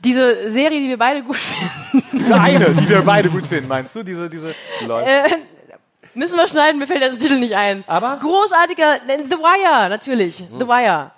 diese 0.00 0.50
Serie, 0.50 0.78
die 0.78 0.88
wir 0.88 0.98
beide 0.98 1.22
gut 1.22 1.36
finden. 1.92 2.18
diese 2.18 2.38
eine, 2.38 2.66
die 2.66 2.88
wir 2.88 3.02
beide 3.02 3.30
gut 3.30 3.46
finden, 3.46 3.68
meinst 3.68 3.96
du? 3.96 4.02
Diese, 4.02 4.28
diese. 4.28 4.50
Äh, 4.50 5.28
müssen 6.14 6.36
wir 6.36 6.46
schneiden, 6.46 6.78
mir 6.78 6.86
fällt 6.86 7.00
der 7.00 7.18
Titel 7.18 7.38
nicht 7.38 7.56
ein. 7.56 7.84
Aber? 7.86 8.18
Großartiger, 8.20 8.98
The 9.06 9.36
Wire, 9.38 9.88
natürlich. 9.88 10.44
The 10.58 10.68
Wire. 10.68 11.10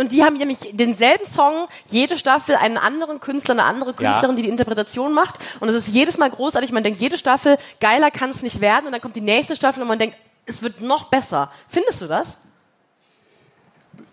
Und 0.00 0.10
die 0.12 0.24
haben 0.24 0.36
nämlich 0.36 0.58
denselben 0.72 1.24
Song, 1.24 1.68
jede 1.86 2.18
Staffel 2.18 2.56
einen 2.56 2.76
anderen 2.78 3.20
Künstler, 3.20 3.52
eine 3.54 3.64
andere 3.64 3.94
Künstlerin, 3.94 4.34
die 4.36 4.42
die 4.42 4.48
Interpretation 4.48 5.14
macht. 5.14 5.38
Und 5.60 5.68
es 5.68 5.76
ist 5.76 5.88
jedes 5.88 6.18
Mal 6.18 6.30
großartig. 6.30 6.72
Man 6.72 6.82
denkt, 6.82 7.00
jede 7.00 7.16
Staffel, 7.16 7.58
geiler 7.80 8.10
kann 8.10 8.30
es 8.30 8.42
nicht 8.42 8.60
werden. 8.60 8.86
Und 8.86 8.92
dann 8.92 9.00
kommt 9.00 9.14
die 9.16 9.20
nächste 9.20 9.54
Staffel 9.54 9.82
und 9.82 9.88
man 9.88 9.98
denkt, 9.98 10.16
es 10.46 10.62
wird 10.62 10.80
noch 10.80 11.04
besser. 11.10 11.50
Findest 11.68 12.00
du 12.00 12.06
das? 12.06 12.38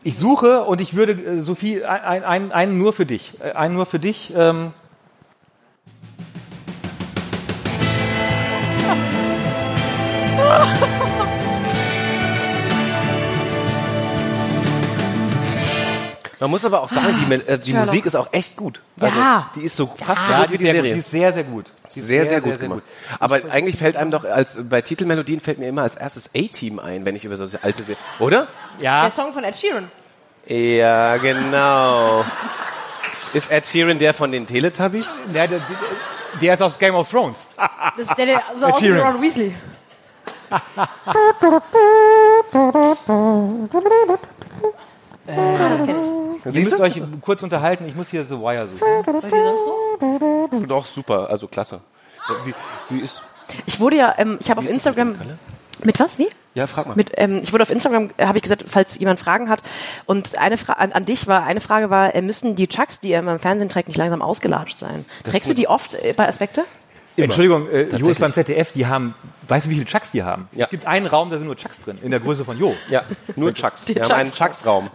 Ich 0.04 0.18
suche 0.18 0.66
und 0.66 0.82
ich 0.82 0.96
würde, 0.96 1.14
äh, 1.14 1.42
Sophie, 1.42 1.84
ein- 1.84 2.24
ein- 2.24 2.52
einen 2.52 2.78
nur 2.78 2.94
für 2.94 3.06
dich. 3.08 3.34
Äh, 3.40 3.54
Einen 3.54 3.74
nur 3.76 3.86
für 3.88 3.98
dich. 4.00 4.34
Ähm, 4.36 4.72
Man 16.40 16.50
muss 16.52 16.66
aber 16.66 16.82
auch 16.82 16.90
sagen, 16.90 17.16
die, 17.30 17.34
äh, 17.34 17.58
die. 17.58 17.74
Musik 17.74 18.06
ist 18.06 18.16
auch 18.16 18.28
echt 18.34 18.58
gut. 18.58 18.82
Also, 19.00 19.18
Ja. 19.18 19.50
Die 19.56 19.62
ist 19.62 19.76
so 19.76 19.88
fast 19.88 20.26
so 20.28 20.32
ja, 20.34 20.42
gut 20.42 20.50
die 20.50 20.54
wie 20.54 20.58
die 20.58 20.64
sehr 20.66 20.74
gut, 20.74 20.82
Serie. 20.82 20.94
die 20.94 21.00
ist 21.00 21.12
sehr, 21.12 21.34
sehr 21.34 21.44
gut. 21.44 21.66
Die 21.94 22.00
ist 22.00 22.08
sehr, 22.08 22.26
sehr, 22.26 22.42
gut 22.42 22.60
gemacht. 22.60 22.82
Aber 23.20 23.40
eigentlich 23.50 23.78
fällt 23.78 23.96
einem 23.96 24.12
doch 24.12 24.26
als 24.26 24.58
bei 24.70 24.82
Titelmelodien 24.82 25.40
fällt 25.40 25.60
mir 25.60 25.68
immer 25.70 25.84
als 25.84 25.96
erstes 25.96 26.30
A-Team 26.36 26.80
ein, 26.80 27.06
wenn 27.06 27.16
ich 27.16 27.24
über 27.24 27.38
so 27.38 27.46
alte 27.62 27.84
Serien, 27.84 28.04
oder? 28.20 28.48
Ja, 28.80 29.04
Der 29.04 29.12
Song 29.12 29.32
von 29.34 29.44
Ed 29.44 29.56
Sheeran. 29.56 29.90
Ja, 30.48 31.18
genau. 31.18 32.26
Ist 33.34 33.52
Ed 33.52 33.66
Sheeran 33.66 33.98
der 34.00 34.14
von 34.14 34.32
den 34.32 34.46
Teletubbies? 34.46 35.10
der, 35.34 35.48
der, 35.48 35.62
der 36.42 36.54
ist 36.54 36.62
aus 36.62 36.78
Game 36.80 36.96
of 36.96 37.10
Thrones. 37.10 37.48
Das 37.98 38.08
ist 38.10 38.18
der, 38.18 38.26
der 38.26 38.44
so 38.60 38.74
Sheeran. 38.80 39.14
Ron 39.14 39.22
Weasley. 39.22 39.54
ah, 45.28 45.70
das 45.70 45.86
kenn 45.86 45.96
ich. 46.02 46.25
Ihr 46.46 46.64
müsst 46.64 46.80
euch 46.80 47.02
kurz 47.22 47.44
unterhalten. 47.44 47.86
Ich 47.88 47.96
muss 47.96 48.10
hier 48.10 48.24
The 48.24 48.40
Wire 48.40 48.68
suchen. 48.68 50.68
Doch, 50.68 50.86
super, 50.86 51.30
also 51.30 51.48
klasse. 51.48 51.82
Wie, 52.46 52.54
wie 52.90 53.00
ist. 53.00 53.24
Ich 53.66 53.80
wurde 53.80 53.98
ja, 53.98 54.14
ähm, 54.18 54.38
ich 54.40 54.50
habe 54.50 54.60
auf 54.60 54.66
das 54.66 54.74
Instagram. 54.74 55.16
Mit 55.84 56.00
was? 56.00 56.18
Wie? 56.18 56.30
Ja, 56.54 56.68
frag 56.68 56.88
mal. 56.88 56.96
Mit, 56.96 57.12
ähm, 57.16 57.42
ich 57.44 57.52
wurde 57.52 57.64
auf 57.64 57.70
Instagram, 57.70 58.12
äh, 58.18 58.28
habe 58.28 58.38
ich 58.38 58.44
gesagt, 58.44 58.64
falls 58.68 58.98
jemand 58.98 59.20
Fragen 59.20 59.50
hat. 59.50 59.62
Und 60.06 60.38
eine 60.38 60.58
Frage 60.58 60.80
an, 60.80 60.94
an 60.94 61.06
dich 61.06 61.28
war, 61.28 61.44
eine 61.44 61.60
Frage 61.60 61.90
war, 61.90 62.16
äh, 62.16 62.22
müssen 62.22 62.56
die 62.56 62.68
Chucks, 62.68 63.02
die 63.02 63.10
ihr 63.10 63.20
immer 63.20 63.34
im 63.34 63.40
Fernsehen 63.40 63.68
trägt, 63.68 63.90
nicht 63.90 63.98
langsam 63.98 64.22
ausgelatscht 64.22 64.80
sein? 64.80 65.06
Trägst 65.24 65.50
du 65.50 65.54
die 65.54 65.68
oft 65.68 65.96
äh, 65.96 66.14
bei 66.14 66.28
Aspekte? 66.28 66.64
Entschuldigung, 67.18 67.70
äh, 67.70 67.96
Jo 67.96 68.10
ist 68.10 68.20
beim 68.20 68.34
ZDF, 68.34 68.72
die 68.72 68.86
haben, 68.88 69.16
weißt 69.48 69.66
du, 69.66 69.70
wie 69.70 69.76
viele 69.76 69.86
Chucks 69.86 70.12
die 70.12 70.24
haben? 70.24 70.50
Ja. 70.52 70.66
Es 70.66 70.70
gibt 70.70 70.86
einen 70.86 71.06
Raum, 71.06 71.30
da 71.30 71.38
sind 71.38 71.48
nur 71.48 71.56
Chucks 71.56 71.80
drin, 71.80 71.98
in 72.02 72.12
der 72.12 72.20
Größe 72.20 72.44
von 72.44 72.58
Jo. 72.60 72.76
Ja, 72.90 73.04
nur 73.36 73.54
Chucks. 73.54 73.88
Wir 73.88 73.96
Chucks. 73.96 74.10
haben 74.10 74.20
einen 74.20 74.34
Chucks-Raum. 74.34 74.90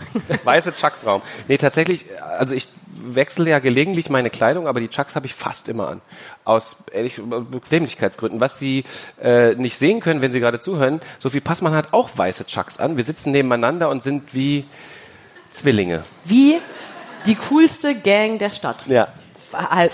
Weiße 0.44 0.74
Chucks-Raum. 0.74 1.22
Nee, 1.48 1.56
tatsächlich, 1.56 2.06
also 2.38 2.54
ich 2.54 2.68
wechsle 2.94 3.48
ja 3.48 3.58
gelegentlich 3.58 4.10
meine 4.10 4.30
Kleidung, 4.30 4.66
aber 4.66 4.80
die 4.80 4.88
Chucks 4.88 5.16
habe 5.16 5.26
ich 5.26 5.34
fast 5.34 5.68
immer 5.68 5.88
an. 5.88 6.02
Aus 6.44 6.76
ehrlich 6.92 7.20
Bequemlichkeitsgründen. 7.22 8.40
Was 8.40 8.58
Sie 8.58 8.84
äh, 9.22 9.54
nicht 9.54 9.76
sehen 9.78 10.00
können, 10.00 10.20
wenn 10.22 10.32
Sie 10.32 10.40
gerade 10.40 10.60
zuhören, 10.60 11.00
Sophie 11.18 11.40
Passmann 11.40 11.74
hat 11.74 11.92
auch 11.92 12.10
weiße 12.16 12.46
Chucks 12.46 12.78
an. 12.78 12.96
Wir 12.96 13.04
sitzen 13.04 13.30
nebeneinander 13.32 13.88
und 13.88 14.02
sind 14.02 14.34
wie 14.34 14.64
Zwillinge. 15.50 16.02
Wie 16.24 16.58
die 17.26 17.36
coolste 17.36 17.94
Gang 17.94 18.38
der 18.38 18.50
Stadt. 18.50 18.86
Ja. 18.86 19.08
Halt. 19.52 19.92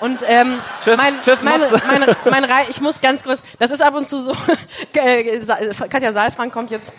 Und 0.00 0.20
ähm, 0.26 0.58
Tschüss, 0.82 0.96
mein, 0.96 1.14
tschüss, 1.22 1.42
meine, 1.42 1.70
Matze. 1.70 1.82
meine, 1.86 2.16
mein 2.30 2.44
Rei 2.44 2.66
ich 2.68 2.80
muss 2.80 3.00
ganz 3.00 3.22
kurz, 3.22 3.42
das 3.58 3.70
ist 3.70 3.80
ab 3.80 3.94
und 3.94 4.08
zu 4.08 4.20
so, 4.20 4.32
äh, 4.92 5.40
Katja 5.88 6.12
Saalfrank 6.12 6.52
kommt 6.52 6.70
jetzt, 6.70 6.92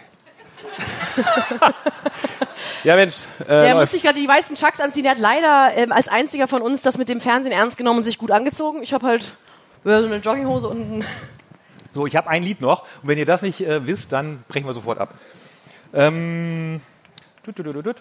Ja, 2.83 2.95
Mensch. 2.95 3.15
Äh, 3.39 3.45
der 3.45 3.73
läuft. 3.73 3.79
muss 3.79 3.91
sich 3.91 4.03
gerade 4.03 4.19
die 4.19 4.27
weißen 4.27 4.55
Chucks 4.55 4.79
anziehen, 4.79 5.03
der 5.03 5.13
hat 5.13 5.19
leider 5.19 5.71
ähm, 5.75 5.91
als 5.91 6.07
einziger 6.07 6.47
von 6.47 6.61
uns 6.61 6.81
das 6.81 6.97
mit 6.97 7.09
dem 7.09 7.21
Fernsehen 7.21 7.51
ernst 7.51 7.77
genommen 7.77 7.99
und 7.99 8.03
sich 8.03 8.17
gut 8.17 8.31
angezogen. 8.31 8.83
Ich 8.83 8.93
habe 8.93 9.05
halt 9.05 9.35
ja, 9.83 10.01
so 10.01 10.07
eine 10.07 10.17
Jogginghose 10.17 10.67
und 10.67 10.99
ein 10.99 11.05
So, 11.91 12.07
ich 12.07 12.15
habe 12.15 12.29
ein 12.29 12.43
Lied 12.43 12.61
noch. 12.61 12.83
Und 13.01 13.09
wenn 13.09 13.17
ihr 13.17 13.25
das 13.25 13.41
nicht 13.41 13.61
äh, 13.61 13.85
wisst, 13.87 14.11
dann 14.11 14.43
brechen 14.47 14.67
wir 14.67 14.73
sofort 14.73 14.99
ab. 14.99 15.13
Ähm, 15.93 16.81
tut, 17.43 17.55
tut, 17.55 17.65
tut, 17.65 17.85
tut. 17.85 17.95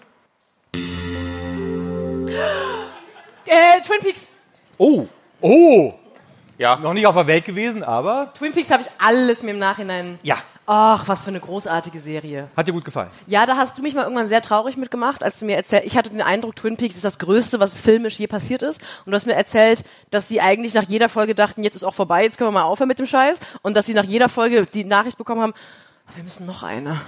äh, 3.45 3.81
Twin 3.85 3.99
Peaks. 4.01 4.27
Oh, 4.77 5.05
oh, 5.41 5.93
ja. 6.57 6.75
noch 6.77 6.93
nicht 6.93 7.07
auf 7.07 7.15
der 7.15 7.27
Welt 7.27 7.45
gewesen, 7.45 7.83
aber 7.83 8.31
Twin 8.37 8.53
Peaks 8.53 8.71
habe 8.71 8.83
ich 8.83 8.89
alles 8.99 9.43
mir 9.43 9.51
im 9.51 9.59
Nachhinein. 9.59 10.17
ja, 10.23 10.37
Ach, 10.69 11.07
was 11.07 11.21
für 11.23 11.29
eine 11.29 11.39
großartige 11.39 11.97
Serie. 12.01 12.49
hat 12.57 12.67
dir 12.67 12.73
gut 12.73 12.83
gefallen. 12.83 13.09
Ja, 13.25 13.45
da 13.45 13.55
hast 13.55 13.77
du 13.77 13.81
mich 13.81 13.93
mal 13.95 14.03
irgendwann 14.03 14.27
sehr 14.27 14.41
traurig 14.41 14.75
mitgemacht, 14.75 15.23
als 15.23 15.39
du 15.39 15.45
mir 15.45 15.55
erzählt, 15.55 15.85
ich 15.85 15.95
hatte 15.95 16.09
den 16.09 16.21
Eindruck, 16.21 16.57
Twin 16.57 16.75
Peaks 16.75 16.95
ist 16.97 17.05
das 17.05 17.19
Größte, 17.19 17.61
was 17.61 17.77
filmisch 17.77 18.19
je 18.19 18.27
passiert 18.27 18.63
ist. 18.63 18.81
Und 19.05 19.11
du 19.11 19.15
hast 19.15 19.25
mir 19.25 19.33
erzählt, 19.35 19.85
dass 20.11 20.27
sie 20.27 20.41
eigentlich 20.41 20.73
nach 20.73 20.83
jeder 20.83 21.07
Folge 21.07 21.35
dachten, 21.35 21.63
jetzt 21.63 21.77
ist 21.77 21.85
auch 21.85 21.93
vorbei, 21.93 22.23
jetzt 22.23 22.37
können 22.37 22.49
wir 22.49 22.59
mal 22.59 22.63
aufhören 22.63 22.89
mit 22.89 22.99
dem 22.99 23.05
Scheiß. 23.05 23.39
Und 23.61 23.77
dass 23.77 23.85
sie 23.85 23.93
nach 23.93 24.03
jeder 24.03 24.27
Folge 24.27 24.65
die 24.65 24.83
Nachricht 24.83 25.17
bekommen 25.17 25.39
haben, 25.41 25.53
Wir 26.15 26.23
müssen 26.23 26.45
noch 26.45 26.63
eine. 26.63 26.99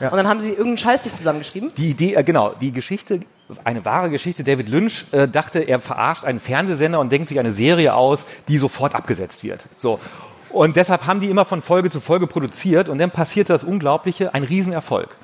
Und 0.00 0.16
dann 0.16 0.28
haben 0.28 0.40
sie 0.40 0.50
irgendeinen 0.50 0.78
Scheiß 0.78 1.04
sich 1.04 1.14
zusammengeschrieben. 1.14 1.72
Die 1.76 1.90
Idee, 1.90 2.14
äh, 2.14 2.24
genau, 2.24 2.54
die 2.60 2.72
Geschichte, 2.72 3.20
eine 3.64 3.84
wahre 3.84 4.10
Geschichte. 4.10 4.44
David 4.44 4.68
Lynch 4.68 5.06
äh, 5.12 5.28
dachte, 5.28 5.60
er 5.60 5.80
verarscht 5.80 6.24
einen 6.24 6.40
Fernsehsender 6.40 7.00
und 7.00 7.12
denkt 7.12 7.28
sich 7.28 7.38
eine 7.38 7.52
Serie 7.52 7.94
aus, 7.94 8.26
die 8.48 8.58
sofort 8.58 8.94
abgesetzt 8.94 9.44
wird. 9.44 9.64
So. 9.76 10.00
Und 10.50 10.76
deshalb 10.76 11.06
haben 11.06 11.20
die 11.20 11.28
immer 11.28 11.44
von 11.44 11.62
Folge 11.62 11.90
zu 11.90 12.00
Folge 12.00 12.26
produziert 12.26 12.88
und 12.88 12.98
dann 12.98 13.10
passierte 13.10 13.52
das 13.52 13.64
Unglaubliche, 13.64 14.34
ein 14.34 14.42
Riesenerfolg. 14.42 15.16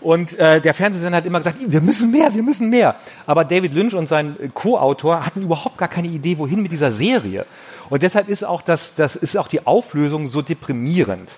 Und 0.00 0.38
äh, 0.38 0.60
der 0.60 0.74
Fernsehsender 0.74 1.18
hat 1.18 1.26
immer 1.26 1.38
gesagt, 1.40 1.56
wir 1.60 1.80
müssen 1.80 2.10
mehr, 2.12 2.32
wir 2.32 2.42
müssen 2.42 2.70
mehr. 2.70 2.94
Aber 3.26 3.44
David 3.44 3.74
Lynch 3.74 3.94
und 3.94 4.08
sein 4.08 4.36
Co-Autor 4.54 5.26
hatten 5.26 5.42
überhaupt 5.42 5.78
gar 5.78 5.88
keine 5.88 6.08
Idee, 6.08 6.38
wohin 6.38 6.62
mit 6.62 6.70
dieser 6.70 6.92
Serie. 6.92 7.46
Und 7.90 8.02
deshalb 8.02 8.28
ist 8.28 8.44
auch 8.44 8.62
das, 8.62 8.94
das 8.94 9.16
ist 9.16 9.36
auch 9.36 9.48
die 9.48 9.66
Auflösung 9.66 10.28
so 10.28 10.42
deprimierend. 10.42 11.36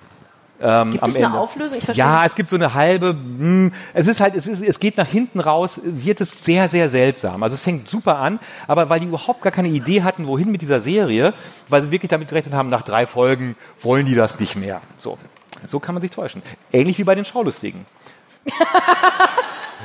Ähm, 0.63 0.93
Gibt 0.93 1.09
es 1.09 1.15
eine 1.17 1.25
Ende. 1.27 1.39
Auflösung? 1.39 1.79
Ich 1.79 1.85
verstehe 1.85 2.05
Ja, 2.05 2.25
es 2.25 2.35
gibt 2.35 2.51
so 2.51 2.57
eine 2.57 2.75
halbe, 2.75 3.09
hm, 3.09 3.73
es 3.95 4.07
ist 4.07 4.21
halt, 4.21 4.35
es, 4.35 4.47
ist, 4.47 4.63
es 4.63 4.79
geht 4.79 4.99
nach 4.99 5.07
hinten 5.07 5.41
raus, 5.41 5.81
wird 5.83 6.21
es 6.21 6.45
sehr, 6.45 6.69
sehr 6.69 6.91
seltsam. 6.91 7.43
Also 7.43 7.55
es 7.55 7.63
fängt 7.63 7.89
super 7.89 8.17
an, 8.19 8.39
aber 8.67 8.91
weil 8.91 9.01
die 9.01 9.07
überhaupt 9.07 9.41
gar 9.43 9.53
keine 9.53 9.69
Idee 9.69 10.03
hatten, 10.03 10.27
wohin 10.27 10.51
mit 10.51 10.61
dieser 10.61 10.81
Serie, 10.81 11.33
weil 11.69 11.83
sie 11.83 11.91
wirklich 11.91 12.11
damit 12.11 12.29
gerechnet 12.29 12.55
haben, 12.55 12.69
nach 12.69 12.83
drei 12.83 13.07
Folgen 13.07 13.57
wollen 13.81 14.05
die 14.05 14.15
das 14.15 14.39
nicht 14.39 14.57
mehr. 14.57 14.83
So, 14.99 15.17
so 15.67 15.81
kann 15.81 15.95
man 15.95 16.03
sich 16.03 16.11
täuschen. 16.11 16.43
Ähnlich 16.73 16.99
wie 16.99 17.05
bei 17.05 17.15
den 17.15 17.25
Schaulustigen. 17.25 17.87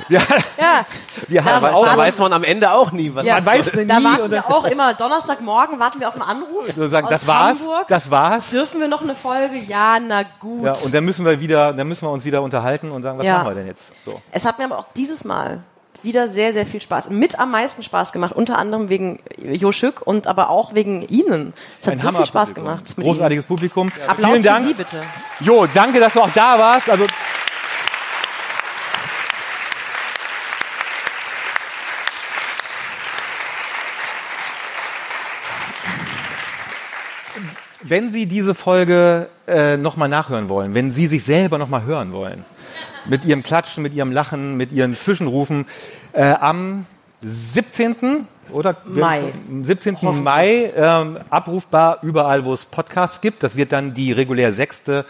ja, 0.08 0.20
Ja, 0.58 0.86
wir 1.28 1.44
haben 1.44 1.62
Da 1.62 1.68
aber 1.68 1.76
auch, 1.76 1.84
Da 1.86 1.96
weiß 1.96 2.18
man 2.18 2.32
am 2.32 2.44
Ende 2.44 2.70
auch 2.72 2.92
nie, 2.92 3.14
was 3.14 3.24
ja. 3.26 3.34
man 3.34 3.46
weiß 3.46 3.74
nie 3.74 3.86
da 3.86 4.02
warten 4.02 4.30
wir 4.30 4.46
auch 4.46 4.64
immer 4.64 4.94
Donnerstagmorgen 4.94 5.78
warten 5.78 6.00
wir 6.00 6.08
auf 6.08 6.14
einen 6.14 6.22
Anruf. 6.22 6.64
so 6.76 6.86
sagen, 6.86 7.06
aus 7.06 7.12
das 7.12 7.26
war's, 7.26 7.60
Hamburg. 7.60 7.88
das 7.88 8.10
war's. 8.10 8.50
Dürfen 8.50 8.80
wir 8.80 8.88
noch 8.88 9.02
eine 9.02 9.14
Folge? 9.14 9.56
Ja, 9.58 9.98
na 10.00 10.22
gut. 10.40 10.64
Ja, 10.64 10.72
und 10.72 10.94
dann 10.94 11.04
müssen 11.04 11.24
wir 11.24 11.40
wieder, 11.40 11.72
dann 11.72 11.86
müssen 11.88 12.06
wir 12.06 12.10
uns 12.10 12.24
wieder 12.24 12.42
unterhalten 12.42 12.90
und 12.90 13.02
sagen, 13.02 13.18
was 13.18 13.26
Ja. 13.26 13.38
machen 13.38 13.48
wir 13.48 13.54
denn 13.54 13.66
jetzt? 13.66 13.92
So. 14.04 14.20
Es 14.32 14.44
hat 14.44 14.58
mir 14.58 14.64
aber 14.64 14.78
auch 14.78 14.86
dieses 14.94 15.24
Mal 15.24 15.60
wieder 16.02 16.28
sehr, 16.28 16.52
sehr 16.52 16.66
viel 16.66 16.80
Spaß, 16.80 17.08
mit 17.10 17.40
am 17.40 17.50
meisten 17.50 17.82
Spaß 17.82 18.12
gemacht, 18.12 18.32
unter 18.34 18.58
anderem 18.58 18.90
wegen 18.90 19.18
Jo 19.38 19.72
Schück 19.72 20.02
und 20.06 20.26
aber 20.26 20.50
auch 20.50 20.74
wegen 20.74 21.02
Ihnen. 21.02 21.52
Es 21.80 21.86
hat 21.86 21.94
Ein 21.94 21.98
so 21.98 22.08
viel 22.12 22.26
Spaß 22.26 22.50
Hammerpublikum. 22.50 22.64
gemacht. 22.64 22.98
mit 22.98 23.06
Großartiges 23.06 23.46
Publikum. 23.46 23.88
Ihnen. 23.88 24.08
Applaus 24.10 24.30
Vielen 24.32 24.42
Dank. 24.42 24.62
für 24.62 24.68
Sie 24.68 24.74
bitte. 24.74 25.02
Jo, 25.40 25.66
danke, 25.72 25.98
dass 25.98 26.12
du 26.12 26.20
auch 26.20 26.30
da 26.34 26.58
warst. 26.58 26.90
Also 26.90 27.06
Wenn 37.88 38.10
Sie 38.10 38.26
diese 38.26 38.56
Folge 38.56 39.28
äh, 39.46 39.76
nochmal 39.76 40.08
nachhören 40.08 40.48
wollen, 40.48 40.74
wenn 40.74 40.90
Sie 40.90 41.06
sich 41.06 41.22
selber 41.24 41.56
nochmal 41.56 41.84
hören 41.84 42.12
wollen, 42.12 42.44
mit 43.04 43.24
Ihrem 43.24 43.44
Klatschen, 43.44 43.82
mit 43.82 43.94
Ihrem 43.94 44.10
Lachen, 44.10 44.56
mit 44.56 44.72
Ihren 44.72 44.96
Zwischenrufen, 44.96 45.66
äh, 46.12 46.32
am 46.32 46.86
17. 47.20 48.26
oder 48.50 48.76
Mai. 48.86 49.32
Am 49.48 49.64
17. 49.64 49.98
Mai 50.22 50.72
ähm, 50.76 51.18
abrufbar 51.30 51.98
überall, 52.02 52.44
wo 52.44 52.52
es 52.52 52.66
Podcasts 52.66 53.20
gibt. 53.20 53.44
Das 53.44 53.56
wird 53.56 53.70
dann 53.70 53.94
die 53.94 54.10
regulär 54.10 54.52
sechste 54.52 55.04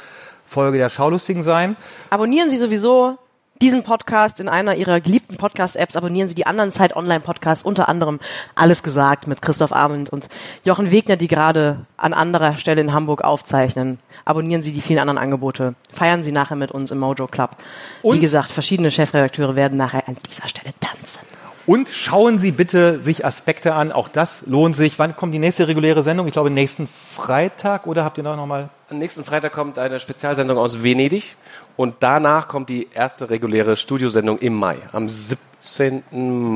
Folge 0.44 0.76
der 0.76 0.90
Schaulustigen 0.90 1.42
sein. 1.42 1.76
Abonnieren 2.10 2.50
Sie 2.50 2.58
sowieso 2.58 3.16
diesen 3.60 3.82
Podcast 3.82 4.40
in 4.40 4.48
einer 4.48 4.74
Ihrer 4.74 5.00
geliebten 5.00 5.36
Podcast-Apps. 5.36 5.96
Abonnieren 5.96 6.28
Sie 6.28 6.34
die 6.34 6.46
anderen 6.46 6.70
Zeit 6.70 6.94
Online-Podcasts, 6.94 7.64
unter 7.64 7.88
anderem 7.88 8.20
Alles 8.54 8.82
gesagt 8.82 9.26
mit 9.26 9.42
Christoph 9.42 9.72
Abend 9.72 10.10
und 10.10 10.28
Jochen 10.64 10.90
Wegner, 10.90 11.16
die 11.16 11.28
gerade 11.28 11.86
an 11.96 12.12
anderer 12.12 12.56
Stelle 12.58 12.80
in 12.80 12.92
Hamburg 12.92 13.22
aufzeichnen. 13.24 13.98
Abonnieren 14.24 14.62
Sie 14.62 14.72
die 14.72 14.80
vielen 14.80 14.98
anderen 14.98 15.18
Angebote. 15.18 15.74
Feiern 15.90 16.22
Sie 16.24 16.32
nachher 16.32 16.56
mit 16.56 16.70
uns 16.72 16.90
im 16.90 16.98
Mojo 16.98 17.26
Club. 17.26 17.56
Wie 18.02 18.08
Und- 18.08 18.20
gesagt, 18.20 18.50
verschiedene 18.50 18.90
Chefredakteure 18.90 19.56
werden 19.56 19.78
nachher 19.78 20.06
an 20.08 20.16
dieser 20.28 20.48
Stelle 20.48 20.74
tanzen. 20.80 21.20
Und 21.66 21.88
schauen 21.88 22.38
Sie 22.38 22.52
bitte 22.52 23.02
sich 23.02 23.26
Aspekte 23.26 23.74
an. 23.74 23.90
Auch 23.90 24.06
das 24.06 24.44
lohnt 24.46 24.76
sich. 24.76 25.00
Wann 25.00 25.16
kommt 25.16 25.34
die 25.34 25.40
nächste 25.40 25.66
reguläre 25.66 26.04
Sendung? 26.04 26.28
Ich 26.28 26.32
glaube 26.32 26.48
nächsten 26.48 26.86
Freitag 26.86 27.88
oder 27.88 28.04
habt 28.04 28.18
ihr 28.18 28.24
da 28.24 28.36
noch 28.36 28.46
mal? 28.46 28.68
Am 28.88 28.98
nächsten 28.98 29.24
Freitag 29.24 29.52
kommt 29.52 29.76
eine 29.76 29.98
Spezialsendung 29.98 30.58
aus 30.58 30.84
Venedig 30.84 31.34
und 31.76 31.96
danach 32.00 32.48
kommt 32.48 32.68
die 32.68 32.88
erste 32.92 33.28
reguläre 33.30 33.76
Studiosendung 33.76 34.38
im 34.38 34.54
Mai, 34.54 34.78
am 34.92 35.08
17. 35.08 36.02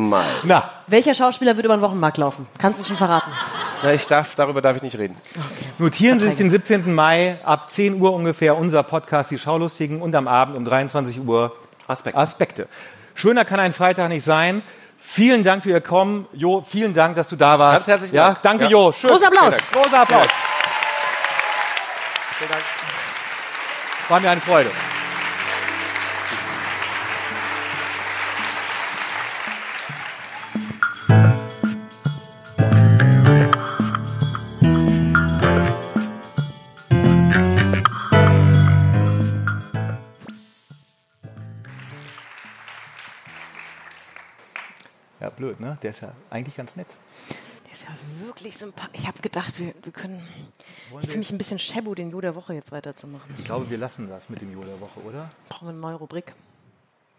Mai. 0.09 0.25
Na, 0.45 0.71
Welcher 0.87 1.15
Schauspieler 1.15 1.57
wird 1.57 1.67
über 1.67 1.77
den 1.77 1.83
Wochenmarkt 1.83 2.19
laufen? 2.19 2.47
Kannst 2.59 2.81
du 2.81 2.85
schon 2.85 2.97
verraten? 2.97 3.31
Na, 3.83 3.93
ich 3.93 4.07
darf, 4.07 4.35
darüber 4.35 4.63
darf 4.63 4.77
ich 4.77 4.83
nicht 4.83 4.99
reden. 4.99 5.17
notieren 5.79 6.19
Sie 6.19 6.27
sich 6.27 6.37
den 6.37 6.51
17. 6.51 6.95
Mai 6.95 7.39
ab 7.45 7.71
10 7.71 8.01
Uhr 8.01 8.13
ungefähr 8.13 8.57
unser 8.57 8.83
Podcast 8.83 9.31
Die 9.31 9.39
Schaulustigen 9.39 10.01
und 10.03 10.15
am 10.15 10.29
Abend 10.29 10.57
um 10.57 10.65
23 10.65 11.21
Uhr 11.27 11.53
Aspekt. 11.87 12.17
Aspekte. 12.17 12.69
Schöner 13.15 13.45
kann 13.45 13.61
ein 13.61 13.73
Freitag 13.73 14.09
nicht 14.09 14.25
sein. 14.25 14.63
Vielen 15.03 15.45
Dank 15.45 15.63
für 15.63 15.71
Ihr 15.71 15.81
Kommen. 15.81 16.27
Jo, 16.33 16.65
vielen 16.67 16.95
Dank, 16.95 17.17
dass 17.17 17.29
du 17.29 17.37
da 17.37 17.59
warst. 17.59 17.87
Ganz 17.87 17.89
herzlichen 17.89 18.15
ja, 18.17 18.27
Dank. 18.29 18.43
Danke, 18.43 18.65
Ja. 18.65 18.71
Jo. 18.71 18.93
Schön. 18.93 19.11
Großer 19.11 19.27
Applaus. 19.27 19.55
Vielen 19.55 19.61
Dank. 19.73 19.73
Großer 19.73 20.03
Applaus. 20.03 20.27
War 24.09 24.21
mir 24.21 24.31
eine 24.31 24.41
Freude. 24.41 24.71
Blöd, 45.41 45.59
ne? 45.61 45.79
Der 45.83 45.91
ist 45.91 46.01
ja 46.01 46.13
eigentlich 46.31 46.57
ganz 46.57 46.77
nett. 46.77 46.89
Der 47.67 47.73
ist 47.73 47.83
ja 47.85 47.89
wirklich 48.27 48.57
sympathisch. 48.59 49.01
Ich 49.01 49.07
habe 49.07 49.21
gedacht, 49.23 49.59
wir, 49.59 49.73
wir 49.83 49.93
können. 49.93 50.27
Ich 51.01 51.07
fühle 51.07 51.19
mich 51.19 51.31
ein 51.31 51.39
bisschen 51.39 51.59
Shabu, 51.59 51.95
den 51.95 52.11
Jo 52.11 52.21
der 52.21 52.35
Woche 52.35 52.53
jetzt 52.55 52.73
weiterzumachen. 52.73 53.35
Ich 53.39 53.45
glaube, 53.45 53.71
wir 53.71 53.79
lassen 53.79 54.09
das 54.09 54.29
mit 54.29 54.41
dem 54.43 54.53
Jo 54.53 54.63
der 54.65 54.79
Woche, 54.81 55.01
oder? 55.01 55.31
Brauchen 55.49 55.67
wir 55.69 55.71
eine 55.71 55.79
neue 55.81 55.95
Rubrik. 55.95 56.35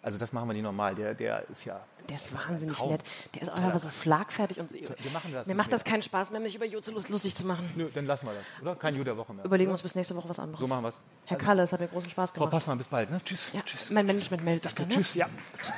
Also 0.03 0.17
das 0.17 0.33
machen 0.33 0.49
wir 0.49 0.53
nicht 0.53 0.63
normal. 0.63 0.95
Der, 0.95 1.13
der 1.13 1.47
ist 1.49 1.65
ja. 1.65 1.79
Der 2.09 2.15
ist 2.15 2.33
wahnsinnig 2.33 2.75
Traum. 2.75 2.89
nett. 2.91 3.03
Der 3.35 3.43
ist 3.43 3.49
auch 3.49 3.57
einfach 3.57 3.79
so 3.79 3.89
schlagfertig 3.89 4.59
und 4.59 4.71
Wir 4.73 4.81
machen 5.13 5.31
das 5.31 5.47
mir 5.47 5.53
macht 5.55 5.71
das 5.71 5.83
mehr. 5.85 5.91
keinen 5.93 6.01
Spaß 6.01 6.31
mehr, 6.31 6.39
mich 6.41 6.55
über 6.55 6.65
lust- 6.67 7.09
lustig 7.09 7.35
zu 7.35 7.45
machen. 7.45 7.71
Nö, 7.75 7.87
dann 7.93 8.05
lassen 8.07 8.25
wir 8.25 8.33
das, 8.33 8.45
oder? 8.61 8.75
Kein 8.75 8.95
Jo 8.95 9.03
der 9.03 9.15
Woche 9.15 9.33
mehr. 9.33 9.45
Überlegen 9.45 9.69
wir 9.69 9.73
uns 9.73 9.83
bis 9.83 9.93
nächste 9.95 10.15
Woche 10.15 10.27
was 10.27 10.39
anderes. 10.39 10.59
So 10.59 10.65
machen 10.67 10.83
wir 10.83 10.89
es. 10.89 10.99
Herr 11.25 11.37
Kalle, 11.37 11.61
es 11.63 11.71
hat 11.71 11.79
mir 11.79 11.87
großen 11.87 12.09
Spaß 12.09 12.31
Frau 12.31 12.35
gemacht. 12.39 12.51
Passmann, 12.51 12.77
bis 12.79 12.87
bald. 12.87 13.11
Ne? 13.11 13.21
Tschüss. 13.23 13.51
Ja, 13.53 13.61
Tschüss. 13.61 13.91
mein 13.91 14.05
Management 14.07 14.43
meldet 14.43 14.63
sich 14.63 14.73
dann. 14.73 14.87
Ne? 14.87 14.93
Tschüss. 14.95 15.13
Ja. 15.13 15.29
Tschüss. 15.61 15.71